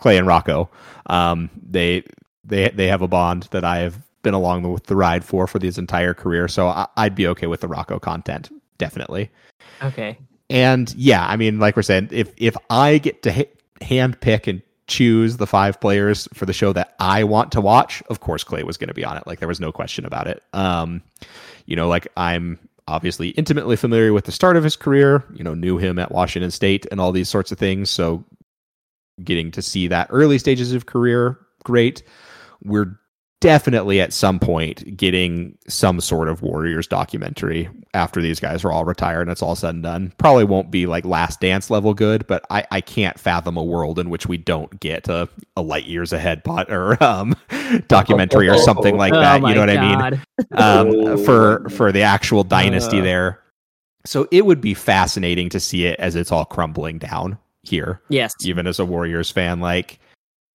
Klay 0.01 0.17
and 0.17 0.25
Rocco. 0.25 0.69
Um, 1.07 1.49
they, 1.61 2.03
they, 2.45 2.69
they 2.69 2.87
have 2.87 3.01
a 3.01 3.09
bond 3.09 3.49
that 3.51 3.65
I 3.65 3.79
have 3.79 3.97
been 4.21 4.33
along 4.33 4.71
with 4.71 4.85
the 4.85 4.95
ride 4.95 5.23
for 5.23 5.47
for 5.47 5.59
his 5.59 5.77
entire 5.77 6.13
career. 6.13 6.47
So 6.47 6.67
I, 6.67 6.87
I'd 6.97 7.15
be 7.15 7.27
okay 7.27 7.47
with 7.47 7.61
the 7.61 7.67
Rocco 7.67 7.99
content, 7.99 8.49
definitely. 8.77 9.29
Okay. 9.81 10.17
And 10.49 10.93
yeah, 10.95 11.25
I 11.27 11.37
mean, 11.37 11.59
like 11.59 11.75
we're 11.75 11.81
saying, 11.81 12.09
if 12.11 12.33
if 12.37 12.55
I 12.69 12.97
get 12.97 13.23
to 13.23 13.31
ha- 13.31 13.51
hand 13.81 14.19
pick 14.19 14.47
and 14.47 14.61
choose 14.87 15.37
the 15.37 15.47
five 15.47 15.79
players 15.79 16.27
for 16.33 16.45
the 16.45 16.53
show 16.53 16.73
that 16.73 16.95
I 16.99 17.23
want 17.23 17.51
to 17.53 17.61
watch, 17.61 18.03
of 18.09 18.19
course 18.19 18.43
Klay 18.43 18.63
was 18.63 18.77
going 18.77 18.89
to 18.89 18.93
be 18.93 19.05
on 19.05 19.17
it. 19.17 19.25
Like 19.25 19.39
there 19.39 19.47
was 19.47 19.61
no 19.61 19.71
question 19.71 20.05
about 20.05 20.27
it. 20.27 20.43
Um, 20.53 21.01
you 21.65 21.75
know, 21.75 21.87
like 21.87 22.07
I'm 22.17 22.59
obviously 22.87 23.29
intimately 23.29 23.77
familiar 23.77 24.11
with 24.11 24.25
the 24.25 24.31
start 24.33 24.57
of 24.57 24.63
his 24.63 24.75
career. 24.75 25.23
You 25.33 25.43
know, 25.43 25.53
knew 25.53 25.77
him 25.77 25.97
at 25.97 26.11
Washington 26.11 26.51
State 26.51 26.85
and 26.91 26.99
all 26.99 27.13
these 27.13 27.29
sorts 27.29 27.51
of 27.51 27.57
things. 27.57 27.89
So 27.89 28.23
getting 29.23 29.51
to 29.51 29.61
see 29.61 29.87
that 29.87 30.07
early 30.09 30.37
stages 30.37 30.73
of 30.73 30.85
career, 30.85 31.39
great. 31.63 32.03
We're 32.63 32.99
definitely 33.41 33.99
at 33.99 34.13
some 34.13 34.39
point 34.39 34.95
getting 34.95 35.57
some 35.67 35.99
sort 35.99 36.29
of 36.29 36.41
Warriors 36.41 36.87
documentary 36.87 37.67
after 37.93 38.21
these 38.21 38.39
guys 38.39 38.63
are 38.63 38.71
all 38.71 38.85
retired 38.85 39.23
and 39.23 39.31
it's 39.31 39.41
all 39.41 39.55
said 39.57 39.73
and 39.75 39.83
done. 39.83 40.13
Probably 40.17 40.45
won't 40.45 40.71
be 40.71 40.85
like 40.85 41.03
last 41.03 41.41
dance 41.41 41.69
level 41.69 41.93
good, 41.93 42.25
but 42.27 42.45
I, 42.49 42.63
I 42.71 42.79
can't 42.79 43.19
fathom 43.19 43.57
a 43.57 43.63
world 43.63 43.99
in 43.99 44.09
which 44.09 44.27
we 44.27 44.37
don't 44.37 44.79
get 44.79 45.09
a, 45.09 45.27
a 45.57 45.61
light 45.61 45.85
years 45.85 46.13
ahead 46.13 46.43
pot 46.45 46.71
or 46.71 47.03
um 47.03 47.35
documentary 47.87 48.47
or 48.47 48.57
something 48.57 48.95
like 48.95 49.11
that. 49.13 49.43
Oh 49.43 49.47
you 49.47 49.55
know 49.55 49.61
what 49.61 49.69
I 49.69 50.11
mean? 50.11 50.21
Um 50.53 51.23
for 51.25 51.67
for 51.69 51.91
the 51.91 52.01
actual 52.03 52.43
dynasty 52.43 52.99
Uh. 52.99 53.03
there. 53.03 53.39
So 54.05 54.27
it 54.31 54.45
would 54.45 54.61
be 54.61 54.73
fascinating 54.73 55.49
to 55.49 55.59
see 55.59 55.85
it 55.85 55.99
as 55.99 56.15
it's 56.15 56.31
all 56.31 56.45
crumbling 56.45 56.97
down 56.97 57.37
here 57.63 58.01
Yes. 58.09 58.33
even 58.41 58.65
as 58.65 58.79
a 58.79 58.85
Warriors 58.85 59.29
fan. 59.29 59.59
Like, 59.59 59.99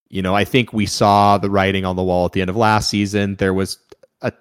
you 0.09 0.21
know, 0.21 0.35
I 0.35 0.45
think 0.45 0.73
we 0.73 0.85
saw 0.85 1.37
the 1.37 1.49
writing 1.49 1.85
on 1.85 1.95
the 1.95 2.03
wall 2.03 2.25
at 2.25 2.31
the 2.31 2.41
end 2.41 2.49
of 2.49 2.55
last 2.55 2.89
season. 2.89 3.35
There 3.35 3.53
was 3.53 3.77
a 4.21 4.31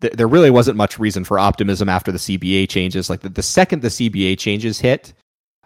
th- 0.00 0.14
there 0.14 0.28
really 0.28 0.50
wasn't 0.50 0.76
much 0.76 0.98
reason 0.98 1.24
for 1.24 1.38
optimism 1.38 1.88
after 1.88 2.12
the 2.12 2.18
CBA 2.18 2.68
changes. 2.68 3.10
Like 3.10 3.20
the, 3.20 3.28
the 3.28 3.42
second 3.42 3.82
the 3.82 3.88
CBA 3.88 4.38
changes 4.38 4.78
hit, 4.80 5.12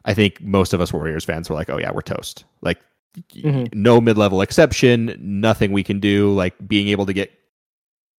I 0.05 0.15
think 0.15 0.41
most 0.41 0.73
of 0.73 0.81
us 0.81 0.93
Warriors 0.93 1.25
fans 1.25 1.49
were 1.51 1.57
like, 1.57 1.71
"Oh 1.71 1.79
yeah, 1.79 1.91
we're 1.93 2.01
toast." 2.03 2.45
Like 2.63 2.81
Mhm. 3.33 3.73
no 3.75 4.01
mid-level 4.01 4.41
exception, 4.43 5.17
nothing 5.21 5.71
we 5.73 5.85
can 5.85 6.01
do. 6.01 6.33
Like 6.35 6.55
being 6.67 6.89
able 6.89 7.07
to 7.07 7.13
get 7.13 7.31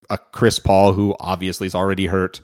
a 0.10 0.18
Chris 0.18 0.58
Paul 0.60 0.94
who 0.94 1.16
obviously 1.20 1.68
is 1.68 1.76
already 1.76 2.06
hurt 2.06 2.40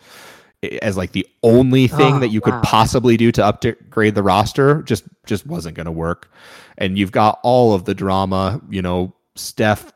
as 0.82 0.96
like 0.98 1.12
the 1.12 1.28
only 1.44 1.88
thing 1.88 2.16
Oh, 2.16 2.20
that 2.20 2.30
you 2.30 2.42
could 2.42 2.54
wow. 2.54 2.62
possibly 2.64 3.18
do 3.18 3.32
to 3.32 3.44
upgrade 3.46 4.16
the 4.16 4.24
roster 4.24 4.84
just 4.84 5.04
just 5.26 5.46
wasn't 5.48 5.76
going 5.76 5.86
to 5.88 5.92
work. 5.92 6.32
And 6.78 6.98
you've 6.98 7.12
got 7.12 7.40
all 7.44 7.74
of 7.74 7.86
the 7.86 7.94
drama, 7.96 8.62
you 8.70 8.82
know, 8.82 9.14
Steph 9.36 9.92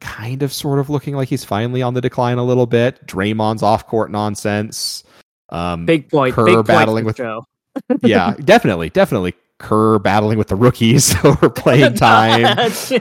kind 0.00 0.42
of 0.42 0.52
sort 0.52 0.78
of 0.78 0.88
looking 0.90 1.14
like 1.14 1.28
he's 1.28 1.44
finally 1.44 1.82
on 1.82 1.94
the 1.94 2.00
decline 2.00 2.38
a 2.38 2.44
little 2.44 2.66
bit. 2.66 3.06
Draymond's 3.06 3.62
off-court 3.62 4.10
nonsense. 4.10 5.04
Um 5.48 5.86
Big 5.86 6.08
point. 6.10 6.34
Kerr 6.34 6.44
big 6.46 6.66
battling 6.66 7.04
for 7.04 7.06
with- 7.08 7.16
Joe. 7.16 7.44
yeah, 8.02 8.34
definitely, 8.44 8.90
definitely 8.90 9.34
Kerr 9.58 9.98
battling 9.98 10.38
with 10.38 10.48
the 10.48 10.56
rookies 10.56 11.14
over 11.24 11.48
playing 11.50 11.94
time 11.96 12.56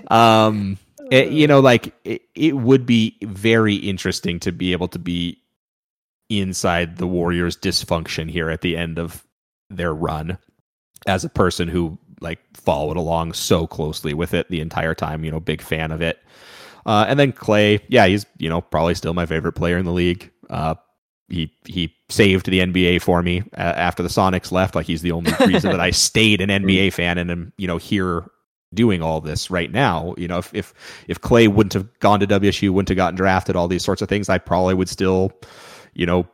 um 0.09 0.77
it- 1.11 1.31
you 1.31 1.47
know 1.47 1.59
like 1.59 1.93
it, 2.03 2.21
it 2.35 2.55
would 2.55 2.85
be 2.85 3.17
very 3.23 3.75
interesting 3.75 4.39
to 4.41 4.51
be 4.51 4.71
able 4.73 4.87
to 4.89 4.99
be 4.99 5.41
inside 6.29 6.97
the 6.97 7.07
warriors 7.07 7.57
dysfunction 7.57 8.29
here 8.29 8.49
at 8.49 8.61
the 8.61 8.77
end 8.77 8.99
of 8.99 9.25
their 9.69 9.93
run 9.93 10.37
as 11.07 11.23
a 11.23 11.29
person 11.29 11.67
who 11.67 11.97
like 12.21 12.39
followed 12.53 12.97
along 12.97 13.33
so 13.33 13.65
closely 13.65 14.13
with 14.13 14.33
it 14.33 14.47
the 14.49 14.59
entire 14.59 14.93
time 14.93 15.23
you 15.23 15.31
know 15.31 15.39
big 15.39 15.61
fan 15.61 15.91
of 15.91 16.01
it 16.01 16.19
uh, 16.85 17.05
and 17.07 17.19
then 17.19 17.31
Klay 17.31 17.81
yeah 17.87 18.05
he's 18.05 18.25
you 18.37 18.49
know 18.49 18.61
probably 18.61 18.93
still 18.93 19.13
my 19.13 19.25
favorite 19.25 19.53
player 19.53 19.77
in 19.77 19.85
the 19.85 19.91
league 19.91 20.29
uh, 20.49 20.75
he 21.29 21.51
he 21.65 21.93
saved 22.09 22.47
the 22.47 22.59
NBA 22.59 23.01
for 23.01 23.21
me 23.21 23.41
uh, 23.57 23.61
after 23.61 24.03
the 24.03 24.09
Sonics 24.09 24.51
left. 24.51 24.75
Like 24.75 24.87
he's 24.87 25.01
the 25.01 25.11
only 25.11 25.31
reason 25.45 25.71
that 25.71 25.79
I 25.79 25.91
stayed 25.91 26.41
an 26.41 26.49
NBA 26.49 26.93
fan 26.93 27.17
and 27.17 27.31
am 27.31 27.53
you 27.57 27.67
know 27.67 27.77
here 27.77 28.25
doing 28.73 29.01
all 29.01 29.21
this 29.21 29.49
right 29.49 29.71
now. 29.71 30.13
You 30.17 30.27
know, 30.27 30.39
if 30.39 30.53
if 30.53 30.73
if 31.07 31.21
Klay 31.21 31.47
wouldn't 31.47 31.73
have 31.73 31.99
gone 31.99 32.19
to 32.19 32.27
WSU, 32.27 32.71
wouldn't 32.71 32.89
have 32.89 32.97
gotten 32.97 33.15
drafted, 33.15 33.55
all 33.55 33.67
these 33.67 33.83
sorts 33.83 34.01
of 34.01 34.09
things, 34.09 34.29
I 34.29 34.37
probably 34.37 34.73
would 34.73 34.89
still, 34.89 35.31
you 35.99 36.05
know, 36.05 36.27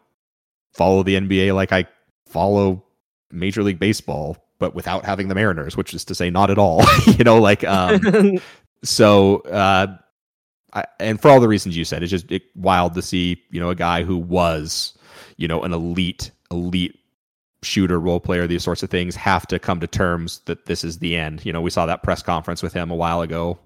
follow 0.74 1.04
the 1.04 1.16
NBA 1.16 1.56
like 1.56 1.72
I 1.72 1.88
follow 2.28 2.84
Major 3.32 3.64
League 3.64 3.80
Baseball, 3.80 4.38
but 4.60 4.76
without 4.76 5.06
having 5.06 5.28
the 5.28 5.36
Mariners, 5.36 5.76
which 5.76 5.94
is 5.94 6.06
to 6.06 6.16
say, 6.16 6.30
not 6.30 6.52
at 6.52 6.58
all. 6.58 6.84
you 7.08 7.24
know, 7.24 7.40
like 7.40 7.64
um, 7.64 8.40
so 8.84 9.38
uh 9.42 9.98
I, 10.74 10.86
and 11.00 11.22
for 11.22 11.30
all 11.30 11.40
the 11.40 11.48
reasons 11.48 11.76
you 11.76 11.86
said 11.86 12.04
it's 12.04 12.12
just 12.12 12.32
it, 12.32 12.44
wild 12.56 12.94
to 12.96 13.02
see 13.02 13.42
you 13.50 13.60
know 13.60 13.70
a 13.70 13.76
guy 13.76 14.04
who 14.04 14.18
was 14.18 14.94
you 15.38 15.48
know 15.48 15.64
an 15.64 15.74
elite 15.74 16.32
elite 16.52 17.00
shooter 17.64 18.00
role 18.00 18.20
player 18.20 18.46
these 18.46 18.64
sorts 18.64 18.84
of 18.84 18.90
things 18.90 19.16
have 19.16 19.48
to 19.48 19.58
come 19.58 19.80
to 19.80 19.88
terms 19.88 20.42
that 20.46 20.66
this 20.66 20.84
is 20.84 21.00
the 21.00 21.16
end 21.16 21.44
you 21.46 21.54
know 21.54 21.62
we 21.62 21.70
saw 21.70 21.86
that 21.86 22.04
press 22.04 22.22
conference 22.22 22.62
with 22.62 22.74
him 22.74 22.92
a 22.92 22.96
while 22.96 23.22
ago 23.22 23.58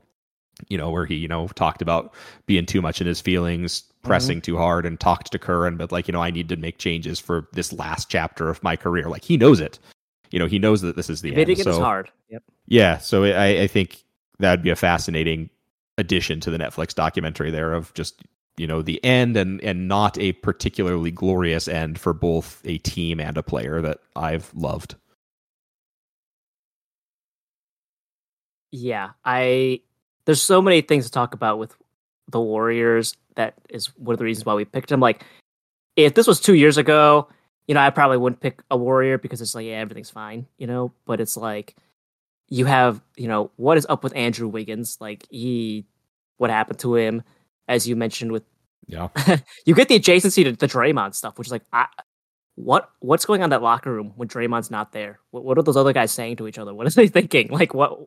you 0.69 0.77
know 0.77 0.89
where 0.89 1.05
he 1.05 1.15
you 1.15 1.27
know 1.27 1.47
talked 1.49 1.81
about 1.81 2.13
being 2.45 2.65
too 2.65 2.81
much 2.81 3.01
in 3.01 3.07
his 3.07 3.19
feelings 3.19 3.83
pressing 4.01 4.37
mm-hmm. 4.37 4.53
too 4.53 4.57
hard 4.57 4.85
and 4.85 4.99
talked 4.99 5.31
to 5.31 5.39
Curran, 5.39 5.77
but 5.77 5.91
like 5.91 6.07
you 6.07 6.11
know 6.11 6.21
I 6.21 6.31
need 6.31 6.49
to 6.49 6.55
make 6.55 6.77
changes 6.77 7.19
for 7.19 7.47
this 7.53 7.73
last 7.73 8.09
chapter 8.09 8.49
of 8.49 8.63
my 8.63 8.75
career 8.75 9.09
like 9.09 9.23
he 9.23 9.37
knows 9.37 9.59
it 9.59 9.79
you 10.31 10.39
know 10.39 10.45
he 10.45 10.59
knows 10.59 10.81
that 10.81 10.95
this 10.95 11.09
is 11.09 11.21
the 11.21 11.29
Admitting 11.29 11.57
end 11.57 11.63
so 11.63 11.81
hard. 11.81 12.11
Yep. 12.29 12.43
yeah, 12.67 12.97
so 12.97 13.23
I, 13.23 13.61
I 13.61 13.67
think 13.67 14.03
that 14.39 14.51
would 14.51 14.63
be 14.63 14.69
a 14.69 14.75
fascinating 14.75 15.49
addition 15.97 16.39
to 16.41 16.51
the 16.51 16.57
Netflix 16.57 16.93
documentary 16.93 17.51
there 17.51 17.73
of 17.73 17.93
just 17.93 18.21
you 18.57 18.67
know 18.67 18.81
the 18.81 19.03
end 19.03 19.35
and 19.37 19.61
and 19.61 19.87
not 19.87 20.17
a 20.19 20.33
particularly 20.33 21.11
glorious 21.11 21.67
end 21.67 21.99
for 21.99 22.13
both 22.13 22.61
a 22.65 22.77
team 22.79 23.19
and 23.19 23.37
a 23.37 23.43
player 23.43 23.81
that 23.81 23.99
I've 24.15 24.53
loved. 24.53 24.95
Yeah, 28.71 29.11
I 29.25 29.81
there's 30.25 30.43
so 30.43 30.61
many 30.61 30.81
things 30.81 31.05
to 31.05 31.11
talk 31.11 31.33
about 31.33 31.57
with 31.57 31.75
the 32.27 32.39
Warriors. 32.39 33.15
That 33.39 33.53
is 33.69 33.87
one 33.97 34.13
of 34.13 34.19
the 34.19 34.25
reasons 34.25 34.45
why 34.45 34.53
we 34.53 34.65
picked 34.65 34.91
him. 34.91 34.99
Like, 34.99 35.23
if 35.95 36.13
this 36.13 36.27
was 36.27 36.41
two 36.41 36.55
years 36.55 36.75
ago, 36.75 37.29
you 37.69 37.73
know, 37.73 37.79
I 37.79 37.89
probably 37.89 38.17
wouldn't 38.17 38.41
pick 38.41 38.61
a 38.69 38.75
Warrior 38.75 39.17
because 39.17 39.39
it's 39.39 39.55
like, 39.55 39.65
yeah, 39.65 39.79
everything's 39.79 40.09
fine, 40.09 40.45
you 40.57 40.67
know. 40.67 40.91
But 41.05 41.21
it's 41.21 41.37
like 41.37 41.77
you 42.49 42.65
have, 42.65 43.01
you 43.15 43.29
know, 43.29 43.49
what 43.55 43.77
is 43.77 43.85
up 43.87 44.03
with 44.03 44.13
Andrew 44.13 44.49
Wiggins? 44.49 44.97
Like, 44.99 45.25
he, 45.29 45.85
what 46.35 46.49
happened 46.49 46.79
to 46.79 46.95
him? 46.95 47.23
As 47.69 47.87
you 47.87 47.95
mentioned 47.95 48.33
with 48.33 48.43
Yeah, 48.87 49.07
you 49.65 49.73
get 49.73 49.87
the 49.87 49.97
adjacency 49.97 50.43
to 50.43 50.51
the 50.51 50.67
Draymond 50.67 51.15
stuff, 51.15 51.37
which 51.37 51.47
is 51.47 51.51
like, 51.53 51.63
I, 51.71 51.85
what 52.55 52.89
what's 52.99 53.25
going 53.25 53.39
on 53.39 53.45
in 53.45 53.49
that 53.51 53.61
locker 53.61 53.93
room 53.93 54.11
when 54.17 54.27
Draymond's 54.27 54.69
not 54.69 54.91
there? 54.91 55.19
What, 55.31 55.45
what 55.45 55.57
are 55.57 55.63
those 55.63 55.77
other 55.77 55.93
guys 55.93 56.11
saying 56.11 56.35
to 56.37 56.47
each 56.49 56.57
other? 56.57 56.73
What 56.73 56.87
are 56.87 56.89
they 56.89 57.07
thinking? 57.19 57.47
Like, 57.51 57.73
what 57.73 57.99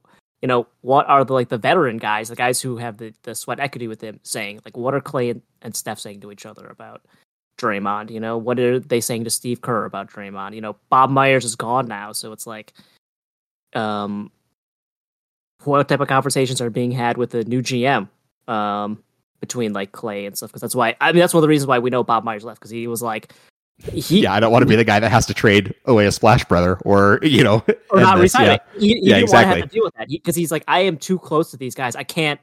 you 0.43 0.49
know, 0.49 0.67
what 0.81 1.09
are 1.09 1.25
the 1.25 1.33
like 1.33 1.49
the 1.49 1.57
veteran 1.57 1.99
guys, 1.99 2.29
the 2.29 2.37
guys 2.37 2.61
who 2.61 2.77
have 2.77 2.99
the, 2.99 3.15
the 3.23 3.35
sweat 3.35 3.61
equity 3.61 3.87
with 3.87 4.01
him, 4.01 4.19
saying? 4.25 4.61
Like, 4.65 4.77
what 4.77 4.93
are 4.93 5.01
Klay 5.01 5.31
and, 5.31 5.43
and 5.63 5.75
Steph 5.75 6.01
saying 6.01 6.21
to 6.21 6.33
each 6.33 6.45
other 6.45 6.67
about 6.67 7.03
Draymond? 7.59 8.11
You 8.11 8.19
know, 8.21 8.37
what 8.37 8.59
are 8.59 8.81
they 8.81 9.01
saying 9.01 9.25
to 9.25 9.31
Steve 9.31 9.61
Kerr 9.61 9.85
about 9.85 10.11
Draymond? 10.11 10.55
You 10.55 10.61
know, 10.61 10.77
Bob 10.91 11.11
Myers 11.11 11.45
is 11.45 11.55
gone 11.55 11.87
now, 11.87 12.13
so 12.13 12.33
it's 12.33 12.47
like, 12.47 12.73
um, 13.75 14.33
what 15.63 15.89
type 15.89 16.01
of 16.01 16.09
conversations 16.09 16.61
are 16.61 16.71
being 16.71 16.91
had 16.91 17.17
with 17.17 17.31
the 17.31 17.45
new 17.45 17.63
GM? 17.63 18.09
Um, 18.49 19.03
between 19.43 19.73
like 19.73 19.93
Klay 19.93 20.27
and 20.27 20.37
stuff 20.37 20.51
because 20.51 20.61
that's 20.63 20.75
why 20.75 20.95
I 21.01 21.11
mean 21.13 21.19
that's 21.19 21.35
one 21.35 21.41
of 21.41 21.43
the 21.43 21.49
reasons 21.49 21.67
why 21.67 21.81
we 21.81 21.91
know 21.91 22.05
Bob 22.05 22.23
Myers 22.23 22.45
left 22.45 22.61
because 22.61 22.71
he 22.71 22.87
was 22.87 23.03
like 23.03 23.35
he 23.93 24.23
yeah. 24.23 24.33
I 24.33 24.41
don't 24.41 24.53
want 24.53 24.63
to 24.63 24.67
be 24.69 24.77
the 24.77 24.85
guy 24.85 25.01
that 25.01 25.11
has 25.11 25.27
to 25.27 25.35
trade 25.35 25.75
away 25.87 26.07
a 26.07 26.13
Splash 26.13 26.45
Brother 26.45 26.77
or 26.85 27.19
you 27.23 27.43
know 27.43 27.65
or 27.91 28.01
not 28.01 28.15
this, 28.17 28.23
resign 28.23 28.47
yeah. 28.47 28.53
it. 28.55 28.63
He, 28.79 28.89
he 28.89 28.95
Yeah, 28.95 28.99
didn't 29.01 29.09
want 29.09 29.19
to 29.19 29.23
exactly. 29.23 29.61
have 29.61 29.69
to 29.71 29.75
deal 29.75 29.85
with 29.85 29.95
that 29.95 30.09
because 30.09 30.37
he's 30.37 30.51
like 30.53 30.65
I 30.69 30.81
am 30.81 30.97
too 30.97 31.19
close 31.19 31.51
to 31.51 31.57
these 31.57 31.75
guys. 31.75 31.97
I 31.97 32.05
can't 32.05 32.41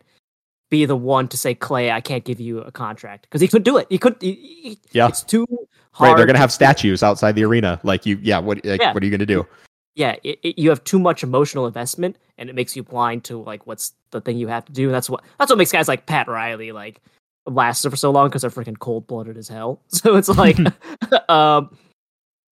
be 0.70 0.86
the 0.86 0.96
one 0.96 1.28
to 1.30 1.38
say 1.38 1.56
Klay 1.56 1.92
I 1.92 2.02
can't 2.02 2.24
give 2.24 2.40
you 2.40 2.60
a 2.60 2.72
contract 2.72 3.24
because 3.24 3.42
he 3.42 3.48
could 3.48 3.64
do 3.64 3.78
it. 3.78 3.88
He 3.90 3.98
could. 3.98 4.16
He, 4.22 4.34
he- 4.34 4.80
Yeah. 4.92 5.08
it's 5.08 5.24
too 5.24 5.46
hard. 5.92 6.10
Right, 6.12 6.18
they're 6.18 6.26
gonna 6.26 6.38
to- 6.38 6.42
have 6.42 6.52
statues 6.52 7.02
outside 7.04 7.34
the 7.34 7.44
arena. 7.46 7.80
Like 7.84 8.06
you, 8.06 8.20
yeah. 8.22 8.40
What, 8.40 8.64
like, 8.66 8.82
Yeah. 8.82 8.94
what 8.94 9.02
are 9.02 9.06
you 9.06 9.12
gonna 9.12 9.26
do? 9.26 9.48
yeah, 9.96 10.16
it, 10.24 10.40
it- 10.44 10.60
you 10.60 10.70
have 10.70 10.84
too 10.84 11.00
much 11.00 11.24
emotional 11.24 11.66
investment, 11.68 12.18
and 12.38 12.50
it 12.50 12.56
makes 12.56 12.76
you 12.76 12.84
blind 12.84 13.24
to 13.26 13.42
like 13.42 13.66
what's 13.68 13.94
the 14.12 14.22
thing 14.22 14.38
you 14.38 14.48
have 14.48 14.66
to 14.66 14.72
do. 14.72 14.86
And 14.86 14.94
that's 14.94 15.10
what 15.10 15.24
that's 15.40 15.50
what 15.50 15.58
makes 15.58 15.72
guys 15.72 15.88
like 15.88 16.06
Pat 16.06 16.28
Riley 16.28 16.72
like 16.72 17.02
last 17.50 17.88
for 17.90 17.96
so 17.96 18.12
long 18.12 18.30
because 18.30 18.42
they're 18.42 18.52
freaking 18.52 18.78
cold 18.80 19.08
blooded 19.08 19.38
as 19.38 19.48
hell. 19.48 19.82
So 19.90 20.16
it's 20.16 20.30
like, 20.30 20.58
um, 21.30 21.76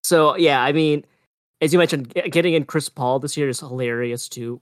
so 0.04 0.36
yeah, 0.38 0.62
I 0.62 0.72
mean, 0.72 1.06
as 1.62 1.74
you 1.74 1.80
mentioned, 1.80 2.14
getting 2.30 2.54
in 2.54 2.66
Chris 2.66 2.90
Paul 2.90 3.20
this 3.20 3.38
year 3.38 3.50
is 3.50 3.60
hilarious 3.60 4.28
too. 4.28 4.62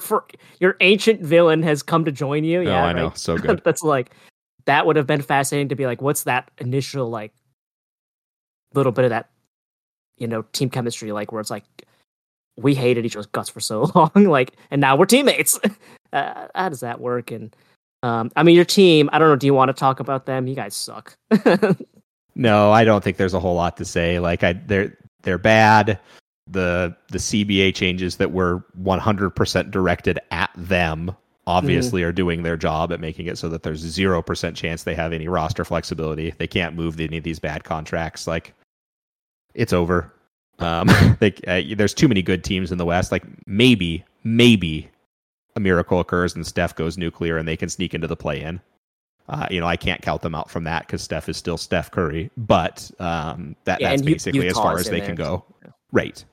For 0.00 0.26
your 0.60 0.76
ancient 0.80 1.22
villain 1.22 1.62
has 1.62 1.82
come 1.82 2.04
to 2.04 2.12
join 2.12 2.44
you. 2.44 2.60
Oh, 2.60 2.62
yeah, 2.62 2.84
I 2.84 2.92
know, 2.92 3.12
so 3.14 3.38
good. 3.38 3.62
that's 3.64 3.82
like 3.82 4.10
that 4.66 4.86
would 4.86 4.96
have 4.96 5.06
been 5.06 5.22
fascinating 5.22 5.68
to 5.70 5.74
be 5.74 5.86
like, 5.86 6.02
what's 6.02 6.24
that 6.24 6.50
initial 6.58 7.08
like 7.08 7.32
little 8.74 8.92
bit 8.92 9.04
of 9.04 9.10
that, 9.10 9.30
you 10.18 10.26
know, 10.26 10.42
team 10.52 10.68
chemistry 10.68 11.10
like 11.12 11.32
where 11.32 11.40
it's 11.40 11.50
like 11.50 11.64
we 12.56 12.74
hated 12.74 13.06
each 13.06 13.16
other's 13.16 13.26
guts 13.26 13.48
for 13.48 13.60
so 13.60 13.90
long, 13.94 14.10
like, 14.14 14.52
and 14.70 14.80
now 14.80 14.96
we're 14.96 15.06
teammates. 15.06 15.58
Uh, 16.12 16.46
how 16.54 16.68
does 16.68 16.80
that 16.80 17.00
work? 17.00 17.30
And 17.30 17.56
Um, 18.02 18.30
I 18.36 18.42
mean, 18.42 18.56
your 18.56 18.64
team. 18.64 19.08
I 19.12 19.18
don't 19.18 19.28
know. 19.28 19.36
Do 19.36 19.46
you 19.46 19.54
want 19.54 19.68
to 19.68 19.74
talk 19.74 20.00
about 20.00 20.26
them? 20.26 20.46
You 20.46 20.54
guys 20.54 20.74
suck. 20.74 21.16
No, 22.34 22.72
I 22.72 22.84
don't 22.84 23.04
think 23.04 23.16
there's 23.16 23.34
a 23.34 23.40
whole 23.40 23.54
lot 23.54 23.76
to 23.76 23.84
say. 23.84 24.18
Like 24.18 24.42
I 24.42 24.54
they're 24.54 24.96
they're 25.22 25.38
bad. 25.38 25.98
The 26.50 26.96
the 27.08 27.18
CBA 27.18 27.74
changes 27.74 28.16
that 28.16 28.32
were 28.32 28.64
100% 28.82 29.70
directed 29.70 30.18
at 30.30 30.50
them 30.56 31.14
obviously 31.46 32.02
are 32.04 32.12
doing 32.12 32.42
their 32.42 32.56
job 32.56 32.92
at 32.92 33.00
making 33.00 33.26
it 33.26 33.36
so 33.36 33.48
that 33.48 33.64
there's 33.64 33.84
0% 33.84 34.54
chance 34.54 34.84
they 34.84 34.94
have 34.94 35.12
any 35.12 35.26
roster 35.26 35.64
flexibility. 35.64 36.32
They 36.38 36.46
can't 36.46 36.76
move 36.76 37.00
any 37.00 37.16
of 37.16 37.24
these 37.24 37.40
bad 37.40 37.64
contracts 37.64 38.26
like 38.26 38.54
it's 39.54 39.72
over. 39.72 40.12
Um 40.58 40.88
they, 41.20 41.32
uh, 41.46 41.74
there's 41.76 41.94
too 41.94 42.08
many 42.08 42.22
good 42.22 42.44
teams 42.44 42.72
in 42.72 42.78
the 42.78 42.86
West. 42.86 43.12
Like 43.12 43.24
maybe 43.46 44.04
maybe 44.24 44.88
a 45.56 45.60
miracle 45.60 46.00
occurs 46.00 46.34
and 46.34 46.46
Steph 46.46 46.74
goes 46.74 46.96
nuclear 46.98 47.36
and 47.38 47.46
they 47.46 47.56
can 47.56 47.68
sneak 47.68 47.94
into 47.94 48.06
the 48.06 48.16
play 48.16 48.40
in. 48.42 48.60
Uh, 49.28 49.46
you 49.50 49.60
know, 49.60 49.66
I 49.66 49.76
can't 49.76 50.02
count 50.02 50.22
them 50.22 50.34
out 50.34 50.50
from 50.50 50.64
that 50.64 50.86
because 50.86 51.02
Steph 51.02 51.28
is 51.28 51.36
still 51.36 51.56
Steph 51.56 51.90
Curry, 51.90 52.30
but 52.36 52.90
um, 52.98 53.54
that 53.64 53.80
Yeah, 53.80 53.90
that's 53.90 54.00
and 54.00 54.08
U- 54.08 54.14
basically 54.16 54.46
as 54.48 54.54
far 54.54 54.76
as 54.78 54.86
they 54.88 54.98
there, 54.98 55.06
can 55.08 55.14
go. 55.14 55.44
yeah. 55.64 55.70
Right. 55.92 56.24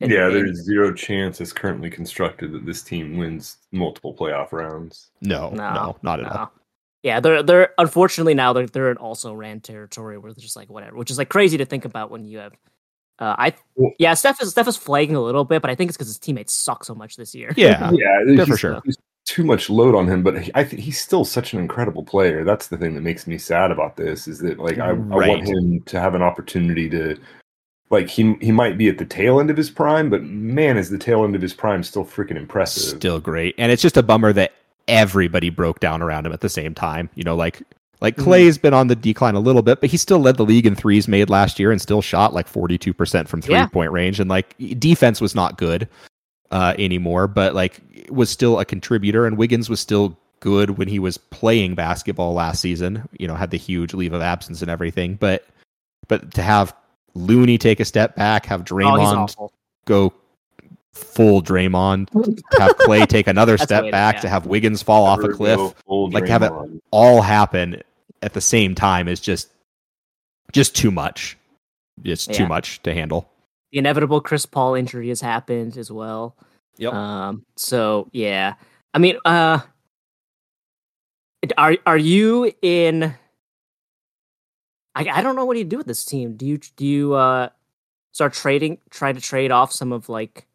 And- 0.00 0.10
yeah, 0.10 0.26
and- 0.26 0.34
there's 0.34 0.64
zero 0.64 0.92
chance 0.92 1.40
as 1.40 1.52
currently 1.52 1.90
constructed 1.90 2.52
that 2.52 2.66
this 2.66 2.82
team 2.82 3.16
wins 3.16 3.58
multiple 3.72 4.12
playoff 4.14 4.52
rounds. 4.52 5.10
No, 5.20 5.50
no, 5.50 5.72
No, 5.72 5.96
not 6.02 6.20
at 6.20 6.32
all. 6.32 6.52
Yeah, 7.04 7.20
they're 7.20 7.42
they're 7.42 7.74
unfortunately 7.76 8.32
now 8.34 8.54
they're 8.54 8.66
they're 8.66 8.90
in 8.90 8.96
also 8.96 9.34
ran 9.34 9.60
territory 9.60 10.16
where 10.16 10.32
they're 10.32 10.42
just 10.42 10.56
like 10.56 10.70
whatever, 10.70 10.96
which 10.96 11.10
is 11.10 11.18
like 11.18 11.28
crazy 11.28 11.58
to 11.58 11.66
think 11.66 11.84
about 11.84 12.10
when 12.10 12.24
you 12.24 12.38
have. 12.38 12.54
Uh, 13.18 13.34
I 13.38 13.54
Well- 13.76 13.92
yeah, 13.98 14.14
Steph 14.14 14.42
is 14.42 14.50
Steph 14.50 14.68
is 14.68 14.76
flagging 14.76 15.16
a 15.16 15.20
little 15.20 15.44
bit, 15.44 15.62
but 15.62 15.70
I 15.70 15.74
think 15.74 15.88
it's 15.88 15.96
because 15.96 16.08
his 16.08 16.18
teammates 16.18 16.52
suck 16.52 16.84
so 16.84 16.94
much 16.94 17.16
this 17.16 17.34
year. 17.34 17.52
Yeah, 17.56 17.90
yeah, 17.92 18.18
yeah, 18.26 18.34
he's- 18.34 18.48
for 18.48 18.56
sure. 18.56 18.80
There's 18.84 18.98
too 19.26 19.44
much 19.44 19.70
load 19.70 19.94
on 19.94 20.06
him, 20.06 20.22
but 20.22 20.42
he, 20.42 20.50
I 20.54 20.64
think 20.64 20.82
he's 20.82 21.00
still 21.00 21.24
such 21.24 21.54
an 21.54 21.58
incredible 21.58 22.04
player. 22.04 22.44
That's 22.44 22.66
the 22.66 22.76
thing 22.76 22.94
that 22.94 23.00
makes 23.00 23.26
me 23.26 23.38
sad 23.38 23.70
about 23.70 23.96
this 23.96 24.28
is 24.28 24.40
that 24.40 24.58
like 24.58 24.78
I, 24.78 24.90
I 24.90 24.92
want 24.92 25.48
him 25.48 25.80
to 25.86 25.98
have 26.00 26.14
an 26.14 26.22
opportunity 26.22 26.90
to 26.90 27.16
like 27.90 28.08
he 28.08 28.34
he 28.40 28.52
might 28.52 28.76
be 28.76 28.88
at 28.88 28.98
the 28.98 29.04
tail 29.04 29.40
end 29.40 29.50
of 29.50 29.56
his 29.56 29.70
prime, 29.70 30.10
but 30.10 30.22
man, 30.24 30.76
is 30.76 30.90
the 30.90 30.98
tail 30.98 31.24
end 31.24 31.34
of 31.34 31.42
his 31.42 31.54
prime 31.54 31.82
still 31.82 32.04
freaking 32.04 32.36
impressive. 32.36 32.98
still 32.98 33.20
great, 33.20 33.54
and 33.56 33.70
it's 33.72 33.82
just 33.82 33.96
a 33.96 34.02
bummer 34.02 34.32
that 34.32 34.52
everybody 34.88 35.48
broke 35.48 35.80
down 35.80 36.02
around 36.02 36.26
him 36.26 36.32
at 36.32 36.40
the 36.40 36.48
same 36.48 36.74
time. 36.74 37.08
You 37.14 37.24
know, 37.24 37.36
like 37.36 37.62
like 38.04 38.16
Mhm. 38.16 38.24
Klay's 38.24 38.58
been 38.58 38.74
on 38.74 38.86
the 38.86 38.94
decline 38.94 39.34
a 39.34 39.40
little 39.40 39.62
bit, 39.62 39.80
but 39.80 39.90
he 39.90 39.96
still 39.96 40.20
led 40.20 40.36
the 40.36 40.44
league 40.44 40.66
in 40.66 40.74
threes 40.76 41.08
made 41.08 41.28
last 41.30 41.58
year 41.58 41.72
and 41.72 41.80
still 41.82 42.02
shot 42.02 42.32
like 42.34 42.46
forty 42.46 42.78
two 42.78 42.92
percent 42.94 43.28
from 43.28 43.40
three 43.42 43.54
Yeah. 43.54 43.66
point 43.66 43.90
range, 43.90 44.20
and 44.20 44.30
like 44.30 44.54
defense 44.78 45.20
was 45.20 45.34
not 45.34 45.58
good 45.58 45.88
uh, 46.52 46.74
anymore, 46.78 47.26
but 47.26 47.54
like 47.54 47.80
was 48.10 48.30
still 48.30 48.60
a 48.60 48.64
contributor, 48.64 49.26
and 49.26 49.36
Wiggins 49.36 49.68
was 49.68 49.80
still 49.80 50.16
good 50.40 50.76
when 50.78 50.86
he 50.86 50.98
was 50.98 51.16
playing 51.16 51.74
basketball 51.74 52.34
last 52.34 52.60
season. 52.60 53.08
You 53.18 53.26
know, 53.26 53.34
had 53.34 53.50
the 53.50 53.56
huge 53.58 53.94
leave 53.94 54.12
of 54.12 54.20
absence 54.22 54.60
and 54.62 54.70
everything, 54.70 55.14
but 55.18 55.44
but 56.06 56.32
to 56.34 56.42
have 56.42 56.74
Looney 57.14 57.56
take 57.58 57.80
a 57.80 57.84
step 57.84 58.14
back, 58.14 58.44
have 58.46 58.60
oh, 58.60 58.64
Draymond 58.64 59.16
awful. 59.16 59.52
go 59.86 60.12
full 60.92 61.42
Draymond, 61.42 62.08
to 62.50 62.60
have 62.62 62.76
Klay 62.76 63.06
take 63.08 63.26
another 63.26 63.56
step 63.66 63.84
way 63.84 63.90
back, 63.90 64.16
yeah. 64.16 64.20
to 64.20 64.28
have 64.28 64.46
Wiggins 64.46 64.82
fall 64.82 65.04
off 65.06 65.20
a 65.24 65.28
cliff, 65.28 65.58
like 65.88 66.26
to 66.26 66.30
have 66.30 66.42
it- 66.42 66.52
all 66.92 67.20
happen 67.22 67.82
at 68.24 68.32
the 68.32 68.40
same 68.40 68.74
time 68.74 69.06
is 69.06 69.20
just 69.20 69.50
just 70.52 70.74
too 70.74 70.90
much. 70.90 71.36
It's 72.02 72.26
too 72.26 72.46
much 72.46 72.82
to 72.82 72.92
handle. 72.92 73.30
The 73.70 73.78
inevitable 73.78 74.20
Chris 74.20 74.46
Paul 74.46 74.74
injury 74.74 75.08
has 75.10 75.20
happened 75.20 75.76
as 75.76 75.92
well. 75.92 76.34
Yep. 76.78 76.92
Um. 76.92 77.44
So 77.56 78.08
yeah, 78.12 78.54
I 78.92 78.98
mean, 78.98 79.18
uh, 79.24 79.60
are 81.56 81.76
are 81.86 81.98
you 81.98 82.52
in? 82.62 83.14
I 84.94 85.06
I 85.08 85.22
don't 85.22 85.36
know 85.36 85.44
what 85.44 85.58
you 85.58 85.64
do 85.64 85.76
with 85.76 85.86
this 85.86 86.04
team. 86.04 86.34
Do 86.34 86.46
you 86.46 86.58
do 86.76 86.86
you 86.86 87.14
uh 87.14 87.50
start 88.12 88.32
trading, 88.32 88.78
try 88.90 89.12
to 89.12 89.20
trade 89.20 89.50
off 89.50 89.70
some 89.72 89.92
of 89.92 90.08
like 90.08 90.46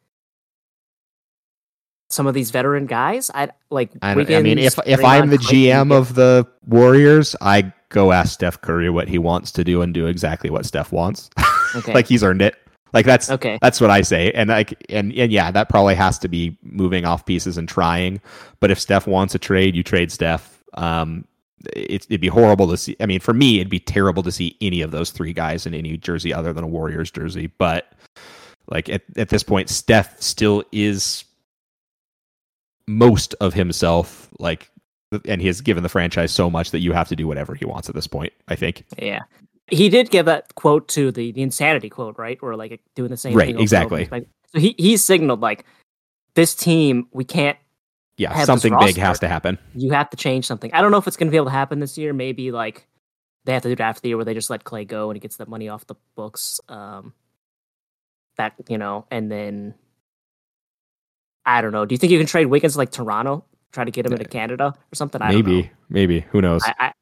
some 2.10 2.28
of 2.28 2.34
these 2.34 2.52
veteran 2.52 2.86
guys? 2.86 3.30
I 3.34 3.50
like. 3.70 3.92
I, 4.02 4.14
don't- 4.14 4.32
I 4.32 4.42
mean, 4.42 4.58
if 4.60 4.78
Wiggins, 4.78 5.00
if 5.00 5.06
I'm 5.06 5.30
the 5.30 5.38
GM 5.38 5.92
of 5.92 6.16
the 6.16 6.48
Warriors, 6.68 7.36
I 7.42 7.72
go 7.90 8.12
ask 8.12 8.34
Steph 8.34 8.62
Curry 8.62 8.90
what 8.90 9.08
he 9.08 9.18
wants 9.18 9.52
to 9.54 9.64
do 9.64 9.82
and 9.82 9.94
do 9.94 10.08
exactly 10.08 10.50
what 10.50 10.66
Steph 10.66 10.92
wants. 10.92 11.30
okay, 11.76 11.94
like 11.94 12.08
he's 12.08 12.24
earned 12.24 12.42
it. 12.42 12.56
Like 12.92 13.06
that's 13.06 13.30
okay, 13.30 13.60
That's 13.62 13.80
what 13.80 13.92
I 13.92 14.02
say. 14.02 14.32
And 14.32 14.50
like 14.50 14.74
and, 14.90 15.14
and 15.14 15.32
yeah, 15.32 15.52
that 15.52 15.70
probably 15.70 15.94
has 15.94 16.18
to 16.20 16.28
be 16.28 16.58
moving 16.64 17.06
off 17.06 17.24
pieces 17.26 17.58
and 17.58 17.70
trying. 17.70 18.20
But 18.60 18.72
if 18.72 18.80
Steph 18.80 19.06
wants 19.06 19.36
a 19.36 19.40
trade, 19.40 19.76
you 19.76 19.84
trade 19.84 20.12
Steph. 20.12 20.64
Um 20.74 21.26
it, 21.76 22.06
it'd 22.10 22.22
be 22.22 22.30
horrible 22.30 22.68
to 22.70 22.78
see. 22.78 22.96
I 23.00 23.06
mean, 23.06 23.20
for 23.20 23.34
me, 23.34 23.58
it'd 23.60 23.70
be 23.70 23.80
terrible 23.80 24.24
to 24.24 24.32
see 24.32 24.56
any 24.62 24.82
of 24.82 24.90
those 24.90 25.12
three 25.12 25.34
guys 25.34 25.68
in 25.68 25.76
any 25.76 25.98
jersey 25.98 26.34
other 26.34 26.52
than 26.52 26.64
a 26.64 26.68
Warriors 26.68 27.12
jersey. 27.12 27.52
But 27.60 27.92
like 28.72 28.90
at, 28.90 29.04
at 29.18 29.30
this 29.30 29.44
point, 29.44 29.70
Steph 29.70 30.20
still 30.20 30.64
is 30.72 31.26
most 32.90 33.36
of 33.40 33.54
himself. 33.54 34.30
Like, 34.40 34.70
and 35.26 35.40
he 35.42 35.48
has 35.48 35.62
given 35.62 35.84
the 35.84 35.90
franchise 35.90 36.32
so 36.32 36.50
much 36.50 36.72
that 36.72 36.80
you 36.80 36.92
have 36.94 37.08
to 37.10 37.16
do 37.16 37.28
whatever 37.28 37.56
he 37.56 37.66
wants 37.66 37.88
at 37.90 37.96
this 37.96 38.08
point. 38.08 38.34
I 38.48 38.56
think. 38.56 38.84
yeah. 38.98 39.22
He 39.72 39.88
did 39.88 40.10
give 40.10 40.26
that 40.26 40.56
quote 40.56 40.88
to 40.90 41.12
the, 41.12 41.32
the 41.32 41.44
insanity 41.44 41.90
quote, 41.90 42.18
right? 42.18 42.40
Or 42.42 42.56
like 42.56 42.82
doing 42.96 43.12
the 43.12 43.18
same 43.18 43.36
Right, 43.36 43.50
thing. 43.50 43.60
exactly. 43.60 44.08
over. 44.12 44.26
So 44.52 44.60
he 44.60 44.74
he 44.80 44.98
signaled 44.98 45.42
like 45.42 45.64
this 46.34 46.56
team 46.56 47.08
we 47.12 47.24
can't 47.24 47.56
Yeah, 48.18 48.44
something 48.46 48.76
big 48.80 48.98
has 48.98 49.20
to 49.20 49.28
happen. 49.28 49.60
you 49.76 49.92
have 49.92 50.10
to 50.10 50.18
change 50.18 50.48
something. 50.48 50.74
I 50.74 50.82
don't 50.82 50.90
know 50.92 50.98
if 50.98 51.08
it's 51.08 51.18
going 51.18 51.28
to 51.28 51.32
be 51.32 51.38
able 51.38 51.46
to 51.48 51.52
happen 51.52 51.80
this 51.80 52.00
year. 52.00 52.14
Maybe 52.14 52.52
like 52.52 52.88
they 53.46 53.54
have 53.54 53.62
to 53.62 53.70
do 53.70 53.74
it 53.74 53.80
after 53.80 54.02
the 54.02 54.08
year 54.08 54.18
where 54.18 54.26
they 54.26 54.34
just 54.34 54.50
let 54.50 54.64
Klay 54.64 54.88
go 54.88 55.12
and 55.12 55.16
he 55.16 55.20
gets 55.20 55.36
that 55.38 55.48
money 55.48 55.70
off 55.70 55.86
the 55.86 55.96
books. 56.16 56.60
Um, 56.68 57.14
that 58.38 58.54
you 58.68 58.80
know, 58.80 59.06
and 59.12 59.32
then 59.32 59.76
I 61.46 61.62
don't 61.62 61.72
know. 61.72 61.86
Do 61.86 61.94
you 61.94 61.98
think 61.98 62.12
you 62.12 62.18
can 62.18 62.28
trade 62.28 62.48
Wiggins 62.48 62.78
like 62.78 62.92
Toronto? 62.92 63.44
Try 63.72 63.84
to 63.84 63.92
get 63.92 64.06
him 64.06 64.14
into 64.14 64.26
Canada 64.26 64.74
or 64.76 64.96
something? 64.96 65.22
I. 65.22 65.32
Maybe, 65.32 65.72
maybe. 65.90 66.22
Who 66.32 66.42
knows? 66.42 66.64
I, 66.66 66.74
I, 66.80 66.94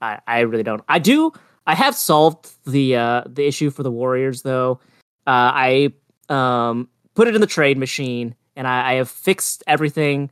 I, 0.00 0.20
I 0.26 0.40
really 0.40 0.62
don't. 0.62 0.82
I 0.88 0.98
do. 0.98 1.32
I 1.66 1.74
have 1.74 1.94
solved 1.94 2.50
the 2.64 2.96
uh, 2.96 3.22
the 3.26 3.46
issue 3.46 3.70
for 3.70 3.82
the 3.82 3.90
Warriors 3.90 4.42
though. 4.42 4.80
Uh, 5.26 5.52
I 5.54 5.92
um, 6.28 6.88
put 7.14 7.28
it 7.28 7.34
in 7.34 7.40
the 7.40 7.46
trade 7.46 7.78
machine, 7.78 8.34
and 8.56 8.66
I, 8.66 8.92
I 8.92 8.94
have 8.94 9.08
fixed 9.08 9.62
everything. 9.66 10.30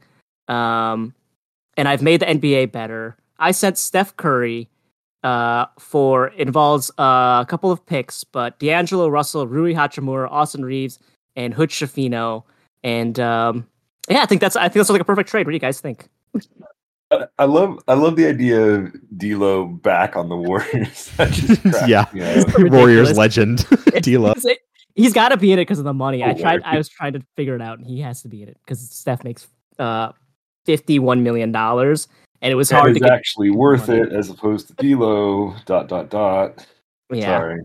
Um, 0.49 1.15
and 1.77 1.89
I've 1.89 2.03
made 2.03 2.21
the 2.21 2.27
NBA 2.27 2.73
better. 2.73 3.17
I 3.39 3.53
sent 3.53 3.79
Steph 3.79 4.17
Curry 4.17 4.69
uh, 5.23 5.67
for 5.79 6.29
involves 6.29 6.91
uh, 6.99 7.43
a 7.43 7.47
couple 7.49 7.71
of 7.71 7.85
picks, 7.87 8.25
but 8.25 8.59
D'Angelo 8.59 9.09
Russell, 9.09 9.47
Rui 9.47 9.75
Hachimura, 9.75 10.31
Austin 10.31 10.65
Reaves, 10.65 10.99
and 11.37 11.55
Hood-Schifino. 11.55 12.45
And 12.83 13.19
um, 13.21 13.67
yeah, 14.09 14.23
I 14.23 14.27
think 14.27 14.41
that's 14.41 14.57
I 14.57 14.63
think 14.65 14.75
that's 14.75 14.91
like 14.91 15.01
a 15.01 15.05
perfect 15.05 15.29
trade. 15.29 15.47
What 15.47 15.51
do 15.53 15.57
you 15.57 15.61
guys 15.61 15.81
think? 15.81 16.09
I- 17.11 17.27
I 17.41 17.45
love 17.45 17.79
I 17.89 17.95
love 17.95 18.15
the 18.17 18.27
idea 18.27 18.61
of 18.61 18.93
D'Lo 19.19 19.67
back 19.67 20.15
on 20.17 20.29
the 20.29 20.37
Warriors. 20.49 21.11
That 21.17 21.33
just 21.33 21.61
cracks 21.63 21.89
Yeah. 21.89 22.07
me 22.13 22.23
up. 22.23 22.47
Warriors 22.73 23.17
legend, 23.19 23.67
D'Lo. 24.03 24.31
It's- 24.31 24.47
He's 24.97 25.13
got 25.13 25.29
to 25.31 25.37
be 25.37 25.53
in 25.53 25.59
it 25.59 25.63
because 25.63 25.79
of 25.79 25.85
the 25.85 25.95
money. 25.95 26.23
I 26.23 26.33
Oh, 26.33 26.35
tried. 26.35 26.61
Lord. 26.61 26.63
I 26.65 26.77
was 26.77 26.89
trying 26.89 27.13
to 27.15 27.23
figure 27.37 27.55
it 27.55 27.63
out, 27.63 27.79
and 27.79 27.87
he 27.87 28.01
has 28.01 28.23
to 28.23 28.29
be 28.29 28.43
in 28.43 28.49
it 28.49 28.59
because 28.65 28.81
Steph 28.91 29.23
makes 29.25 29.47
uh 29.79 30.13
fifty-one 30.67 31.23
million 31.23 31.53
dollars, 31.53 32.07
and 32.43 32.53
it 32.53 32.57
was 32.57 32.69
That 32.69 32.81
hard 32.81 32.91
is 32.91 32.95
to 32.99 33.01
get. 33.05 33.13
actually 33.13 33.51
worth 33.51 33.89
money. 33.89 34.01
it 34.01 34.13
as 34.13 34.29
opposed 34.31 34.67
to 34.69 34.75
D'Lo. 34.75 35.55
Dot 35.65 35.89
dot 35.89 36.11
dot. 36.11 36.67
Yeah. 37.13 37.25
Sorry, 37.39 37.61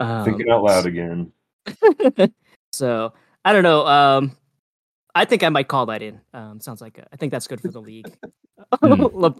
um, 0.00 0.24
thinking 0.24 0.50
out 0.50 0.62
loud 0.64 0.86
again. 0.86 1.32
so 2.72 3.12
I 3.44 3.52
don't 3.52 3.62
know. 3.62 3.86
Um, 3.86 4.36
I 5.14 5.24
think 5.24 5.42
I 5.42 5.48
might 5.48 5.68
call 5.68 5.86
that 5.86 6.02
in. 6.02 6.20
Um, 6.32 6.60
sounds 6.60 6.80
like 6.80 6.98
a, 6.98 7.06
I 7.12 7.16
think 7.16 7.30
that's 7.30 7.46
good 7.46 7.60
for 7.60 7.68
the 7.68 7.80
league. 7.80 8.12
Le- 8.82 9.34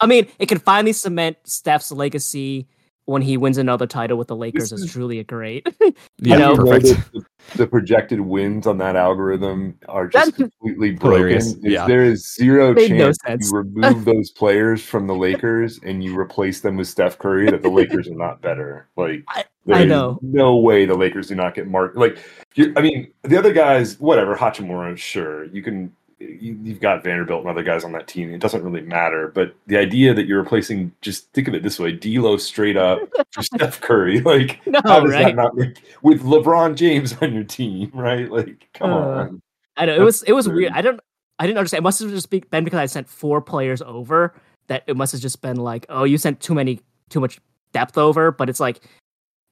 I 0.00 0.06
mean, 0.06 0.28
it 0.38 0.46
can 0.46 0.58
finally 0.58 0.92
cement 0.92 1.36
Steph's 1.44 1.90
legacy 1.90 2.68
when 3.06 3.22
he 3.22 3.36
wins 3.36 3.56
another 3.56 3.86
title 3.86 4.18
with 4.18 4.28
the 4.28 4.36
Lakers 4.36 4.72
is- 4.72 4.90
truly 4.92 5.18
a 5.18 5.24
great. 5.24 5.66
Yeah, 6.18 6.38
know- 6.38 6.56
perfect. 6.56 7.12
The, 7.12 7.24
the 7.56 7.66
projected 7.66 8.20
wins 8.20 8.66
on 8.66 8.78
that 8.78 8.96
algorithm 8.96 9.78
are 9.88 10.08
just 10.08 10.32
That's- 10.36 10.50
completely 10.60 10.92
broken. 10.92 11.16
Hilarious. 11.18 11.52
It's- 11.54 11.72
Yeah. 11.72 11.86
There 11.86 12.04
is 12.04 12.34
zero 12.34 12.72
Made 12.74 12.90
no 12.92 12.98
chance 13.06 13.18
sense. 13.26 13.50
you 13.50 13.58
remove 13.58 14.04
those 14.06 14.30
players 14.30 14.82
from 14.82 15.06
the 15.06 15.14
Lakers 15.14 15.78
and 15.84 16.02
you 16.02 16.18
replace 16.18 16.60
them 16.60 16.76
with 16.76 16.88
Steph 16.88 17.18
Curry 17.18 17.50
that 17.50 17.62
the 17.62 17.68
Lakers 17.68 18.08
are 18.08 18.14
not 18.16 18.40
better. 18.40 18.88
Like 18.96 19.24
I- 19.28 19.44
there 19.66 19.76
I 19.76 19.82
is 19.82 19.88
know. 19.88 20.18
no 20.22 20.56
way 20.56 20.84
the 20.86 20.94
Lakers 20.94 21.28
do 21.28 21.34
not 21.34 21.54
get 21.54 21.66
marked. 21.68 21.96
Like 21.96 22.18
you 22.54 22.72
I 22.76 22.80
mean, 22.82 23.12
the 23.22 23.36
other 23.38 23.52
guys, 23.52 23.98
whatever, 24.00 24.36
Hachimura, 24.36 24.96
sure, 24.96 25.44
you 25.46 25.62
can. 25.62 25.92
You, 26.18 26.58
you've 26.62 26.80
got 26.80 27.04
Vanderbilt 27.04 27.42
and 27.42 27.50
other 27.50 27.62
guys 27.62 27.84
on 27.84 27.92
that 27.92 28.06
team. 28.06 28.32
It 28.32 28.40
doesn't 28.40 28.62
really 28.62 28.80
matter. 28.80 29.28
But 29.34 29.54
the 29.66 29.76
idea 29.76 30.14
that 30.14 30.26
you're 30.26 30.40
replacing, 30.40 30.92
just 31.02 31.30
think 31.32 31.46
of 31.46 31.52
it 31.54 31.62
this 31.62 31.78
way: 31.78 31.92
D'Lo 31.92 32.38
straight 32.38 32.76
up 32.78 33.00
for 33.32 33.42
Steph 33.42 33.80
Curry. 33.82 34.20
Like 34.24 34.66
no, 34.66 34.80
how 34.84 35.00
does 35.00 35.12
right? 35.12 35.26
that 35.26 35.34
not 35.36 35.54
make 35.54 35.82
with 36.02 36.22
LeBron 36.22 36.74
James 36.74 37.14
on 37.20 37.34
your 37.34 37.44
team, 37.44 37.90
right? 37.92 38.30
Like, 38.30 38.66
come 38.72 38.90
Uh, 38.92 38.96
on. 38.96 39.42
I 39.76 39.84
know 39.84 39.92
it 39.94 39.98
That's 39.98 40.04
was 40.06 40.22
it 40.22 40.32
was 40.32 40.48
weird. 40.48 40.56
weird. 40.56 40.72
I 40.72 40.80
don't. 40.80 41.00
I 41.38 41.46
didn't 41.46 41.58
understand. 41.58 41.80
It 41.80 41.82
must 41.82 42.00
have 42.00 42.08
just 42.10 42.30
been 42.30 42.64
because 42.64 42.78
I 42.78 42.86
sent 42.86 43.08
four 43.10 43.42
players 43.42 43.82
over 43.82 44.34
that 44.68 44.84
it 44.86 44.96
must 44.96 45.12
have 45.12 45.20
just 45.20 45.42
been 45.42 45.56
like, 45.56 45.84
oh, 45.90 46.04
you 46.04 46.16
sent 46.16 46.40
too 46.40 46.54
many, 46.54 46.80
too 47.10 47.20
much 47.20 47.38
depth 47.72 47.98
over. 47.98 48.32
But 48.32 48.48
it's 48.48 48.58
like, 48.58 48.80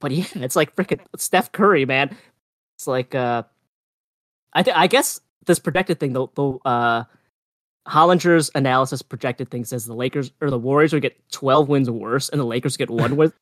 but 0.01 0.13
yeah, 0.13 0.25
it's 0.37 0.57
like 0.57 0.75
freaking 0.77 1.01
Steph 1.19 1.53
Curry, 1.53 1.85
man. 1.85 2.17
It's 2.79 2.87
like, 2.87 3.15
uh, 3.15 3.43
I 4.55 4.63
th- 4.63 4.77
I 4.77 4.87
guess 4.87 5.21
this 5.47 5.59
projected 5.59 6.01
thing, 6.01 6.13
the, 6.13 6.27
the 6.35 6.59
uh, 6.65 7.05
Hollinger's 7.87 8.51
analysis 8.55 9.03
projected 9.03 9.51
thing 9.51 9.65
says 9.65 9.85
the 9.85 9.95
Lakers 9.95 10.31
or 10.41 10.51
the 10.51 10.59
Warriors 10.59 10.93
would 10.93 11.03
get 11.03 11.17
12 11.33 11.69
wins 11.69 11.91
worse 11.91 12.29
and 12.31 12.41
the 12.41 12.45
Lakers 12.45 12.77
get 12.77 12.89
one 12.91 13.17
win. 13.17 13.33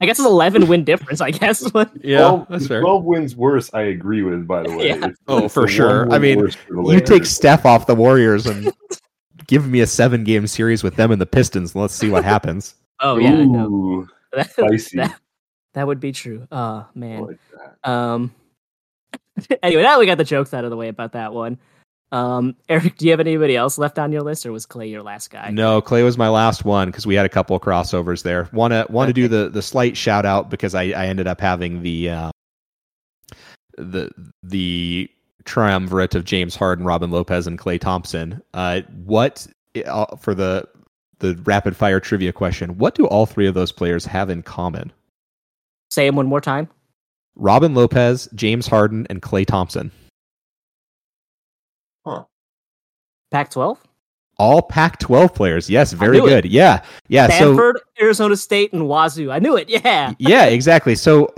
I 0.00 0.06
guess 0.06 0.18
it's 0.18 0.26
11 0.26 0.66
win 0.68 0.84
difference, 0.84 1.20
I 1.20 1.30
guess. 1.30 1.70
Yeah, 2.02 2.18
12, 2.20 2.46
that's 2.48 2.66
fair. 2.66 2.80
12 2.80 3.04
wins 3.04 3.36
worse, 3.36 3.70
I 3.74 3.82
agree 3.82 4.22
with, 4.22 4.46
by 4.46 4.62
the 4.62 4.74
way. 4.74 4.88
Yeah. 4.88 4.94
It's- 4.96 5.16
Oh, 5.28 5.44
it's 5.44 5.54
for 5.54 5.68
sure. 5.68 6.10
I 6.10 6.18
mean, 6.18 6.38
worse 6.38 6.54
for 6.54 6.82
the 6.82 6.92
You 6.94 7.00
take 7.00 7.26
Steph 7.26 7.66
off 7.66 7.86
the 7.86 7.94
Warriors 7.94 8.46
and 8.46 8.72
give 9.46 9.68
me 9.68 9.80
a 9.80 9.86
seven 9.86 10.24
game 10.24 10.46
series 10.46 10.82
with 10.82 10.96
them 10.96 11.10
and 11.10 11.20
the 11.20 11.26
Pistons. 11.26 11.74
and 11.74 11.82
Let's 11.82 11.94
see 11.94 12.08
what 12.10 12.24
happens. 12.24 12.74
Oh, 13.02 13.16
yeah. 13.16 13.30
I 13.32 13.44
know. 13.46 13.66
Ooh, 13.66 14.08
That, 14.34 14.50
spicy. 14.52 14.98
that, 14.98 15.18
that 15.72 15.86
would 15.86 16.00
be 16.00 16.12
true. 16.12 16.46
Oh, 16.52 16.86
I 16.86 16.86
man. 16.94 17.22
like 17.24 17.38
that. 17.82 17.90
Um. 17.90 18.34
anyway, 19.62 19.82
now 19.82 19.98
we 19.98 20.06
got 20.06 20.18
the 20.18 20.24
jokes 20.24 20.54
out 20.54 20.64
of 20.64 20.70
the 20.70 20.76
way 20.76 20.88
about 20.88 21.12
that 21.12 21.32
one. 21.32 21.58
Um, 22.12 22.56
Eric, 22.68 22.96
do 22.96 23.04
you 23.04 23.12
have 23.12 23.20
anybody 23.20 23.56
else 23.56 23.78
left 23.78 23.98
on 23.98 24.10
your 24.10 24.22
list, 24.22 24.44
or 24.44 24.52
was 24.52 24.66
Klay 24.66 24.90
your 24.90 25.02
last 25.02 25.30
guy? 25.30 25.50
No, 25.50 25.80
Klay 25.80 26.02
was 26.02 26.18
my 26.18 26.28
last 26.28 26.64
one 26.64 26.88
because 26.88 27.06
we 27.06 27.14
had 27.14 27.24
a 27.24 27.28
couple 27.28 27.54
of 27.54 27.62
crossovers 27.62 28.22
there. 28.22 28.48
Want 28.52 28.72
to 28.72 28.86
want 28.90 29.08
to 29.08 29.12
do 29.12 29.28
the 29.28 29.48
the 29.48 29.62
slight 29.62 29.96
shout 29.96 30.26
out 30.26 30.50
because 30.50 30.74
I, 30.74 30.84
I 30.90 31.06
ended 31.06 31.28
up 31.28 31.40
having 31.40 31.82
the 31.82 32.10
uh, 32.10 32.30
the 33.76 34.10
the 34.42 35.08
triumvirate 35.44 36.14
of 36.14 36.24
James 36.24 36.56
Harden, 36.56 36.84
Robin 36.84 37.10
Lopez, 37.10 37.46
and 37.46 37.58
Klay 37.58 37.80
Thompson. 37.80 38.42
Uh, 38.54 38.80
what 39.04 39.46
uh, 39.86 40.16
for 40.16 40.34
the 40.34 40.66
the 41.20 41.36
rapid 41.44 41.76
fire 41.76 42.00
trivia 42.00 42.32
question? 42.32 42.76
What 42.76 42.96
do 42.96 43.06
all 43.06 43.26
three 43.26 43.46
of 43.46 43.54
those 43.54 43.70
players 43.70 44.04
have 44.06 44.30
in 44.30 44.42
common? 44.42 44.92
Say 45.90 46.06
him 46.06 46.16
one 46.16 46.26
more 46.26 46.40
time. 46.40 46.68
Robin 47.36 47.74
Lopez, 47.74 48.28
James 48.34 48.66
Harden, 48.66 49.06
and 49.10 49.22
Klay 49.22 49.46
Thompson. 49.46 49.90
Huh. 52.06 52.24
Pac-12, 53.30 53.78
All 54.38 54.62
Pac-12 54.62 55.34
players. 55.34 55.70
Yes, 55.70 55.92
very 55.92 56.18
knew 56.18 56.26
it. 56.26 56.30
good. 56.30 56.50
Yeah, 56.50 56.82
yeah. 57.08 57.28
so 57.28 57.54
Stanford, 57.54 57.80
Arizona 58.00 58.36
State, 58.36 58.72
and 58.72 58.88
Wazoo. 58.88 59.30
I 59.30 59.38
knew 59.38 59.56
it. 59.56 59.68
Yeah. 59.68 60.14
yeah, 60.18 60.46
exactly. 60.46 60.94
So 60.94 61.32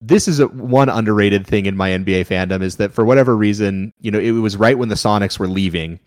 this 0.00 0.26
is 0.26 0.40
a, 0.40 0.48
one 0.48 0.88
underrated 0.88 1.46
thing 1.46 1.66
in 1.66 1.76
my 1.76 1.90
NBA 1.90 2.26
fandom 2.26 2.62
is 2.62 2.76
that 2.76 2.92
for 2.92 3.04
whatever 3.04 3.36
reason, 3.36 3.92
you 4.00 4.10
know, 4.10 4.18
it 4.18 4.32
was 4.32 4.56
right 4.56 4.76
when 4.76 4.88
the 4.88 4.96
Sonics 4.96 5.38
were 5.38 5.48
leaving. 5.48 6.00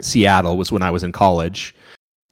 Seattle 0.00 0.56
was 0.58 0.70
when 0.70 0.82
I 0.82 0.90
was 0.90 1.02
in 1.02 1.12
college, 1.12 1.74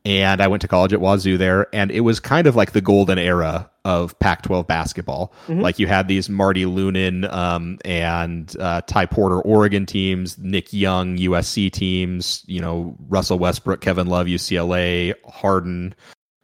and 0.04 0.40
I 0.40 0.48
went 0.48 0.62
to 0.62 0.68
college 0.68 0.92
at 0.92 1.00
Wazoo 1.00 1.38
there, 1.38 1.68
and 1.72 1.90
it 1.90 2.00
was 2.00 2.18
kind 2.18 2.46
of 2.46 2.56
like 2.56 2.72
the 2.72 2.80
golden 2.80 3.18
era 3.18 3.70
of 3.84 4.18
Pac-12 4.18 4.66
basketball. 4.66 5.32
Mhm. 5.46 5.60
Like 5.60 5.78
you 5.78 5.86
had 5.86 6.08
these 6.08 6.28
Maarty 6.28 6.64
Leunen 6.64 7.32
um, 7.32 7.78
and 7.84 8.54
uh, 8.60 8.80
Ty 8.82 9.06
Porter 9.06 9.40
Oregon 9.40 9.86
teams, 9.86 10.38
Nick 10.38 10.72
Young 10.72 11.16
USC 11.18 11.70
teams, 11.70 12.42
you 12.46 12.60
know 12.60 12.96
Russell 13.08 13.38
Westbrook, 13.38 13.80
Kevin 13.80 14.06
Love 14.06 14.26
UCLA, 14.26 15.14
Harden, 15.24 15.94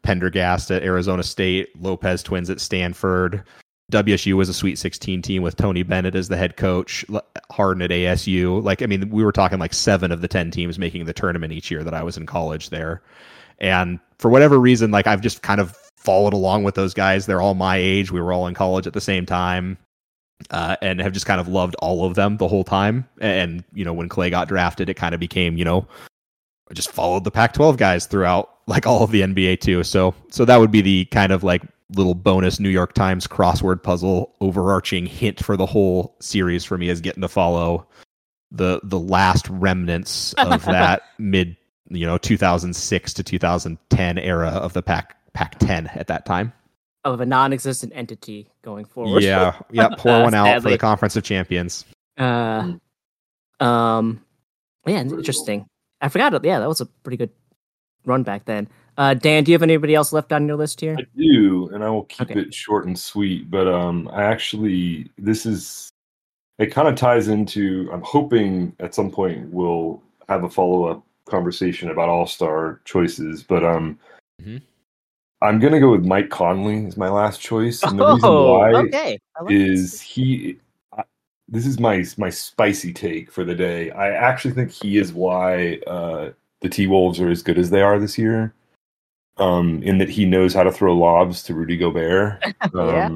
Pendergraph 0.02 0.70
at 0.70 0.82
Arizona 0.82 1.22
State, 1.22 1.68
Lopez 1.80 2.22
twins 2.22 2.51
at 2.51 2.60
Stanford. 2.60 3.43
WSU 3.90 4.35
was 4.35 4.51
a 4.51 4.55
Sweet 4.55 4.78
16 4.78 5.22
team 5.22 5.43
with 5.43 5.56
Tony 5.56 5.82
Bennett 5.82 6.14
as 6.14 6.28
the 6.28 6.36
head 6.36 6.59
coach, 6.59 7.06
Harden 7.51 7.82
at 7.82 7.90
ASU. 7.90 8.62
Like, 8.62 8.82
I 8.82 8.86
mean, 8.86 9.09
we 9.09 9.24
were 9.24 9.32
talking 9.32 9.59
like 9.59 9.72
seven 9.72 10.12
of 10.12 10.20
the 10.20 10.28
10 10.28 10.51
teams 10.51 10.78
making 10.78 11.06
the 11.06 11.14
tournament 11.14 11.55
each 11.55 11.70
year 11.70 11.82
that 11.82 11.94
I 11.94 12.02
was 12.02 12.18
in 12.18 12.26
college 12.26 12.68
there. 12.68 13.01
And 13.59 14.01
for 14.18 14.30
whatever 14.30 14.59
reason, 14.59 14.90
like, 14.90 15.06
I've 15.06 15.20
just 15.20 15.43
kind 15.43 15.60
of 15.60 15.76
followed 15.97 16.32
along 16.32 16.64
with 16.64 16.74
those 16.74 16.94
guys. 16.94 17.26
They're 17.26 17.40
all 17.40 17.55
my 17.55 17.76
age. 17.76 18.10
We 18.10 18.20
were 18.20 18.32
all 18.32 18.47
in 18.47 18.55
college 18.55 18.86
at 18.86 18.93
the 18.93 19.01
same 19.01 19.26
time. 19.26 19.78
Uh, 20.51 20.76
and 20.80 21.01
have 21.01 21.12
just 21.12 21.26
kind 21.26 21.40
of 21.40 21.48
loved 21.48 21.74
all 21.80 22.05
of 22.05 22.14
them 22.14 22.36
the 22.36 22.47
whole 22.47 22.62
time. 22.62 23.09
And, 23.20 23.64
you 23.74 23.85
know, 23.85 23.93
when 23.93 24.09
Klay 24.09 24.30
got 24.30 24.47
drafted, 24.47 24.89
it 24.89 24.94
kind 24.94 25.12
of 25.12 25.18
became, 25.18 25.56
you 25.56 25.64
know, 25.64 25.89
I 26.70 26.74
just 26.74 26.93
followed 26.93 27.24
the 27.24 27.30
Pac-12 27.30 27.76
guys 27.76 28.06
throughout 28.06 28.51
like 28.66 28.86
all 28.86 29.02
of 29.02 29.10
the 29.10 29.22
NBA 29.22 29.60
too. 29.60 29.82
So 29.82 30.14
so 30.30 30.44
that 30.44 30.59
would 30.59 30.70
be 30.70 30.82
the 30.82 31.06
kind 31.06 31.32
of 31.32 31.43
like 31.43 31.62
little 31.94 32.14
bonus 32.14 32.60
New 32.60 32.68
York 32.68 32.93
Times 32.93 33.26
crossword 33.26 33.82
puzzle 33.82 34.35
overarching 34.40 35.06
hint 35.06 35.43
for 35.43 35.56
the 35.56 35.66
whole 35.66 36.16
series 36.20 36.64
for 36.64 36.76
me 36.76 36.89
is 36.90 37.01
getting 37.01 37.22
to 37.22 37.28
follow 37.28 37.86
the 38.51 38.80
the 38.85 38.98
last 38.98 39.48
remnants 39.48 40.35
of 40.35 40.64
that 40.66 41.02
mid 41.18 41.56
you 41.90 42.06
know 42.06 42.19
2006 42.19 43.15
to 43.15 43.23
2010 43.23 44.19
era 44.19 44.48
of 44.48 44.73
the 44.73 44.82
Pac 44.82 45.16
Pac-10 45.32 45.97
at 45.97 46.06
that 46.09 46.27
time. 46.27 46.52
Of 47.05 47.20
a 47.20 47.27
non-existent 47.27 47.93
entity 47.94 48.51
going 48.62 48.85
forward. 48.85 49.23
Yeah, 49.23 49.59
yeah, 49.70 49.89
pour 49.97 50.23
one 50.23 50.35
out 50.35 50.62
for 50.62 50.70
the 50.70 50.78
Conference 50.78 51.16
of 51.16 51.23
Champions. 51.23 51.85
Uh, 52.16 52.73
um, 53.60 54.20
yeah, 54.86 55.01
interesting. 55.01 55.66
I 56.01 56.09
forgot. 56.09 56.44
Yeah, 56.44 56.59
that 56.59 56.69
was 56.69 56.81
a 56.81 56.86
pretty 56.86 57.16
good 57.16 57.31
run 58.05 58.23
back 58.24 58.44
then. 58.47 58.69
Uh, 58.97 59.15
Dan, 59.15 59.44
do 59.44 59.52
you 59.52 59.55
have 59.55 59.62
anybody 59.62 59.94
else 59.94 60.12
left 60.12 60.32
on 60.32 60.48
your 60.48 60.56
list 60.56 60.81
here? 60.81 60.97
I 60.98 61.05
do, 61.16 61.70
and 61.73 61.85
I 61.85 61.89
will 61.89 62.05
keep 62.05 62.31
Okay. 62.31 62.40
it 62.40 62.52
short 62.52 62.86
and 62.86 62.98
sweet. 62.98 63.48
But 63.48 63.69
um, 63.69 64.10
I 64.12 64.24
actually, 64.24 65.09
this 65.16 65.47
is, 65.47 65.89
it 66.59 66.66
kind 66.73 66.89
of 66.89 66.97
ties 66.97 67.28
into. 67.28 67.89
I'm 67.93 68.02
hoping 68.02 68.74
at 68.81 68.94
some 68.94 69.10
point 69.10 69.51
we'll 69.51 70.02
have 70.28 70.43
a 70.43 70.51
follow 70.51 70.85
up 70.86 71.05
conversation 71.29 71.91
about 71.91 72.09
All 72.09 72.27
Star 72.27 72.81
choices. 72.85 73.43
But 73.43 73.65
um, 73.65 73.99
Mhm. 74.43 74.63
I'm 75.41 75.59
gonna 75.61 75.81
go 75.81 75.91
with 75.93 76.05
Mike 76.05 76.31
Conley 76.31 76.85
as 76.87 76.97
my 76.97 77.09
last 77.09 77.41
choice, 77.41 77.83
and 77.83 77.99
the 77.99 78.07
reason 78.07 78.21
Oh, 78.29 78.59
why 78.59 78.75
okay. 78.75 79.19
Like 79.41 79.53
is 79.53 79.93
this. 79.93 80.01
he. 80.01 80.59
I- 80.97 81.05
This 81.49 81.65
is 81.67 81.79
my 81.81 82.05
my 82.19 82.29
spicy 82.31 82.93
take 82.93 83.31
for 83.31 83.45
the 83.45 83.55
day. 83.55 83.91
I 83.93 84.11
actually 84.11 84.53
think 84.55 84.71
he 84.71 84.99
is 84.99 85.13
why 85.13 85.79
uh, 85.87 86.31
the 86.61 86.69
T 86.69 86.87
Wolves 86.87 87.21
are 87.21 87.31
as 87.31 87.43
good 87.43 87.57
as 87.59 87.71
they 87.71 87.81
are 87.83 87.99
this 87.99 88.19
year. 88.19 88.53
Um, 89.39 89.81
in 89.85 89.99
that 89.99 90.09
he 90.11 90.25
knows 90.27 90.53
how 90.53 90.65
to 90.65 90.73
throw 90.73 90.97
lobs 90.97 91.45
to 91.45 91.55
Rudy 91.55 91.77
Gobert. 91.77 92.43
Um, 92.75 92.89
Yeah. 92.89 93.15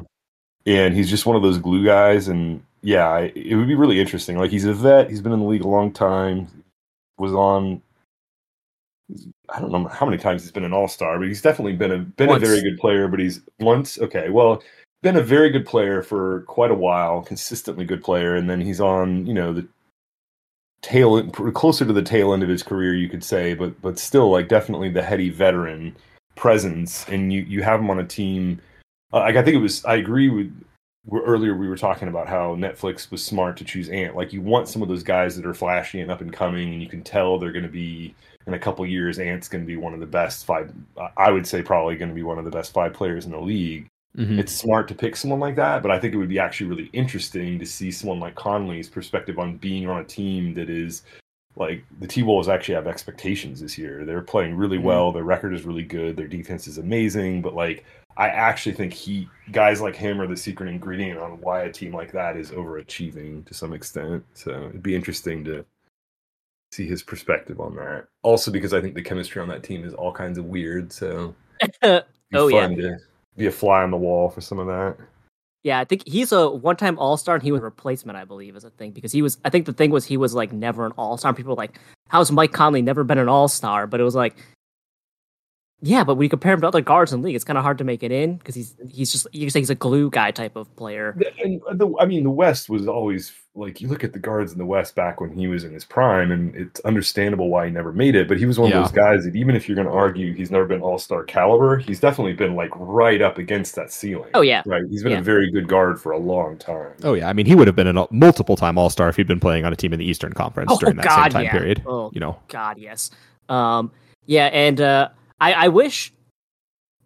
And 0.65 0.93
he's 0.95 1.09
just 1.09 1.25
one 1.25 1.35
of 1.35 1.41
those 1.43 1.57
glue 1.57 1.83
guys. 1.85 2.29
And 2.29 2.63
yeah, 2.81 3.17
it 3.19 3.55
would 3.57 3.67
be 3.67 3.75
really 3.75 3.99
interesting. 3.99 4.37
Like 4.37 4.49
he's 4.49 4.63
a 4.63 4.73
vet. 4.73 5.09
He's 5.09 5.19
been 5.21 5.33
in 5.33 5.41
the 5.41 5.45
league 5.45 5.65
a 5.65 5.67
long 5.67 5.91
time. 5.91 6.47
Was 7.19 7.33
on. 7.33 7.81
I 9.49 9.59
don't 9.59 9.71
know 9.71 9.87
how 9.87 10.05
many 10.05 10.17
times 10.17 10.43
he's 10.43 10.51
been 10.51 10.63
an 10.63 10.73
All 10.73 10.87
Star, 10.87 11.19
but 11.19 11.27
he's 11.27 11.41
definitely 11.41 11.73
been 11.73 11.91
a 11.91 11.99
been 11.99 12.29
Once. 12.29 12.43
a 12.43 12.45
very 12.45 12.61
good 12.61 12.79
player. 12.79 13.07
But 13.07 13.19
he's 13.19 13.41
once 13.59 13.99
okay. 13.99 14.29
Well, 14.29 14.63
been 15.01 15.17
a 15.17 15.21
very 15.21 15.49
good 15.49 15.65
player 15.65 16.01
for 16.01 16.41
quite 16.41 16.71
a 16.71 16.75
while, 16.75 17.21
consistently 17.21 17.85
good 17.85 18.03
player, 18.03 18.35
and 18.35 18.49
then 18.49 18.61
he's 18.61 18.81
on 18.81 19.25
you 19.27 19.33
know 19.33 19.53
the 19.53 19.67
tail 20.81 21.23
closer 21.29 21.85
to 21.85 21.93
the 21.93 22.01
tail 22.01 22.33
end 22.33 22.43
of 22.43 22.49
his 22.49 22.63
career, 22.63 22.93
you 22.95 23.09
could 23.09 23.23
say, 23.23 23.53
but 23.53 23.79
but 23.81 23.99
still 23.99 24.31
like 24.31 24.47
definitely 24.47 24.89
the 24.89 25.03
heady 25.03 25.29
veteran 25.29 25.95
presence, 26.35 27.07
and 27.09 27.33
you 27.33 27.41
you 27.41 27.63
have 27.63 27.79
him 27.79 27.89
on 27.89 27.99
a 27.99 28.05
team. 28.05 28.61
Uh, 29.11 29.19
like 29.19 29.35
I 29.35 29.43
think 29.43 29.55
it 29.55 29.61
was, 29.61 29.83
I 29.85 29.95
agree 29.95 30.29
with. 30.29 30.53
Earlier, 31.11 31.53
we 31.53 31.67
were 31.67 31.75
talking 31.75 32.07
about 32.07 32.29
how 32.29 32.55
Netflix 32.55 33.11
was 33.11 33.21
smart 33.21 33.57
to 33.57 33.65
choose 33.65 33.89
Ant. 33.89 34.15
Like, 34.15 34.31
you 34.31 34.41
want 34.41 34.69
some 34.69 34.81
of 34.81 34.87
those 34.87 35.03
guys 35.03 35.35
that 35.35 35.45
are 35.45 35.53
flashy 35.53 35.99
and 35.99 36.09
up 36.09 36.21
and 36.21 36.31
coming, 36.31 36.71
and 36.71 36.81
you 36.81 36.87
can 36.87 37.03
tell 37.03 37.37
they're 37.37 37.51
going 37.51 37.65
to 37.65 37.69
be 37.69 38.15
in 38.47 38.53
a 38.53 38.59
couple 38.59 38.85
years. 38.85 39.19
Ant's 39.19 39.47
going 39.47 39.63
to 39.63 39.67
be 39.67 39.77
one 39.77 39.93
of 39.93 39.99
the 39.99 40.05
best 40.05 40.45
five. 40.45 40.71
I 41.17 41.31
would 41.31 41.47
say 41.47 41.61
probably 41.61 41.95
going 41.95 42.09
to 42.09 42.15
be 42.15 42.23
one 42.23 42.37
of 42.37 42.45
the 42.45 42.51
best 42.51 42.73
five 42.73 42.93
players 42.93 43.25
in 43.25 43.31
the 43.31 43.39
league 43.39 43.87
Mhm. 44.17 44.37
it's 44.37 44.53
smart 44.53 44.87
to 44.87 44.93
pick 44.93 45.15
someone 45.15 45.39
like 45.39 45.55
that, 45.55 45.81
but 45.81 45.89
I 45.89 45.97
think 45.97 46.13
it 46.13 46.17
would 46.17 46.29
be 46.29 46.37
actually 46.37 46.69
really 46.69 46.89
interesting 46.93 47.57
to 47.57 47.65
see 47.65 47.89
someone 47.89 48.19
like 48.19 48.35
Conley's 48.35 48.87
perspective 48.87 49.39
on 49.39 49.57
being 49.57 49.89
on 49.89 50.01
a 50.01 50.03
team 50.03 50.53
that 50.53 50.69
is 50.69 51.01
like 51.55 51.83
the 51.99 52.05
T 52.05 52.21
Wolves 52.21 52.47
actually 52.47 52.75
have 52.75 52.85
expectations 52.85 53.59
this 53.59 53.75
year. 53.75 54.05
They're 54.05 54.21
playing 54.21 54.55
really 54.55 54.77
Mhm. 54.77 54.83
well. 54.83 55.11
Their 55.11 55.23
record 55.23 55.53
is 55.55 55.63
really 55.65 55.81
good. 55.81 56.15
Their 56.15 56.27
defense 56.27 56.67
is 56.67 56.77
amazing. 56.77 57.41
But 57.41 57.55
like, 57.55 57.85
I 58.15 58.27
actually 58.27 58.73
think 58.75 58.93
he 58.93 59.27
guys 59.51 59.81
like 59.81 59.95
him 59.95 60.21
are 60.21 60.27
the 60.27 60.37
secret 60.37 60.69
ingredient 60.69 61.19
on 61.19 61.41
why 61.41 61.63
a 61.63 61.71
team 61.71 61.91
like 61.95 62.11
that 62.11 62.37
is 62.37 62.51
overachieving 62.51 63.45
to 63.45 63.53
some 63.55 63.73
extent. 63.73 64.23
So 64.35 64.67
it'd 64.69 64.83
be 64.83 64.93
interesting 64.95 65.43
to 65.45 65.65
see 66.73 66.87
his 66.87 67.03
perspective 67.03 67.59
on 67.59 67.75
that. 67.75 68.07
Also, 68.23 68.51
because 68.51 68.73
I 68.73 68.81
think 68.81 68.95
the 68.95 69.01
chemistry 69.01 69.41
on 69.41 69.47
that 69.49 69.63
team 69.63 69.85
is 69.85 69.93
all 69.93 70.11
kinds 70.11 70.37
of 70.37 70.45
weird. 70.45 70.91
So 70.91 71.33
be 71.81 72.01
Oh, 72.33 72.47
yeah. 72.47 72.67
to 72.67 72.97
be 73.37 73.45
a 73.47 73.51
fly 73.51 73.83
on 73.83 73.91
the 73.91 73.97
wall 73.97 74.29
for 74.29 74.41
some 74.41 74.59
of 74.59 74.67
that. 74.67 74.97
Yeah, 75.63 75.79
I 75.79 75.85
think 75.85 76.05
he's 76.05 76.33
a 76.33 76.49
one-time 76.49 76.99
All-Star, 76.99 77.35
and 77.35 77.43
he 77.43 77.53
was 77.53 77.61
a 77.61 77.63
replacement, 77.63 78.17
I 78.17 78.25
believe, 78.25 78.57
is 78.57 78.65
a 78.65 78.69
thing 78.71 78.91
because 78.91 79.13
he 79.13 79.21
was. 79.21 79.37
I 79.45 79.49
think 79.49 79.65
the 79.65 79.71
thing 79.71 79.91
was 79.91 80.03
he 80.03 80.17
was 80.17 80.33
like 80.33 80.51
never 80.51 80.85
an 80.85 80.91
All-Star. 80.97 81.33
People 81.33 81.51
were 81.51 81.57
like, 81.57 81.79
"How's 82.09 82.33
Mike 82.33 82.51
Conley 82.51 82.81
never 82.81 83.05
been 83.05 83.17
an 83.17 83.29
All-Star?" 83.29 83.87
But 83.87 84.01
it 84.01 84.03
was 84.03 84.13
like, 84.15 84.35
Yeah, 85.85 86.05
but 86.05 86.15
when 86.15 86.23
you 86.23 86.29
compare 86.29 86.53
him 86.53 86.61
to 86.61 86.67
other 86.69 86.79
guards 86.79 87.11
in 87.11 87.19
the 87.21 87.25
league, 87.25 87.35
it's 87.35 87.43
kind 87.43 87.57
of 87.57 87.63
hard 87.63 87.77
to 87.79 87.83
make 87.83 88.03
it 88.03 88.11
in 88.11 88.37
because 88.37 88.55
he's 88.55 88.73
he's 88.89 89.11
just 89.11 89.27
you 89.33 89.41
can 89.41 89.49
say 89.49 89.59
he's 89.59 89.69
a 89.69 89.75
glue 89.75 90.09
guy 90.09 90.31
type 90.31 90.55
of 90.55 90.73
player. 90.77 91.17
And 91.43 91.61
the, 91.73 91.93
I 91.99 92.05
mean, 92.05 92.23
the 92.23 92.29
West 92.29 92.69
was 92.69 92.87
always 92.87 93.33
like 93.53 93.81
you 93.81 93.89
look 93.89 94.03
at 94.03 94.13
the 94.13 94.19
guards 94.19 94.53
in 94.53 94.57
the 94.57 94.65
West 94.65 94.95
back 94.95 95.19
when 95.19 95.31
he 95.31 95.47
was 95.47 95.65
in 95.65 95.73
his 95.73 95.83
prime, 95.83 96.31
and 96.31 96.55
it's 96.55 96.79
understandable 96.81 97.49
why 97.49 97.65
he 97.65 97.71
never 97.71 97.91
made 97.91 98.15
it. 98.15 98.29
But 98.29 98.37
he 98.37 98.45
was 98.45 98.57
one 98.57 98.69
Yeah. 98.69 98.77
of 98.77 98.83
those 98.85 98.91
guys 98.93 99.25
that 99.25 99.35
even 99.35 99.57
if 99.57 99.67
you're 99.67 99.75
going 99.75 99.87
to 99.87 99.93
argue 99.93 100.33
he's 100.33 100.49
never 100.49 100.63
been 100.65 100.81
All 100.81 100.97
Star 100.97 101.23
caliber, 101.25 101.75
he's 101.77 101.99
definitely 101.99 102.33
been 102.33 102.55
like 102.55 102.71
right 102.75 103.21
up 103.21 103.37
against 103.37 103.75
that 103.75 103.91
ceiling. 103.91 104.29
Oh 104.35 104.41
yeah, 104.41 104.63
right. 104.65 104.83
He's 104.89 105.03
been 105.03 105.11
Yeah. 105.11 105.19
a 105.19 105.21
very 105.23 105.51
good 105.51 105.67
guard 105.67 105.99
for 106.01 106.13
a 106.13 106.17
long 106.17 106.57
time. 106.57 106.93
Oh 107.03 107.13
yeah, 107.13 107.27
I 107.27 107.33
mean 107.33 107.45
he 107.45 107.55
would 107.55 107.67
have 107.67 107.75
been 107.75 107.87
a 107.97 108.07
multiple 108.09 108.55
time 108.55 108.77
All 108.77 108.89
Star 108.89 109.09
if 109.09 109.17
he'd 109.17 109.27
been 109.27 109.41
playing 109.41 109.65
on 109.65 109.73
a 109.73 109.75
team 109.75 109.91
in 109.91 109.99
the 109.99 110.05
Eastern 110.05 110.31
Conference 110.31 110.71
Oh, 110.71 110.77
during 110.77 110.95
that 110.95 111.05
God, 111.05 111.23
same 111.23 111.31
time 111.33 111.43
yeah. 111.43 111.51
period. 111.51 111.83
Oh, 111.85 112.09
You 112.13 112.21
know, 112.21 112.39
God, 112.47 112.77
yes. 112.77 113.11
Um, 113.49 113.91
yeah, 114.25 114.45
and 114.45 114.79
uh, 114.79 115.09
I, 115.43 115.65
I 115.65 115.67
wish, 115.67 116.13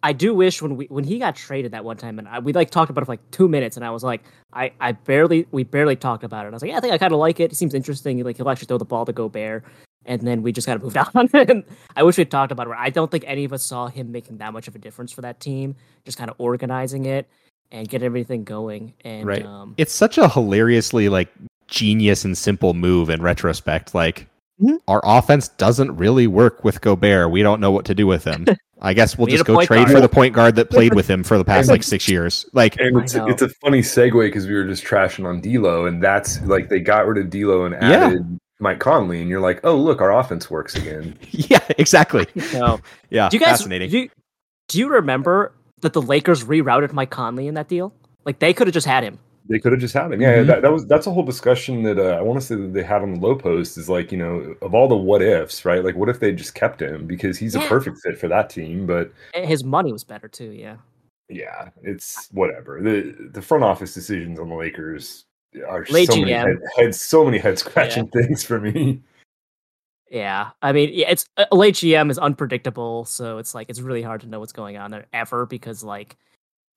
I 0.02 0.12
do 0.12 0.32
wish 0.34 0.62
when 0.62 0.76
we 0.76 0.86
when 0.86 1.04
he 1.04 1.18
got 1.18 1.34
traded 1.34 1.72
that 1.72 1.84
one 1.84 1.96
time, 1.96 2.18
and 2.18 2.28
I, 2.28 2.38
we 2.38 2.52
like 2.52 2.70
talked 2.70 2.90
about 2.90 3.02
it 3.02 3.06
for 3.06 3.12
like 3.12 3.30
two 3.32 3.48
minutes, 3.48 3.76
and 3.76 3.84
I 3.84 3.90
was 3.90 4.04
like, 4.04 4.22
I, 4.52 4.72
I 4.80 4.92
barely, 4.92 5.46
we 5.50 5.64
barely 5.64 5.96
talked 5.96 6.22
about 6.22 6.46
it. 6.46 6.50
I 6.50 6.52
was 6.52 6.62
like, 6.62 6.70
yeah, 6.70 6.76
I 6.78 6.80
think 6.80 6.92
I 6.92 6.98
kind 6.98 7.12
of 7.12 7.18
like 7.18 7.40
it. 7.40 7.52
It 7.52 7.56
seems 7.56 7.74
interesting. 7.74 8.22
Like 8.22 8.36
he'll 8.36 8.48
actually 8.48 8.66
throw 8.66 8.78
the 8.78 8.84
ball 8.84 9.04
to 9.06 9.12
Gobert, 9.12 9.64
and 10.04 10.22
then 10.22 10.42
we 10.42 10.52
just 10.52 10.66
kind 10.68 10.76
of 10.76 10.82
moved 10.84 10.96
on. 11.14 11.28
and 11.34 11.64
I 11.96 12.04
wish 12.04 12.16
we 12.16 12.22
would 12.22 12.30
talked 12.30 12.52
about 12.52 12.68
it. 12.68 12.74
I 12.78 12.90
don't 12.90 13.10
think 13.10 13.24
any 13.26 13.44
of 13.44 13.52
us 13.52 13.64
saw 13.64 13.88
him 13.88 14.12
making 14.12 14.38
that 14.38 14.52
much 14.52 14.68
of 14.68 14.76
a 14.76 14.78
difference 14.78 15.10
for 15.10 15.22
that 15.22 15.40
team. 15.40 15.74
Just 16.04 16.16
kind 16.16 16.30
of 16.30 16.36
organizing 16.38 17.06
it 17.06 17.28
and 17.72 17.88
get 17.88 18.02
everything 18.02 18.44
going. 18.44 18.94
And 19.04 19.26
Right. 19.26 19.44
um, 19.44 19.74
it's 19.78 19.92
such 19.92 20.16
a 20.16 20.28
hilariously 20.28 21.08
like 21.08 21.28
genius 21.66 22.24
and 22.24 22.38
simple 22.38 22.72
move 22.72 23.10
in 23.10 23.20
retrospect. 23.20 23.94
Like 23.94 24.26
Mhm. 24.60 24.78
our 24.88 25.00
offense 25.04 25.48
doesn't 25.48 25.96
really 25.96 26.26
work 26.26 26.64
with 26.64 26.80
Gobert. 26.80 27.30
We 27.30 27.42
don't 27.42 27.60
know 27.60 27.70
what 27.70 27.84
to 27.86 27.94
do 27.94 28.06
with 28.06 28.24
him. 28.24 28.44
I 28.82 28.92
guess 28.94 29.16
we'll 29.18 29.26
We 29.26 29.32
just 29.32 29.44
go 29.44 29.60
trade 29.64 29.86
guard. 29.86 29.90
for 29.90 30.00
the 30.00 30.08
point 30.08 30.34
guard 30.34 30.56
that 30.56 30.70
played 30.70 30.94
with 30.96 31.08
him 31.08 31.22
for 31.24 31.36
the 31.38 31.44
past 31.44 31.68
like 31.68 31.82
six 31.82 32.08
years. 32.08 32.44
Like 32.52 32.76
And 32.78 32.96
it's 32.98 33.14
it's 33.14 33.42
a 33.42 33.48
funny 33.62 33.80
segue 33.82 34.20
because 34.28 34.46
we 34.46 34.54
were 34.54 34.64
just 34.64 34.84
trashing 34.84 35.26
on 35.26 35.40
D'Lo, 35.40 35.86
and 35.86 36.02
that's 36.02 36.40
like 36.42 36.68
they 36.68 36.80
got 36.80 37.06
rid 37.06 37.18
of 37.24 37.30
D'Lo 37.30 37.64
and 37.64 37.74
Yeah. 37.74 38.06
added 38.06 38.38
Mike 38.60 38.80
Conley, 38.80 39.20
and 39.20 39.28
you're 39.30 39.40
like, 39.40 39.60
oh 39.64 39.76
look, 39.76 40.00
our 40.00 40.12
offense 40.18 40.50
works 40.50 40.74
again. 40.74 41.16
yeah, 41.30 41.60
exactly. 41.78 42.26
so 42.50 42.80
Yeah, 43.10 43.28
Do 43.28 43.36
you 43.36 43.40
guys 43.40 43.58
fascinating. 43.58 43.90
Do 43.90 43.98
you, 43.98 44.10
do 44.68 44.78
you 44.80 44.88
remember 44.88 45.52
that 45.82 45.92
the 45.92 46.02
Lakers 46.02 46.44
rerouted 46.44 46.92
Mike 46.92 47.10
Conley 47.10 47.46
in 47.46 47.54
that 47.54 47.68
deal? 47.68 47.92
Like 48.24 48.40
they 48.40 48.52
could 48.52 48.66
have 48.66 48.74
just 48.74 48.86
had 48.86 49.04
him. 49.04 49.18
They 49.48 49.58
could 49.58 49.72
have 49.72 49.80
just 49.80 49.94
had 49.94 50.12
him. 50.12 50.20
Yeah, 50.20 50.38
Mhm. 50.38 50.46
that, 50.48 50.62
that 50.62 50.72
was 50.72 50.86
that's 50.86 51.06
a 51.06 51.10
whole 51.10 51.22
discussion 51.22 51.82
that 51.84 51.98
uh, 51.98 52.16
I 52.18 52.20
want 52.20 52.38
to 52.40 52.46
say 52.46 52.54
that 52.54 52.72
they 52.74 52.82
had 52.82 53.02
on 53.02 53.14
the 53.14 53.20
Lowe 53.20 53.34
Post 53.36 53.78
is 53.78 53.88
like 53.88 54.12
you 54.12 54.18
know 54.18 54.54
of 54.62 54.74
all 54.74 54.88
the 54.88 54.96
what 54.96 55.22
ifs, 55.22 55.64
right? 55.64 55.82
Like 55.84 55.96
what 55.96 56.08
if 56.08 56.20
they 56.20 56.32
just 56.32 56.54
kept 56.54 56.82
him 56.82 57.06
because 57.06 57.38
he's 57.38 57.54
a 57.54 57.60
perfect 57.60 57.98
fit 58.02 58.18
for 58.18 58.28
that 58.28 58.50
team, 58.50 58.86
but 58.86 59.10
And 59.34 59.46
His 59.46 59.64
money 59.64 59.92
was 59.92 60.04
better 60.04 60.28
too. 60.28 60.50
Yeah. 60.50 60.76
yeah, 61.30 61.70
it's 61.82 62.28
whatever. 62.32 62.80
The 62.82 63.30
the 63.32 63.42
front 63.42 63.64
office 63.64 63.94
decisions 63.94 64.38
on 64.38 64.48
the 64.50 64.54
Lakers 64.54 65.24
are 65.66 65.86
Late 65.88 66.08
so 66.10 66.16
many 66.16 66.32
GM. 66.32 66.46
head, 66.46 66.56
head 66.76 66.94
so 66.94 67.24
many 67.24 67.38
head 67.38 67.58
scratching 67.58 68.08
things 68.08 68.44
for 68.44 68.60
me. 68.60 69.00
Yeah. 70.10 70.50
I 70.62 70.72
mean, 70.72 70.90
yeah, 70.92 71.10
it's 71.10 71.26
uh, 71.36 71.44
late 71.52 71.74
GM 71.74 72.10
is 72.10 72.18
unpredictable, 72.18 73.04
so 73.04 73.38
it's 73.38 73.54
like 73.54 73.68
it's 73.68 73.80
really 73.80 74.02
hard 74.02 74.20
to 74.22 74.26
know 74.26 74.40
what's 74.40 74.52
going 74.52 74.76
on 74.76 74.90
there 74.90 75.06
ever 75.12 75.44
because 75.46 75.82
like 75.84 76.16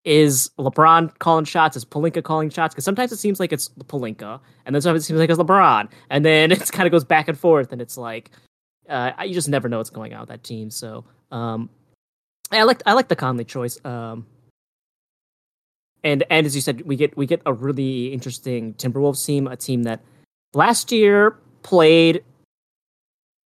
is 0.03 0.49
LeBron 0.57 1.17
calling 1.19 1.45
shots? 1.45 1.77
Is 1.77 1.85
Pelinka 1.85 2.23
calling 2.23 2.49
shots? 2.49 2.73
Because 2.73 2.85
sometimes 2.85 3.11
it 3.11 3.17
seems 3.17 3.39
like 3.39 3.53
it's 3.53 3.69
Pelinka, 3.69 4.39
and 4.65 4.73
then 4.73 4.81
sometimes 4.81 5.03
it 5.03 5.07
seems 5.07 5.19
like 5.19 5.29
it's 5.29 5.39
LeBron, 5.39 5.89
and 6.09 6.25
then 6.25 6.51
it 6.51 6.71
kind 6.71 6.87
of 6.87 6.91
goes 6.91 7.03
back 7.03 7.27
and 7.27 7.37
forth, 7.37 7.71
and 7.71 7.81
it's 7.81 7.97
like 7.97 8.31
uh, 8.89 9.11
you 9.23 9.33
just 9.33 9.49
never 9.49 9.69
know 9.69 9.77
what's 9.77 9.89
going 9.89 10.13
on 10.13 10.21
with 10.21 10.29
that 10.29 10.43
team. 10.43 10.69
So 10.69 11.05
um, 11.31 11.69
I 12.51 12.63
like 12.63 12.81
I 12.85 12.93
like 12.93 13.07
the 13.07 13.15
Conley 13.15 13.45
choice. 13.45 13.83
Um, 13.85 14.25
and 16.03 16.23
and 16.29 16.45
as 16.45 16.55
you 16.55 16.61
said, 16.61 16.81
we 16.81 16.95
get 16.95 17.15
we 17.15 17.25
get 17.25 17.41
a 17.45 17.53
really 17.53 18.07
interesting 18.13 18.73
Timberwolves 18.75 19.25
team, 19.25 19.47
a 19.47 19.55
team 19.55 19.83
that 19.83 20.01
last 20.53 20.91
year 20.91 21.37
played 21.63 22.23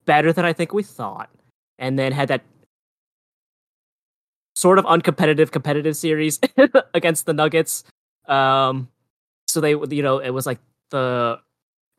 better 0.05 0.31
than 0.31 0.45
I 0.45 0.53
think 0.53 0.73
we 0.73 0.83
thought, 0.83 1.29
and 1.79 1.97
then 1.97 2.11
had 2.11 2.29
that 2.29 2.41
sort 4.55 4.79
of 4.79 4.85
uncompetitive 4.85 5.51
competitive 5.51 5.95
series 5.97 6.39
against 6.93 7.25
the 7.25 7.33
Nuggets. 7.33 7.83
Um, 8.27 8.87
so 9.47 9.61
they, 9.61 9.71
you 9.71 10.03
know, 10.03 10.19
it 10.19 10.29
was 10.31 10.45
like 10.45 10.59
the 10.89 11.39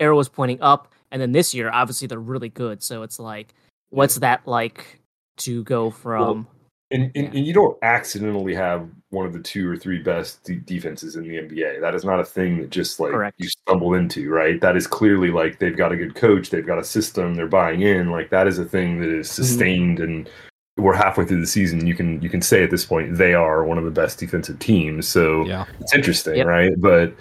arrow 0.00 0.16
was 0.16 0.28
pointing 0.28 0.60
up, 0.60 0.92
and 1.10 1.20
then 1.20 1.32
this 1.32 1.54
year, 1.54 1.70
obviously, 1.70 2.08
they're 2.08 2.18
really 2.18 2.48
good. 2.48 2.82
So 2.82 3.02
it's 3.02 3.18
like, 3.18 3.54
what's 3.90 4.16
that 4.16 4.46
like 4.46 5.00
to 5.38 5.62
go 5.64 5.90
from? 5.90 6.46
And, 6.90 7.10
and, 7.14 7.24
Yeah. 7.24 7.30
and 7.38 7.46
you 7.46 7.52
don't 7.52 7.76
accidentally 7.82 8.54
have 8.54 8.88
one 9.10 9.26
of 9.26 9.32
the 9.32 9.40
two 9.40 9.68
or 9.68 9.76
three 9.76 10.00
best 10.00 10.44
de- 10.44 10.56
defenses 10.56 11.16
in 11.16 11.22
the 11.26 11.36
NBA. 11.38 11.80
That 11.80 11.94
is 11.94 12.04
not 12.04 12.20
a 12.20 12.24
thing 12.24 12.58
that 12.58 12.70
just 12.70 13.00
like 13.00 13.10
Correct. 13.10 13.36
you 13.38 13.48
stumble 13.48 13.94
into, 13.94 14.30
right? 14.30 14.60
That 14.60 14.76
is 14.76 14.86
clearly 14.86 15.30
like 15.30 15.58
they've 15.58 15.76
got 15.76 15.92
a 15.92 15.96
good 15.96 16.14
coach, 16.14 16.50
they've 16.50 16.66
got 16.66 16.78
a 16.78 16.84
system, 16.84 17.34
they're 17.34 17.46
buying 17.48 17.82
in. 17.82 18.10
Like 18.10 18.30
that 18.30 18.46
is 18.46 18.58
a 18.58 18.64
thing 18.64 19.00
that 19.00 19.08
is 19.08 19.30
sustained, 19.30 19.98
and 20.00 20.28
we're 20.76 20.94
halfway 20.94 21.24
through 21.24 21.40
the 21.40 21.46
season. 21.46 21.86
You 21.86 21.94
can 21.94 22.20
you 22.20 22.28
can 22.28 22.42
say 22.42 22.62
at 22.64 22.70
this 22.70 22.84
point 22.84 23.16
they 23.16 23.34
are 23.34 23.64
one 23.64 23.78
of 23.78 23.84
the 23.84 23.90
best 23.90 24.18
defensive 24.18 24.58
teams. 24.58 25.06
So 25.08 25.44
yeah, 25.46 25.64
it's 25.80 25.94
interesting, 25.94 26.36
Yep. 26.36 26.46
right? 26.46 26.72
But 26.78 27.14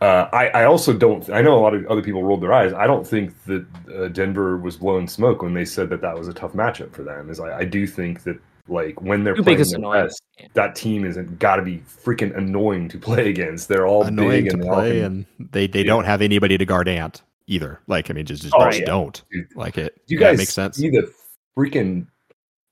uh, 0.00 0.28
I, 0.32 0.48
I 0.48 0.64
also 0.64 0.92
don't. 0.92 1.28
I 1.30 1.42
know 1.42 1.58
a 1.58 1.60
lot 1.60 1.74
of 1.74 1.86
other 1.86 2.02
people 2.02 2.22
rolled 2.22 2.42
their 2.42 2.52
eyes. 2.52 2.72
I 2.72 2.86
don't 2.86 3.06
think 3.06 3.34
that 3.44 3.66
uh, 3.94 4.08
Denver 4.08 4.56
was 4.56 4.76
blowing 4.76 5.06
smoke 5.08 5.42
when 5.42 5.52
they 5.54 5.64
said 5.64 5.90
that 5.90 6.00
that 6.02 6.16
was 6.18 6.28
a 6.28 6.32
tough 6.32 6.52
matchup 6.52 6.92
for 6.94 7.02
them. 7.02 7.28
Is 7.30 7.38
I, 7.40 7.58
I 7.58 7.64
do 7.64 7.86
think 7.86 8.22
that 8.24 8.38
like 8.68 9.00
when 9.02 9.24
they're 9.24 9.34
Too 9.34 9.42
playing 9.42 9.56
big 9.58 9.62
is 9.62 9.70
their 9.72 9.78
annoying. 9.78 10.04
best, 10.06 10.22
that 10.54 10.74
team 10.76 11.04
isn't 11.04 11.38
got 11.38 11.56
to 11.56 11.62
be 11.62 11.78
freaking 12.04 12.36
annoying 12.36 12.88
to 12.90 12.98
play 12.98 13.28
against. 13.28 13.68
They're 13.68 13.86
all 13.86 14.04
annoying 14.04 14.44
big 14.44 14.50
to 14.52 14.56
and 14.58 14.62
play, 14.62 15.00
can- 15.00 15.04
and 15.38 15.50
they 15.52 15.66
they 15.66 15.80
Yeah. 15.80 15.86
don't 15.86 16.04
have 16.04 16.22
anybody 16.22 16.56
to 16.56 16.64
guard 16.64 16.88
Ant 16.88 17.22
either. 17.46 17.80
Like 17.86 18.10
I 18.10 18.14
mean, 18.14 18.24
just 18.26 18.42
just, 18.42 18.54
Oh, 18.56 18.64
just 18.66 18.80
yeah. 18.80 18.86
don't 18.86 19.22
Dude. 19.32 19.48
like 19.56 19.76
it. 19.76 20.00
Do 20.06 20.14
you 20.14 20.20
yeah, 20.20 20.28
guys 20.30 20.38
make 20.38 20.48
sense. 20.48 20.76
see 20.76 20.88
the 20.90 21.12
freaking 21.58 22.06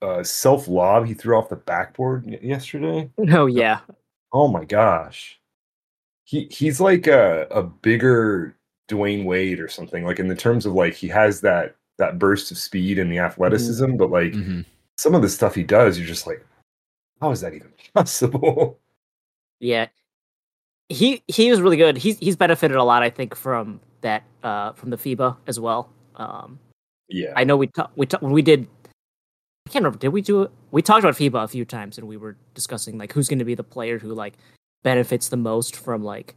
uh, 0.01 0.23
self 0.23 0.67
lob 0.67 1.05
he 1.05 1.13
threw 1.13 1.37
off 1.37 1.49
the 1.49 1.55
backboard 1.55 2.25
y- 2.25 2.39
yesterday? 2.41 3.09
Oh 3.29 3.45
yeah, 3.47 3.79
Oh 4.33 4.47
my 4.47 4.65
gosh. 4.65 5.39
He 6.25 6.47
he's 6.51 6.79
like 6.79 7.07
a, 7.07 7.47
a 7.49 7.63
bigger 7.63 8.55
Dwyane 8.89 9.25
Wade 9.25 9.59
or 9.59 9.67
something. 9.67 10.05
Like 10.05 10.19
in 10.19 10.27
the 10.27 10.35
terms 10.35 10.65
of 10.65 10.73
like 10.73 10.93
he 10.93 11.07
has 11.07 11.41
that 11.41 11.75
that 11.97 12.17
burst 12.19 12.51
of 12.51 12.57
speed 12.57 12.97
and 12.99 13.11
the 13.11 13.17
athleticism, 13.19 13.97
but 13.97 14.09
like 14.11 14.31
Mhm. 14.33 14.63
some 14.97 15.15
of 15.15 15.21
the 15.21 15.29
stuff 15.29 15.55
he 15.55 15.63
does, 15.63 15.97
you're 15.97 16.07
just 16.07 16.27
like, 16.27 16.45
how 17.19 17.31
is 17.31 17.41
that 17.41 17.53
even 17.53 17.73
possible? 17.95 18.79
yeah. 19.59 19.87
He 20.87 21.21
he 21.27 21.49
was 21.51 21.61
really 21.61 21.77
good. 21.77 21.97
He's 21.97 22.17
he's 22.19 22.35
benefited 22.35 22.77
a 22.77 22.83
lot, 22.83 23.03
I 23.03 23.09
think, 23.09 23.35
from 23.35 23.79
that 24.01 24.23
uh 24.43 24.71
from 24.73 24.89
the 24.91 24.97
FIBA 24.97 25.35
as 25.47 25.59
well. 25.59 25.89
Um, 26.15 26.57
Yeah. 27.09 27.33
I 27.35 27.43
know 27.43 27.57
we 27.57 27.67
ta- 27.67 27.89
we 27.95 28.05
ta- 28.05 28.17
when 28.21 28.31
we 28.31 28.41
did. 28.41 28.67
I 29.69 29.71
can't 29.71 29.83
remember. 29.83 29.99
Did 29.99 30.09
we 30.09 30.23
do 30.23 30.41
it? 30.41 30.51
We 30.71 30.81
talked 30.81 31.03
about 31.03 31.13
FIBA 31.13 31.43
a 31.43 31.47
few 31.47 31.63
times, 31.63 31.99
and 31.99 32.07
we 32.07 32.17
were 32.17 32.35
discussing 32.55 32.97
like 32.97 33.13
who's 33.13 33.29
going 33.29 33.37
to 33.37 33.45
be 33.45 33.53
the 33.53 33.63
player 33.63 33.99
who 33.99 34.15
like 34.15 34.33
benefits 34.81 35.29
the 35.29 35.37
most 35.37 35.75
from 35.75 36.03
like 36.03 36.33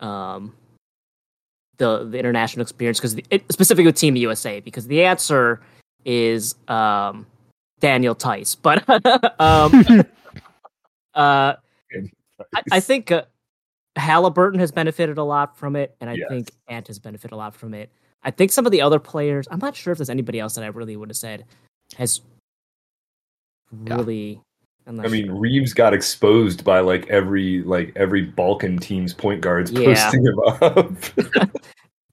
um 0.00 0.54
the 1.78 2.04
the 2.04 2.18
international 2.18 2.60
experience 2.60 3.00
because 3.00 3.16
specifically 3.48 3.86
with 3.86 3.96
Team 3.96 4.14
USA 4.16 4.60
because 4.60 4.86
the 4.88 5.02
answer 5.04 5.62
is 6.04 6.54
um 6.68 7.26
Daniel 7.80 8.14
Theis, 8.14 8.54
but 8.60 8.84
um 9.40 9.72
uh 11.14 11.54
I, 12.54 12.62
I 12.72 12.80
think 12.80 13.10
uh, 13.10 13.22
Halliburton 13.96 14.60
has 14.60 14.70
benefited 14.70 15.16
a 15.16 15.24
lot 15.24 15.56
from 15.56 15.76
it, 15.76 15.96
and 16.02 16.10
I 16.10 16.14
Yes. 16.14 16.28
think 16.28 16.50
Ant 16.68 16.88
has 16.88 16.98
benefited 16.98 17.32
a 17.32 17.36
lot 17.36 17.54
from 17.54 17.72
it. 17.72 17.90
I 18.22 18.30
think 18.30 18.52
some 18.52 18.66
of 18.66 18.72
the 18.72 18.82
other 18.82 18.98
players, 18.98 19.48
I'm 19.50 19.60
not 19.60 19.74
sure 19.74 19.92
if 19.92 19.98
there's 19.98 20.10
anybody 20.10 20.40
else 20.40 20.56
that 20.56 20.64
I 20.64 20.66
really 20.66 20.94
would 20.94 21.08
have 21.08 21.16
said 21.16 21.46
has. 21.96 22.20
Really. 23.72 24.40
I'm 24.86 25.00
I 25.00 25.08
mean, 25.08 25.26
sure. 25.26 25.34
Reaves 25.34 25.72
got 25.72 25.92
exposed 25.92 26.64
by 26.64 26.80
like 26.80 27.06
every 27.08 27.62
like 27.62 27.92
every 27.96 28.22
Balkan 28.22 28.78
team's 28.78 29.12
point 29.12 29.40
guards 29.40 29.70
Yeah. 29.72 29.86
posting 29.94 30.24
him 30.24 30.38
up. 30.62 31.50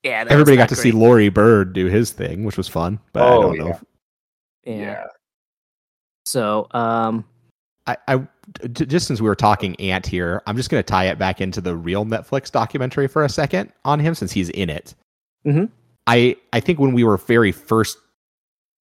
yeah, 0.03 0.25
Everybody 0.27 0.57
not 0.57 0.63
got 0.63 0.69
to 0.69 0.75
see 0.75 0.91
great. 0.91 0.99
Laurie 1.01 1.29
Bird 1.29 1.73
do 1.73 1.85
his 1.85 2.11
thing, 2.11 2.43
which 2.43 2.57
was 2.57 2.67
fun. 2.67 2.99
But 3.13 3.23
I 3.23 3.29
Oh, 3.29 3.41
don't 3.43 3.57
know. 3.59 3.67
yeah. 3.67 3.79
Yeah. 4.65 4.77
yeah. 4.79 5.03
So, 6.25 6.67
um, 6.71 7.25
I, 7.85 7.97
I 8.07 8.27
just 8.71 9.07
since 9.07 9.21
we 9.21 9.27
were 9.27 9.35
talking 9.35 9.75
Ant 9.75 10.05
here, 10.07 10.41
I'm 10.47 10.55
just 10.57 10.69
going 10.69 10.81
to 10.81 10.87
tie 10.87 11.05
it 11.07 11.17
back 11.19 11.41
into 11.41 11.61
the 11.61 11.75
real 11.75 12.05
Netflix 12.05 12.49
documentary 12.51 13.07
for 13.07 13.23
a 13.23 13.29
second 13.29 13.71
on 13.85 13.99
him 13.99 14.15
since 14.15 14.31
he's 14.31 14.49
in 14.49 14.69
it. 14.69 14.95
Mhm. 15.45 15.69
I 16.07 16.37
I 16.53 16.59
think 16.59 16.79
when 16.79 16.93
we 16.93 17.03
were 17.03 17.17
very 17.17 17.51
first, 17.51 17.97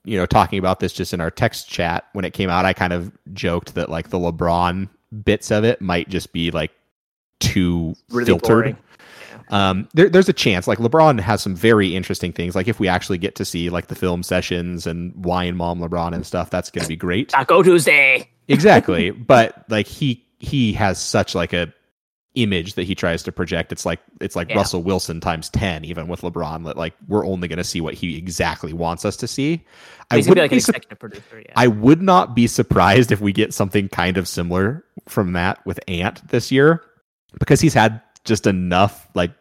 you 0.05 0.17
know, 0.17 0.27
talking 0.27 0.59
about 0.59 0.81
this 0.81 0.93
just 0.93 1.13
in 1.13 1.21
our 1.21 1.31
text 1.31 1.69
chat 1.69 2.07
when 2.13 2.25
it 2.25 2.33
came 2.33 2.51
out, 2.51 2.65
I 2.65 2.73
kind 2.73 2.93
of 2.93 3.13
joked 3.33 3.75
that 3.75 3.89
like 3.89 4.11
the 4.11 4.19
LeBron 4.19 4.89
bits 5.25 5.51
of 5.51 5.65
it 5.65 5.81
might 5.81 6.09
just 6.09 6.33
be 6.33 6.51
like 6.51 6.73
too 7.41 7.95
really 8.11 8.27
filtered. 8.27 8.49
boring. 8.49 8.77
um, 9.51 9.89
there, 9.95 10.09
there's 10.09 10.29
a 10.29 10.33
chance. 10.33 10.67
Like 10.67 10.79
LeBron 10.79 11.21
has 11.21 11.43
some 11.43 11.55
very 11.55 11.95
interesting 11.95 12.33
things. 12.33 12.55
Like 12.55 12.69
if 12.69 12.81
we 12.81 12.89
actually 12.89 13.19
get 13.19 13.37
to 13.37 13.45
see 13.45 13.71
like 13.71 13.87
the 13.87 13.95
film 13.95 14.23
sessions 14.23 14.87
and 14.87 15.25
wine 15.25 15.57
mom 15.57 15.81
LeBron 15.81 16.15
and 16.15 16.27
stuff, 16.27 16.51
that's 16.51 16.71
going 16.71 16.83
to 16.83 16.89
be 16.89 16.97
great. 16.97 17.29
Taco 17.29 17.63
Tuesday. 17.63 18.29
exactly, 18.49 19.11
but 19.11 19.65
like 19.69 19.87
he 19.87 20.25
he 20.39 20.73
has 20.73 21.01
such 21.01 21.35
like 21.35 21.53
a 21.53 21.73
image 22.35 22.75
that 22.75 22.85
he 22.85 22.95
tries 22.95 23.23
to 23.23 23.33
project. 23.33 23.73
It's 23.73 23.85
like 23.85 24.01
it's 24.21 24.35
like 24.37 24.49
Yeah. 24.49 24.57
Russell 24.57 24.83
Wilson 24.83 25.21
times 25.21 25.51
ten, 25.51 25.85
even 25.85 26.09
with 26.09 26.23
LeBron. 26.23 26.75
Like 26.77 26.95
we're 27.09 27.27
only 27.27 27.47
going 27.49 27.59
to 27.59 27.65
see 27.65 27.81
what 27.81 27.95
he 27.95 28.17
exactly 28.17 28.73
wants 28.73 29.05
us 29.05 29.17
to 29.19 29.27
see. 29.29 29.65
I 30.11 30.17
He's 30.17 30.27
gonna 30.27 30.35
be 30.37 30.41
wouldn't 30.41 30.45
like 30.45 30.51
be 30.51 30.57
executive 30.57 30.99
producer. 30.99 31.41
Yeah. 31.45 31.53
I 31.57 31.67
would 31.69 32.01
not 32.03 32.35
be 32.35 32.47
surprised 32.47 33.13
if 33.13 33.21
we 33.21 33.33
get 33.33 33.53
something 33.53 33.89
kind 33.89 34.17
of 34.17 34.27
similar 34.27 34.85
from 35.09 35.33
that 35.33 35.65
with 35.67 35.79
Ant 35.89 36.27
this 36.29 36.51
year 36.51 36.83
because 37.39 37.61
he's 37.61 37.75
had 37.75 38.01
just 38.25 38.47
enough 38.47 39.09
like 39.15 39.33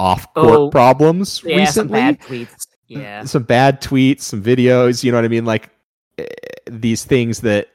off 0.00 0.32
court 0.34 0.48
Oh, 0.58 0.70
problems 0.70 1.40
yeah, 1.44 1.66
some 1.66 1.88
recently. 1.88 1.92
bad 2.00 2.20
tweets. 2.20 2.66
Yeah. 2.88 3.24
Some 3.24 3.44
bad 3.44 3.80
tweets, 3.80 4.22
some 4.22 4.42
videos, 4.42 5.04
you 5.04 5.12
know 5.12 5.18
what 5.18 5.24
I 5.24 5.28
mean? 5.28 5.44
Like 5.44 5.70
eh, 6.18 6.26
these 6.70 7.04
things 7.04 7.40
that 7.40 7.68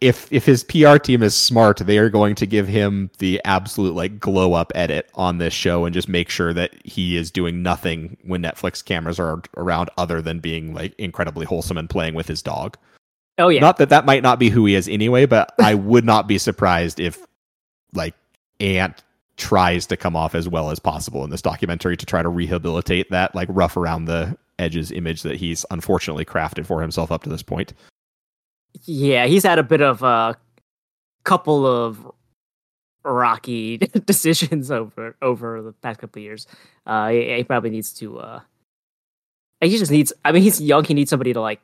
if 0.00 0.32
if 0.32 0.44
his 0.44 0.62
PR 0.62 0.96
team 0.96 1.22
is 1.22 1.34
smart, 1.34 1.78
they 1.78 1.98
are 1.98 2.08
going 2.08 2.34
to 2.36 2.46
give 2.46 2.68
him 2.68 3.10
the 3.18 3.40
absolute 3.44 3.94
like 3.94 4.20
glow 4.20 4.52
up 4.52 4.70
edit 4.74 5.10
on 5.14 5.38
this 5.38 5.52
show 5.52 5.84
and 5.84 5.94
just 5.94 6.08
make 6.08 6.28
sure 6.28 6.52
that 6.52 6.74
he 6.84 7.16
is 7.16 7.30
doing 7.30 7.62
nothing 7.62 8.16
when 8.22 8.42
Netflix 8.42 8.84
cameras 8.84 9.18
are 9.18 9.42
around 9.56 9.90
other 9.98 10.22
than 10.22 10.38
being 10.38 10.72
like 10.72 10.94
incredibly 10.98 11.44
wholesome 11.44 11.78
and 11.78 11.90
playing 11.90 12.14
with 12.14 12.28
his 12.28 12.42
dog. 12.42 12.76
Oh 13.38 13.48
yeah. 13.48 13.60
Not 13.60 13.78
that 13.78 13.88
that 13.88 14.06
might 14.06 14.22
not 14.22 14.38
be 14.38 14.50
who 14.50 14.66
he 14.66 14.74
is 14.74 14.88
anyway, 14.88 15.26
but 15.26 15.52
I 15.60 15.74
would 15.74 16.04
not 16.04 16.28
be 16.28 16.38
surprised 16.38 17.00
if 17.00 17.24
like 17.92 18.14
Ant 18.60 19.02
tries 19.36 19.86
to 19.86 19.96
come 19.96 20.16
off 20.16 20.34
as 20.34 20.48
well 20.48 20.70
as 20.70 20.78
possible 20.78 21.24
in 21.24 21.30
this 21.30 21.42
documentary 21.42 21.96
to 21.96 22.06
try 22.06 22.22
to 22.22 22.28
rehabilitate 22.28 23.10
that 23.10 23.34
like 23.34 23.48
rough 23.50 23.76
around 23.76 24.04
the 24.04 24.36
edges 24.60 24.90
image 24.92 25.22
that 25.22 25.36
he's 25.36 25.64
unfortunately 25.70 26.24
crafted 26.24 26.66
for 26.66 26.82
himself 26.82 27.10
up 27.10 27.22
to 27.24 27.30
this 27.30 27.42
point. 27.42 27.72
Yeah, 28.84 29.26
he's 29.26 29.42
had 29.42 29.58
a 29.58 29.62
bit 29.62 29.80
of 29.80 30.02
a 30.02 30.36
couple 31.24 31.66
of 31.66 32.10
rocky 33.04 33.78
decisions 34.06 34.70
over 34.70 35.16
over 35.22 35.62
the 35.62 35.72
past 35.72 36.00
couple 36.00 36.20
of 36.20 36.24
years. 36.24 36.46
Uh, 36.86 37.08
he, 37.10 37.36
he 37.36 37.44
probably 37.44 37.70
needs 37.70 37.92
to. 37.94 38.18
Uh, 38.18 38.40
he 39.60 39.76
just 39.76 39.90
needs. 39.90 40.12
I 40.24 40.32
mean, 40.32 40.42
he's 40.42 40.60
young. 40.60 40.84
He 40.84 40.94
needs 40.94 41.10
somebody 41.10 41.32
to 41.32 41.40
like. 41.40 41.60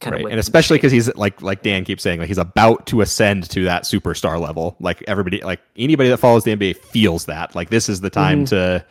Kind 0.00 0.16
right. 0.16 0.24
of 0.24 0.30
And 0.32 0.40
especially 0.40 0.76
because 0.76 0.92
he's 0.92 1.14
like 1.14 1.40
like 1.40 1.62
Dan 1.62 1.84
keeps 1.84 2.02
saying, 2.02 2.18
like 2.18 2.28
he's 2.28 2.38
about 2.38 2.86
to 2.88 3.00
ascend 3.00 3.48
to 3.50 3.64
that 3.64 3.84
superstar 3.84 4.40
level. 4.40 4.76
Like 4.80 5.02
everybody 5.06 5.40
like 5.42 5.60
anybody 5.76 6.08
that 6.08 6.16
follows 6.16 6.44
the 6.44 6.54
NBA 6.54 6.76
feels 6.78 7.26
that. 7.26 7.54
Like 7.54 7.70
this 7.70 7.88
is 7.88 8.00
the 8.00 8.10
time 8.10 8.44
to, 8.46 8.84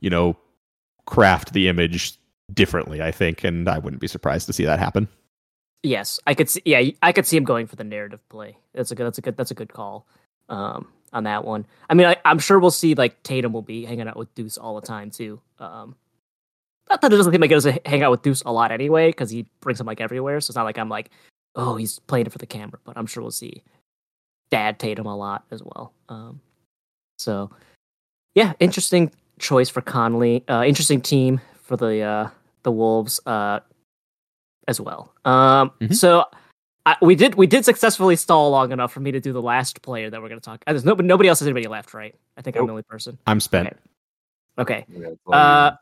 you 0.00 0.08
know, 0.08 0.36
craft 1.04 1.52
the 1.52 1.68
image 1.68 2.14
differently, 2.52 3.02
I 3.02 3.10
think, 3.10 3.44
and 3.44 3.68
I 3.68 3.78
wouldn't 3.78 4.00
be 4.00 4.08
surprised 4.08 4.46
to 4.46 4.52
see 4.52 4.64
that 4.64 4.78
happen. 4.78 5.08
Yes, 5.82 6.18
I 6.26 6.34
could 6.34 6.48
see. 6.48 6.62
Yeah, 6.64 6.82
I 7.02 7.12
could 7.12 7.26
see 7.26 7.36
him 7.36 7.44
going 7.44 7.66
for 7.66 7.76
the 7.76 7.84
narrative 7.84 8.26
play. 8.28 8.56
That's 8.74 8.90
a 8.90 8.94
good. 8.94 9.06
That's 9.06 9.18
a 9.18 9.22
good. 9.22 9.36
That's 9.36 9.50
a 9.50 9.54
good 9.54 9.72
call. 9.72 10.06
Um, 10.48 10.88
on 11.12 11.24
that 11.24 11.44
one. 11.44 11.66
I 11.88 11.94
mean, 11.94 12.06
I, 12.06 12.16
I'm 12.24 12.38
sure 12.38 12.58
we'll 12.58 12.70
see 12.70 12.94
like 12.94 13.22
Tatum 13.22 13.52
will 13.52 13.62
be 13.62 13.84
hanging 13.84 14.06
out 14.06 14.16
with 14.16 14.32
Deuce 14.34 14.58
all 14.58 14.78
the 14.78 14.86
time 14.86 15.10
too. 15.10 15.40
Um, 15.58 15.96
not 16.90 17.00
that 17.00 17.12
it 17.12 17.16
doesn't 17.16 17.32
seem 17.32 17.40
like 17.40 17.50
he 17.50 17.54
doesn't 17.54 17.86
hang 17.86 18.02
out 18.02 18.10
with 18.10 18.22
Deuce 18.22 18.42
a 18.42 18.52
lot 18.52 18.70
anyway, 18.70 19.08
because 19.08 19.30
he 19.30 19.46
brings 19.60 19.80
him 19.80 19.86
like 19.86 20.00
everywhere. 20.00 20.40
So 20.40 20.50
it's 20.50 20.56
not 20.56 20.64
like 20.64 20.78
I'm 20.78 20.88
like, 20.88 21.10
oh, 21.54 21.76
he's 21.76 21.98
playing 22.00 22.26
it 22.26 22.32
for 22.32 22.38
the 22.38 22.46
camera. 22.46 22.78
But 22.84 22.96
I'm 22.96 23.06
sure 23.06 23.22
we'll 23.22 23.32
see 23.32 23.62
Dad 24.50 24.78
Tatum 24.78 25.06
a 25.06 25.16
lot 25.16 25.44
as 25.50 25.62
well. 25.62 25.92
Um, 26.08 26.40
so 27.18 27.50
yeah, 28.34 28.52
interesting 28.60 29.10
choice 29.38 29.68
for 29.68 29.80
Conley. 29.80 30.44
Uh, 30.48 30.64
interesting 30.64 31.00
team 31.00 31.40
for 31.62 31.76
the 31.76 32.02
uh, 32.02 32.30
the 32.62 32.70
Wolves 32.70 33.20
uh, 33.26 33.60
as 34.68 34.80
well. 34.80 35.12
Um, 35.24 35.70
Mhm. 35.80 35.94
so. 35.94 36.24
I, 36.88 36.94
we 37.02 37.16
did 37.16 37.34
we 37.34 37.48
did 37.48 37.64
successfully 37.64 38.14
stall 38.14 38.48
long 38.50 38.70
enough 38.70 38.92
for 38.92 39.00
me 39.00 39.10
to 39.10 39.18
do 39.18 39.32
the 39.32 39.42
last 39.42 39.82
player 39.82 40.08
that 40.08 40.22
we're 40.22 40.28
going 40.28 40.38
to 40.40 40.44
talk. 40.44 40.62
uh, 40.68 40.72
There's 40.72 40.84
no, 40.84 40.94
nobody 40.94 41.28
else 41.28 41.40
has 41.40 41.48
anybody 41.48 41.66
left, 41.66 41.92
right? 41.94 42.14
I 42.36 42.42
think 42.42 42.54
I'm 42.54 42.64
the 42.66 42.70
only 42.70 42.84
person. 42.84 43.18
I'm 43.26 43.40
spent. 43.40 43.66
Okay. 43.66 43.76
Okay. 44.56 44.84
Yeah, 44.96 45.08
it's 45.08 45.20
all 45.26 45.34
Uh. 45.34 45.72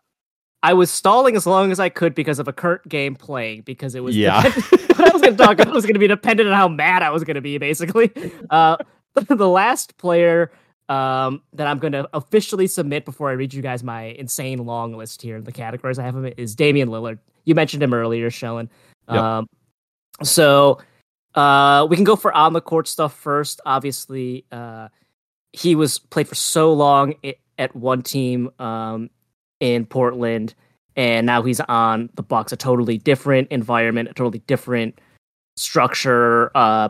I 0.63 0.73
was 0.73 0.91
stalling 0.91 1.37
as 1.37 1.47
long 1.47 1.71
as 1.71 1.79
I 1.79 1.91
could 1.91 2.15
because 2.15 2.39
of 2.39 2.49
a 2.49 2.55
current 2.55 2.89
game 2.89 3.17
playing 3.17 3.63
because 3.67 3.95
it 3.95 4.03
was 4.03 4.17
Yeah. 4.17 4.45
what 4.45 4.99
I 4.99 5.11
was 5.13 5.21
going 5.21 5.37
to 5.37 5.45
talk 5.45 5.59
about 5.61 5.75
was 5.75 5.85
going 5.85 5.93
to 5.93 6.01
be 6.01 6.07
dependent 6.07 6.49
on 6.49 6.55
how 6.55 6.69
mad 6.69 7.03
I 7.03 7.11
was 7.11 7.23
going 7.23 7.35
to 7.35 7.43
be 7.43 7.59
basically. 7.59 8.11
Uh, 8.49 8.79
the 9.29 9.47
last 9.47 9.99
player 9.99 10.51
um, 10.89 11.43
that 11.55 11.67
I'm 11.67 11.79
going 11.79 11.93
to 11.93 12.09
officially 12.13 12.67
submit 12.67 13.05
before 13.05 13.31
I 13.31 13.33
read 13.33 13.55
you 13.55 13.63
guys 13.63 13.83
my 13.83 14.05
insane 14.05 14.65
long 14.65 14.97
list 14.97 15.23
here 15.23 15.41
the 15.41 15.53
categories 15.53 15.99
I 15.99 16.05
have 16.05 16.17
it 16.25 16.35
is 16.37 16.55
Damian 16.55 16.89
Lillard. 16.89 17.19
You 17.45 17.55
mentioned 17.55 17.83
him 17.83 17.95
earlier, 17.95 18.31
Shellin. 18.31 18.69
Yep. 19.09 19.19
Um, 19.19 19.49
so 20.23 20.79
uh, 21.35 21.87
we 21.89 21.97
can 21.97 22.05
go 22.05 22.17
for 22.17 22.33
on 22.33 22.53
the 22.53 22.61
court 22.61 22.89
stuff 22.89 23.15
first. 23.15 23.61
Obviously, 23.67 24.45
uh, 24.53 24.89
he 25.53 25.75
was 25.75 25.99
played 25.99 26.29
for 26.29 26.35
so 26.35 26.73
long 26.73 27.15
at 27.59 27.75
one 27.75 28.03
team 28.03 28.51
um, 28.59 29.11
in 29.61 29.87
Portland, 29.87 30.55
and 30.97 31.27
now 31.27 31.43
he's 31.43 31.61
on 31.61 32.11
the 32.15 32.23
Bucks. 32.23 32.53
A 32.53 32.57
totally 32.57 32.99
different 32.99 33.49
environment, 33.51 34.09
a 34.09 34.15
totally 34.15 34.41
different 34.47 35.01
structure. 35.57 36.51
Uh, 36.57 36.89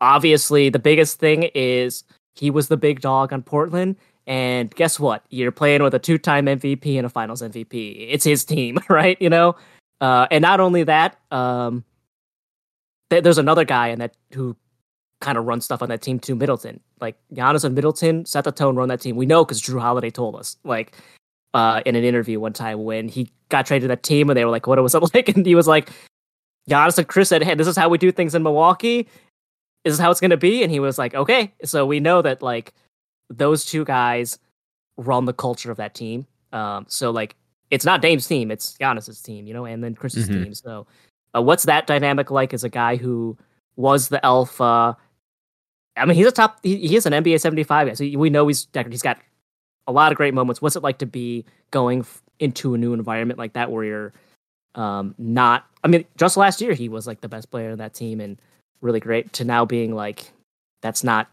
obviously, 0.00 0.70
the 0.70 0.78
biggest 0.78 1.18
thing 1.18 1.44
is 1.54 2.04
he 2.38 2.50
was 2.50 2.68
the 2.68 2.76
big 2.76 3.00
dog 3.00 3.32
on 3.32 3.42
Portland. 3.42 3.96
And 4.26 4.74
guess 4.74 5.00
what? 5.00 5.24
You're 5.30 5.52
playing 5.52 5.82
with 5.82 5.94
a 5.94 5.98
two-time 5.98 6.46
MVP 6.46 6.96
and 6.96 7.06
a 7.06 7.08
Finals 7.08 7.42
MVP. 7.42 8.06
It's 8.10 8.24
his 8.24 8.44
team, 8.44 8.78
right? 8.88 9.20
You 9.20 9.30
know. 9.30 9.56
Uh, 10.00 10.26
and 10.30 10.42
not 10.42 10.60
only 10.60 10.84
that, 10.84 11.18
um, 11.32 11.84
th- 13.10 13.24
there's 13.24 13.38
another 13.38 13.64
guy 13.64 13.88
in 13.88 13.98
that 13.98 14.14
who 14.32 14.56
kind 15.20 15.36
of 15.36 15.44
runs 15.44 15.64
stuff 15.64 15.82
on 15.82 15.88
that 15.88 16.02
team 16.02 16.20
too. 16.20 16.36
Middleton, 16.36 16.78
like 17.00 17.16
Giannis 17.34 17.64
and 17.64 17.74
Middleton, 17.74 18.24
set 18.24 18.44
the 18.44 18.52
tone, 18.52 18.76
run 18.76 18.88
that 18.90 19.00
team. 19.00 19.16
We 19.16 19.26
know 19.26 19.44
because 19.44 19.60
Jrue 19.60 19.80
Holiday 19.80 20.10
told 20.10 20.36
us, 20.36 20.56
like, 20.62 20.96
uh, 21.54 21.80
in 21.84 21.96
an 21.96 22.04
interview 22.04 22.38
one 22.38 22.52
time 22.52 22.84
when 22.84 23.08
he 23.08 23.30
got 23.48 23.66
traded 23.66 23.84
to 23.84 23.88
that 23.88 24.02
team, 24.02 24.30
and 24.30 24.36
they 24.36 24.44
were 24.44 24.50
like, 24.50 24.66
"What 24.66 24.80
was 24.80 24.94
it 24.94 25.02
like?" 25.14 25.28
And 25.30 25.44
he 25.44 25.54
was 25.54 25.66
like, 25.66 25.90
Giannis 26.68 26.98
and 26.98 27.08
Chris 27.08 27.28
said, 27.28 27.42
"Hey, 27.42 27.54
this 27.54 27.66
is 27.66 27.76
how 27.76 27.88
we 27.88 27.98
do 27.98 28.12
things 28.12 28.34
in 28.34 28.42
Milwaukee. 28.42 29.08
This 29.84 29.94
is 29.94 30.00
how 30.00 30.10
it's 30.10 30.20
going 30.20 30.30
to 30.30 30.36
be." 30.36 30.62
And 30.62 30.70
he 30.72 30.80
was 30.80 30.98
like, 30.98 31.14
"Okay." 31.14 31.52
So 31.64 31.86
we 31.86 32.00
know 32.00 32.22
that 32.22 32.42
like 32.42 32.74
those 33.30 33.64
two 33.64 33.84
guys 33.84 34.38
run 34.96 35.24
the 35.24 35.32
culture 35.32 35.70
of 35.70 35.76
that 35.76 35.94
team. 35.94 36.26
Um, 36.52 36.86
so 36.88 37.10
like 37.10 37.36
it's 37.70 37.84
not 37.84 38.00
Dame's 38.02 38.26
team, 38.26 38.50
it's 38.50 38.76
Giannis's 38.78 39.20
team, 39.20 39.46
you 39.46 39.52
know, 39.54 39.64
and 39.66 39.84
then 39.84 39.94
Chris's 39.94 40.28
Mhm. 40.28 40.32
team. 40.44 40.54
So 40.54 40.86
uh, 41.36 41.42
what's 41.42 41.64
that 41.64 41.86
dynamic 41.86 42.30
like 42.30 42.54
as 42.54 42.64
a 42.64 42.68
guy 42.70 42.96
who 42.96 43.36
was 43.76 44.08
the 44.08 44.24
alpha? 44.24 44.96
I 45.96 46.04
mean, 46.06 46.16
he's 46.16 46.26
a 46.26 46.32
top. 46.32 46.58
He, 46.62 46.76
he 46.88 46.96
is 46.96 47.06
an 47.06 47.12
NBA 47.12 47.40
seventy 47.40 47.64
five 47.64 47.88
guy, 47.88 47.94
so 47.94 48.04
we 48.18 48.30
know 48.30 48.46
he's 48.46 48.66
he's 48.90 49.02
got 49.02 49.18
a 49.86 49.92
lot 49.92 50.12
of 50.12 50.16
great 50.16 50.34
moments. 50.34 50.62
What's 50.62 50.76
it 50.76 50.82
like 50.82 50.98
to 50.98 51.06
be 51.06 51.44
going 51.70 52.00
f- 52.00 52.22
into 52.38 52.74
a 52.74 52.78
new 52.78 52.92
environment 52.92 53.38
like 53.38 53.54
that, 53.54 53.70
where 53.70 53.84
you're 53.84 54.12
um, 54.74 55.14
not? 55.18 55.66
I 55.84 55.88
mean, 55.88 56.04
just 56.16 56.36
last 56.36 56.60
year 56.60 56.72
he 56.74 56.88
was 56.88 57.06
like 57.06 57.20
the 57.20 57.28
best 57.28 57.50
player 57.50 57.70
in 57.70 57.78
that 57.78 57.94
team 57.94 58.20
and 58.20 58.40
really 58.80 59.00
great. 59.00 59.32
To 59.34 59.44
now 59.44 59.64
being 59.64 59.94
like, 59.94 60.30
that's 60.82 61.02
not 61.04 61.28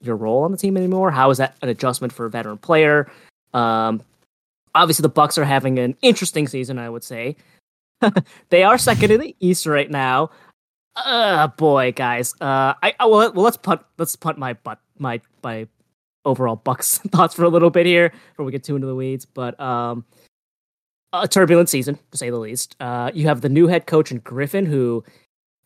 your 0.00 0.16
role 0.16 0.42
on 0.42 0.52
the 0.52 0.58
team 0.58 0.76
anymore. 0.76 1.10
How 1.10 1.30
is 1.30 1.38
that 1.38 1.56
an 1.62 1.68
adjustment 1.68 2.12
for 2.12 2.26
a 2.26 2.30
veteran 2.30 2.58
player? 2.58 3.10
Um, 3.52 4.02
obviously, 4.74 5.02
the 5.02 5.08
Bucks 5.08 5.38
are 5.38 5.44
having 5.44 5.78
an 5.78 5.96
interesting 6.02 6.48
season. 6.48 6.78
I 6.78 6.88
would 6.88 7.04
say 7.04 7.36
they 8.50 8.62
are 8.62 8.78
second 8.78 9.10
in 9.10 9.20
the 9.20 9.36
East 9.40 9.66
right 9.66 9.90
now. 9.90 10.30
Uh 10.96 11.46
boy, 11.46 11.92
guys. 11.92 12.34
Uh, 12.40 12.74
I, 12.82 12.94
I 12.98 13.06
well, 13.06 13.32
well, 13.32 13.44
let's 13.44 13.56
punt. 13.56 13.80
Let's 13.96 14.16
punt 14.16 14.38
my 14.38 14.54
butt 14.54 14.80
my 14.98 15.20
my 15.42 15.68
overall 16.24 16.56
Bucks 16.56 16.98
thoughts 17.08 17.34
for 17.34 17.44
a 17.44 17.48
little 17.48 17.70
bit 17.70 17.86
here 17.86 18.10
before 18.30 18.44
we 18.44 18.52
get 18.52 18.64
too 18.64 18.74
into 18.74 18.86
the 18.86 18.94
weeds. 18.94 19.24
But 19.24 19.58
um, 19.60 20.04
a 21.12 21.28
turbulent 21.28 21.68
season 21.68 21.98
to 22.10 22.18
say 22.18 22.30
the 22.30 22.38
least. 22.38 22.76
Uh, 22.80 23.10
you 23.14 23.26
have 23.26 23.40
the 23.40 23.48
new 23.48 23.66
head 23.66 23.86
coach 23.86 24.10
in 24.10 24.18
Griffin, 24.18 24.66
who 24.66 25.04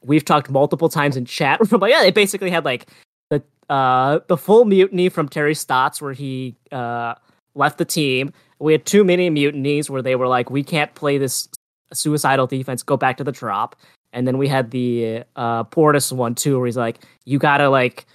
we've 0.05 0.24
talked 0.24 0.51
multiple 0.51 0.89
times 0.89 1.16
in 1.16 1.24
chat. 1.24 1.66
From 1.68 1.81
like, 1.81 1.93
yeah, 1.93 2.02
they 2.02 2.10
basically 2.10 2.51
had 2.51 2.64
like 2.64 2.89
the 3.31 3.43
uh 3.68 4.20
the 4.28 4.36
full 4.36 4.64
mutiny 4.64 5.09
from 5.09 5.28
Terry 5.28 5.55
Stotts, 5.55 6.01
where 6.01 6.12
he 6.12 6.56
uh 6.72 7.14
left 7.55 7.78
the 7.78 7.85
team. 7.85 8.32
We 8.59 8.72
had 8.72 8.86
too 8.86 9.05
many 9.05 9.31
mutinies 9.31 9.90
where 9.90 10.02
they 10.02 10.16
were 10.16 10.28
like, 10.28 10.51
we 10.51 10.62
can't 10.62 10.94
play 10.94 11.18
this 11.18 11.48
suicidal 11.93 12.47
defense. 12.47 12.82
Go 12.82 12.97
back 12.97 13.16
to 13.18 13.24
the 13.24 13.32
drop. 13.32 13.76
And 14.12 14.28
then 14.28 14.39
we 14.39 14.48
had 14.48 14.70
the 14.70 15.24
uh 15.36 15.64
Portis 15.64 16.12
one 16.12 16.35
too, 16.35 16.59
where 16.59 16.66
he's 16.66 16.76
like, 16.76 17.01
you 17.24 17.39
gotta 17.39 17.68
like 17.68 18.06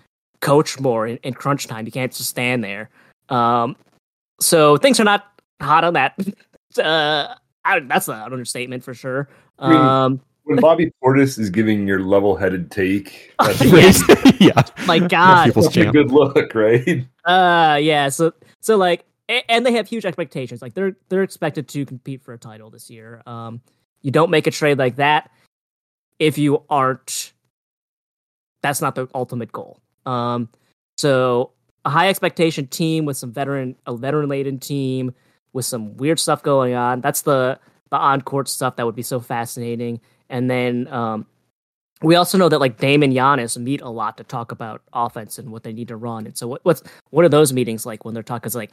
coach 0.42 0.80
more 0.80 1.08
in, 1.08 1.18
in 1.18 1.34
crunch 1.34 1.68
time. 1.68 1.86
You 1.86 1.92
can't 1.92 2.14
just 2.14 2.30
stand 2.30 2.64
there. 2.64 2.90
Um, 3.30 3.76
so 4.40 4.78
things 4.78 5.00
are 5.00 5.04
not 5.04 5.28
hot 5.62 5.84
on 5.84 5.94
that. 5.94 6.18
uh, 6.82 7.36
I, 7.66 7.80
that's 7.82 8.08
an 8.08 8.16
understatement 8.16 8.84
for 8.84 8.94
sure. 8.94 9.30
Um, 9.60 10.22
when 10.50 10.60
Bobby 10.60 10.92
Portis 11.04 11.38
is 11.38 11.50
giving 11.50 11.88
your 11.88 12.00
level-headed 12.00 12.72
take, 12.72 13.34
that's, 13.40 13.64
Yes. 13.64 14.02
yeah. 14.40 14.64
my 14.86 15.00
God. 15.00 15.54
That's 15.54 15.78
a 15.78 15.86
good 15.86 16.12
look, 16.12 16.56
right? 16.56 17.06
Uh, 17.26 17.78
yeah. 17.82 18.10
So, 18.10 18.34
so 18.60 18.76
like 18.78 19.06
and 19.30 19.64
they 19.64 19.74
have 19.74 19.88
huge 19.88 20.06
expectations. 20.06 20.62
Like 20.62 20.74
they're 20.74 20.96
they're 21.10 21.24
expected 21.24 21.68
to 21.70 21.86
compete 21.86 22.24
for 22.24 22.34
a 22.34 22.38
title 22.38 22.72
this 22.72 22.90
year. 22.90 23.22
Um, 23.28 23.62
you 24.02 24.12
don't 24.12 24.32
make 24.32 24.48
a 24.48 24.52
trade 24.52 24.80
like 24.80 24.96
that 24.96 25.30
if 26.18 26.38
you 26.38 26.64
aren't. 26.70 27.34
That's 28.62 28.82
not 28.82 28.96
the 28.96 29.08
ultimate 29.14 29.52
goal. 29.52 29.80
Um, 30.06 30.50
so 30.98 31.52
a 31.86 31.90
high 31.90 32.10
expectation 32.10 32.68
team 32.68 33.06
with 33.06 33.18
some 33.18 33.32
veteran, 33.32 33.76
a 33.86 33.96
veteran 33.96 34.28
laden 34.30 34.60
team 34.60 35.14
with 35.54 35.66
some 35.66 35.96
weird 35.98 36.20
stuff 36.20 36.42
going 36.42 36.74
on. 36.74 37.02
That's 37.02 37.22
the 37.22 37.60
the 37.92 37.98
on 37.98 38.22
court 38.22 38.50
stuff 38.50 38.78
that 38.78 38.86
would 38.86 38.96
be 38.96 39.04
so 39.04 39.20
fascinating. 39.20 40.02
And 40.30 40.50
then 40.50 40.88
um, 40.88 41.26
we 42.02 42.16
also 42.16 42.38
know 42.38 42.50
that 42.50 42.60
like 42.60 42.78
Dame 42.78 43.04
and 43.04 43.14
Giannis 43.14 43.58
meet 43.58 43.82
a 43.82 43.90
lot 43.90 44.18
to 44.18 44.24
talk 44.24 44.52
about 44.52 44.82
offense 44.94 45.38
and 45.38 45.52
what 45.52 45.64
they 45.64 45.74
need 45.74 45.88
to 45.90 45.96
run. 45.96 46.26
And 46.26 46.38
so 46.38 46.48
what, 46.48 46.64
what's 46.64 46.84
what 47.10 47.26
are 47.26 47.30
those 47.30 47.54
meetings 47.54 47.86
like 47.86 48.06
when 48.06 48.14
they're 48.14 48.24
talking? 48.24 48.48
It's 48.48 48.56
like 48.56 48.72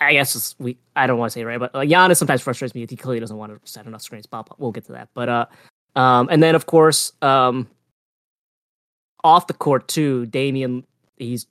I 0.00 0.14
guess 0.14 0.54
we 0.58 0.78
I 0.96 1.06
don't 1.06 1.18
want 1.18 1.32
to 1.32 1.38
say 1.38 1.44
right, 1.44 1.60
but 1.60 1.74
like 1.74 1.88
Giannis 1.88 2.16
sometimes 2.16 2.42
frustrates 2.42 2.74
me. 2.74 2.86
He 2.88 2.96
clearly 2.96 3.20
doesn't 3.20 3.36
want 3.36 3.52
to 3.52 3.70
set 3.70 3.86
enough 3.86 4.02
screens. 4.02 4.26
But 4.26 4.58
we'll 4.58 4.72
get 4.72 4.86
to 4.86 4.92
that. 4.92 5.08
But 5.14 5.28
uh, 5.28 5.46
um, 5.94 6.28
and 6.30 6.42
then 6.42 6.54
of 6.54 6.66
course 6.66 7.12
um, 7.22 7.68
off 9.22 9.46
the 9.46 9.54
court 9.54 9.88
too, 9.88 10.26
Damian 10.26 10.84
he's 11.16 11.46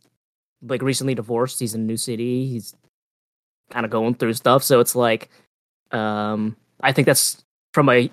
like 0.61 0.81
recently 0.81 1.15
divorced. 1.15 1.59
He's 1.59 1.73
in 1.73 1.81
a 1.81 1.85
new 1.85 1.97
city. 1.97 2.47
He's 2.47 2.75
kind 3.69 3.85
of 3.85 3.91
going 3.91 4.15
through 4.15 4.33
stuff. 4.33 4.63
So 4.63 4.79
it's 4.79 4.95
like, 4.95 5.29
um, 5.91 6.55
I 6.81 6.91
think 6.91 7.05
that's 7.05 7.43
from 7.73 7.89
a 7.89 8.09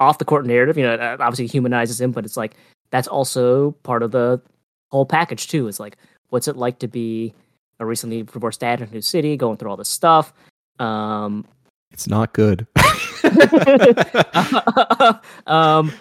off 0.00 0.18
the 0.18 0.24
court 0.24 0.46
narrative. 0.46 0.76
You 0.76 0.84
know, 0.84 1.16
obviously 1.20 1.46
humanizes 1.46 2.00
him, 2.00 2.10
but 2.10 2.24
it's 2.24 2.36
like 2.36 2.54
that's 2.90 3.08
also 3.08 3.72
part 3.82 4.02
of 4.02 4.10
the 4.10 4.42
whole 4.90 5.06
package 5.06 5.46
too. 5.46 5.68
Is 5.68 5.78
like, 5.78 5.96
what's 6.30 6.48
it 6.48 6.56
like 6.56 6.80
to 6.80 6.88
be 6.88 7.34
a 7.80 7.86
recently 7.86 8.22
divorced 8.22 8.60
dad 8.60 8.80
in 8.80 8.88
a 8.88 8.92
new 8.92 9.00
city, 9.00 9.36
going 9.36 9.56
through 9.56 9.70
all 9.70 9.76
this 9.76 9.88
stuff. 9.88 10.32
Um, 10.78 11.46
it's 11.90 12.06
not 12.06 12.32
good. 12.32 12.66
um, 15.46 15.92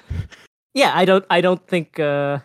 yeah, 0.74 0.92
I 0.94 1.06
don't. 1.06 1.26
I 1.30 1.42
don't 1.42 1.66
think. 1.68 2.00
Uh, 2.00 2.40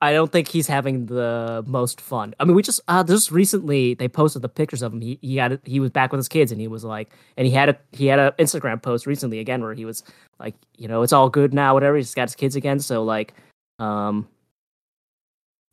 I 0.00 0.12
don't 0.12 0.30
think 0.30 0.46
he's 0.46 0.68
having 0.68 1.06
the 1.06 1.64
most 1.66 2.00
fun. 2.00 2.34
I 2.38 2.44
mean, 2.44 2.54
we 2.54 2.62
just 2.62 2.80
uh, 2.86 3.02
just 3.02 3.32
recently 3.32 3.94
they 3.94 4.06
posted 4.06 4.42
the 4.42 4.48
pictures 4.48 4.80
of 4.80 4.92
him. 4.92 5.00
He 5.00 5.18
he 5.22 5.36
had 5.36 5.60
he 5.64 5.80
was 5.80 5.90
back 5.90 6.12
with 6.12 6.20
his 6.20 6.28
kids, 6.28 6.52
and 6.52 6.60
he 6.60 6.68
was 6.68 6.84
like, 6.84 7.10
and 7.36 7.46
he 7.46 7.52
had 7.52 7.68
a 7.68 7.78
he 7.92 8.06
had 8.06 8.20
an 8.20 8.32
Instagram 8.38 8.80
post 8.80 9.06
recently 9.06 9.40
again 9.40 9.60
where 9.60 9.74
he 9.74 9.84
was 9.84 10.04
like, 10.38 10.54
you 10.76 10.86
know, 10.86 11.02
it's 11.02 11.12
all 11.12 11.28
good 11.28 11.52
now, 11.52 11.74
whatever. 11.74 11.96
He's 11.96 12.14
got 12.14 12.28
his 12.28 12.36
kids 12.36 12.54
again, 12.54 12.78
so 12.78 13.02
like, 13.02 13.34
um, 13.80 14.28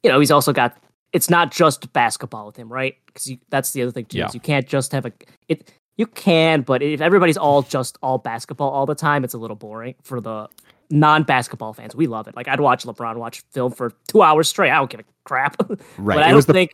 you 0.01 0.09
know, 0.09 0.19
he's 0.19 0.31
also 0.31 0.53
got. 0.53 0.75
It's 1.13 1.29
not 1.29 1.51
just 1.51 1.93
basketball 1.93 2.47
with 2.47 2.57
him, 2.57 2.71
right? 2.71 2.95
Because 3.05 3.31
that's 3.49 3.71
the 3.71 3.83
other 3.83 3.91
thing 3.91 4.05
too. 4.05 4.17
Yeah. 4.17 4.25
Is 4.25 4.33
you 4.33 4.39
can't 4.39 4.67
just 4.67 4.91
have 4.91 5.05
a 5.05 5.11
it. 5.47 5.71
You 5.97 6.07
can, 6.07 6.61
but 6.61 6.81
if 6.81 6.99
everybody's 6.99 7.37
all 7.37 7.61
just 7.61 7.97
all 8.01 8.17
basketball 8.17 8.69
all 8.71 8.85
the 8.85 8.95
time, 8.95 9.23
it's 9.23 9.33
a 9.33 9.37
little 9.37 9.55
boring 9.55 9.95
for 10.03 10.19
the 10.19 10.49
non-basketball 10.89 11.73
fans. 11.73 11.95
We 11.95 12.07
love 12.07 12.27
it. 12.27 12.35
Like 12.35 12.47
I'd 12.47 12.59
watch 12.59 12.83
LeBron 12.85 13.15
watch 13.17 13.41
film 13.51 13.71
for 13.71 13.91
two 14.07 14.21
hours 14.21 14.47
straight. 14.47 14.71
I 14.71 14.75
don't 14.75 14.89
give 14.89 14.99
a 15.01 15.03
crap. 15.23 15.55
Right. 15.97 16.15
but 16.15 16.23
I 16.23 16.29
It 16.29 16.31
don't 16.31 16.45
the- 16.47 16.53
think 16.53 16.71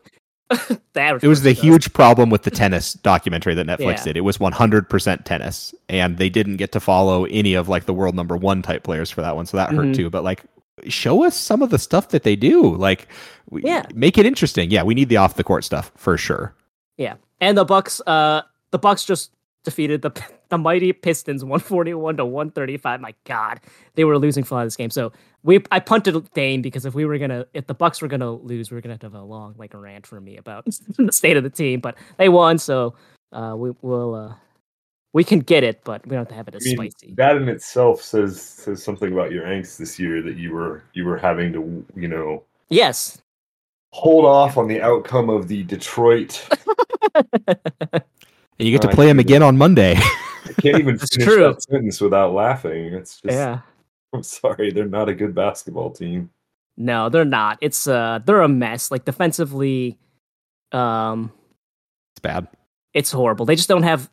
that 0.93 1.23
It 1.23 1.27
was 1.27 1.43
the 1.43 1.53
does. 1.53 1.63
huge 1.63 1.93
problem 1.93 2.29
with 2.29 2.43
the 2.43 2.51
tennis 2.51 2.93
documentary 2.93 3.53
that 3.55 3.65
Netflix 3.67 3.97
Yeah. 3.99 4.03
did. 4.03 4.17
It 4.17 4.21
was 4.21 4.37
100% 4.37 5.23
tennis, 5.23 5.73
and 5.87 6.17
they 6.17 6.29
didn't 6.29 6.57
get 6.57 6.71
to 6.73 6.79
follow 6.81 7.23
any 7.25 7.53
of 7.53 7.69
like 7.69 7.85
the 7.85 7.93
world 7.93 8.15
number 8.15 8.35
one 8.35 8.61
type 8.61 8.83
players 8.83 9.09
for 9.09 9.21
that 9.21 9.35
one, 9.35 9.45
so 9.45 9.55
that 9.57 9.69
Mhm. 9.69 9.75
hurt 9.87 9.95
too. 9.95 10.09
But 10.09 10.23
like, 10.25 10.43
show 10.87 11.23
us 11.23 11.37
some 11.37 11.61
of 11.61 11.69
the 11.69 11.79
stuff 11.79 12.09
that 12.09 12.23
they 12.23 12.35
do. 12.35 12.75
Like, 12.75 13.07
we, 13.49 13.61
Yeah. 13.63 13.85
make 13.93 14.17
it 14.17 14.25
interesting. 14.25 14.71
Yeah, 14.71 14.83
we 14.83 14.93
need 14.93 15.07
the 15.09 15.17
off 15.17 15.35
the 15.35 15.43
court 15.43 15.63
stuff 15.63 15.91
for 15.95 16.17
sure. 16.17 16.53
Yeah, 16.97 17.15
and 17.39 17.57
the 17.57 17.63
Bucks. 17.65 18.01
Uh, 18.05 18.41
the 18.71 18.79
Bucks 18.79 19.05
just 19.05 19.31
defeated 19.63 20.01
the 20.01 20.11
the 20.49 20.57
mighty 20.57 20.91
Pistons, 20.93 21.43
one 21.43 21.59
forty 21.59 21.93
one 21.93 22.17
to 22.17 22.25
one 22.25 22.51
thirty 22.51 22.77
five. 22.77 23.01
My 23.01 23.13
God, 23.25 23.59
they 23.95 24.03
were 24.03 24.17
losing 24.17 24.43
for 24.43 24.55
a 24.55 24.57
lot 24.57 24.61
of 24.63 24.67
this 24.67 24.75
game. 24.75 24.89
So 24.89 25.11
we, 25.43 25.63
I 25.71 25.79
punted 25.79 26.31
Dame 26.33 26.61
because 26.61 26.85
if 26.85 26.93
we 26.93 27.05
were 27.05 27.17
gonna, 27.17 27.45
if 27.53 27.67
the 27.67 27.73
Bucks 27.73 28.01
were 28.01 28.07
gonna 28.07 28.31
lose, 28.31 28.71
we 28.71 28.75
were 28.75 28.81
gonna 28.81 28.97
have 29.01 29.13
a 29.13 29.21
long 29.21 29.55
like 29.57 29.73
rant 29.73 30.05
for 30.05 30.19
me 30.21 30.37
about 30.37 30.65
the 30.97 31.11
state 31.11 31.37
of 31.37 31.43
the 31.43 31.49
team. 31.49 31.79
But 31.79 31.95
they 32.17 32.29
won, 32.29 32.57
so 32.57 32.95
uh, 33.31 33.55
we 33.57 33.71
will. 33.81 34.15
Uh, 34.15 34.35
we 35.13 35.25
can 35.25 35.39
get 35.39 35.61
it, 35.65 35.83
but 35.83 36.05
we 36.07 36.11
don't 36.11 36.19
have 36.19 36.29
to 36.29 36.35
have 36.35 36.47
it 36.47 36.53
I 36.53 36.57
as 36.57 36.65
mean, 36.65 36.77
spicy. 36.77 37.13
that 37.17 37.35
in 37.35 37.49
itself 37.49 38.01
says 38.01 38.41
says 38.41 38.81
something 38.81 39.11
about 39.11 39.31
your 39.31 39.43
angst 39.43 39.77
this 39.77 39.99
year 39.99 40.21
that 40.21 40.37
you 40.37 40.53
were 40.53 40.83
you 40.93 41.03
were 41.05 41.17
having 41.17 41.51
to 41.51 41.85
you 41.95 42.07
know 42.07 42.43
Yes. 42.69 43.21
hold 43.91 44.23
off 44.23 44.57
on 44.57 44.69
the 44.69 44.81
outcome 44.81 45.29
of 45.29 45.49
the 45.49 45.63
Detroit. 45.63 46.47
And 48.61 48.67
you 48.67 48.77
get 48.77 48.87
to 48.87 48.95
play 48.95 49.09
him 49.09 49.17
again 49.17 49.41
on 49.41 49.57
Monday. 49.57 49.95
I 49.97 50.53
can't 50.61 50.77
even 50.77 50.99
finish 50.99 51.25
true. 51.25 51.45
that 51.45 51.63
sentence 51.63 51.99
without 51.99 52.31
laughing. 52.31 52.93
It's 52.93 53.19
just 53.19 53.35
yeah. 53.35 53.61
I'm 54.13 54.21
sorry, 54.21 54.69
they're 54.69 54.85
not 54.85 55.09
a 55.09 55.15
good 55.15 55.33
basketball 55.33 55.89
team. 55.89 56.29
No, 56.77 57.09
they're 57.09 57.25
not. 57.25 57.57
It's 57.59 57.87
uh, 57.87 58.19
they're 58.23 58.41
a 58.41 58.47
mess. 58.47 58.91
Like 58.91 59.03
defensively, 59.03 59.97
um, 60.73 61.31
it's 62.13 62.21
bad. 62.21 62.49
it's 62.93 63.11
horrible. 63.11 63.47
They 63.47 63.55
just 63.55 63.67
don't 63.67 63.81
have. 63.81 64.11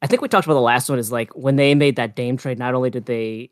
I 0.00 0.06
think 0.06 0.22
we 0.22 0.28
talked 0.28 0.46
about 0.46 0.54
the 0.54 0.60
last 0.62 0.88
one 0.88 0.98
is 0.98 1.12
like 1.12 1.36
when 1.36 1.56
they 1.56 1.74
made 1.74 1.96
that 1.96 2.16
Dame 2.16 2.38
trade. 2.38 2.58
Not 2.58 2.74
only 2.74 2.88
did 2.88 3.04
they 3.04 3.50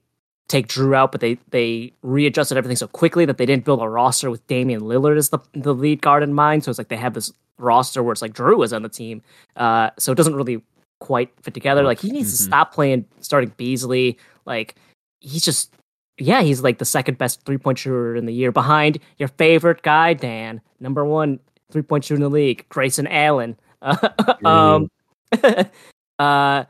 take 0.49 0.69
Jrue 0.69 0.97
out, 0.97 1.13
but 1.13 1.21
they 1.21 1.35
they 1.51 1.93
readjusted 2.01 2.57
everything 2.57 2.77
so 2.77 2.89
quickly 2.89 3.27
that 3.27 3.37
they 3.37 3.45
didn't 3.45 3.67
build 3.67 3.83
a 3.83 3.89
roster 3.91 4.31
with 4.31 4.47
Damian 4.47 4.81
Lillard 4.81 5.19
as 5.19 5.29
the 5.29 5.41
the 5.53 5.75
lead 5.75 6.01
guard 6.01 6.23
in 6.23 6.33
mind. 6.33 6.65
So 6.65 6.71
it's 6.71 6.79
like 6.79 6.89
they 6.89 6.97
have 6.97 7.13
this 7.13 7.31
roster 7.59 8.03
where 8.03 8.13
it's 8.13 8.23
like 8.23 8.35
Jrue 8.35 8.65
is 8.65 8.73
on 8.73 8.83
the 8.83 8.89
team. 8.89 9.23
Uh, 9.57 9.91
so 9.99 10.13
it 10.13 10.17
doesn't 10.17 10.35
really 10.35 10.63
quite 11.01 11.31
fit 11.43 11.55
together. 11.55 11.83
Like 11.83 12.01
he 12.01 12.11
needs 12.11 12.37
to 12.37 12.43
Mhm. 12.43 12.47
stop 12.47 12.75
playing 12.75 13.05
starting 13.21 13.53
Beasley. 13.57 14.19
Like 14.47 14.77
he's 15.21 15.45
just 15.45 15.75
yeah, 16.19 16.43
he's 16.43 16.61
like 16.63 16.79
the 16.79 16.85
second 16.85 17.19
best 17.19 17.45
three 17.45 17.59
point 17.59 17.79
shooter 17.79 18.15
in 18.15 18.27
the 18.27 18.33
year 18.35 18.53
behind 18.53 18.99
your 19.19 19.29
favorite 19.29 19.83
guy, 19.83 20.15
Dan, 20.15 20.61
number 20.81 21.05
one 21.05 21.41
three 21.71 21.83
point 21.83 22.05
shooter 22.05 22.17
in 22.17 22.23
the 22.23 22.29
league, 22.31 22.67
Grayson 22.69 23.07
Allen. 23.07 23.57
um, 24.45 24.89
uh, 26.19 26.65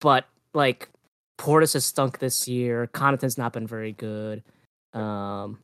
but 0.00 0.26
like 0.54 0.88
Portis 1.38 1.74
has 1.74 1.84
stunk 1.84 2.18
this 2.20 2.46
year. 2.48 2.86
Connaughton's 2.86 3.36
not 3.36 3.52
been 3.52 3.66
very 3.66 3.92
good. 3.92 4.42
Um, 4.92 5.58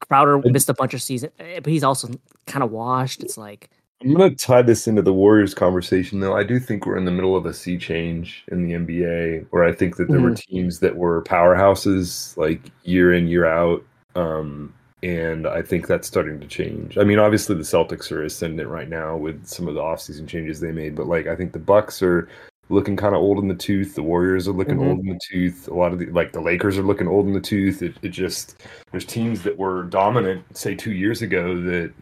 Crowder 0.00 0.38
missed 0.44 0.68
a 0.68 0.74
bunch 0.74 0.94
of 0.94 1.02
season, 1.02 1.30
eh, 1.38 1.60
but 1.60 1.72
he's 1.72 1.84
also 1.84 2.08
kind 2.46 2.62
of 2.62 2.70
washed. 2.70 3.22
It's 3.22 3.36
like 3.36 3.70
I'm 4.02 4.12
gonna 4.12 4.34
tie 4.34 4.62
this 4.62 4.86
into 4.86 5.02
the 5.02 5.12
Warriors 5.12 5.54
conversation 5.54 6.20
though. 6.20 6.36
I 6.36 6.44
do 6.44 6.58
think 6.58 6.84
we're 6.84 6.98
in 6.98 7.06
the 7.06 7.10
middle 7.10 7.34
of 7.34 7.46
a 7.46 7.54
sea 7.54 7.78
change 7.78 8.44
in 8.48 8.62
the 8.62 8.74
NBA 8.74 9.46
where 9.50 9.64
I 9.64 9.72
think 9.72 9.96
that 9.96 10.08
there 10.08 10.20
were 10.20 10.34
teams 10.34 10.80
that 10.80 10.96
were 10.96 11.22
powerhouses 11.24 12.36
like 12.36 12.60
year 12.84 13.14
in, 13.14 13.26
year 13.26 13.46
out. 13.46 13.82
Um, 14.14 14.74
and 15.02 15.46
I 15.46 15.62
think 15.62 15.86
that's 15.86 16.08
starting 16.08 16.40
to 16.40 16.46
change. 16.46 16.98
I 16.98 17.04
mean, 17.04 17.18
obviously 17.18 17.54
the 17.54 17.62
Celtics 17.62 18.10
are 18.10 18.22
ascendant 18.24 18.68
right 18.68 18.88
now 18.88 19.16
with 19.16 19.46
some 19.46 19.68
of 19.68 19.74
the 19.74 19.80
offseason 19.80 20.26
changes 20.26 20.60
they 20.60 20.72
made, 20.72 20.94
but 20.94 21.06
like 21.06 21.26
I 21.26 21.36
think 21.36 21.52
the 21.52 21.58
Bucks 21.58 22.02
are 22.02 22.28
looking 22.68 22.96
kind 22.96 23.14
of 23.14 23.20
old 23.20 23.38
in 23.38 23.48
the 23.48 23.54
tooth. 23.54 23.94
The 23.94 24.02
Warriors 24.02 24.48
are 24.48 24.52
looking 24.52 24.76
Mhm. 24.78 24.88
old 24.88 24.98
in 25.00 25.06
the 25.06 25.20
tooth. 25.30 25.68
A 25.68 25.74
lot 25.74 25.92
of 25.92 25.98
the 25.98 26.06
like 26.06 26.32
the 26.32 26.40
Lakers 26.40 26.76
are 26.78 26.82
looking 26.82 27.06
old 27.08 27.26
in 27.26 27.32
the 27.32 27.40
tooth. 27.40 27.82
It, 27.82 27.94
it 28.02 28.08
just 28.08 28.62
there's 28.90 29.04
teams 29.04 29.42
that 29.42 29.56
were 29.56 29.84
dominant, 29.84 30.44
say 30.56 30.74
two 30.74 30.92
years 30.92 31.22
ago, 31.22 31.60
that 31.62 31.92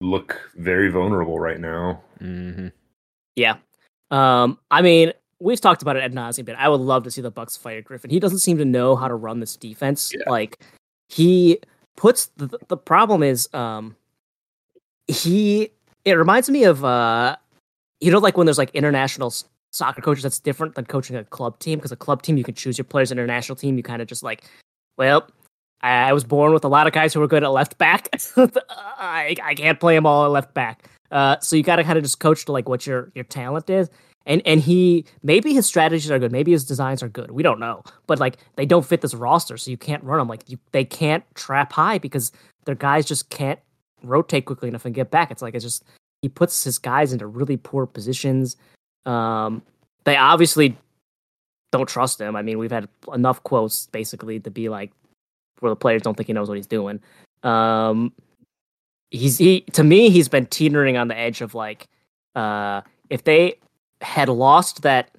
look 0.00 0.50
very 0.56 0.90
vulnerable 0.90 1.38
right 1.38 1.60
now. 1.60 2.00
Mm-hmm. 2.20 2.68
Yeah. 3.36 3.56
Um, 4.10 4.58
I 4.70 4.82
mean, 4.82 5.12
we've 5.40 5.60
talked 5.60 5.82
about 5.82 5.96
it 5.96 6.02
ad 6.02 6.12
nauseum, 6.12 6.44
but 6.44 6.56
I 6.56 6.68
would 6.68 6.80
love 6.80 7.04
to 7.04 7.10
see 7.10 7.20
the 7.20 7.30
Bucks 7.30 7.56
fire 7.56 7.80
Griffin. 7.82 8.10
He 8.10 8.20
doesn't 8.20 8.40
seem 8.40 8.58
to 8.58 8.64
know 8.64 8.94
how 8.94 9.08
to 9.08 9.14
run 9.14 9.40
this 9.40 9.56
defense. 9.56 10.12
Yeah. 10.14 10.28
Like 10.30 10.58
he 11.08 11.58
puts 11.96 12.26
the 12.36 12.58
the 12.68 12.76
problem 12.76 13.22
is 13.22 13.52
um 13.54 13.96
he 15.08 15.70
it 16.04 16.12
reminds 16.14 16.48
me 16.48 16.64
of 16.64 16.84
uh 16.84 17.36
you 18.00 18.10
know 18.10 18.18
like 18.18 18.36
when 18.36 18.46
there's 18.46 18.58
like 18.58 18.70
international 18.74 19.32
soccer 19.72 20.00
coaches 20.00 20.22
that's 20.22 20.38
different 20.38 20.74
than 20.74 20.84
coaching 20.84 21.16
a 21.16 21.24
club 21.24 21.58
team 21.58 21.78
because 21.78 21.92
a 21.92 21.96
club 21.96 22.22
team 22.22 22.36
you 22.36 22.44
can 22.44 22.54
choose 22.54 22.78
your 22.78 22.84
players 22.84 23.10
international 23.10 23.56
team 23.56 23.76
you 23.76 23.82
kind 23.82 24.02
of 24.02 24.08
just 24.08 24.22
like 24.22 24.44
well 24.96 25.26
I 25.82 26.10
I 26.10 26.12
was 26.12 26.24
born 26.24 26.52
with 26.52 26.64
a 26.64 26.68
lot 26.68 26.86
of 26.86 26.92
guys 26.92 27.12
who 27.12 27.20
were 27.20 27.28
good 27.28 27.42
at 27.42 27.48
left 27.48 27.76
back. 27.78 28.08
I, 28.36 29.36
I 29.42 29.54
can't 29.54 29.80
play 29.80 29.94
them 29.94 30.06
all 30.06 30.24
at 30.24 30.30
left 30.30 30.54
back. 30.54 30.84
Uh, 31.10 31.38
so 31.40 31.56
you 31.56 31.62
got 31.62 31.76
to 31.76 31.84
kind 31.84 31.98
of 31.98 32.04
just 32.04 32.20
coach 32.20 32.44
to 32.46 32.52
like 32.52 32.68
what 32.68 32.86
your 32.86 33.10
your 33.14 33.24
talent 33.24 33.68
is. 33.68 33.90
And 34.24 34.40
and 34.46 34.60
he 34.60 35.04
maybe 35.22 35.52
his 35.52 35.66
strategies 35.66 36.10
are 36.10 36.18
good, 36.18 36.32
maybe 36.32 36.52
his 36.52 36.64
designs 36.64 37.02
are 37.02 37.08
good. 37.08 37.32
We 37.32 37.42
don't 37.42 37.58
know, 37.58 37.82
but 38.06 38.20
like 38.20 38.38
they 38.56 38.64
don't 38.64 38.86
fit 38.86 39.00
this 39.00 39.14
roster, 39.14 39.56
so 39.56 39.70
you 39.70 39.76
can't 39.76 40.02
run 40.04 40.18
them. 40.18 40.28
Like 40.28 40.48
you, 40.48 40.58
they 40.70 40.84
can't 40.84 41.24
trap 41.34 41.72
high 41.72 41.98
because 41.98 42.30
their 42.64 42.76
guys 42.76 43.04
just 43.04 43.30
can't 43.30 43.58
rotate 44.04 44.44
quickly 44.44 44.68
enough 44.68 44.84
and 44.84 44.94
get 44.94 45.10
back. 45.10 45.32
It's 45.32 45.42
like 45.42 45.54
it's 45.54 45.64
just 45.64 45.84
he 46.22 46.28
puts 46.28 46.62
his 46.62 46.78
guys 46.78 47.12
into 47.12 47.26
really 47.26 47.56
poor 47.56 47.84
positions. 47.84 48.56
Um, 49.06 49.62
they 50.04 50.16
obviously 50.16 50.76
don't 51.70 51.88
trust 51.88 52.20
him. 52.20 52.36
I 52.36 52.42
mean, 52.42 52.58
we've 52.58 52.70
had 52.70 52.88
enough 53.12 53.42
quotes 53.42 53.86
basically 53.86 54.40
to 54.40 54.50
be 54.50 54.68
like 54.68 54.92
where 55.60 55.70
the 55.70 55.76
players 55.76 56.02
don't 56.02 56.16
think 56.16 56.26
he 56.26 56.32
knows 56.32 56.48
what 56.48 56.56
he's 56.56 56.66
doing. 56.66 57.00
Um, 57.42 58.12
he's 59.12 59.38
he 59.38 59.60
to 59.72 59.84
me 59.84 60.10
he's 60.10 60.28
been 60.28 60.46
teetering 60.46 60.96
on 60.96 61.06
the 61.06 61.16
edge 61.16 61.42
of 61.42 61.54
like 61.54 61.86
uh 62.34 62.80
if 63.10 63.22
they 63.24 63.54
had 64.00 64.28
lost 64.28 64.82
that 64.82 65.10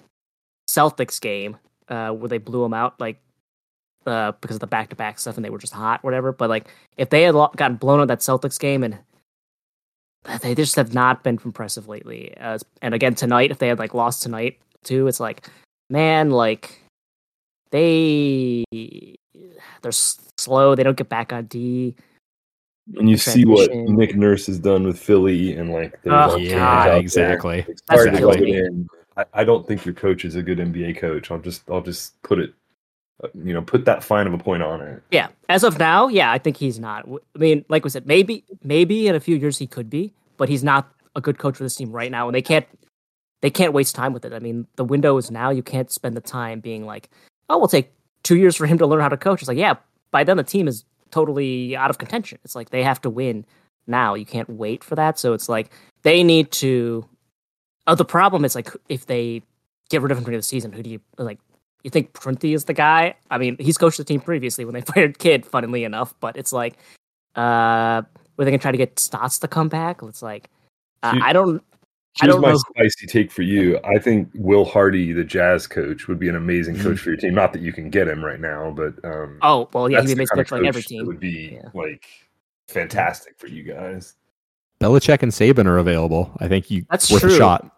Celtics 0.68 1.22
game 1.22 1.58
uh 1.88 2.10
where 2.10 2.28
they 2.28 2.40
blew 2.40 2.66
him 2.66 2.74
out 2.74 3.00
like 3.00 3.22
uh 4.08 4.32
because 4.42 4.56
of 4.56 4.62
the 4.62 4.68
back 4.68 4.90
to 4.90 4.96
back 4.96 5.20
stuff 5.20 5.36
and 5.36 5.46
they 5.46 5.52
were 5.52 5.60
just 5.60 5.74
hot 5.74 6.04
whatever 6.04 6.32
but 6.32 6.50
like 6.50 6.68
if 6.98 7.10
they 7.12 7.22
had 7.22 7.34
gotten 7.34 7.76
blown 7.76 8.02
out 8.02 8.08
that 8.08 8.20
Celtics 8.20 8.60
game 8.60 8.84
and 8.84 8.98
they 10.42 10.56
just 10.56 10.76
have 10.76 10.94
not 10.94 11.24
been 11.24 11.40
impressive 11.44 11.88
lately 11.88 12.36
uh, 12.38 12.58
and 12.82 12.94
again 12.94 13.14
tonight 13.16 13.52
if 13.52 13.58
they 13.60 13.68
had 13.68 13.80
like 13.80 13.94
lost 13.94 14.24
tonight 14.24 14.60
too 14.84 15.08
it's 15.08 15.20
like 15.20 15.48
man 15.90 16.30
like 16.30 16.82
they 17.72 18.64
they're 19.82 19.90
s- 19.90 20.20
slow 20.38 20.76
they 20.76 20.84
don't 20.84 20.98
get 20.98 21.10
back 21.10 21.34
on 21.34 21.46
D 21.46 21.96
And 22.98 23.10
you 23.10 23.18
see 23.18 23.46
what. 23.46 23.74
Nick 23.74 24.16
Nurse 24.16 24.46
has 24.48 24.60
done 24.60 24.86
with 24.86 25.00
Philly, 25.00 25.56
and 25.56 25.72
like, 25.72 26.02
there's 26.04 26.34
Oh, 26.34 26.36
Yeah, 26.38 26.96
exactly. 26.96 27.60
exactly. 27.60 27.66
It's 27.70 27.82
hard 27.90 28.06
to 28.08 28.12
That's 28.12 28.24
rub 28.26 28.36
killing 28.36 28.50
it 28.50 28.52
me. 28.52 28.58
in. 28.60 28.88
I, 29.16 29.26
I 29.34 29.44
don't 29.44 29.66
think 29.68 29.86
your 29.86 29.94
coach 29.96 30.26
is 30.26 30.36
a 30.36 30.44
good 30.44 30.60
NBA 30.60 30.98
coach. 30.98 31.32
I'll 31.32 31.40
just, 31.40 31.70
I'll 31.70 31.82
just 31.82 32.22
put 32.24 32.40
it, 32.40 32.54
Uh, 33.22 33.28
you 33.44 33.54
know, 33.54 33.62
put 33.62 33.86
that 33.86 34.04
fine 34.04 34.26
of 34.26 34.34
a 34.34 34.38
point 34.38 34.64
on 34.64 34.82
it. 34.82 35.04
Yeah, 35.12 35.28
as 35.50 35.64
of 35.64 35.78
now, 35.78 36.08
yeah, 36.08 36.32
I 36.32 36.38
think 36.38 36.58
he's 36.58 36.80
not. 36.80 37.08
I 37.36 37.38
mean, 37.38 37.66
like 37.70 37.84
we 37.84 37.90
said, 37.90 38.08
maybe 38.08 38.44
maybe 38.64 39.08
in 39.08 39.16
a 39.16 39.20
few 39.20 39.36
years 39.36 39.58
he 39.58 39.68
could 39.68 39.90
be, 39.90 40.14
but 40.38 40.50
he's 40.50 40.64
not 40.64 40.92
a 41.16 41.22
good 41.22 41.38
coach 41.38 41.58
for 41.58 41.64
this 41.64 41.76
team 41.76 41.92
right 41.92 42.10
now, 42.10 42.28
and 42.28 42.36
they 42.36 42.42
can't 42.42 42.66
they 43.42 43.50
can't 43.50 43.74
waste 43.74 43.94
time 43.94 44.14
with 44.14 44.24
it. 44.24 44.34
I 44.34 44.40
mean, 44.40 44.68
the 44.78 44.86
window 44.86 45.18
is 45.18 45.30
now. 45.30 45.50
You 45.50 45.62
can't 45.62 45.92
spend 45.92 46.16
the 46.16 46.22
time 46.22 46.62
being 46.62 46.86
like, 46.86 47.10
oh, 47.50 47.58
we'll 47.58 47.68
take 47.68 47.92
two 48.24 48.38
years 48.38 48.56
for 48.56 48.66
him 48.66 48.78
to 48.78 48.88
learn 48.88 49.02
how 49.02 49.10
to 49.10 49.18
coach. 49.18 49.42
It's 49.42 49.50
like, 49.50 49.58
yeah, 49.58 49.76
by 50.12 50.24
then 50.24 50.38
the 50.38 50.44
team 50.44 50.68
is 50.68 50.86
totally 51.12 51.76
out 51.76 51.90
of 51.90 51.98
contention. 51.98 52.40
It's 52.46 52.56
like 52.56 52.70
they 52.70 52.84
have 52.84 53.02
to 53.02 53.10
win 53.10 53.46
now. 53.86 54.14
You 54.16 54.26
can't 54.26 54.50
wait 54.50 54.84
for 54.84 54.96
that. 54.96 55.20
So 55.20 55.34
it's 55.34 55.50
like 55.50 55.72
they 56.04 56.24
need 56.24 56.52
to. 56.54 57.08
Oh, 57.86 57.96
the 57.96 58.06
problem 58.06 58.46
is 58.46 58.56
like 58.56 58.70
if 58.88 59.06
they 59.06 59.44
get 59.90 60.02
rid 60.02 60.12
of 60.12 60.18
him 60.18 60.24
during 60.24 60.40
the 60.40 60.44
season, 60.44 60.72
who 60.72 60.82
do 60.82 60.90
you 60.90 61.02
like? 61.18 61.40
You 61.84 61.90
think 61.90 62.14
Prunty 62.14 62.54
is 62.54 62.66
the 62.66 62.74
guy? 62.74 63.16
I 63.30 63.38
mean, 63.38 63.58
he's 63.60 63.78
coached 63.78 63.98
the 63.98 64.04
team 64.06 64.22
previously 64.22 64.64
when 64.66 64.74
they 64.74 64.82
fired 64.94 65.20
Kidd, 65.20 65.46
funnily 65.46 65.84
enough. 65.84 66.14
But 66.20 66.38
it's 66.38 66.54
like, 66.54 66.78
uh, 67.36 68.02
were 68.38 68.46
they 68.46 68.52
gonna 68.52 68.60
try 68.60 68.72
to 68.72 68.78
get 68.78 68.98
Stotts 69.00 69.40
to 69.40 69.48
come 69.48 69.70
back? 69.70 70.02
It's 70.04 70.22
like, 70.22 70.50
uh, 71.04 71.14
Here- 71.14 71.22
I 71.24 71.34
don't, 71.34 71.62
I 72.22 72.28
don't 72.28 72.42
my 72.42 72.52
know. 72.52 72.58
spicy 72.58 73.08
take 73.08 73.32
for 73.32 73.42
you. 73.42 73.80
I 73.84 73.98
think 73.98 74.30
Will 74.36 74.66
Hardy, 74.66 75.14
the 75.14 75.24
Jazz 75.24 75.66
coach, 75.68 76.08
would 76.08 76.20
be 76.20 76.30
an 76.30 76.36
amazing 76.36 76.78
coach 76.80 77.00
for 77.00 77.10
your 77.10 77.18
team. 77.18 77.34
Not 77.34 77.54
that 77.54 77.62
you 77.64 77.74
can 77.74 77.90
get 77.90 78.08
him 78.08 78.24
right 78.24 78.40
now, 78.40 78.70
but 78.72 78.94
um, 79.04 79.40
Oh 79.42 79.68
well, 79.74 79.90
yeah, 79.90 80.02
he 80.02 80.08
the 80.08 80.16
makes 80.16 80.30
kind 80.30 80.40
of 80.42 80.48
coach 80.48 80.60
like 80.60 80.68
every 80.68 80.84
team. 80.84 81.08
Would 81.08 81.20
be 81.20 81.54
Yeah. 81.62 81.70
like 81.74 82.06
fantastic 82.68 83.38
for 83.40 83.48
you 83.48 83.64
guys. 83.64 84.14
Belichick 84.80 85.24
and 85.24 85.32
Saban 85.32 85.66
are 85.66 85.78
available. 85.80 86.32
I 86.40 86.48
think 86.48 86.70
you 86.70 86.86
That's 86.92 87.10
worth 87.12 87.22
true. 87.22 87.34
a 87.34 87.38
shot. 87.38 87.73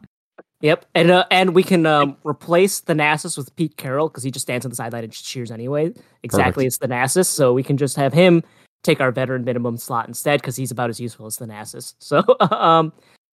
Yep, 0.61 0.85
and 0.95 1.11
uh, 1.11 1.25
and 1.31 1.53
we 1.53 1.63
can 1.63 1.85
um, 1.85 2.17
replace 2.23 2.79
the 2.79 2.93
Thanasis 2.93 3.37
with 3.37 3.53
Pete 3.55 3.77
Carroll 3.77 4.07
because 4.07 4.23
he 4.23 4.31
just 4.31 4.45
stands 4.45 4.65
on 4.65 4.69
the 4.69 4.75
sideline 4.75 5.03
and 5.03 5.11
just 5.11 5.25
cheers 5.25 5.51
anyway. 5.51 5.93
Exactly, 6.23 6.65
it's 6.65 6.77
the 6.77 6.87
Thanasis, 6.87 7.27
so 7.27 7.53
we 7.53 7.61
can 7.61 7.77
just 7.77 7.95
have 7.97 8.13
him 8.13 8.41
take 8.83 9.01
our 9.01 9.11
veteran 9.11 9.43
minimum 9.43 9.77
slot 9.77 10.07
instead 10.07 10.39
because 10.41 10.55
he's 10.55 10.71
about 10.71 10.89
as 10.89 10.99
useful 10.99 11.25
as 11.25 11.37
the 11.37 11.45
Thanasis. 11.45 11.95
So 11.99 12.23
um, 12.39 12.93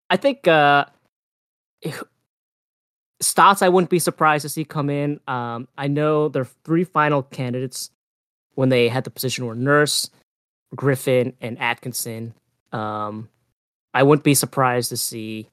I 0.09 0.17
think 0.17 0.47
uh, 0.47 0.85
Stotts, 3.21 3.61
I 3.61 3.69
wouldn't 3.69 3.91
be 3.91 3.99
surprised 3.99 4.41
to 4.41 4.49
see 4.49 4.65
come 4.65 4.89
in. 4.89 5.19
Um, 5.27 5.67
I 5.77 5.87
know 5.87 6.27
their 6.27 6.45
three 6.45 6.83
final 6.83 7.21
candidates 7.21 7.91
when 8.55 8.69
they 8.69 8.87
had 8.87 9.03
the 9.03 9.11
position 9.11 9.45
were 9.45 9.55
Nurse, 9.55 10.09
Griffin, 10.75 11.33
and 11.39 11.59
Atkinson. 11.59 12.33
Um, 12.71 13.29
I 13.93 14.03
wouldn't 14.03 14.23
be 14.23 14.33
surprised 14.33 14.89
to 14.89 14.97
see 14.97 15.49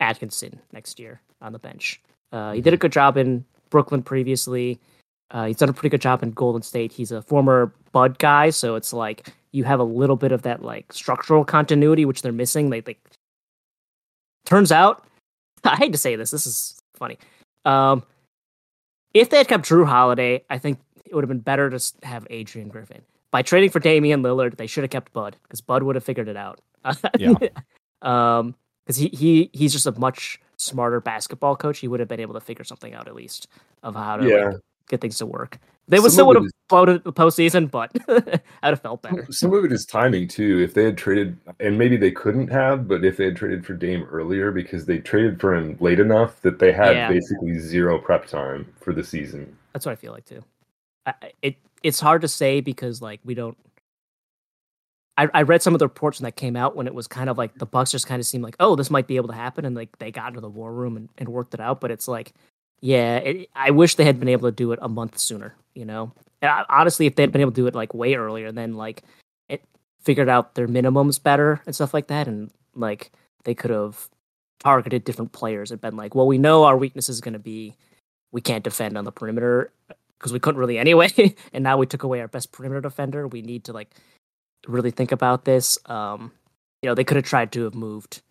Atkinson 0.00 0.60
next 0.72 0.98
year 0.98 1.20
on 1.40 1.52
the 1.52 1.58
bench. 1.58 2.00
Uh, 2.32 2.52
he 2.52 2.60
did 2.60 2.74
a 2.74 2.76
good 2.76 2.92
job 2.92 3.16
in 3.16 3.44
Brooklyn 3.70 4.02
previously. 4.02 4.80
Uh, 5.30 5.46
he's 5.46 5.56
done 5.56 5.68
a 5.68 5.72
pretty 5.72 5.88
good 5.88 6.00
job 6.00 6.22
in 6.22 6.30
Golden 6.30 6.62
State. 6.62 6.92
He's 6.92 7.10
a 7.10 7.22
former 7.22 7.72
Bud 7.92 8.18
guy, 8.18 8.50
so 8.50 8.74
it's 8.76 8.92
like 8.92 9.32
you 9.52 9.64
have 9.64 9.80
a 9.80 9.84
little 9.84 10.16
bit 10.16 10.32
of 10.32 10.42
that 10.42 10.62
like 10.62 10.92
structural 10.92 11.44
continuity, 11.44 12.04
which 12.04 12.22
they're 12.22 12.32
missing. 12.32 12.70
They 12.70 12.82
like 12.82 13.00
turns 14.44 14.72
out, 14.72 15.06
I 15.64 15.76
hate 15.76 15.92
to 15.92 15.98
say 15.98 16.16
this, 16.16 16.30
this 16.30 16.46
is 16.46 16.80
funny. 16.96 17.18
Um, 17.64 18.02
if 19.14 19.30
they 19.30 19.38
had 19.38 19.48
kept 19.48 19.68
Jrue 19.68 19.86
Holiday, 19.86 20.44
I 20.50 20.58
think 20.58 20.78
it 21.04 21.14
would 21.14 21.24
have 21.24 21.28
been 21.28 21.38
better 21.38 21.70
to 21.70 21.92
have 22.02 22.26
Adrian 22.30 22.68
Griffin. 22.68 23.02
By 23.30 23.42
trading 23.42 23.70
for 23.70 23.80
Damian 23.80 24.22
Lillard, 24.22 24.56
they 24.56 24.66
should 24.66 24.84
have 24.84 24.90
kept 24.90 25.12
Bud 25.12 25.36
because 25.42 25.60
Bud 25.60 25.82
would 25.82 25.96
have 25.96 26.04
figured 26.04 26.28
it 26.28 26.36
out. 26.36 26.60
Yeah. 27.18 27.32
um, 28.02 28.54
because 28.84 28.96
he, 28.96 29.08
he 29.08 29.50
he's 29.52 29.72
just 29.72 29.86
a 29.86 29.92
much 29.98 30.40
smarter 30.56 31.00
basketball 31.00 31.56
coach. 31.56 31.78
He 31.78 31.88
would 31.88 32.00
have 32.00 32.08
been 32.08 32.20
able 32.20 32.34
to 32.34 32.40
figure 32.40 32.64
something 32.64 32.94
out 32.94 33.08
at 33.08 33.14
least 33.14 33.48
of 33.82 33.94
how 33.94 34.16
to 34.18 34.28
Yeah. 34.28 34.44
like, 34.50 34.56
get 34.88 35.00
things 35.00 35.18
to 35.18 35.26
work. 35.26 35.58
They 35.86 36.00
would 36.00 36.12
still 36.12 36.26
would 36.28 36.36
have 36.36 36.46
floated 36.70 37.04
the 37.04 37.12
postseason, 37.12 37.70
but 37.70 37.92
I'd 38.62 38.70
have 38.70 38.80
felt 38.80 39.02
better. 39.02 39.26
Some 39.30 39.52
of 39.52 39.66
it 39.66 39.72
is 39.72 39.84
timing 39.84 40.28
too. 40.28 40.60
If 40.60 40.72
they 40.72 40.84
had 40.84 40.96
traded, 40.96 41.36
and 41.60 41.76
maybe 41.76 41.98
they 41.98 42.10
couldn't 42.10 42.48
have, 42.48 42.88
but 42.88 43.04
if 43.04 43.18
they 43.18 43.26
had 43.26 43.36
traded 43.36 43.66
for 43.66 43.74
Dame 43.74 44.04
earlier, 44.04 44.50
because 44.50 44.86
they 44.86 44.98
traded 44.98 45.38
for 45.40 45.54
him 45.54 45.76
late 45.80 46.00
enough 46.00 46.40
that 46.40 46.58
they 46.58 46.72
had 46.72 46.96
Yeah. 46.96 47.08
basically 47.10 47.58
zero 47.58 47.98
prep 47.98 48.26
time 48.26 48.66
for 48.80 48.94
the 48.94 49.04
season. 49.04 49.54
That's 49.74 49.84
what 49.84 49.92
I 49.92 49.96
feel 49.96 50.12
like 50.12 50.24
too. 50.24 50.42
I- 51.04 51.32
it 51.42 51.56
it's 51.82 52.00
hard 52.00 52.22
to 52.22 52.28
say 52.28 52.62
because 52.62 53.02
like 53.02 53.20
we 53.24 53.34
don't. 53.34 53.58
I, 55.16 55.28
I 55.32 55.42
read 55.42 55.62
some 55.62 55.74
of 55.74 55.78
the 55.78 55.86
reports 55.86 56.18
when 56.18 56.24
that 56.24 56.36
came 56.36 56.56
out 56.56 56.74
when 56.74 56.86
it 56.86 56.94
was 56.94 57.06
kind 57.06 57.30
of 57.30 57.38
like 57.38 57.54
the 57.54 57.66
Bucks 57.66 57.90
just 57.90 58.06
kind 58.06 58.20
of 58.20 58.26
seemed 58.26 58.44
like 58.44 58.56
oh 58.60 58.76
this 58.76 58.90
might 58.90 59.06
be 59.06 59.16
able 59.16 59.28
to 59.28 59.34
happen 59.34 59.64
and 59.64 59.76
like 59.76 59.98
they 59.98 60.10
got 60.10 60.28
into 60.28 60.40
the 60.40 60.48
war 60.48 60.72
room 60.72 60.96
and, 60.96 61.08
and 61.18 61.28
worked 61.28 61.54
it 61.54 61.60
out 61.60 61.80
but 61.80 61.90
it's 61.90 62.08
like 62.08 62.32
yeah 62.80 63.16
it, 63.18 63.48
I 63.54 63.70
wish 63.70 63.94
they 63.94 64.04
had 64.04 64.18
been 64.18 64.28
able 64.28 64.48
to 64.48 64.54
do 64.54 64.72
it 64.72 64.78
a 64.82 64.88
month 64.88 65.18
sooner 65.18 65.54
you 65.74 65.84
know 65.84 66.12
and 66.42 66.50
I, 66.50 66.64
honestly 66.68 67.06
if 67.06 67.14
they'd 67.14 67.32
been 67.32 67.40
able 67.40 67.52
to 67.52 67.56
do 67.56 67.66
it 67.66 67.74
like 67.74 67.94
way 67.94 68.14
earlier 68.14 68.50
then 68.50 68.74
like 68.74 69.02
it 69.48 69.64
figured 70.00 70.28
out 70.28 70.54
their 70.54 70.68
minimums 70.68 71.22
better 71.22 71.62
and 71.66 71.74
stuff 71.74 71.94
like 71.94 72.08
that 72.08 72.26
and 72.26 72.50
like 72.74 73.12
they 73.44 73.54
could 73.54 73.70
have 73.70 74.08
targeted 74.60 75.04
different 75.04 75.32
players 75.32 75.70
and 75.70 75.80
been 75.80 75.96
like 75.96 76.14
well 76.14 76.26
we 76.26 76.38
know 76.38 76.64
our 76.64 76.76
weakness 76.76 77.08
is 77.08 77.20
going 77.20 77.34
to 77.34 77.38
be 77.38 77.76
we 78.32 78.40
can't 78.40 78.64
defend 78.64 78.98
on 78.98 79.04
the 79.04 79.12
perimeter 79.12 79.70
because 80.18 80.32
we 80.32 80.40
couldn't 80.40 80.58
really 80.58 80.78
anyway. 80.78 81.10
and 81.52 81.62
now 81.62 81.76
we 81.76 81.86
took 81.86 82.02
away 82.02 82.20
our 82.20 82.28
best 82.28 82.50
perimeter 82.50 82.80
defender. 82.80 83.28
We 83.28 83.42
need 83.42 83.64
to 83.64 83.72
like 83.72 83.90
really 84.66 84.90
think 84.90 85.12
about 85.12 85.44
this. 85.44 85.78
Um, 85.86 86.32
you 86.82 86.88
know, 86.88 86.94
they 86.94 87.04
could 87.04 87.16
have 87.16 87.24
tried 87.24 87.52
to 87.52 87.64
have 87.64 87.74
moved 87.74 88.22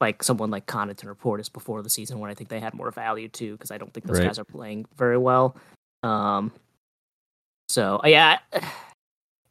like 0.00 0.22
someone 0.22 0.50
like 0.50 0.66
Connaughton 0.66 1.06
or 1.06 1.14
Portis 1.14 1.52
before 1.52 1.82
the 1.82 1.90
season 1.90 2.18
when 2.18 2.30
I 2.30 2.34
think 2.34 2.50
they 2.50 2.60
had 2.60 2.74
more 2.74 2.90
value 2.90 3.28
too, 3.28 3.52
because 3.52 3.70
I 3.70 3.78
don't 3.78 3.92
think 3.92 4.06
those 4.06 4.18
Right. 4.18 4.26
guys 4.26 4.38
are 4.38 4.44
playing 4.44 4.86
very 4.96 5.16
well. 5.18 5.56
Um, 6.02 6.52
so 7.68 8.00
uh, 8.04 8.08
yeah, 8.08 8.38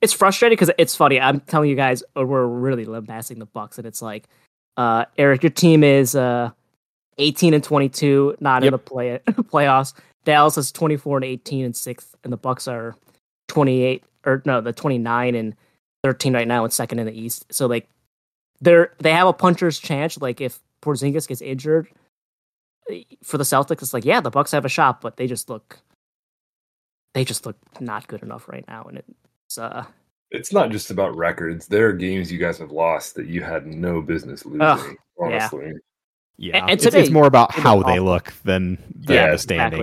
it's 0.02 0.14
frustrating 0.14 0.56
because 0.56 0.72
it's 0.78 0.95
funny. 0.95 1.20
I'm 1.20 1.40
telling 1.41 1.70
you 1.70 1.76
guys, 1.76 2.04
uh, 2.18 2.26
we're 2.26 2.45
really 2.45 2.86
lambasting 2.86 3.40
the 3.40 3.45
Bucks, 3.45 3.78
and 3.78 3.88
it's 3.88 4.02
like, 4.02 4.28
uh, 4.78 5.06
Eric, 5.18 5.44
your 5.44 5.50
team 5.52 5.84
is 5.84 6.16
uh 6.16 6.52
18 7.20 7.54
and 7.54 7.64
22, 7.64 8.38
not 8.40 8.64
in 8.64 8.72
the 8.72 8.78
play 8.78 9.20
playoffs. 9.28 9.94
Dallas 10.26 10.58
is 10.58 10.72
24 10.72 11.18
and 11.18 11.26
18 11.26 11.66
and 11.66 11.76
sixth, 11.76 12.16
and 12.24 12.34
the 12.34 12.38
Bucks 12.38 12.68
are 12.68 12.95
28 13.50 14.04
or 14.26 14.41
no, 14.45 14.62
the 14.62 14.74
29 14.74 15.36
and 15.36 15.56
13 16.04 16.34
right 16.34 16.48
now 16.48 16.64
and 16.64 16.74
second 16.74 17.00
in 17.00 17.06
the 17.06 17.20
East. 17.20 17.45
So 17.52 17.68
like 17.68 17.88
they're 18.62 18.94
they 19.00 19.12
have 19.12 19.28
a 19.28 19.34
puncher's 19.34 19.80
chance. 19.80 20.20
Like 20.20 20.41
if 20.41 20.60
Porzingis 20.82 21.28
gets 21.28 21.41
injured 21.41 21.88
eh, 22.90 23.04
for 23.24 23.38
the 23.38 23.44
Celtics, 23.44 23.82
it's 23.82 23.94
like 23.94 24.06
yeah, 24.06 24.22
the 24.22 24.32
Bucks 24.32 24.52
have 24.52 24.66
a 24.66 24.70
shot, 24.70 25.02
but 25.02 25.18
they 25.18 25.28
just 25.28 25.50
look 25.50 25.80
they 27.14 27.24
just 27.24 27.45
look 27.45 27.58
not 27.80 28.08
good 28.08 28.24
enough 28.24 28.48
right 28.48 28.66
now, 28.68 28.84
and 28.84 28.98
it's 28.98 29.58
uh 29.58 29.86
It's 30.32 30.52
not 30.52 30.72
just 30.72 30.91
about 30.91 31.16
records. 31.16 31.68
There 31.68 31.88
are 31.88 31.94
games 31.94 32.32
you 32.32 32.40
guys 32.40 32.58
have 32.58 32.72
lost 32.72 33.16
that 33.16 33.28
you 33.28 33.41
had 33.41 33.66
no 33.66 34.02
business 34.02 34.45
losing. 34.45 34.62
Ugh, 34.62 34.95
honestly, 35.20 35.66
Yeah, 35.68 35.74
and 36.40 36.70
it's, 36.72 36.84
today, 36.84 37.02
it's 37.02 37.10
more 37.12 37.28
about 37.28 37.52
it 37.56 37.62
how 37.62 37.84
they 37.84 37.94
awful. 37.94 38.06
look 38.06 38.34
than, 38.44 38.78
than 38.96 39.16
Yeah, 39.16 39.28
the 39.28 39.34
exactly. 39.34 39.38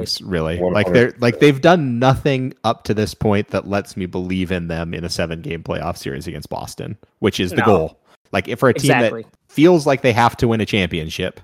standings. 0.07 0.23
Really, 0.23 0.59
100%. 0.59 0.73
like 0.73 0.93
they're 0.93 1.15
like 1.19 1.41
they've 1.41 1.61
done 1.61 1.99
nothing 1.99 2.55
up 2.65 2.85
to 2.85 2.95
this 2.95 3.15
point 3.15 3.49
that 3.49 3.69
lets 3.69 3.97
me 3.97 4.07
believe 4.07 4.51
in 4.53 4.69
them 4.69 4.93
in 4.95 5.05
a 5.05 5.09
seven-game 5.09 5.63
playoff 5.63 5.97
series 5.97 6.27
against 6.27 6.49
Boston, 6.51 6.99
which 7.21 7.39
is 7.41 7.51
the 7.51 7.57
No. 7.59 7.65
goal. 7.65 8.01
Like 8.33 8.49
if 8.49 8.59
for 8.61 8.69
a 8.69 8.75
team 8.75 8.91
exactly. 8.91 9.23
that 9.23 9.31
feels 9.49 9.87
like 9.87 10.03
they 10.03 10.13
have 10.13 10.37
to 10.39 10.49
win 10.49 10.61
a 10.61 10.67
championship, 10.67 11.41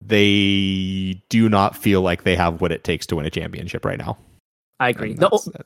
they 0.00 1.22
do 1.28 1.48
not 1.48 1.76
feel 1.76 2.00
like 2.02 2.24
they 2.24 2.36
have 2.36 2.60
what 2.60 2.72
it 2.72 2.84
takes 2.84 3.06
to 3.06 3.16
win 3.16 3.26
a 3.26 3.30
championship 3.30 3.84
right 3.84 3.98
now. 3.98 4.18
I 4.80 4.88
agree. 4.88 5.14
The, 5.14 5.28
o- 5.30 5.38
the 5.38 5.64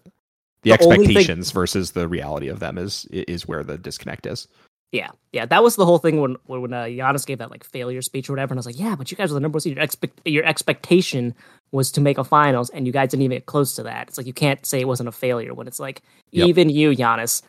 the 0.63 0.83
only 0.83 0.97
thing- 1.07 1.07
expectations 1.17 1.51
versus 1.53 1.93
the 1.93 2.07
reality 2.09 2.49
of 2.49 2.61
them 2.61 2.77
is 2.77 3.07
is 3.11 3.47
where 3.49 3.63
the 3.65 3.79
disconnect 3.79 4.27
is. 4.27 4.47
Yeah, 4.93 5.11
yeah, 5.33 5.47
that 5.47 5.63
was 5.63 5.77
the 5.77 5.85
whole 5.85 5.99
thing 5.99 6.21
when 6.21 6.37
when 6.47 6.73
uh, 6.73 6.85
Giannis 6.85 7.27
gave 7.27 7.39
that 7.39 7.51
like 7.51 7.65
failure 7.65 8.01
speech 8.03 8.29
or 8.31 8.33
whatever, 8.33 8.53
and 8.53 8.59
I 8.59 8.61
was 8.61 8.67
like, 8.67 8.79
yeah, 8.79 8.95
but 8.95 9.11
you 9.11 9.17
guys 9.17 9.31
were 9.31 9.35
the 9.35 9.41
number 9.41 9.57
one 9.57 9.61
seed. 9.61 9.75
Your 9.75 9.83
expect 9.83 10.21
your 10.25 10.45
expectation 10.45 11.35
was 11.73 11.91
to 11.93 12.01
make 12.01 12.19
a 12.19 12.25
finals, 12.25 12.71
and 12.71 12.87
you 12.87 12.93
guys 12.93 13.11
didn't 13.11 13.23
even 13.25 13.37
get 13.37 13.47
close 13.47 13.75
to 13.75 13.83
that. 13.83 14.09
It's 14.09 14.17
like 14.17 14.27
you 14.29 14.33
can't 14.33 14.65
say 14.65 14.81
it 14.81 14.87
wasn't 14.89 15.09
a 15.09 15.13
failure 15.13 15.55
when 15.55 15.67
it's 15.67 15.81
like 15.81 16.03
Yep. 16.31 16.49
even 16.49 16.71
you, 16.71 16.91
Giannis, 16.91 17.43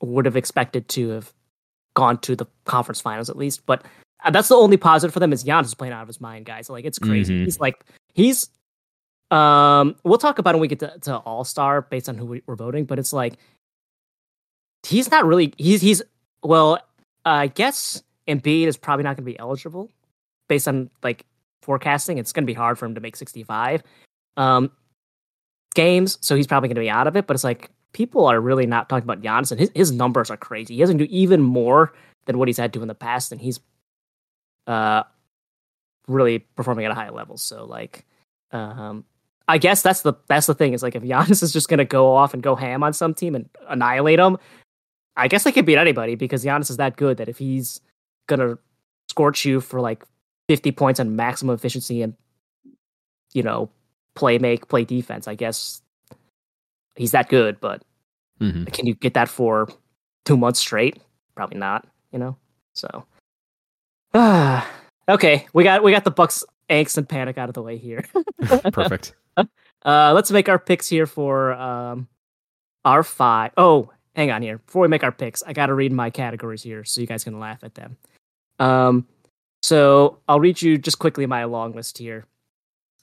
would 0.00 0.24
have 0.26 0.36
expected 0.36 0.88
to 0.90 1.10
have 1.10 1.32
gone 1.94 2.18
to 2.18 2.34
the 2.34 2.46
conference 2.64 3.00
finals 3.00 3.30
at 3.30 3.36
least. 3.36 3.64
But 3.66 3.84
uh, 4.24 4.30
that's 4.30 4.48
the 4.48 4.56
only 4.56 4.76
positive 4.76 5.12
for 5.14 5.20
them 5.20 5.32
is 5.32 5.44
Giannis 5.44 5.66
is 5.66 5.74
playing 5.74 5.94
out 5.94 6.02
of 6.02 6.08
his 6.08 6.20
mind, 6.20 6.44
guys. 6.44 6.68
Like 6.68 6.84
it's 6.84 6.98
crazy. 6.98 7.34
Mhm. 7.40 7.44
He's 7.44 7.60
like 7.60 7.84
he's 8.14 8.48
um 9.30 9.94
we'll 10.02 10.18
talk 10.18 10.40
about 10.40 10.54
it 10.54 10.58
when 10.58 10.62
we 10.62 10.68
get 10.68 10.80
to, 10.80 10.98
to 11.02 11.16
All 11.18 11.44
Star 11.44 11.82
based 11.82 12.08
on 12.08 12.18
who 12.18 12.26
we, 12.26 12.42
we're 12.46 12.56
voting, 12.56 12.84
but 12.84 12.98
it's 12.98 13.12
like 13.12 13.34
he's 14.86 15.10
not 15.10 15.24
really 15.24 15.54
he's 15.56 15.80
he's 15.80 16.02
well 16.42 16.78
I 17.24 17.48
guess 17.48 18.02
Embiid 18.28 18.66
is 18.66 18.76
probably 18.76 19.02
not 19.02 19.16
going 19.16 19.24
to 19.24 19.32
be 19.32 19.38
eligible 19.38 19.90
based 20.48 20.68
on 20.68 20.90
like 21.02 21.26
forecasting. 21.62 22.18
It's 22.18 22.32
going 22.32 22.44
to 22.44 22.46
be 22.46 22.54
hard 22.54 22.78
for 22.78 22.86
him 22.86 22.94
to 22.94 23.00
make 23.00 23.16
65 23.16 23.82
um 24.36 24.70
games, 25.74 26.18
so 26.20 26.36
he's 26.36 26.46
probably 26.46 26.68
going 26.68 26.76
to 26.76 26.80
be 26.80 26.90
out 26.90 27.06
of 27.06 27.16
it. 27.16 27.26
But 27.26 27.34
it's 27.34 27.44
like 27.44 27.70
people 27.92 28.26
are 28.26 28.40
really 28.40 28.66
not 28.66 28.88
talking 28.88 29.04
about 29.04 29.22
Giannis, 29.22 29.50
and 29.50 29.60
his 29.60 29.70
his 29.74 29.92
numbers 29.92 30.30
are 30.30 30.36
crazy. 30.36 30.74
He 30.74 30.80
doesn't 30.80 30.98
do 30.98 31.06
even 31.10 31.42
more 31.42 31.92
than 32.26 32.38
what 32.38 32.48
he's 32.48 32.58
had 32.58 32.72
to 32.74 32.82
in 32.82 32.88
the 32.88 32.94
past, 32.94 33.32
and 33.32 33.40
he's 33.40 33.60
uh 34.66 35.02
really 36.06 36.40
performing 36.40 36.84
at 36.84 36.90
a 36.90 36.94
high 36.94 37.10
level. 37.10 37.36
So 37.36 37.64
like, 37.64 38.04
um, 38.52 39.04
I 39.48 39.58
guess 39.58 39.82
that's 39.82 40.02
the 40.02 40.14
that's 40.28 40.46
the 40.46 40.54
thing 40.54 40.72
is 40.72 40.82
like 40.82 40.94
if 40.94 41.02
Giannis 41.02 41.42
is 41.42 41.52
just 41.52 41.68
gonna 41.68 41.84
go 41.84 42.14
off 42.14 42.34
and 42.34 42.42
go 42.42 42.54
ham 42.54 42.82
on 42.82 42.92
some 42.92 43.14
team 43.14 43.34
and 43.34 43.48
annihilate 43.68 44.18
them, 44.18 44.38
I 45.16 45.28
guess 45.28 45.44
they 45.44 45.52
could 45.52 45.66
beat 45.66 45.76
anybody 45.78 46.14
because 46.14 46.44
Giannis 46.44 46.70
is 46.70 46.76
that 46.78 46.96
good 46.96 47.16
that 47.18 47.28
if 47.28 47.38
he's 47.38 47.80
gonna 48.28 48.58
scorch 49.08 49.44
you 49.44 49.60
for 49.60 49.80
like 49.80 50.04
fifty 50.48 50.72
points 50.72 51.00
and 51.00 51.16
maximum 51.16 51.54
efficiency 51.54 52.02
and 52.02 52.14
you 53.34 53.42
know 53.42 53.70
play 54.14 54.38
make 54.38 54.68
play 54.68 54.84
defense, 54.84 55.28
I 55.28 55.34
guess 55.34 55.82
he's 56.96 57.10
that 57.12 57.28
good. 57.28 57.60
But 57.60 57.82
Mhm. 58.40 58.72
can 58.72 58.86
you 58.86 58.94
get 58.94 59.14
that 59.14 59.28
for 59.28 59.68
two 60.24 60.36
months 60.36 60.60
straight? 60.60 60.98
Probably 61.34 61.58
not. 61.58 61.86
You 62.12 62.18
know. 62.18 62.36
So, 62.74 63.04
ah, 64.14 64.68
okay, 65.08 65.46
we 65.52 65.64
got 65.64 65.82
we 65.82 65.92
got 65.92 66.04
the 66.04 66.10
Bucks 66.10 66.44
angst 66.70 66.96
and 66.98 67.08
panic 67.08 67.36
out 67.36 67.48
of 67.48 67.54
the 67.54 67.62
way 67.62 67.76
here. 67.76 68.04
Perfect. 68.72 69.14
Uh, 69.82 70.12
let's 70.14 70.30
make 70.30 70.46
our 70.50 70.58
picks 70.58 70.86
here 70.88 71.06
for 71.06 71.54
um, 71.54 72.06
our 72.84 73.02
five. 73.02 73.50
Oh, 73.56 73.90
hang 74.14 74.30
on 74.30 74.42
here. 74.42 74.58
Before 74.58 74.82
we 74.82 74.88
make 74.88 75.04
our 75.04 75.12
picks, 75.12 75.42
I 75.42 75.52
got 75.52 75.66
to 75.66 75.74
read 75.74 75.92
my 75.92 76.10
categories 76.10 76.62
here 76.62 76.84
so 76.84 77.00
you 77.00 77.06
guys 77.06 77.24
can 77.24 77.38
laugh 77.40 77.62
at 77.62 77.74
them. 77.74 77.96
Um, 78.58 79.06
so 79.62 80.18
I'll 80.28 80.40
read 80.40 80.60
you 80.62 80.78
just 80.78 80.98
quickly 80.98 81.26
my 81.26 81.44
long 81.44 81.72
list 81.72 81.98
here. 81.98 82.26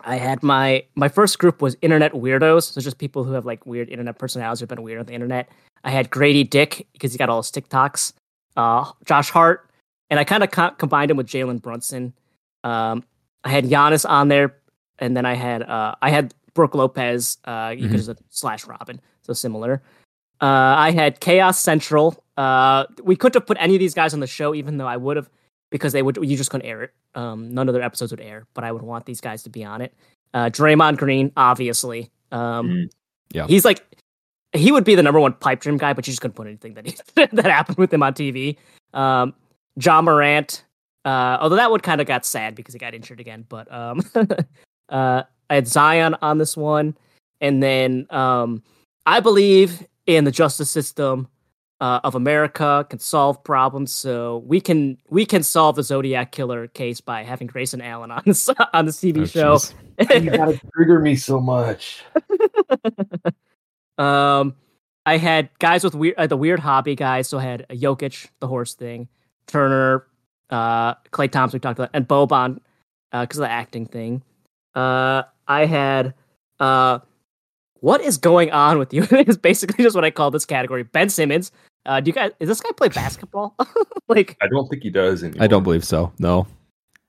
I 0.01 0.17
had 0.17 0.43
my 0.43 0.85
my 0.95 1.07
first 1.07 1.39
group 1.39 1.61
was 1.61 1.75
internet 1.81 2.11
weirdos, 2.13 2.71
so 2.73 2.81
just 2.81 2.97
people 2.99 3.23
who 3.23 3.31
have 3.33 3.45
like 3.45 3.65
weird 3.65 3.89
internet 3.89 4.19
personalities 4.19 4.59
who've 4.59 4.69
been 4.69 4.83
weird 4.83 4.99
on 4.99 5.05
the 5.07 5.13
internet. 5.13 5.49
I 5.83 5.89
had 5.91 6.09
Grady 6.09 6.43
Dick 6.43 6.87
because 6.93 7.11
he 7.11 7.17
got 7.17 7.29
all 7.29 7.41
his 7.41 7.51
TikToks. 7.51 8.13
Uh, 8.55 8.91
Josh 9.05 9.29
Hart, 9.29 9.69
and 10.09 10.19
I 10.19 10.23
kind 10.23 10.43
of 10.43 10.51
co- 10.51 10.71
combined 10.71 11.09
him 11.11 11.17
with 11.17 11.27
Jalen 11.27 11.61
Brunson. 11.61 12.13
Um, 12.63 13.03
I 13.43 13.49
had 13.49 13.65
Giannis 13.65 14.07
on 14.07 14.27
there, 14.27 14.55
and 14.99 15.15
then 15.17 15.25
I 15.25 15.33
had 15.35 15.63
uh, 15.63 15.95
I 16.01 16.09
had 16.11 16.33
Brooke 16.53 16.75
Lopez 16.75 17.37
uh, 17.45 17.69
Mhm. 17.69 18.07
of 18.09 18.19
slash 18.29 18.65
Robin, 18.67 18.99
so 19.23 19.33
similar. 19.33 19.81
Uh, 20.41 20.75
I 20.77 20.91
had 20.91 21.19
Chaos 21.19 21.59
Central. 21.59 22.23
Uh, 22.37 22.85
we 23.03 23.15
couldn't 23.15 23.39
have 23.41 23.47
put 23.47 23.57
any 23.59 23.75
of 23.75 23.79
these 23.79 23.93
guys 23.93 24.13
on 24.13 24.19
the 24.19 24.27
show, 24.27 24.53
even 24.53 24.77
though 24.77 24.87
I 24.87 24.97
would 24.97 25.17
have, 25.17 25.29
because 25.71 25.93
they 25.93 26.01
would. 26.03 26.17
You 26.21 26.37
just 26.37 26.49
couldn't 26.51 26.67
air 26.67 26.83
it. 26.83 26.93
Um, 27.15 27.49
none 27.53 27.67
of 27.67 27.73
their 27.73 27.83
episodes 27.83 28.11
would 28.11 28.21
air, 28.21 28.45
but 28.53 28.63
I 28.63 28.71
would 28.71 28.83
want 28.83 29.05
these 29.05 29.19
guys 29.21 29.43
to 29.43 29.49
be 29.49 29.63
on 29.63 29.81
it. 29.81 29.93
Uh, 30.33 30.49
Draymond 30.49 30.97
Green, 30.97 31.31
obviously. 31.37 32.11
Um, 32.31 32.67
Mm. 32.69 32.89
Yeah. 33.33 33.47
he's 33.47 33.65
like 33.65 33.85
he 34.53 34.71
would 34.71 34.85
be 34.85 34.95
the 34.95 35.03
number 35.03 35.19
one 35.19 35.33
pipe 35.33 35.59
dream 35.59 35.77
guy, 35.77 35.91
but 35.93 36.07
you 36.07 36.11
just 36.11 36.21
couldn't 36.21 36.35
put 36.35 36.47
anything 36.47 36.73
that 36.75 36.85
he, 36.85 36.95
that 37.15 37.45
happened 37.45 37.77
with 37.77 37.93
him 37.93 38.01
on 38.03 38.13
TV. 38.13 38.57
Um, 38.93 39.33
Ja 39.75 40.01
Morant, 40.01 40.63
uh, 41.05 41.37
although 41.41 41.57
that 41.57 41.69
one 41.71 41.81
kind 41.81 41.99
of 41.99 42.07
got 42.07 42.25
sad 42.25 42.55
because 42.55 42.73
he 42.73 42.79
got 42.79 42.93
injured 42.93 43.19
again. 43.19 43.45
But 43.49 43.71
um, 43.71 44.01
uh, 44.89 45.23
I 45.49 45.55
had 45.55 45.67
Zion 45.67 46.15
on 46.21 46.37
this 46.37 46.55
one, 46.55 46.97
and 47.41 47.61
then 47.61 48.07
um, 48.09 48.63
I 49.05 49.19
believe 49.19 49.85
in 50.07 50.23
the 50.23 50.31
justice 50.31 50.71
system 50.71 51.27
uh, 51.79 51.99
of 52.03 52.15
America 52.15 52.85
can 52.89 52.97
solve 52.99 53.43
problems. 53.43 53.93
So 53.93 54.39
we 54.47 54.59
can 54.59 54.97
we 55.09 55.25
can 55.25 55.43
solve 55.43 55.75
the 55.75 55.83
Zodiac 55.83 56.31
killer 56.31 56.67
case 56.67 56.99
by 57.01 57.23
having 57.23 57.47
Grayson 57.47 57.81
Allen 57.81 58.09
on 58.09 58.23
this 58.25 58.49
on 58.73 58.85
the 58.85 58.91
TV 58.91 59.21
Oh, 59.21 59.25
show. 59.25 59.59
you 60.15 60.31
gotta 60.31 60.59
trigger 60.73 60.99
me 60.99 61.15
so 61.15 61.39
much. 61.39 62.03
Um, 63.97 64.55
I 65.05 65.17
had 65.17 65.49
guys 65.59 65.83
with 65.83 65.95
weird, 65.95 66.15
uh, 66.17 66.27
the 66.27 66.37
weird 66.37 66.59
hobby 66.59 66.95
guys. 66.95 67.27
So 67.27 67.39
I 67.39 67.43
had 67.43 67.65
Jokic, 67.69 68.27
the 68.39 68.47
horse 68.47 68.75
thing, 68.75 69.07
Turner, 69.47 70.05
uh, 70.49 70.95
Klay 71.11 71.31
Thompson, 71.31 71.57
we 71.57 71.61
talked 71.61 71.79
about, 71.79 71.89
and 71.93 72.07
Boban, 72.07 72.59
because 73.11 73.37
of 73.37 73.41
the 73.41 73.49
acting 73.49 73.85
thing. 73.85 74.21
Uh, 74.75 75.23
I 75.47 75.65
had, 75.65 76.13
uh, 76.59 76.99
what 77.81 78.01
is 78.01 78.17
going 78.17 78.51
on 78.51 78.77
with 78.77 78.93
you? 78.93 79.03
is 79.11 79.37
basically 79.37 79.83
just 79.83 79.95
what 79.95 80.05
I 80.05 80.11
call 80.11 80.31
this 80.31 80.45
category. 80.45 80.83
Ben 80.83 81.09
Simmons. 81.09 81.51
Uh, 81.85 81.99
do 82.01 82.09
you 82.09 82.13
guys? 82.13 82.31
Is 82.39 82.47
this 82.49 82.59
guy 82.59 82.69
play 82.75 82.89
basketball? 82.89 83.55
like, 84.09 84.35
I 84.41 84.47
don't 84.47 84.67
think 84.69 84.83
he 84.83 84.89
does 84.89 85.23
anymore. 85.23 85.43
I 85.43 85.47
don't 85.47 85.63
believe 85.63 85.85
so. 85.85 86.11
No. 86.19 86.47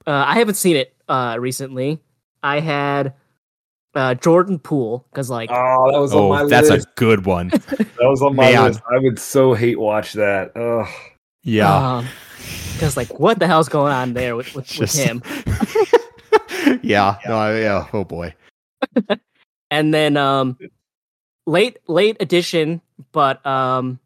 uh, 0.07 0.25
I 0.27 0.39
haven't 0.39 0.55
seen 0.55 0.77
it 0.77 0.95
uh 1.09 1.37
recently. 1.41 2.01
I 2.43 2.61
had 2.61 3.15
uh 3.95 4.15
Jordan 4.15 4.59
Poole 4.59 5.05
because 5.11 5.31
like 5.31 5.51
Oh, 5.53 5.91
that 5.93 5.99
was 5.99 6.13
on 6.15 6.29
my 6.29 6.43
Oh, 6.43 6.49
that's 6.49 6.71
list. 6.71 6.87
a 6.87 6.91
good 6.97 7.27
one. 7.27 7.49
That 7.99 8.09
was 8.11 8.23
on 8.23 8.37
my 8.37 8.53
Man. 8.53 8.65
list. 8.69 8.81
I 8.95 8.99
would 9.01 9.19
so 9.19 9.55
hate 9.55 9.81
watch 9.81 10.13
that. 10.13 10.57
Ugh. 10.57 10.87
Yeah. 11.43 12.07
because 12.75 12.97
like 12.97 13.19
what 13.19 13.41
the 13.41 13.47
hell's 13.49 13.69
going 13.69 13.93
on 13.93 14.13
there 14.13 14.37
with 14.37 14.55
with, 14.55 14.67
with 14.79 14.91
Just- 14.93 14.99
him? 14.99 15.23
yeah. 16.83 17.17
No, 17.27 17.37
I- 17.39 17.59
yeah. 17.61 17.87
Oh 17.93 18.05
boy. 18.05 18.35
And 19.71 19.93
then 19.93 20.17
um 20.17 20.59
late 21.47 21.79
late 21.87 22.17
edition 22.21 22.81
but 23.13 23.45
um 23.47 23.99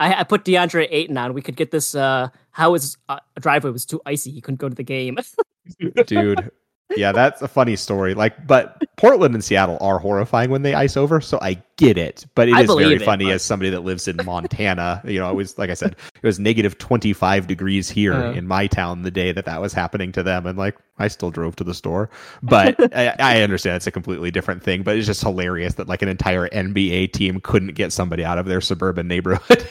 i, 0.00 0.20
I 0.20 0.24
put 0.24 0.44
deandre 0.44 0.88
ayton 0.90 1.16
on. 1.16 1.34
We 1.34 1.42
could 1.42 1.56
get 1.56 1.70
this 1.70 1.94
uh 1.94 2.28
how 2.50 2.74
his 2.74 2.96
uh, 3.08 3.18
driveway 3.40 3.70
was 3.70 3.86
too 3.86 4.00
icy. 4.04 4.30
He 4.30 4.40
couldn't 4.40 4.60
go 4.60 4.68
to 4.68 4.74
the 4.74 4.82
game. 4.82 5.18
Dude. 6.06 6.50
Yeah, 6.96 7.12
that's 7.12 7.42
a 7.42 7.48
funny 7.48 7.76
story. 7.76 8.14
Like, 8.14 8.46
but 8.46 8.82
Portland 8.96 9.34
and 9.34 9.42
Seattle 9.44 9.78
are 9.80 9.98
horrifying 9.98 10.50
when 10.50 10.62
they 10.62 10.74
ice 10.74 10.96
over, 10.96 11.20
so 11.20 11.38
I 11.40 11.62
get 11.76 11.96
it. 11.98 12.24
But 12.34 12.48
it 12.48 12.54
I 12.54 12.62
is 12.62 12.74
very 12.74 12.94
it, 12.96 13.02
funny 13.02 13.26
but- 13.26 13.34
as 13.34 13.42
somebody 13.42 13.70
that 13.70 13.80
lives 13.80 14.08
in 14.08 14.16
Montana. 14.24 15.00
You 15.04 15.20
know, 15.20 15.30
it 15.30 15.34
was 15.34 15.58
like 15.58 15.70
I 15.70 15.74
said, 15.74 15.96
it 16.14 16.22
was 16.26 16.38
negative 16.38 16.78
twenty 16.78 17.12
five 17.12 17.46
degrees 17.46 17.88
here 17.90 18.14
Uh. 18.14 18.32
in 18.32 18.46
my 18.46 18.66
town 18.66 19.02
the 19.02 19.10
day 19.10 19.32
that 19.32 19.44
that 19.46 19.60
was 19.60 19.72
happening 19.72 20.12
to 20.12 20.22
them, 20.22 20.46
and 20.46 20.58
like 20.58 20.76
I 20.98 21.08
still 21.08 21.30
drove 21.30 21.56
to 21.56 21.64
the 21.64 21.74
store. 21.74 22.10
But 22.42 22.76
I, 22.96 23.14
I 23.18 23.42
understand 23.42 23.76
it's 23.76 23.86
a 23.86 23.90
completely 23.90 24.30
different 24.30 24.62
thing. 24.62 24.82
But 24.82 24.96
it's 24.96 25.06
just 25.06 25.22
hilarious 25.22 25.74
that 25.74 25.88
like 25.88 26.02
an 26.02 26.08
entire 26.08 26.48
NBA 26.48 27.12
team 27.12 27.40
couldn't 27.40 27.74
get 27.74 27.92
somebody 27.92 28.24
out 28.24 28.38
of 28.38 28.46
their 28.46 28.60
suburban 28.60 29.08
neighborhood. 29.08 29.66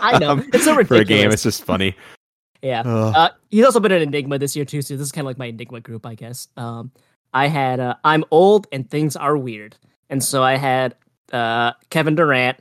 i 0.00 0.18
know 0.18 0.30
um, 0.32 0.48
it's 0.52 0.64
so 0.64 0.82
for 0.84 0.96
a 0.96 1.04
game. 1.04 1.30
It's 1.30 1.42
just 1.42 1.64
funny. 1.64 1.94
Yeah 2.64 2.80
uh 2.82 3.28
he's 3.50 3.64
also 3.64 3.78
been 3.78 3.92
an 3.92 4.02
enigma 4.02 4.38
this 4.38 4.56
year 4.56 4.64
too 4.64 4.82
so 4.82 4.96
this 4.96 5.04
is 5.06 5.12
kind 5.12 5.24
of 5.24 5.26
like 5.26 5.38
my 5.38 5.46
enigma 5.46 5.80
group 5.80 6.04
i 6.06 6.14
guess 6.14 6.48
um 6.56 6.90
i 7.32 7.46
had 7.46 7.78
uh 7.78 7.94
i'm 8.04 8.24
old 8.32 8.66
and 8.72 8.90
things 8.90 9.14
are 9.16 9.36
weird 9.36 9.76
and 10.10 10.24
so 10.24 10.42
i 10.42 10.56
had 10.56 10.96
uh 11.32 11.72
kevin 11.90 12.14
durant 12.16 12.58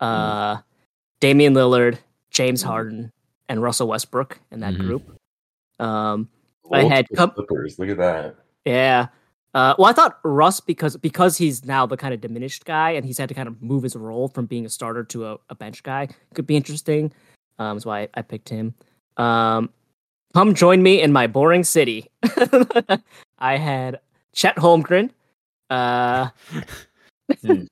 uh 0.00 0.56
damian 1.20 1.54
lillard 1.54 1.98
james 2.30 2.62
harden 2.62 3.10
and 3.48 3.60
russell 3.62 3.88
westbrook 3.88 4.38
in 4.50 4.60
that 4.60 4.74
Mhm. 4.74 4.78
group 4.78 5.20
um 5.80 6.28
I 6.70 6.84
had 6.84 7.06
Multiple 7.10 7.16
come- 7.16 7.30
Clippers. 7.46 7.78
Look 7.78 7.90
at 7.90 7.98
that. 7.98 8.36
Yeah. 8.64 9.08
Uh, 9.52 9.74
well, 9.78 9.88
I 9.90 9.92
thought 9.92 10.18
Russ 10.24 10.58
because 10.60 10.96
because 10.96 11.36
he's 11.36 11.66
now 11.66 11.84
the 11.84 11.98
kind 11.98 12.14
of 12.14 12.22
diminished 12.22 12.64
guy, 12.64 12.92
and 12.92 13.04
he's 13.04 13.18
had 13.18 13.28
to 13.28 13.34
kind 13.34 13.46
of 13.46 13.60
move 13.60 13.82
his 13.82 13.94
role 13.94 14.28
from 14.28 14.46
being 14.46 14.64
a 14.64 14.70
starter 14.70 15.04
to 15.04 15.26
a, 15.26 15.36
a 15.50 15.54
bench 15.54 15.82
guy. 15.82 16.08
Could 16.32 16.46
be 16.46 16.56
interesting. 16.56 17.12
Um, 17.58 17.76
that's 17.76 17.84
why 17.84 18.02
I, 18.02 18.08
I 18.14 18.22
picked 18.22 18.48
him. 18.48 18.72
Um, 19.16 19.70
come 20.34 20.54
join 20.54 20.82
me 20.82 21.00
in 21.00 21.12
my 21.12 21.26
boring 21.26 21.64
city. 21.64 22.10
I 23.38 23.56
had 23.56 24.00
Chet 24.34 24.56
Holmgren, 24.56 25.10
uh, 25.70 26.28
Hmm. 27.42 27.64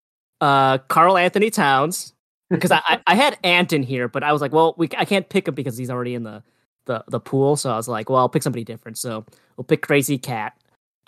uh, 0.40 0.78
Karl-Anthony 0.78 1.50
Towns, 1.50 2.12
because 2.50 2.70
I, 2.70 2.80
I, 2.86 3.00
I 3.06 3.14
had 3.14 3.38
Ant 3.44 3.72
in 3.72 3.82
here, 3.82 4.08
but 4.08 4.22
I 4.22 4.32
was 4.32 4.42
like, 4.42 4.52
well, 4.52 4.74
we 4.76 4.88
I 4.96 5.04
can't 5.04 5.28
pick 5.28 5.48
him 5.48 5.54
because 5.54 5.76
he's 5.76 5.90
already 5.90 6.14
in 6.14 6.22
the 6.22 6.42
the 6.84 7.04
the 7.08 7.20
pool. 7.20 7.56
So 7.56 7.70
I 7.70 7.76
was 7.76 7.88
like, 7.88 8.10
well, 8.10 8.18
I'll 8.18 8.28
pick 8.28 8.42
somebody 8.42 8.64
different. 8.64 8.98
So 8.98 9.24
we'll 9.56 9.64
pick 9.64 9.82
Crazy 9.82 10.18
Cat. 10.18 10.56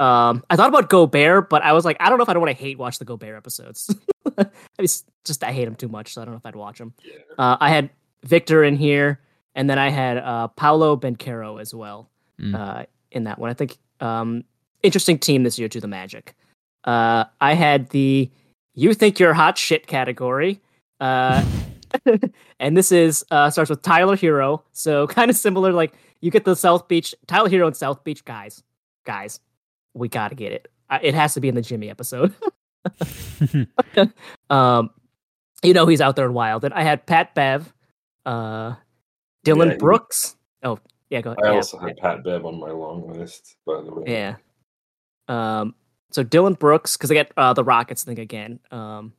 Um, 0.00 0.42
I 0.50 0.56
thought 0.56 0.68
about 0.68 0.88
Gobert, 0.88 1.48
but 1.48 1.62
I 1.62 1.72
was 1.72 1.84
like, 1.84 1.96
I 2.00 2.08
don't 2.08 2.18
know 2.18 2.22
if 2.22 2.28
I 2.28 2.32
don't 2.32 2.42
want 2.42 2.56
to 2.56 2.62
hate 2.62 2.78
watch 2.78 2.98
the 2.98 3.04
Gobert 3.04 3.36
episodes. 3.36 3.94
I 4.38 4.46
just, 4.80 5.06
just 5.24 5.44
I 5.44 5.52
hate 5.52 5.68
him 5.68 5.76
too 5.76 5.88
much, 5.88 6.14
so 6.14 6.22
I 6.22 6.24
don't 6.24 6.34
know 6.34 6.38
if 6.38 6.46
I'd 6.46 6.56
watch 6.56 6.80
him. 6.80 6.94
Yeah. 7.04 7.18
Uh, 7.38 7.56
I 7.60 7.70
had 7.70 7.90
Victor 8.24 8.64
in 8.64 8.76
here, 8.76 9.20
and 9.54 9.68
then 9.70 9.78
I 9.78 9.90
had 9.90 10.18
uh, 10.18 10.48
Paolo 10.48 10.96
Banchero 10.96 11.60
as 11.60 11.74
well 11.74 12.10
Mm. 12.40 12.54
uh, 12.54 12.84
in 13.12 13.24
that 13.24 13.38
one. 13.38 13.48
I 13.48 13.54
think 13.54 13.78
um, 14.00 14.42
interesting 14.82 15.18
team 15.20 15.44
this 15.44 15.56
year 15.56 15.68
to 15.68 15.80
the 15.80 15.86
Magic. 15.86 16.34
Uh, 16.82 17.24
I 17.40 17.54
had 17.54 17.90
the 17.90 18.28
"You 18.74 18.92
think 18.92 19.20
you're 19.20 19.34
hot 19.34 19.56
shit" 19.56 19.86
category. 19.86 20.60
Uh, 21.00 21.44
and 22.58 22.76
this 22.76 22.90
is 22.90 23.24
uh 23.30 23.50
starts 23.50 23.70
with 23.70 23.82
Tyler 23.82 24.16
Herro. 24.16 24.62
So 24.72 25.06
kind 25.18 25.30
of 25.30 25.36
similar, 25.36 25.72
like 25.72 25.94
you 26.20 26.32
get 26.32 26.44
the 26.44 26.56
South 26.56 26.88
Beach 26.88 27.14
Tyler 27.28 27.48
Herro 27.48 27.68
and 27.68 27.76
South 27.76 28.02
Beach 28.02 28.24
guys. 28.24 28.62
Guys, 29.06 29.38
we 29.94 30.08
gotta 30.08 30.34
get 30.34 30.50
it. 30.52 30.68
It 31.02 31.14
has 31.14 31.34
to 31.34 31.40
be 31.40 31.48
in 31.48 31.54
the 31.54 31.62
Jimmy 31.62 31.88
episode. 31.88 32.34
um, 34.50 34.90
you 35.62 35.72
know 35.72 35.86
he's 35.86 36.00
out 36.00 36.16
there 36.16 36.26
in 36.26 36.34
wild. 36.34 36.64
And 36.64 36.74
I 36.74 36.82
had 36.82 37.06
Pat 37.06 37.34
Bev, 37.34 37.72
uh, 38.26 38.74
Dillon 39.44 39.68
Yeah, 39.68 39.74
he- 39.74 39.78
Brooks. 39.78 40.36
Oh 40.62 40.78
yeah, 41.10 41.20
go 41.20 41.30
ahead. 41.32 41.44
I 41.44 41.50
yeah, 41.50 41.56
also 41.56 41.78
had 41.78 41.96
Pat 41.98 42.24
Bev 42.24 42.44
on 42.44 42.58
my 42.58 42.70
long 42.70 43.06
list, 43.12 43.56
by 43.66 43.80
the 43.82 43.92
way. 43.94 44.04
yeah. 44.06 44.36
Um, 45.28 45.74
so 46.10 46.22
Dillon 46.22 46.54
Brooks 46.54 46.96
because 46.96 47.10
I 47.10 47.14
get 47.14 47.32
uh, 47.36 47.52
the 47.52 47.64
Rockets 47.64 48.04
thing 48.04 48.18
again. 48.18 48.60
Um, 48.70 49.12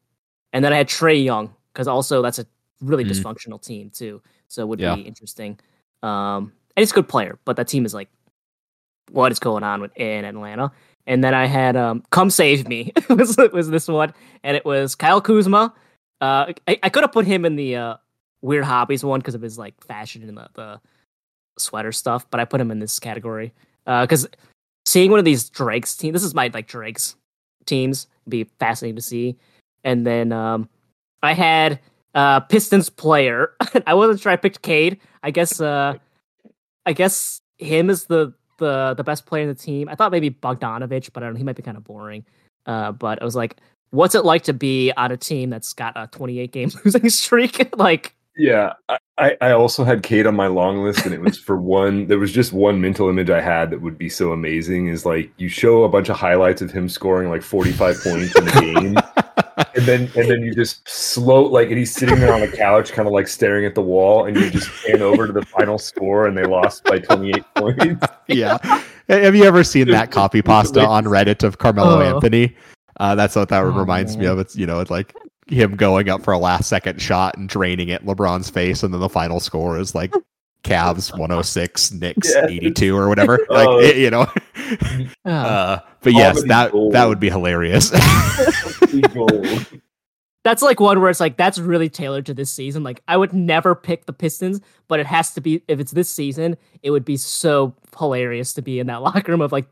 and 0.53 0.63
then 0.63 0.73
I 0.73 0.77
had 0.77 0.87
Trae 0.87 1.23
Young 1.23 1.53
because 1.73 1.87
also 1.87 2.21
that's 2.21 2.39
a 2.39 2.45
really 2.81 3.03
Mm. 3.05 3.09
dysfunctional 3.11 3.61
team 3.61 3.89
too. 3.89 4.21
So 4.47 4.61
it 4.63 4.67
would 4.67 4.79
Yeah. 4.79 4.95
be 4.95 5.01
interesting. 5.01 5.59
Um, 6.03 6.53
and 6.75 6.81
he's 6.81 6.91
a 6.91 6.95
good 6.95 7.07
player, 7.07 7.39
but 7.45 7.55
that 7.57 7.67
team 7.67 7.85
is 7.85 7.93
like, 7.93 8.09
what 9.11 9.31
is 9.31 9.39
going 9.39 9.63
on 9.63 9.81
with 9.81 9.91
in 9.97 10.25
Atlanta? 10.25 10.71
And 11.07 11.23
then 11.23 11.33
I 11.35 11.45
had 11.45 11.75
um, 11.75 12.03
"Come 12.11 12.29
Save 12.31 12.67
Me" 12.67 12.91
was 13.09 13.37
was 13.53 13.69
this 13.69 13.87
one, 13.87 14.13
and 14.43 14.57
it 14.57 14.65
was 14.65 14.95
Kyle 14.95 15.21
Kuzma. 15.21 15.73
Uh, 16.21 16.53
I, 16.67 16.79
I 16.81 16.89
could 16.89 17.03
have 17.03 17.11
put 17.11 17.25
him 17.27 17.45
in 17.45 17.55
the 17.55 17.75
uh, 17.75 17.95
weird 18.41 18.63
hobbies 18.63 19.03
one 19.03 19.19
because 19.19 19.35
of 19.35 19.41
his 19.41 19.57
like 19.57 19.81
fashion 19.83 20.23
and 20.23 20.37
the, 20.37 20.47
the 20.53 20.81
sweater 21.57 21.91
stuff, 21.91 22.29
but 22.29 22.39
I 22.39 22.45
put 22.45 22.61
him 22.61 22.71
in 22.71 22.79
this 22.79 22.99
category 22.99 23.53
because 23.85 24.27
seeing 24.85 25.11
one 25.11 25.19
of 25.19 25.25
these 25.25 25.49
Drake's 25.49 25.95
team. 25.95 26.13
This 26.13 26.23
is 26.23 26.33
my 26.33 26.49
like 26.53 26.67
Drake's 26.67 27.15
teams. 27.65 28.07
Be 28.27 28.45
fascinating 28.59 28.95
to 28.95 29.01
see. 29.01 29.37
And 29.83 30.05
then 30.05 30.31
um, 30.31 30.69
I 31.21 31.33
had 31.33 31.79
uh, 32.13 32.39
Pistons 32.41 32.89
player. 32.89 33.53
I 33.87 33.93
wasn't 33.93 34.19
sure. 34.21 34.31
I 34.31 34.35
picked 34.35 34.61
Cade. 34.61 34.99
I 35.23 35.31
guess. 35.31 35.59
Uh, 35.59 35.95
I 36.85 36.93
guess 36.93 37.41
him 37.57 37.89
is 37.89 38.05
the 38.05 38.33
the 38.57 38.93
the 38.95 39.03
best 39.03 39.25
player 39.25 39.43
in 39.43 39.49
the 39.49 39.55
team. 39.55 39.89
I 39.89 39.95
thought 39.95 40.11
maybe 40.11 40.29
Bogdanovich, 40.29 41.11
but 41.13 41.23
I 41.23 41.27
don't 41.27 41.33
know. 41.33 41.37
He 41.39 41.43
might 41.43 41.55
be 41.55 41.63
kind 41.63 41.77
of 41.77 41.83
boring. 41.83 42.25
Uh, 42.65 42.91
but 42.91 43.21
I 43.21 43.25
was 43.25 43.35
like, 43.35 43.57
what's 43.91 44.15
it 44.15 44.25
like 44.25 44.43
to 44.43 44.53
be 44.53 44.91
on 44.97 45.11
a 45.11 45.17
team 45.17 45.51
that's 45.51 45.73
got 45.73 45.93
a 45.95 46.07
28 46.07 46.51
game 46.51 46.71
losing 46.85 47.09
streak? 47.09 47.75
like, 47.77 48.14
Yeah, 48.37 48.73
I- 48.89 48.97
I, 49.17 49.37
I 49.39 49.51
also 49.51 49.85
had 49.85 50.03
Cade 50.03 50.27
on 50.27 50.35
my 50.35 50.47
long 50.47 50.83
list, 50.83 51.05
and 51.05 51.13
it 51.13 51.21
was 51.21 51.39
for 51.39 51.55
one. 51.55 52.07
There 52.07 52.19
was 52.19 52.33
just 52.33 52.51
one 52.51 52.81
mental 52.81 53.07
image 53.07 53.29
I 53.29 53.39
had 53.39 53.69
that 53.69 53.81
would 53.81 53.97
be 53.97 54.09
so 54.09 54.33
amazing. 54.33 54.87
Is 54.89 55.05
like 55.05 55.31
you 55.37 55.47
show 55.47 55.85
a 55.85 55.89
bunch 55.89 56.09
of 56.09 56.17
highlights 56.17 56.61
of 56.61 56.69
him 56.69 56.89
scoring 56.89 57.29
like 57.29 57.41
forty 57.41 57.71
five 57.71 57.95
points 58.03 58.35
in 58.37 58.45
a 58.45 58.51
game, 58.51 58.97
and 59.73 59.85
then 59.85 60.11
and 60.17 60.29
then 60.29 60.41
you 60.43 60.53
just 60.53 60.85
slow 60.85 61.43
like 61.45 61.69
and 61.69 61.77
he's 61.77 61.93
sitting 61.95 62.19
there 62.19 62.33
on 62.33 62.41
a 62.43 62.51
couch, 62.51 62.91
kind 62.91 63.07
of 63.07 63.13
like 63.13 63.29
staring 63.29 63.65
at 63.65 63.73
the 63.73 63.81
wall, 63.81 64.25
and 64.25 64.35
you 64.35 64.49
just 64.49 64.69
pan 64.85 65.01
over 65.01 65.27
to 65.27 65.31
the 65.31 65.45
final 65.45 65.77
score, 65.77 66.27
and 66.27 66.37
they 66.37 66.43
lost 66.43 66.83
by 66.83 66.99
twenty 66.99 67.29
eight 67.29 67.45
points. 67.55 68.05
yeah. 68.27 68.57
Have 69.07 69.33
you 69.33 69.45
ever 69.45 69.63
seen 69.63 69.87
that 69.91 70.11
copy 70.11 70.41
pasta 70.41 70.85
on 70.85 71.05
Reddit 71.05 71.41
of 71.43 71.57
Carmelo 71.59 71.99
Oh. 72.01 72.15
Anthony? 72.15 72.53
Uh, 72.99 73.15
that's 73.15 73.37
what 73.37 73.47
that 73.47 73.63
Oh, 73.63 73.69
reminds 73.69 74.17
me 74.17 74.25
of. 74.25 74.39
It's 74.39 74.57
you 74.57 74.65
know, 74.65 74.81
it's 74.81 74.91
like 74.91 75.15
him 75.47 75.75
going 75.75 76.09
up 76.09 76.23
for 76.23 76.33
a 76.33 76.37
last 76.39 76.67
second 76.69 77.01
shot 77.01 77.37
and 77.37 77.47
draining 77.49 77.89
it 77.89 78.05
LeBron's 78.05 78.49
face, 78.49 78.83
and 78.83 78.93
then 78.93 79.01
the 79.01 79.09
final 79.09 79.39
score 79.39 79.77
is 79.79 79.93
like 79.95 80.13
Cavs 80.63 81.11
106, 81.17 81.91
Knicks 81.93 82.33
Yeah. 82.33 82.45
82 82.49 82.95
or 82.97 83.07
whatever. 83.09 83.39
Like 83.49 83.67
Oh. 83.67 83.79
it- 83.79 83.97
you 83.97 84.09
know. 84.09 84.27
uh, 85.25 85.29
Uh, 85.29 85.79
but 86.01 86.13
yes, 86.13 86.41
that 86.47 86.71
gold. 86.71 86.93
that 86.93 87.05
would 87.07 87.19
be 87.19 87.29
hilarious. 87.29 87.91
That's 90.43 90.61
like 90.61 90.79
one 90.79 91.01
where 91.01 91.09
it's 91.09 91.19
like 91.19 91.37
that's 91.37 91.57
really 91.57 91.89
tailored 91.89 92.27
to 92.27 92.33
this 92.35 92.51
season. 92.51 92.83
Like 92.83 93.01
I 93.07 93.17
would 93.17 93.33
never 93.33 93.73
pick 93.73 94.05
the 94.05 94.13
Pistons, 94.13 94.61
but 94.87 94.99
it 94.99 95.07
has 95.07 95.33
to 95.33 95.41
be 95.41 95.63
if 95.67 95.79
it's 95.79 95.91
this 95.91 96.07
season, 96.09 96.55
it 96.83 96.91
would 96.91 97.03
be 97.05 97.17
so 97.17 97.73
hilarious 97.97 98.53
to 98.53 98.61
be 98.61 98.79
in 98.79 98.85
that 98.87 99.01
locker 99.01 99.31
room 99.31 99.41
of 99.41 99.51
like 99.51 99.65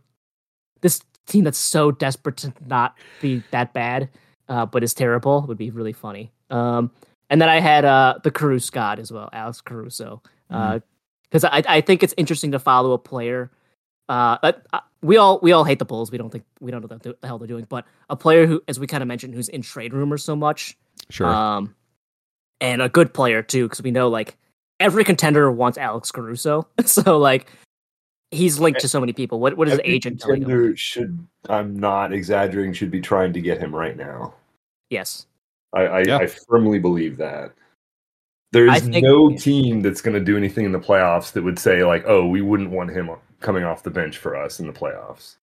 this 0.81 1.01
team 1.27 1.43
that's 1.43 1.59
so 1.59 1.91
desperate 1.91 2.37
to 2.37 2.53
not 2.65 2.97
be 3.21 3.43
that 3.51 3.73
bad, 3.73 4.09
uh, 4.49 4.65
but 4.65 4.84
is 4.84 4.94
terrible 4.94 5.41
would 5.48 5.57
be 5.57 5.72
really 5.72 5.94
funny. 5.94 6.32
Um, 6.49 6.91
and 7.30 7.41
then 7.41 7.49
I 7.49 7.60
had 7.60 7.86
uh, 7.86 8.20
the 8.24 8.32
Caruso 8.32 8.72
God 8.72 8.99
as 8.99 9.11
well, 9.11 9.30
Alex 9.34 9.61
Caruso, 9.61 10.22
because 10.49 11.44
I 11.44 11.64
I 11.68 11.82
think 11.82 12.03
it's 12.03 12.14
interesting 12.18 12.52
to 12.52 12.60
follow 12.60 12.91
a 12.91 12.98
player. 12.98 13.52
Uh, 14.10 14.38
uh, 14.44 14.52
uh, 14.74 14.80
we 15.02 15.18
all 15.18 15.40
we 15.41 15.52
all 15.52 15.64
hate 15.64 15.80
the 15.80 15.86
Bulls. 15.86 16.11
We 16.11 16.18
don't 16.18 16.30
think 16.30 16.44
we 16.60 16.72
don't 16.72 16.82
know 16.82 16.88
what 16.88 17.22
the 17.22 17.28
hell 17.28 17.38
they're 17.38 17.48
doing, 17.48 17.65
but 17.68 17.86
a 18.10 18.15
player 18.15 18.45
who, 18.45 18.61
as 18.68 18.80
we 18.80 18.88
kind 18.88 19.02
of 19.02 19.07
mentioned, 19.07 19.34
who's 19.34 19.49
in 19.49 19.61
trade 19.61 19.94
rumors 19.94 20.24
so 20.24 20.36
much, 20.36 20.78
sure. 21.10 21.28
um, 21.28 21.74
and 22.60 22.82
a 22.82 22.90
good 22.90 23.14
player 23.14 23.41
too, 23.41 23.65
because 23.65 23.82
we 23.82 23.91
know 23.91 24.10
like 24.10 24.38
every 24.80 25.03
contender 25.03 25.52
wants 25.52 25.78
Alex 25.78 26.11
Caruso. 26.11 26.68
so 26.86 27.18
like 27.18 27.48
he's 28.34 28.60
linked 28.60 28.80
to 28.81 28.88
so 28.88 28.99
many 28.99 29.14
people. 29.14 29.39
What 29.39 29.55
what 29.57 29.68
is 29.68 29.77
the 29.77 29.89
agent 29.89 30.19
telling 30.19 30.41
him? 30.41 30.49
contender 30.49 30.76
should 30.77 31.26
I'm 31.49 31.77
not 31.77 32.11
exaggerating. 32.14 32.73
Should 32.73 32.91
be 32.91 33.01
trying 33.01 33.34
to 33.34 33.41
get 33.41 33.60
him 33.60 33.73
right 33.76 33.95
now. 33.97 34.34
Yes. 34.89 35.27
I, 35.73 35.81
I, 35.85 35.99
Yeah. 36.05 36.18
I 36.18 36.27
firmly 36.27 36.80
believe 36.80 37.18
that. 37.18 37.53
There 38.51 38.68
is 38.68 38.84
think- 38.84 39.03
no 39.03 39.35
team 39.35 39.81
that's 39.81 40.01
going 40.01 40.14
to 40.14 40.23
do 40.23 40.38
anything 40.38 40.65
in 40.65 40.72
the 40.72 40.80
playoffs 40.80 41.31
that 41.31 41.43
would 41.43 41.57
say 41.57 41.84
like, 41.84 42.03
"Oh, 42.05 42.27
we 42.27 42.41
wouldn't 42.41 42.69
want 42.69 42.91
him 42.91 43.10
coming 43.39 43.64
off 43.64 43.81
the 43.84 43.89
bench 43.89 44.18
for 44.19 44.35
us 44.35 44.60
in 44.60 44.68
the 44.68 44.73
playoffs." 44.73 45.38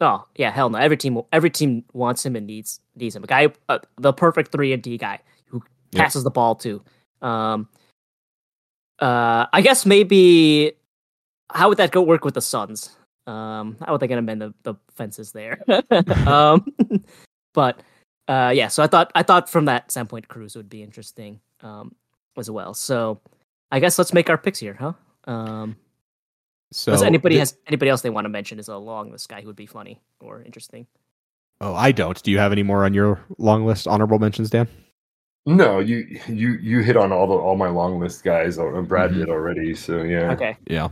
Oh 0.00 0.24
yeah, 0.36 0.50
hell 0.50 0.70
no. 0.70 0.78
Every 0.78 0.96
team 0.96 1.20
every 1.32 1.50
team 1.50 1.84
wants 1.92 2.24
him 2.24 2.36
and 2.36 2.46
needs 2.46 2.80
needs 2.94 3.16
him. 3.16 3.24
A 3.24 3.26
guy, 3.26 3.48
uh, 3.68 3.80
the 3.96 4.12
perfect 4.12 4.52
three 4.52 4.72
and 4.72 4.82
D 4.82 4.96
guy 4.96 5.18
who 5.46 5.62
Yep. 5.92 6.02
passes 6.04 6.22
the 6.22 6.30
ball 6.30 6.54
to. 6.56 6.80
Um, 7.20 7.68
uh, 9.00 9.46
I 9.52 9.60
guess 9.62 9.84
maybe 9.84 10.72
how 11.54 11.68
would 11.68 11.78
that 11.78 11.90
go 11.90 12.02
work 12.02 12.24
with 12.24 12.34
the 12.34 12.40
Suns? 12.42 12.96
Um, 13.26 13.76
how 13.84 13.94
are 13.94 13.98
they 13.98 14.06
going 14.08 14.16
to 14.18 14.22
mend 14.22 14.40
the, 14.40 14.54
the 14.62 14.74
fences 14.96 15.32
there? 15.32 15.62
um, 16.26 16.66
but 17.54 17.80
uh, 18.28 18.52
yeah, 18.54 18.68
so 18.68 18.82
I 18.82 18.86
thought 18.86 19.10
I 19.14 19.22
thought 19.22 19.48
from 19.48 19.66
that 19.66 19.90
standpoint, 19.90 20.28
Cruz 20.28 20.56
would 20.56 20.68
be 20.68 20.82
interesting 20.82 21.40
um, 21.62 21.94
as 22.36 22.50
well. 22.50 22.74
So 22.74 23.20
I 23.70 23.80
guess 23.80 23.98
let's 23.98 24.12
make 24.12 24.30
our 24.30 24.38
picks 24.38 24.58
here, 24.58 24.74
huh? 24.74 24.92
Um, 25.24 25.76
so 26.72 26.92
does 26.92 27.02
anybody 27.02 27.34
thi- 27.36 27.40
has 27.40 27.56
anybody 27.66 27.90
else 27.90 28.02
they 28.02 28.10
want 28.10 28.24
to 28.24 28.28
mention 28.30 28.58
is 28.58 28.68
along 28.68 29.12
this 29.12 29.26
guy 29.26 29.40
who 29.40 29.48
would 29.48 29.56
be 29.56 29.66
funny 29.66 30.00
or 30.20 30.42
interesting? 30.42 30.86
Oh, 31.60 31.74
I 31.74 31.92
don't. 31.92 32.20
Do 32.22 32.30
you 32.30 32.38
have 32.38 32.52
any 32.52 32.62
more 32.62 32.84
on 32.84 32.94
your 32.94 33.20
long 33.38 33.66
list 33.66 33.86
honorable 33.86 34.18
mentions, 34.18 34.48
Dan? 34.50 34.66
No, 35.46 35.78
you 35.78 36.06
you 36.28 36.52
you 36.54 36.80
hit 36.80 36.96
on 36.96 37.12
all 37.12 37.26
the 37.26 37.34
all 37.34 37.56
my 37.56 37.68
long 37.68 37.98
list 37.98 38.22
guys. 38.24 38.58
uh, 38.58 38.64
Brad 38.82 39.10
Mhm. 39.10 39.14
did 39.14 39.28
already. 39.28 39.74
So 39.74 40.02
yeah. 40.02 40.32
Okay. 40.32 40.56
Yeah. 40.66 40.88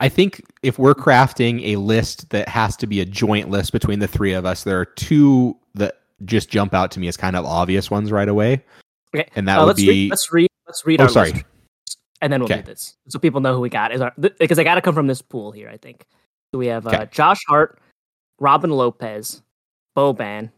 I 0.00 0.08
think 0.08 0.42
if 0.62 0.78
we're 0.78 0.94
crafting 0.94 1.62
a 1.64 1.76
list 1.76 2.30
that 2.30 2.48
has 2.48 2.76
to 2.78 2.86
be 2.86 3.00
a 3.00 3.04
joint 3.04 3.48
list 3.50 3.72
between 3.72 4.00
the 4.00 4.08
three 4.08 4.32
of 4.32 4.44
us, 4.44 4.64
there 4.64 4.78
are 4.80 4.84
two 4.84 5.56
that 5.74 6.00
just 6.24 6.50
jump 6.50 6.74
out 6.74 6.90
to 6.92 7.00
me 7.00 7.08
as 7.08 7.16
kind 7.16 7.36
of 7.36 7.44
obvious 7.44 7.90
ones 7.90 8.10
right 8.10 8.28
away. 8.28 8.62
Okay. 9.14 9.28
And 9.36 9.46
that 9.48 9.58
Uh, 9.58 9.62
would 9.62 9.66
let's 9.68 9.80
be 9.80 9.88
read. 9.88 10.10
Let's 10.10 10.32
read. 10.32 10.48
Let's 10.66 10.86
read 10.86 11.00
Oh, 11.00 11.04
our 11.04 11.08
sorry. 11.10 11.32
list, 11.32 11.44
and 12.20 12.32
then 12.32 12.40
we'll 12.40 12.50
Okay. 12.50 12.62
do 12.62 12.66
this 12.66 12.96
so 13.08 13.18
people 13.18 13.40
know 13.40 13.54
who 13.54 13.60
we 13.60 13.68
got. 13.68 13.92
Is 13.92 14.00
our 14.00 14.12
because 14.16 14.58
I 14.58 14.64
got 14.64 14.74
to 14.76 14.80
come 14.82 14.94
from 14.94 15.06
this 15.06 15.22
pool 15.22 15.52
here. 15.52 15.68
I 15.68 15.76
think 15.76 16.06
so. 16.52 16.58
We 16.58 16.66
have 16.66 16.86
uh, 16.86 16.90
Okay. 16.90 17.08
Josh 17.12 17.40
Hart, 17.48 17.78
Robin 18.40 18.70
Lopez, 18.70 19.42
Boban, 19.96 20.50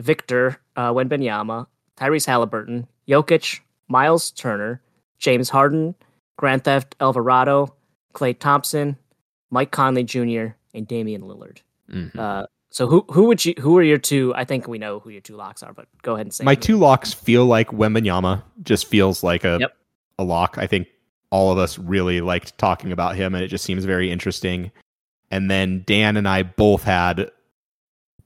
Victor 0.00 0.60
uh, 0.76 0.92
Wembanyama, 0.92 1.66
Tyrese 1.96 2.26
Halliburton, 2.26 2.86
Jokic, 3.08 3.60
Miles 3.88 4.30
Turner, 4.32 4.80
James 5.18 5.48
Harden, 5.50 5.94
Grand 6.36 6.64
Theft 6.64 6.96
Alvarado, 7.00 7.74
Klay 8.14 8.38
Thompson, 8.38 8.96
Mike 9.50 9.70
Conley 9.70 10.04
Jr., 10.04 10.54
and 10.74 10.86
Damian 10.86 11.22
Lillard. 11.22 11.58
Mhm. 11.90 12.16
Uh, 12.18 12.46
so 12.70 12.86
who 12.86 13.04
who 13.10 13.24
would 13.24 13.44
you 13.44 13.54
who 13.58 13.76
are 13.78 13.82
your 13.82 13.98
two? 13.98 14.32
I 14.36 14.44
think 14.44 14.68
we 14.68 14.78
know 14.78 14.98
who 15.00 15.10
your 15.10 15.20
two 15.22 15.36
locks 15.36 15.62
are, 15.62 15.72
but 15.72 15.86
go 16.02 16.14
ahead 16.14 16.26
and 16.26 16.34
say 16.34 16.44
my 16.44 16.54
who. 16.54 16.60
two 16.60 16.76
locks 16.76 17.12
feel 17.14 17.46
like 17.46 17.68
Wembanyama 17.68 18.42
just 18.62 18.86
feels 18.86 19.22
like 19.22 19.44
a 19.44 19.56
Yep. 19.60 19.76
a 20.18 20.24
lock. 20.24 20.56
I 20.58 20.66
think 20.66 20.88
all 21.30 21.50
of 21.50 21.58
us 21.58 21.78
really 21.78 22.20
liked 22.20 22.56
talking 22.58 22.92
about 22.92 23.16
him, 23.16 23.34
and 23.34 23.42
it 23.42 23.48
just 23.48 23.64
seems 23.64 23.84
very 23.84 24.10
interesting. 24.10 24.70
And 25.30 25.50
then 25.50 25.82
Dan 25.86 26.16
and 26.16 26.28
I 26.28 26.42
both 26.42 26.84
had 26.84 27.30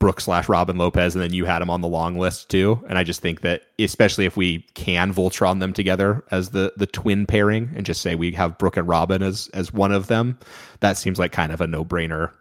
Brooke 0.03 0.21
slash 0.21 0.49
Robin 0.49 0.77
Lopez, 0.79 1.15
and 1.15 1.23
then 1.23 1.33
you 1.33 1.45
had 1.45 1.63
him 1.63 1.71
on 1.71 1.81
the 1.81 1.87
long 1.87 2.19
list 2.19 2.49
too. 2.49 2.85
And 2.89 2.99
I 2.99 3.05
just 3.05 3.21
think 3.21 3.43
that, 3.43 3.63
especially 3.79 4.25
if 4.25 4.37
we 4.37 4.67
can 4.75 5.15
Voltron 5.15 5.61
them 5.61 5.73
together 5.73 6.25
as 6.33 6.51
the 6.51 6.73
the 6.77 6.89
twin 6.89 7.25
pairing, 7.25 7.71
and 7.77 7.87
just 7.87 8.03
say 8.03 8.17
we 8.17 8.33
have 8.33 8.59
Brooke 8.59 8.77
and 8.77 8.89
Robin 8.89 9.23
as 9.23 9.49
as 9.55 9.73
one 9.73 9.93
of 9.93 10.09
them, 10.09 10.41
that 10.81 10.99
seems 10.99 11.21
like 11.21 11.31
kind 11.31 11.53
of 11.53 11.61
a 11.61 11.69
no 11.69 11.85
brainer 11.85 12.33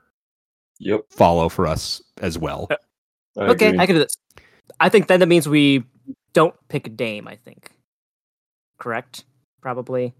Yep. 0.79 1.01
follow 1.11 1.49
for 1.49 1.67
us 1.67 2.01
as 2.19 2.35
well. 2.35 2.67
I 3.37 3.41
okay, 3.49 3.67
agree. 3.67 3.79
I 3.79 3.85
can 3.85 3.95
do 3.95 3.99
this. 3.99 4.17
I 4.79 4.89
think 4.89 5.05
then 5.05 5.19
that 5.19 5.27
means 5.27 5.47
we 5.47 5.83
don't 6.33 6.55
pick 6.67 6.87
a 6.87 6.89
Dame. 6.89 7.27
I 7.27 7.35
think, 7.35 7.69
correct? 8.79 9.23
Probably. 9.61 10.15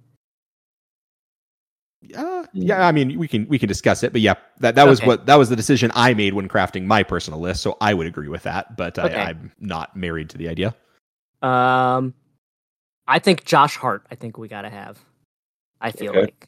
Uh, 2.15 2.45
yeah, 2.53 2.87
I 2.87 2.91
mean, 2.91 3.19
we 3.19 3.27
can 3.27 3.47
we 3.47 3.59
can 3.59 3.67
discuss 3.67 4.01
it, 4.03 4.11
but 4.11 4.21
yeah, 4.21 4.33
that 4.59 4.73
that 4.75 4.87
was 4.87 4.99
Okay. 4.99 5.07
what 5.07 5.25
that 5.27 5.35
was 5.35 5.49
the 5.49 5.55
decision 5.55 5.91
I 5.93 6.13
made 6.15 6.33
when 6.33 6.47
crafting 6.49 6.85
my 6.85 7.03
personal 7.03 7.39
list. 7.39 7.61
So 7.61 7.77
I 7.79 7.93
would 7.93 8.07
agree 8.07 8.27
with 8.27 8.41
that, 8.43 8.75
but 8.75 8.97
Okay. 8.97 9.13
I, 9.15 9.29
I'm 9.29 9.51
not 9.59 9.95
married 9.95 10.29
to 10.31 10.37
the 10.37 10.49
idea. 10.49 10.75
Um, 11.43 12.13
I 13.07 13.19
think 13.19 13.45
Josh 13.45 13.75
Hart. 13.77 14.05
I 14.09 14.15
think 14.15 14.37
we 14.39 14.47
gotta 14.47 14.69
have. 14.69 14.99
I 15.79 15.91
feel 15.91 16.09
Okay. 16.09 16.21
like. 16.21 16.47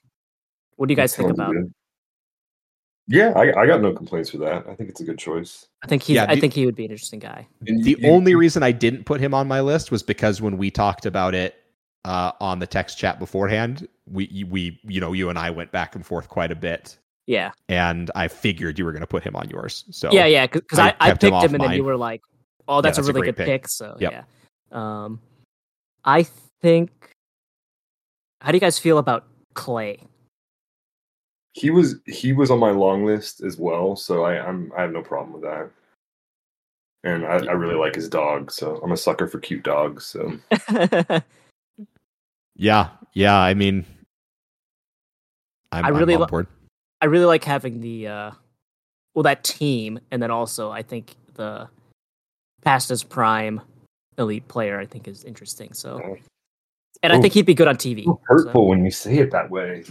What 0.75 0.87
do 0.87 0.91
you 0.91 0.95
guys 0.95 1.15
That 1.15 1.23
think 1.23 1.33
about? 1.33 1.53
good. 1.53 1.71
Yeah, 3.07 3.33
I, 3.35 3.61
I 3.61 3.67
got 3.67 3.81
no 3.81 3.91
complaints 3.91 4.31
with 4.31 4.41
that. 4.41 4.65
I 4.67 4.75
think 4.75 4.89
it's 4.89 5.01
a 5.01 5.03
good 5.03 5.19
choice. 5.19 5.67
I 5.83 5.87
think 5.87 6.01
he. 6.03 6.15
Yeah, 6.15 6.25
I 6.27 6.39
think 6.39 6.53
he 6.53 6.65
would 6.65 6.75
be 6.75 6.85
an 6.85 6.91
interesting 6.91 7.19
guy. 7.19 7.47
The 7.61 7.97
you- 7.99 8.09
only 8.09 8.31
you- 8.31 8.37
reason 8.39 8.63
I 8.63 8.71
didn't 8.71 9.03
put 9.05 9.19
him 9.21 9.33
on 9.33 9.47
my 9.47 9.61
list 9.61 9.91
was 9.91 10.01
because 10.01 10.41
when 10.41 10.57
we 10.57 10.71
talked 10.71 11.05
about 11.05 11.35
it 11.35 11.55
uh, 12.05 12.31
on 12.39 12.59
the 12.59 12.67
text 12.67 12.97
chat 12.97 13.19
beforehand, 13.19 13.87
we 14.09 14.45
we 14.49 14.79
you 14.83 14.99
know 14.99 15.13
you 15.13 15.29
and 15.29 15.37
I 15.37 15.49
went 15.49 15.71
back 15.71 15.95
and 15.95 16.05
forth 16.05 16.29
quite 16.29 16.51
a 16.51 16.55
bit, 16.55 16.97
Yeah. 17.27 17.51
and 17.69 18.11
I 18.15 18.27
figured 18.27 18.77
you 18.77 18.85
were 18.85 18.91
going 18.91 19.01
to 19.01 19.07
put 19.07 19.23
him 19.23 19.35
on 19.35 19.49
yours. 19.49 19.85
So 19.91 20.11
Yeah, 20.11 20.25
yeah. 20.25 20.47
Because 20.47 20.79
I 20.79 20.89
I, 20.89 20.95
I, 20.99 21.09
kept 21.09 21.23
him 21.23 21.31
picked 21.31 21.43
him, 21.45 21.55
and 21.55 21.63
then 21.63 21.73
you 21.73 21.83
were 21.83 21.97
like, 21.97 22.21
"Oh, 22.67 22.81
that's, 22.81 22.97
that's 22.97 23.07
a 23.07 23.11
a 23.11 23.13
really 23.13 23.25
great 23.27 23.37
good 23.37 23.45
pick. 23.45 23.61
pick." 23.63 23.67
So 23.69 23.97
Yep. 23.99 24.11
yeah. 24.11 24.23
Um, 24.71 25.19
I 26.03 26.23
think. 26.61 26.91
How 28.41 28.51
do 28.51 28.57
you 28.57 28.61
guys 28.61 28.77
feel 28.77 28.97
about 28.97 29.25
Klay? 29.55 30.05
he 31.53 31.69
was 31.69 31.95
he 32.05 32.33
was 32.33 32.49
on 32.51 32.59
my 32.59 32.71
long 32.71 33.05
list 33.05 33.41
as 33.41 33.57
well, 33.57 33.95
so 33.95 34.23
I, 34.23 34.43
I'm 34.45 34.71
I 34.75 34.81
have 34.81 34.91
no 34.91 35.01
problem 35.01 35.33
with 35.33 35.43
that. 35.43 35.69
And 37.03 37.25
I, 37.25 37.35
I 37.35 37.51
really 37.51 37.75
like 37.75 37.95
his 37.95 38.09
dog, 38.09 38.51
so 38.51 38.79
I'm 38.83 38.91
a 38.91 38.97
sucker 38.97 39.27
for 39.27 39.39
cute 39.39 39.63
dogs. 39.63 40.05
So 40.05 40.33
yeah, 42.55 42.89
yeah. 43.13 43.37
I 43.37 43.53
mean, 43.53 43.85
I'm, 45.71 45.85
I 45.85 45.87
I'm 45.89 45.95
really 45.95 46.15
on 46.15 46.21
li- 46.21 46.27
board. 46.27 46.47
I 47.01 47.05
really 47.05 47.25
like 47.25 47.43
having 47.43 47.81
the 47.81 48.07
uh, 48.07 48.31
well 49.13 49.23
that 49.23 49.43
team, 49.43 49.99
and 50.11 50.21
then 50.21 50.31
also 50.31 50.71
I 50.71 50.81
think 50.83 51.15
the 51.35 51.67
past 52.63 52.89
his 52.89 53.03
prime 53.03 53.61
elite 54.17 54.47
player 54.47 54.79
I 54.79 54.85
think 54.85 55.07
is 55.07 55.23
interesting. 55.23 55.73
So, 55.73 55.99
Oh. 56.03 56.17
and 57.01 57.11
I 57.13 57.17
Oh. 57.17 57.21
think 57.21 57.33
he'd 57.33 57.45
be 57.45 57.55
good 57.55 57.67
on 57.67 57.75
TV. 57.77 58.05
so 58.05 58.21
hurtful 58.25 58.67
when 58.67 58.85
you 58.85 58.91
say 58.91 59.17
it 59.17 59.31
that 59.31 59.49
way. 59.49 59.83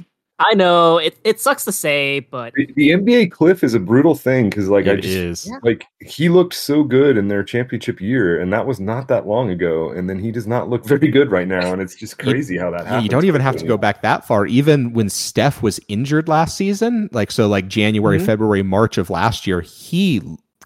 I 0.50 0.54
know 0.54 0.98
it. 0.98 1.16
It 1.24 1.40
sucks 1.40 1.64
to 1.66 1.72
say, 1.72 2.20
but 2.20 2.52
The, 2.54 2.66
the 2.74 2.88
NBA 2.90 3.30
cliff 3.32 3.62
is 3.64 3.74
a 3.74 3.80
brutal 3.80 4.14
thing 4.14 4.50
because 4.50 4.68
like 4.68 4.86
I 4.88 4.96
just 4.96 5.08
is. 5.08 5.50
Like 5.62 5.86
he 6.00 6.28
looked 6.28 6.54
so 6.54 6.82
good 6.84 7.16
in 7.16 7.28
their 7.28 7.42
championship 7.44 8.00
year, 8.00 8.40
and 8.40 8.52
that 8.52 8.66
was 8.66 8.80
not 8.80 9.08
that 9.08 9.26
long 9.26 9.50
ago. 9.50 9.90
And 9.90 10.08
then 10.08 10.18
he 10.18 10.30
does 10.32 10.46
not 10.46 10.68
look 10.68 10.84
very 10.86 11.08
good 11.08 11.30
right 11.30 11.46
now, 11.48 11.72
and 11.72 11.80
it's 11.82 11.94
just 11.94 12.16
You- 12.24 12.32
crazy 12.32 12.56
how 12.58 12.70
that 12.70 12.80
Yeah, 12.80 12.84
happens. 12.88 13.02
you 13.04 13.08
don't 13.10 13.24
even 13.24 13.40
have 13.40 13.56
to 13.56 13.66
go 13.66 13.76
back 13.76 14.02
that 14.02 14.26
far. 14.26 14.46
Even 14.46 14.92
when 14.92 15.08
Steph 15.08 15.62
was 15.62 15.78
injured 15.88 16.28
last 16.28 16.56
season, 16.56 17.08
like 17.12 17.30
so, 17.30 17.46
like 17.48 17.68
January, 17.68 18.18
Mhm. 18.18 18.26
February, 18.26 18.62
March 18.62 18.98
of 18.98 19.10
last 19.10 19.46
year, 19.46 19.60
he 19.60 20.20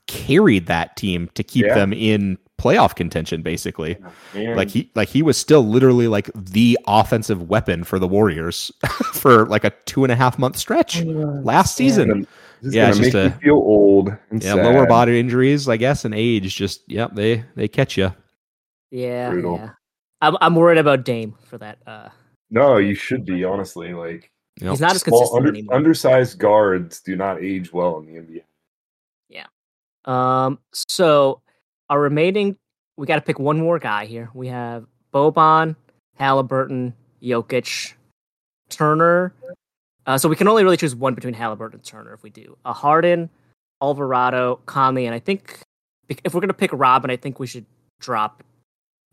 carried 0.06 0.66
that 0.66 0.96
team 0.96 1.28
to 1.34 1.42
keep 1.42 1.66
Yeah. 1.66 1.74
them 1.74 1.92
in 1.92 2.38
playoff 2.58 2.94
contention. 2.94 3.42
Basically, 3.42 3.96
Man. 4.34 4.56
like 4.56 4.68
he, 4.70 4.90
like 4.94 5.08
he 5.08 5.22
was 5.22 5.36
still 5.36 5.62
literally 5.66 6.08
like 6.08 6.30
the 6.34 6.78
offensive 6.86 7.48
weapon 7.48 7.84
for 7.84 7.98
the 7.98 8.08
Warriors 8.08 8.70
for 9.12 9.46
like 9.46 9.64
a 9.64 9.70
two 9.86 10.04
and 10.04 10.12
a 10.12 10.16
half 10.16 10.38
month 10.38 10.56
stretch 10.56 11.02
last 11.04 11.76
season. 11.76 12.26
This 12.62 12.74
Yeah, 12.74 12.84
gonna 12.90 12.90
it's 12.92 13.00
make 13.00 13.12
just 13.12 13.14
you 13.14 13.36
a- 13.36 13.40
feel 13.42 13.54
old 13.54 14.16
and 14.30 14.42
Yeah, 14.42 14.54
sad. 14.54 14.64
lower 14.64 14.86
body 14.86 15.20
injuries, 15.20 15.68
I 15.68 15.76
guess, 15.76 16.04
and 16.04 16.14
age. 16.14 16.54
Just 16.56 16.82
yep, 16.90 17.14
they 17.14 17.44
they 17.54 17.68
catch 17.68 17.96
you. 17.98 18.12
yeah, 18.90 19.30
Brutal. 19.30 19.56
yeah. 19.58 19.70
I'm 20.22 20.36
I'm 20.40 20.54
worried 20.54 20.78
about 20.78 21.04
Dame 21.04 21.34
for 21.44 21.58
that. 21.58 21.78
Uh, 21.86 22.08
No, 22.50 22.78
you 22.78 22.94
should 22.94 23.24
be 23.26 23.44
honestly 23.44 23.92
like 23.92 24.30
Yep. 24.62 24.70
he's 24.70 24.80
not 24.80 24.94
as 24.94 25.02
small, 25.02 25.18
consistent 25.20 25.38
under, 25.38 25.48
anymore. 25.50 25.74
undersized 25.76 26.38
guards 26.38 27.00
do 27.02 27.14
not 27.14 27.42
age 27.42 27.74
well 27.74 27.98
in 27.98 28.06
the 28.06 28.12
NBA. 28.20 28.40
Yeah. 29.28 29.46
Um, 30.06 30.58
so 30.72 31.42
our 31.90 32.00
remaining, 32.00 32.56
we 32.96 33.06
got 33.06 33.16
to 33.16 33.22
pick 33.22 33.38
one 33.38 33.58
more 33.58 33.78
guy 33.78 34.06
here. 34.06 34.30
We 34.34 34.48
have 34.48 34.86
Boban, 35.12 35.76
Halliburton, 36.16 36.94
Jokic, 37.22 37.94
Turner. 38.68 39.32
Uh, 40.06 40.16
so 40.18 40.28
we 40.28 40.36
can 40.36 40.48
only 40.48 40.62
really 40.62 40.76
choose 40.76 40.94
one 40.94 41.14
between 41.14 41.34
Halliburton 41.34 41.80
and 41.80 41.84
Turner 41.84 42.12
if 42.14 42.22
we 42.22 42.30
do. 42.30 42.56
A 42.64 42.72
Harden, 42.72 43.28
Alvarado, 43.82 44.60
Conley, 44.66 45.06
and 45.06 45.14
I 45.14 45.18
think 45.18 45.60
if 46.24 46.32
we're 46.34 46.40
gonna 46.40 46.54
pick 46.54 46.70
Robin, 46.72 47.10
I 47.10 47.16
think 47.16 47.40
we 47.40 47.46
should 47.46 47.66
drop 48.00 48.42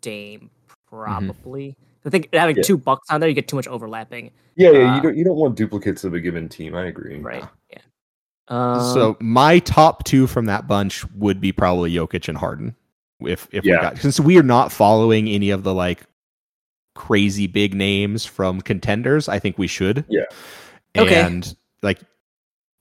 Dame 0.01 0.49
probably. 0.87 1.75
I 2.05 2.09
think 2.09 2.29
having 2.33 2.57
Yeah. 2.57 2.63
two 2.63 2.77
bucks 2.77 3.09
on 3.09 3.19
there, 3.19 3.29
you 3.29 3.35
get 3.35 3.47
too 3.47 3.55
much 3.55 3.67
overlapping. 3.67 4.31
Yeah, 4.55 4.71
yeah. 4.71 4.91
Uh, 4.91 4.95
you 4.97 5.01
don't 5.01 5.17
you 5.17 5.23
don't 5.23 5.37
want 5.37 5.55
duplicates 5.55 6.03
of 6.03 6.13
a 6.13 6.19
given 6.19 6.47
team. 6.47 6.75
I 6.75 6.85
agree. 6.85 7.17
Right. 7.17 7.43
Yeah. 7.71 7.79
Um, 8.47 8.93
so 8.93 9.17
my 9.19 9.59
top 9.59 10.03
two 10.03 10.27
from 10.27 10.45
that 10.45 10.67
bunch 10.67 11.05
would 11.13 11.39
be 11.39 11.51
probably 11.51 11.91
Jokic 11.93 12.27
and 12.27 12.37
Harden. 12.37 12.75
If 13.21 13.47
if 13.51 13.63
Yeah. 13.63 13.75
we 13.77 13.81
got 13.81 13.97
since 13.99 14.19
we 14.19 14.37
are 14.37 14.43
not 14.43 14.71
following 14.71 15.29
any 15.29 15.49
of 15.49 15.63
the 15.63 15.73
like 15.73 16.01
crazy 16.95 17.47
big 17.47 17.73
names 17.73 18.25
from 18.25 18.61
contenders, 18.61 19.29
I 19.29 19.39
think 19.39 19.57
we 19.57 19.67
should. 19.67 20.05
Yeah. 20.09 20.25
Okay. 20.97 21.21
And 21.21 21.55
like 21.81 21.99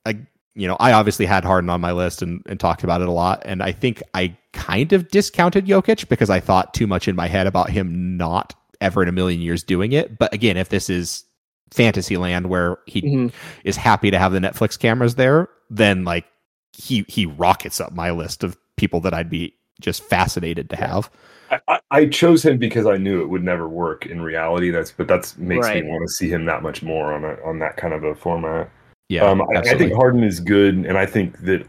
I 0.05 0.18
you 0.55 0.66
know, 0.66 0.76
I 0.80 0.93
obviously 0.93 1.24
had 1.26 1.44
Harden 1.44 1.70
on 1.70 1.80
my 1.80 1.93
list 1.93 2.20
and, 2.20 2.43
and 2.47 2.60
talked 2.60 2.84
about 2.84 3.01
it 3.01 3.09
a 3.09 3.12
lot. 3.12 3.43
And 3.47 3.62
I 3.62 3.72
think 3.72 4.02
I 4.12 4.36
kind 4.52 4.93
of 4.93 5.09
discounted 5.09 5.64
Jokic 5.66 6.09
because 6.09 6.28
I 6.28 6.40
thought 6.40 6.74
too 6.74 6.86
much 6.86 7.09
in 7.09 7.16
my 7.16 7.26
head 7.26 7.47
about 7.47 7.70
him 7.70 8.18
not 8.18 8.55
ever 8.80 9.02
in 9.02 9.09
a 9.09 9.12
million 9.12 9.40
years 9.40 9.62
doing 9.62 9.93
it. 9.93 10.18
But 10.18 10.34
again, 10.34 10.59
if 10.59 10.68
this 10.68 10.90
is 10.90 11.24
fantasy 11.73 12.16
land 12.16 12.49
where 12.49 12.78
he 12.86 13.03
mhm. 13.03 13.32
is 13.65 13.77
happy 13.77 14.11
to 14.11 14.19
have 14.19 14.32
the 14.32 14.39
Netflix 14.39 14.78
cameras 14.78 15.15
there, 15.16 15.49
then 15.70 16.05
like 16.05 16.27
he 16.73 17.05
he 17.09 17.27
rockets 17.27 17.81
up 17.81 17.93
my 17.93 18.11
list 18.11 18.44
of 18.44 18.57
people 18.77 19.01
that 19.01 19.15
I'd 19.15 19.31
be 19.31 19.55
just 19.81 20.03
fascinated 20.05 20.70
to 20.70 20.77
have. 20.77 21.11
I, 21.51 21.61
I, 21.69 21.81
I 21.90 22.07
chose 22.07 22.44
him 22.44 22.59
because 22.59 22.86
I 22.86 22.97
knew 22.97 23.20
it 23.23 23.28
would 23.28 23.44
never 23.44 23.69
work 23.69 24.07
in 24.07 24.20
reality. 24.23 24.70
That's 24.70 24.93
but 24.93 25.09
that's 25.09 25.36
makes 25.36 25.66
Right. 25.66 25.85
me 25.85 25.90
want 25.90 26.03
to 26.03 26.12
see 26.12 26.28
him 26.28 26.44
that 26.47 26.62
much 26.62 26.82
more 26.82 27.12
on 27.12 27.24
a, 27.24 27.36
on 27.44 27.59
that 27.59 27.77
kind 27.77 27.93
of 27.94 28.05
a 28.05 28.15
format. 28.15 28.70
Yeah, 29.09 29.24
um, 29.24 29.43
I, 29.55 29.61
I 29.61 29.77
think 29.77 29.93
Harden 29.93 30.23
is 30.24 30.40
good, 30.40 30.74
and 30.74 30.97
I 30.97 31.05
think 31.05 31.39
that 31.40 31.66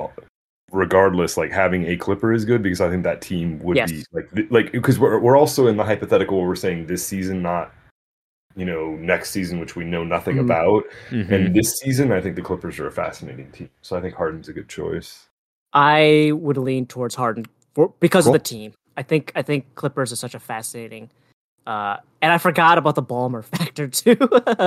regardless, 0.72 1.36
like 1.36 1.52
having 1.52 1.86
a 1.88 1.98
Clipper 1.98 2.32
is 2.32 2.46
good 2.46 2.64
because 2.64 2.80
I 2.80 2.90
think 2.90 3.04
that 3.04 3.22
team 3.22 3.60
would 3.60 3.76
Yes. 3.76 3.92
be 3.92 4.06
like 4.14 4.30
like 4.50 4.72
because 4.72 5.00
we're 5.00 5.20
we're 5.20 5.38
also 5.38 5.68
in 5.68 5.76
the 5.76 5.84
hypothetical 5.84 6.38
where 6.38 6.48
we're 6.48 6.56
saying 6.56 6.88
this 6.88 7.06
season, 7.06 7.42
not 7.42 7.74
you 8.56 8.66
know 8.66 8.96
next 8.96 9.32
season, 9.32 9.60
which 9.60 9.76
we 9.76 9.84
know 9.84 10.04
nothing 10.04 10.38
Mhm. 10.38 10.42
about. 10.46 10.84
Mhm. 11.10 11.32
And 11.32 11.56
this 11.56 11.80
season, 11.80 12.12
I 12.12 12.22
think 12.22 12.36
the 12.36 12.42
Clippers 12.42 12.80
are 12.80 12.88
a 12.88 12.92
fascinating 12.92 13.52
team. 13.52 13.70
So 13.82 13.96
I 13.98 14.02
think 14.02 14.16
Harden's 14.16 14.48
a 14.50 14.54
good 14.54 14.70
choice. 14.70 15.28
I 15.74 16.32
would 16.36 16.58
lean 16.58 16.86
towards 16.86 17.16
Harden 17.16 17.46
for, 17.74 17.94
because 18.00 18.26
Cool. 18.26 18.36
of 18.36 18.42
the 18.42 18.48
team. 18.48 18.74
I 18.96 19.02
think 19.04 19.32
I 19.36 19.42
think 19.42 19.74
Clippers 19.76 20.12
is 20.12 20.20
such 20.20 20.36
a 20.36 20.40
fascinating, 20.40 21.10
uh, 21.66 21.98
and 22.22 22.32
I 22.32 22.38
forgot 22.38 22.78
about 22.78 22.94
the 22.96 23.02
Ballmer 23.04 23.44
factor 23.56 23.88
too. 23.88 24.18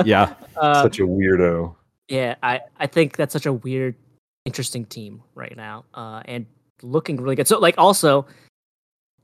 yeah, 0.05 0.33
uh, 0.57 0.81
Such 0.83 0.99
a 0.99 1.03
weirdo. 1.03 1.75
yeah. 2.09 2.35
I 2.43 2.61
I 2.77 2.87
think 2.87 3.15
that's 3.15 3.31
such 3.33 3.45
a 3.45 3.53
weird, 3.53 3.95
interesting 4.45 4.83
team 4.85 5.23
right 5.35 5.55
now, 5.55 5.85
uh, 5.93 6.21
and 6.25 6.45
looking 6.83 7.15
really 7.21 7.35
good. 7.37 7.47
So 7.47 7.57
like 7.59 7.75
also, 7.77 8.25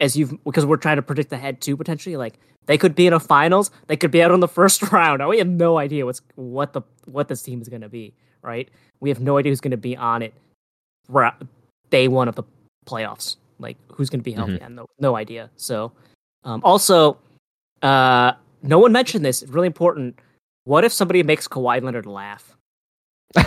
as 0.03 0.17
you've 0.17 0.43
because 0.43 0.65
we're 0.65 0.77
trying 0.77 0.97
to 0.97 1.01
predict 1.01 1.29
the 1.29 1.37
head 1.37 1.61
too 1.61 1.77
potentially. 1.77 2.17
Like 2.17 2.37
they 2.65 2.77
could 2.77 2.93
be 2.93 3.07
in 3.07 3.13
a 3.13 3.19
finals, 3.19 3.71
they 3.87 3.95
could 3.97 4.11
be 4.11 4.21
out 4.21 4.31
on 4.31 4.41
the 4.41 4.47
first 4.59 4.91
round. 4.91 5.25
We 5.27 5.37
have 5.39 5.47
no 5.47 5.77
idea 5.77 6.05
what's 6.05 6.21
what 6.35 6.73
the 6.73 6.81
what 7.05 7.29
this 7.29 7.41
team 7.41 7.61
is 7.61 7.69
going 7.69 7.81
to 7.81 7.89
be. 7.89 8.13
Right? 8.41 8.69
We 8.99 9.09
have 9.09 9.21
no 9.21 9.37
idea 9.37 9.51
who's 9.51 9.61
going 9.61 9.71
to 9.71 9.77
be 9.77 9.95
on 9.95 10.21
it. 10.21 10.33
ra- 11.07 11.35
Day 11.89 12.09
one 12.09 12.27
of 12.27 12.35
the 12.35 12.43
playoffs. 12.85 13.37
Like 13.57 13.77
who's 13.91 14.09
going 14.09 14.19
to 14.19 14.23
be 14.23 14.33
healthy? 14.33 14.59
I 14.59 14.63
have 14.63 14.73
no 14.73 14.87
no 14.99 15.15
idea. 15.15 15.49
So, 15.55 15.93
um, 16.43 16.59
also, 16.63 17.17
uh, 17.81 18.33
no 18.61 18.79
one 18.79 18.91
mentioned 18.91 19.23
this. 19.23 19.43
Really 19.47 19.67
important. 19.67 20.19
What 20.65 20.83
if 20.83 20.91
somebody 20.91 21.23
makes 21.23 21.47
Kawhi 21.47 21.81
Leonard 21.81 22.05
laugh? 22.05 22.57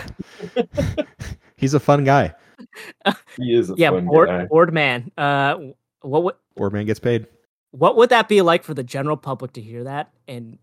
he's 1.56 1.74
a 1.74 1.80
fun 1.80 2.04
guy. 2.04 2.34
He 3.36 3.54
is 3.54 3.70
a 3.70 3.74
yeah, 3.76 3.90
fun 3.90 4.06
bored, 4.06 4.28
guy. 4.28 4.44
bored 4.46 4.72
man. 4.72 5.10
Uh, 5.18 5.58
what 6.08 6.22
would 6.24 6.34
Or 6.56 6.70
man 6.70 6.86
gets 6.86 7.00
paid. 7.00 7.26
what 7.72 7.96
would 7.96 8.10
that 8.10 8.28
be 8.28 8.42
like 8.42 8.62
for 8.64 8.74
the 8.74 8.84
general 8.84 9.16
public 9.16 9.52
to 9.54 9.60
hear 9.60 9.84
that, 9.84 10.10
and 10.28 10.58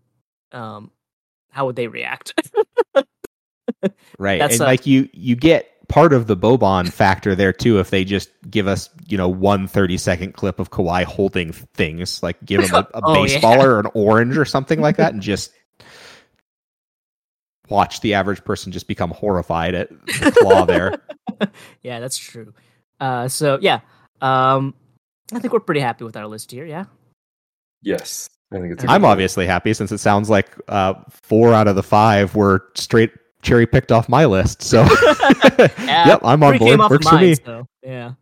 um, 0.52 0.90
how 1.50 1.66
would 1.66 1.76
they 1.76 1.86
react? 1.88 2.34
Right. 4.18 4.38
That's 4.38 4.54
and 4.54 4.62
a- 4.62 4.66
like 4.66 4.86
you 4.86 5.08
you 5.12 5.36
get 5.36 5.70
part 5.88 6.12
of 6.14 6.26
the 6.26 6.36
Boban 6.36 6.90
factor 6.90 7.34
there 7.34 7.52
too 7.52 7.78
if 7.80 7.90
they 7.90 8.04
just 8.04 8.30
give 8.50 8.66
us, 8.66 8.88
you 9.08 9.18
know, 9.18 9.28
one 9.28 9.66
30 9.66 9.96
second 9.98 10.32
clip 10.34 10.58
of 10.58 10.70
Kawhi 10.70 11.04
holding 11.04 11.52
things, 11.52 12.22
like 12.22 12.42
give 12.44 12.62
him 12.62 12.74
a, 12.74 12.86
a 12.94 13.00
Oh, 13.02 13.14
yeah. 13.14 13.22
baseball 13.22 13.62
or 13.62 13.80
an 13.80 13.86
orange 13.94 14.36
or 14.38 14.44
something 14.46 14.80
like 14.80 14.96
that 14.98 15.12
and 15.12 15.22
just 15.22 15.52
watch 17.68 18.00
the 18.00 18.14
average 18.14 18.44
person 18.44 18.72
just 18.72 18.86
become 18.88 19.10
horrified 19.10 19.74
at 19.74 19.88
the 20.06 20.36
claw 20.40 20.64
there. 20.64 21.00
yeah, 21.82 22.00
that's 22.00 22.18
true. 22.18 22.52
Uh, 23.00 23.28
so 23.28 23.58
yeah, 23.60 23.80
um, 24.20 24.74
I 25.32 25.38
think 25.38 25.52
we're 25.52 25.60
pretty 25.60 25.80
happy 25.80 26.04
with 26.04 26.16
our 26.16 26.26
list 26.26 26.50
here. 26.50 26.66
Yeah. 26.66 26.84
Yes, 27.82 28.28
I 28.52 28.58
think 28.60 28.72
it's. 28.72 28.84
a 28.84 28.90
I'm 28.90 29.02
good- 29.02 29.08
obviously 29.08 29.46
happy 29.46 29.74
since 29.74 29.92
it 29.92 29.98
sounds 29.98 30.30
like 30.30 30.48
uh, 30.68 30.94
four 31.10 31.52
out 31.52 31.68
of 31.68 31.76
the 31.76 31.82
five 31.82 32.34
were 32.34 32.66
straight 32.74 33.12
cherry 33.42 33.66
picked 33.66 33.92
off 33.92 34.08
my 34.08 34.24
list. 34.24 34.62
So, 34.62 34.82
Yeah, 35.58 36.08
yep, 36.08 36.20
I'm 36.24 36.42
on 36.42 36.58
board. 36.58 36.70
came 36.70 36.80
off 36.80 36.90
Works 36.90 37.06
of 37.06 37.12
for 37.12 37.18
me. 37.18 37.34
So, 37.34 37.66
yeah. 37.82 38.12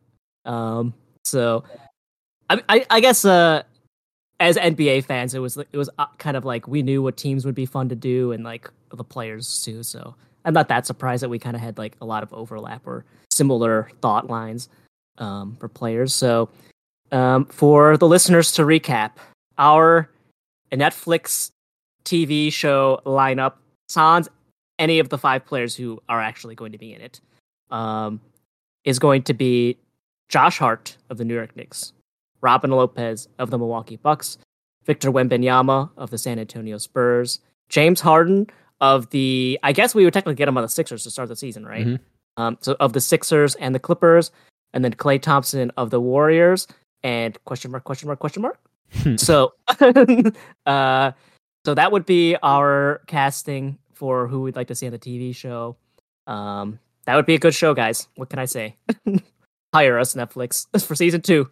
Um. 0.45 0.95
So, 1.25 1.65
I, 2.51 2.61
I 2.69 2.87
I 2.91 3.01
guess 3.01 3.25
uh, 3.25 3.63
as 4.41 4.57
NBA 4.57 5.05
fans, 5.05 5.35
it 5.35 5.39
was 5.39 5.57
it 5.57 5.77
was 5.77 5.89
uh, 5.99 6.07
kind 6.19 6.37
of 6.37 6.45
like 6.45 6.67
we 6.67 6.83
knew 6.83 7.03
what 7.03 7.17
teams 7.17 7.45
would 7.45 7.55
be 7.55 7.67
fun 7.67 7.89
to 7.91 7.95
do 7.95 8.33
and 8.33 8.43
like 8.43 8.69
the 8.93 9.05
players 9.05 9.63
too. 9.63 9.85
So 9.85 10.17
I'm 10.45 10.55
not 10.55 10.67
that 10.69 10.87
surprised 10.87 11.23
that 11.23 11.29
we 11.29 11.39
kind 11.39 11.55
of 11.55 11.63
had 11.63 11.79
like 11.79 11.97
a 12.01 12.05
lot 12.05 12.25
of 12.25 12.33
overlap 12.35 12.85
or 12.87 13.05
similar 13.31 13.91
thought 14.01 14.29
lines 14.29 14.69
um, 15.19 15.57
for 15.61 15.69
players. 15.69 16.13
So 16.13 16.49
um, 17.13 17.45
for 17.47 17.97
the 17.97 18.09
listeners 18.09 18.53
to 18.53 18.63
recap, 18.63 19.13
our 19.59 20.09
Netflix 20.73 21.51
TV 22.05 22.53
show 22.53 23.01
lineup 23.07 23.55
sans 23.89 24.29
any 24.79 24.99
of 24.99 25.11
the 25.11 25.19
five 25.19 25.45
players 25.45 25.77
who 25.77 26.01
are 26.09 26.21
actually 26.21 26.55
going 26.55 26.73
to 26.73 26.79
be 26.79 26.93
in 26.93 27.01
it 27.01 27.21
um, 27.71 28.21
is 28.85 28.99
going 28.99 29.23
to 29.23 29.35
be 29.35 29.79
Josh 30.29 30.59
Hart 30.59 30.97
of 31.11 31.19
the 31.19 31.25
New 31.25 31.35
York 31.35 31.55
Knicks, 31.55 31.93
Robin 32.41 32.71
Lopez 32.71 33.29
of 33.39 33.51
the 33.51 33.59
Milwaukee 33.59 33.97
Bucks, 33.97 34.39
Victor 34.85 35.13
Wembanyama 35.13 35.91
of 35.97 36.11
the 36.11 36.19
San 36.19 36.39
Antonio 36.39 36.79
Spurs, 36.79 37.39
James 37.69 38.01
Harden 38.01 38.49
of 38.81 39.11
the 39.11 39.59
I 39.63 39.73
guess 39.73 39.95
we 39.95 40.05
would 40.05 40.15
technically 40.15 40.35
get 40.35 40.49
him 40.49 40.57
on 40.57 40.63
the 40.63 40.69
Sixers 40.69 41.05
to 41.05 41.11
start 41.11 41.29
the 41.29 41.37
season, 41.37 41.65
right? 41.65 41.87
Mhm. 41.87 42.01
Um, 42.39 42.59
so 42.61 42.77
of 42.81 42.95
the 42.95 43.01
Sixers 43.01 43.55
and 43.57 43.75
the 43.75 43.79
Clippers, 43.79 44.33
and 44.73 44.85
then 44.85 44.95
Klay 44.95 45.21
Thompson 45.21 45.71
of 45.77 45.91
the 45.91 46.01
Warriors, 46.01 46.67
and 47.03 47.43
question 47.45 47.71
mark 47.71 47.85
question 47.85 48.07
mark 48.07 48.19
question 48.19 48.43
mark. 48.43 48.59
so, 49.17 49.55
uh, 50.67 51.13
so 51.65 51.75
that 51.75 51.93
would 51.93 52.07
be 52.07 52.37
our 52.43 53.03
casting 53.07 53.79
for 53.95 54.27
who 54.27 54.43
we'd 54.43 54.57
like 54.57 54.69
to 54.69 54.75
see 54.75 54.87
on 54.87 54.93
the 54.93 54.99
TV 54.99 55.35
show. 55.35 55.77
Um, 56.27 56.79
that 57.07 57.17
would 57.17 57.27
be 57.27 57.35
a 57.35 57.39
good 57.39 57.55
show, 57.55 57.75
guys. 57.75 58.09
What 58.17 58.31
can 58.31 58.39
I 58.39 58.45
say? 58.45 58.77
Hire 59.75 59.99
us, 59.99 60.15
Netflix, 60.15 60.67
for 60.87 60.95
season 60.95 61.23
two. 61.23 61.51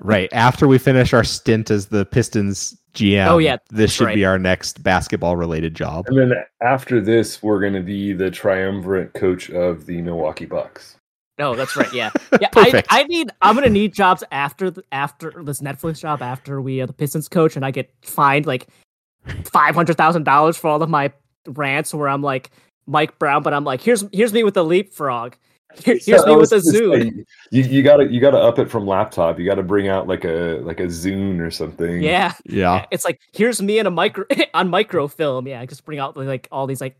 right 0.00 0.32
after 0.32 0.66
we 0.66 0.78
finish 0.78 1.12
our 1.12 1.24
stint 1.24 1.70
as 1.70 1.86
the 1.86 2.04
Pistons 2.06 2.76
GM. 2.94 3.28
Oh, 3.28 3.38
yeah, 3.38 3.58
this 3.70 3.92
should 3.92 4.06
right. 4.06 4.14
be 4.14 4.24
our 4.24 4.38
next 4.38 4.82
basketball 4.82 5.36
related 5.36 5.74
job. 5.74 6.06
And 6.08 6.18
then 6.18 6.32
after 6.62 7.00
this, 7.00 7.42
we're 7.42 7.60
going 7.60 7.74
to 7.74 7.82
be 7.82 8.12
the 8.12 8.30
triumvirate 8.30 9.14
coach 9.14 9.50
of 9.50 9.86
the 9.86 10.02
Milwaukee 10.02 10.46
Bucks. 10.46 10.96
No, 11.38 11.54
that's 11.54 11.76
right. 11.76 11.92
Yeah, 11.92 12.10
yeah. 12.40 12.48
I, 12.56 12.82
I 12.90 13.04
need. 13.04 13.30
I'm 13.42 13.54
gonna 13.54 13.68
need 13.68 13.94
jobs 13.94 14.24
after 14.32 14.70
the, 14.70 14.82
after 14.92 15.32
this 15.44 15.60
Netflix 15.60 16.00
job 16.00 16.20
after 16.22 16.60
we 16.60 16.80
are 16.80 16.86
the 16.86 16.92
Pistons 16.92 17.28
coach, 17.28 17.54
and 17.56 17.64
I 17.64 17.70
get 17.70 17.90
fined 18.02 18.46
like 18.46 18.66
five 19.44 19.74
hundred 19.74 19.96
thousand 19.96 20.24
dollars 20.24 20.56
for 20.56 20.68
all 20.68 20.82
of 20.82 20.88
my 20.88 21.12
rants 21.46 21.94
where 21.94 22.08
I'm 22.08 22.22
like 22.22 22.50
Mike 22.86 23.18
Brown, 23.18 23.42
but 23.42 23.54
I'm 23.54 23.64
like, 23.64 23.80
here's 23.80 24.04
here's 24.12 24.32
me 24.32 24.42
with 24.44 24.54
the 24.54 24.64
leapfrog. 24.64 25.34
Here- 25.84 25.98
Here's 26.04 26.24
me 26.24 26.32
with 26.34 26.50
was 26.50 26.64
the 26.64 26.72
gonna 26.90 27.02
zoo. 27.10 27.24
You, 27.50 27.62
you 27.62 27.82
gotta 27.82 28.10
you 28.10 28.20
gotta 28.20 28.38
up 28.38 28.58
it 28.58 28.70
from 28.70 28.86
laptop. 28.86 29.38
You 29.38 29.44
gotta 29.44 29.62
bring 29.62 29.86
out 29.86 30.08
like 30.08 30.24
a 30.24 30.60
like 30.62 30.80
a 30.80 30.84
Zune 30.86 31.40
or 31.40 31.50
something. 31.50 32.02
Yeah, 32.02 32.32
Yeah. 32.46 32.86
it's 32.90 33.04
like 33.04 33.20
here's 33.34 33.60
me 33.60 33.78
in 33.78 33.86
a 33.86 33.90
micro 33.90 34.24
on 34.54 34.70
microfilm. 34.70 35.46
Yeah, 35.46 35.60
I 35.60 35.66
just 35.66 35.84
bring 35.84 35.98
out 35.98 36.16
like 36.16 36.48
all 36.50 36.66
these 36.66 36.80
like 36.80 36.96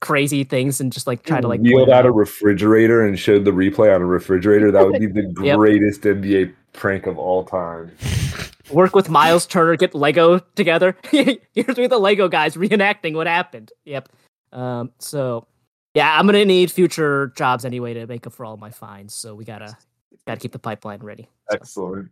crazy 0.00 0.44
things 0.44 0.80
and 0.80 0.92
just 0.92 1.06
like 1.06 1.22
try 1.24 1.40
to 1.40 1.48
like 1.48 1.60
wheeled 1.60 1.90
out 1.90 2.04
a 2.06 2.12
refrigerator 2.12 3.06
and 3.06 3.18
showed 3.18 3.44
the 3.44 3.50
replay 3.50 3.94
on 3.94 4.02
a 4.02 4.06
refrigerator. 4.06 4.70
That 4.70 4.86
would 4.86 5.00
be 5.00 5.06
the 5.06 5.32
Yep. 5.42 5.56
greatest 5.58 6.02
NBA 6.02 6.54
prank 6.72 7.06
of 7.06 7.18
all 7.18 7.44
time. 7.44 7.90
work 8.70 8.94
with 8.94 9.08
Miles 9.08 9.46
Turner, 9.46 9.76
get 9.76 9.94
Lego 9.94 10.38
together. 10.56 10.96
Here's 11.10 11.36
me 11.54 11.64
with 11.76 11.90
the 11.90 11.98
Lego 11.98 12.28
guys 12.28 12.54
reenacting 12.56 13.14
what 13.14 13.26
happened. 13.26 13.72
Yep. 13.84 14.08
Um, 14.52 14.92
so 14.98 15.46
yeah, 15.94 16.18
I'm 16.18 16.26
gonna 16.26 16.44
need 16.44 16.70
future 16.70 17.32
jobs 17.36 17.64
anyway 17.64 17.94
to 17.94 18.06
make 18.06 18.26
up 18.26 18.32
for 18.32 18.44
all 18.44 18.56
my 18.56 18.70
fines. 18.70 19.14
So 19.14 19.34
we 19.34 19.44
gotta 19.44 19.76
gotta 20.26 20.40
keep 20.40 20.52
the 20.52 20.58
pipeline 20.58 21.00
ready. 21.00 21.28
So, 21.50 21.56
Excellent. 21.56 22.08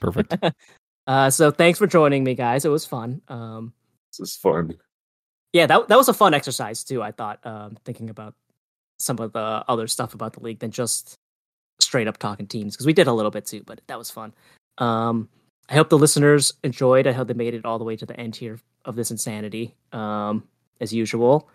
Perfect. 0.00 0.34
uh, 1.06 1.30
so 1.30 1.50
thanks 1.50 1.78
for 1.78 1.86
joining 1.86 2.24
me, 2.24 2.34
guys. 2.34 2.64
It 2.64 2.68
was 2.68 2.84
fun. 2.84 3.22
Um, 3.28 3.72
This 4.10 4.28
is 4.30 4.36
fun. 4.36 4.74
Yeah, 5.52 5.66
that 5.66 5.88
that 5.88 5.96
was 5.96 6.08
a 6.08 6.14
fun 6.14 6.34
exercise 6.34 6.84
too. 6.84 7.02
I 7.02 7.12
thought 7.12 7.44
um, 7.46 7.76
thinking 7.84 8.10
about 8.10 8.34
some 8.98 9.18
of 9.18 9.32
the 9.32 9.64
other 9.68 9.86
stuff 9.86 10.14
about 10.14 10.32
the 10.32 10.40
league 10.40 10.60
than 10.60 10.70
just 10.70 11.16
straight 11.80 12.08
up 12.08 12.18
talking 12.18 12.46
teams 12.46 12.74
because 12.74 12.86
we 12.86 12.92
did 12.92 13.06
a 13.06 13.12
little 13.12 13.30
bit 13.30 13.46
too, 13.46 13.62
but 13.66 13.80
that 13.86 13.98
was 13.98 14.10
fun. 14.10 14.32
Um, 14.78 15.28
I 15.68 15.74
hope 15.74 15.88
the 15.88 15.98
listeners 15.98 16.52
enjoyed. 16.64 17.06
I 17.06 17.12
hope 17.12 17.28
they 17.28 17.34
made 17.34 17.54
it 17.54 17.64
all 17.64 17.78
the 17.78 17.84
way 17.84 17.96
to 17.96 18.06
the 18.06 18.18
end 18.18 18.36
here 18.36 18.58
of 18.84 18.96
this 18.96 19.10
insanity, 19.10 19.74
um, 19.92 20.44
as 20.80 20.92
usual. 20.92 21.48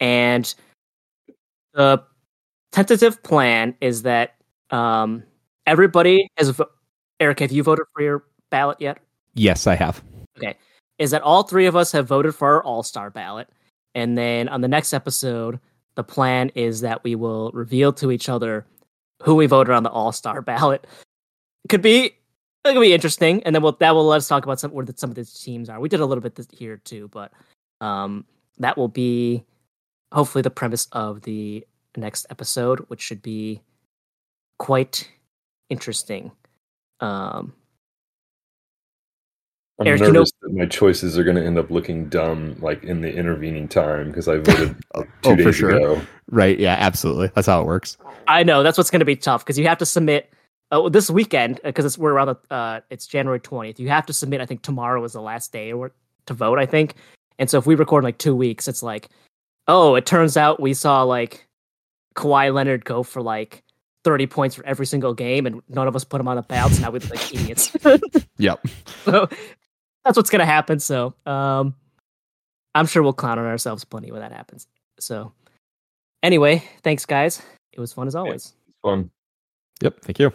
And 0.00 0.52
the 1.74 2.02
tentative 2.72 3.22
plan 3.22 3.74
is 3.80 4.02
that 4.02 4.34
um, 4.70 5.22
everybody 5.66 6.28
has. 6.36 6.50
Vo- 6.50 6.70
Eric, 7.20 7.40
have 7.40 7.52
you 7.52 7.62
voted 7.62 7.86
for 7.94 8.02
your 8.02 8.24
ballot 8.50 8.80
yet? 8.80 8.98
yes, 9.34 9.66
I 9.66 9.74
have. 9.74 10.02
Is 11.02 11.10
that 11.10 11.22
all 11.22 11.42
three 11.42 11.66
of 11.66 11.74
us 11.74 11.90
have 11.90 12.06
voted 12.06 12.32
for 12.32 12.54
our 12.54 12.62
all 12.62 12.84
star 12.84 13.10
ballot. 13.10 13.48
And 13.92 14.16
then 14.16 14.48
on 14.48 14.60
the 14.60 14.68
next 14.68 14.94
episode, 14.94 15.58
the 15.96 16.04
plan 16.04 16.52
is 16.54 16.80
that 16.82 17.02
we 17.02 17.16
will 17.16 17.50
reveal 17.50 17.92
to 17.94 18.12
each 18.12 18.28
other 18.28 18.64
who 19.20 19.34
we 19.34 19.46
voted 19.46 19.74
on 19.74 19.82
the 19.82 19.90
all 19.90 20.12
star 20.12 20.40
ballot. 20.42 20.86
Could 21.68 21.82
be 21.82 22.04
it 22.64 22.72
could 22.72 22.80
be 22.80 22.94
interesting, 22.94 23.42
and 23.42 23.52
then 23.52 23.62
we'll 23.64 23.72
that 23.72 23.96
will 23.96 24.04
let 24.06 24.18
us 24.18 24.28
talk 24.28 24.44
about 24.44 24.60
some 24.60 24.70
where 24.70 24.86
some 24.94 25.10
of 25.10 25.16
these 25.16 25.34
teams 25.34 25.68
are. 25.68 25.80
We 25.80 25.88
did 25.88 25.98
a 25.98 26.06
little 26.06 26.22
bit 26.22 26.36
this, 26.36 26.46
here 26.52 26.76
too, 26.76 27.08
but 27.08 27.32
um, 27.80 28.24
that 28.58 28.78
will 28.78 28.86
be 28.86 29.44
hopefully 30.12 30.42
the 30.42 30.50
premise 30.50 30.86
of 30.92 31.22
the 31.22 31.66
next 31.96 32.26
episode, 32.30 32.78
which 32.86 33.00
should 33.00 33.22
be 33.22 33.60
quite 34.60 35.10
interesting. 35.68 36.30
Um, 37.00 37.54
I'm 39.82 39.88
Eric, 39.88 40.00
you 40.00 40.06
know- 40.08 40.12
nervous 40.14 40.32
that 40.42 40.52
my 40.54 40.66
choices 40.66 41.18
are 41.18 41.24
going 41.24 41.36
to 41.36 41.44
end 41.44 41.58
up 41.58 41.70
looking 41.70 42.08
dumb, 42.08 42.56
like 42.60 42.82
in 42.84 43.00
the 43.00 43.12
intervening 43.14 43.68
time, 43.68 44.08
because 44.08 44.28
I 44.28 44.38
voted 44.38 44.76
uh, 44.94 45.02
two 45.22 45.30
Oh, 45.30 45.36
for 45.36 45.36
days 45.36 45.54
sure. 45.56 45.70
ago. 45.70 46.02
Right. 46.30 46.58
Yeah, 46.58 46.76
absolutely. 46.78 47.30
That's 47.34 47.46
how 47.46 47.60
it 47.60 47.66
works. 47.66 47.96
I 48.28 48.42
know 48.42 48.62
that's 48.62 48.78
what's 48.78 48.90
going 48.90 49.00
to 49.00 49.04
be 49.06 49.16
tough 49.16 49.44
because 49.44 49.58
you 49.58 49.66
have 49.68 49.78
to 49.78 49.86
submit 49.86 50.32
uh, 50.70 50.88
this 50.88 51.10
weekend 51.10 51.60
because 51.64 51.84
it's 51.84 51.98
we're 51.98 52.12
around 52.12 52.28
the 52.48 52.54
uh, 52.54 52.80
it's 52.90 53.06
January 53.06 53.40
twentieth. 53.40 53.78
You 53.78 53.88
have 53.88 54.06
to 54.06 54.12
submit. 54.12 54.40
I 54.40 54.46
think 54.46 54.62
tomorrow 54.62 55.02
is 55.04 55.12
the 55.12 55.20
last 55.20 55.52
day 55.52 55.72
or 55.72 55.92
to 56.26 56.34
vote. 56.34 56.58
I 56.58 56.64
think, 56.66 56.94
and 57.38 57.50
so 57.50 57.58
if 57.58 57.66
we 57.66 57.74
record 57.74 58.02
in 58.02 58.06
like 58.06 58.18
two 58.18 58.34
weeks, 58.34 58.68
it's 58.68 58.82
like, 58.82 59.08
oh, 59.68 59.94
it 59.96 60.06
turns 60.06 60.36
out 60.36 60.60
we 60.60 60.72
saw 60.72 61.02
like 61.02 61.46
Kawhi 62.14 62.54
Leonard 62.54 62.84
go 62.84 63.02
for 63.02 63.20
like 63.20 63.62
thirty 64.04 64.26
points 64.26 64.54
for 64.54 64.64
every 64.64 64.86
single 64.86 65.12
game, 65.14 65.44
and 65.46 65.60
none 65.68 65.88
of 65.88 65.94
us 65.96 66.04
put 66.04 66.20
him 66.20 66.28
on 66.28 66.36
the 66.36 66.42
ballot. 66.42 66.72
So 66.72 66.82
now 66.82 66.90
we 66.90 67.00
look 67.00 67.10
like 67.10 67.34
idiots. 67.34 67.76
Yep. 68.38 68.64
so 69.04 69.28
that's 70.04 70.16
what's 70.16 70.30
going 70.30 70.40
to 70.40 70.46
happen. 70.46 70.78
So 70.80 71.14
um, 71.26 71.74
I'm 72.74 72.86
sure 72.86 73.02
we'll 73.02 73.12
clown 73.12 73.38
on 73.38 73.46
ourselves 73.46 73.84
plenty 73.84 74.10
when 74.10 74.20
that 74.20 74.32
happens. 74.32 74.66
So 74.98 75.32
anyway, 76.22 76.62
thanks 76.82 77.06
guys. 77.06 77.42
It 77.72 77.80
was 77.80 77.92
fun 77.92 78.06
as 78.06 78.14
always. 78.14 78.52
Fun. 78.82 79.10
Yep. 79.82 80.00
Thank 80.02 80.18
you. 80.18 80.32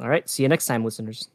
All 0.00 0.08
right. 0.08 0.28
See 0.28 0.42
you 0.42 0.48
next 0.48 0.66
time, 0.66 0.84
listeners. 0.84 1.28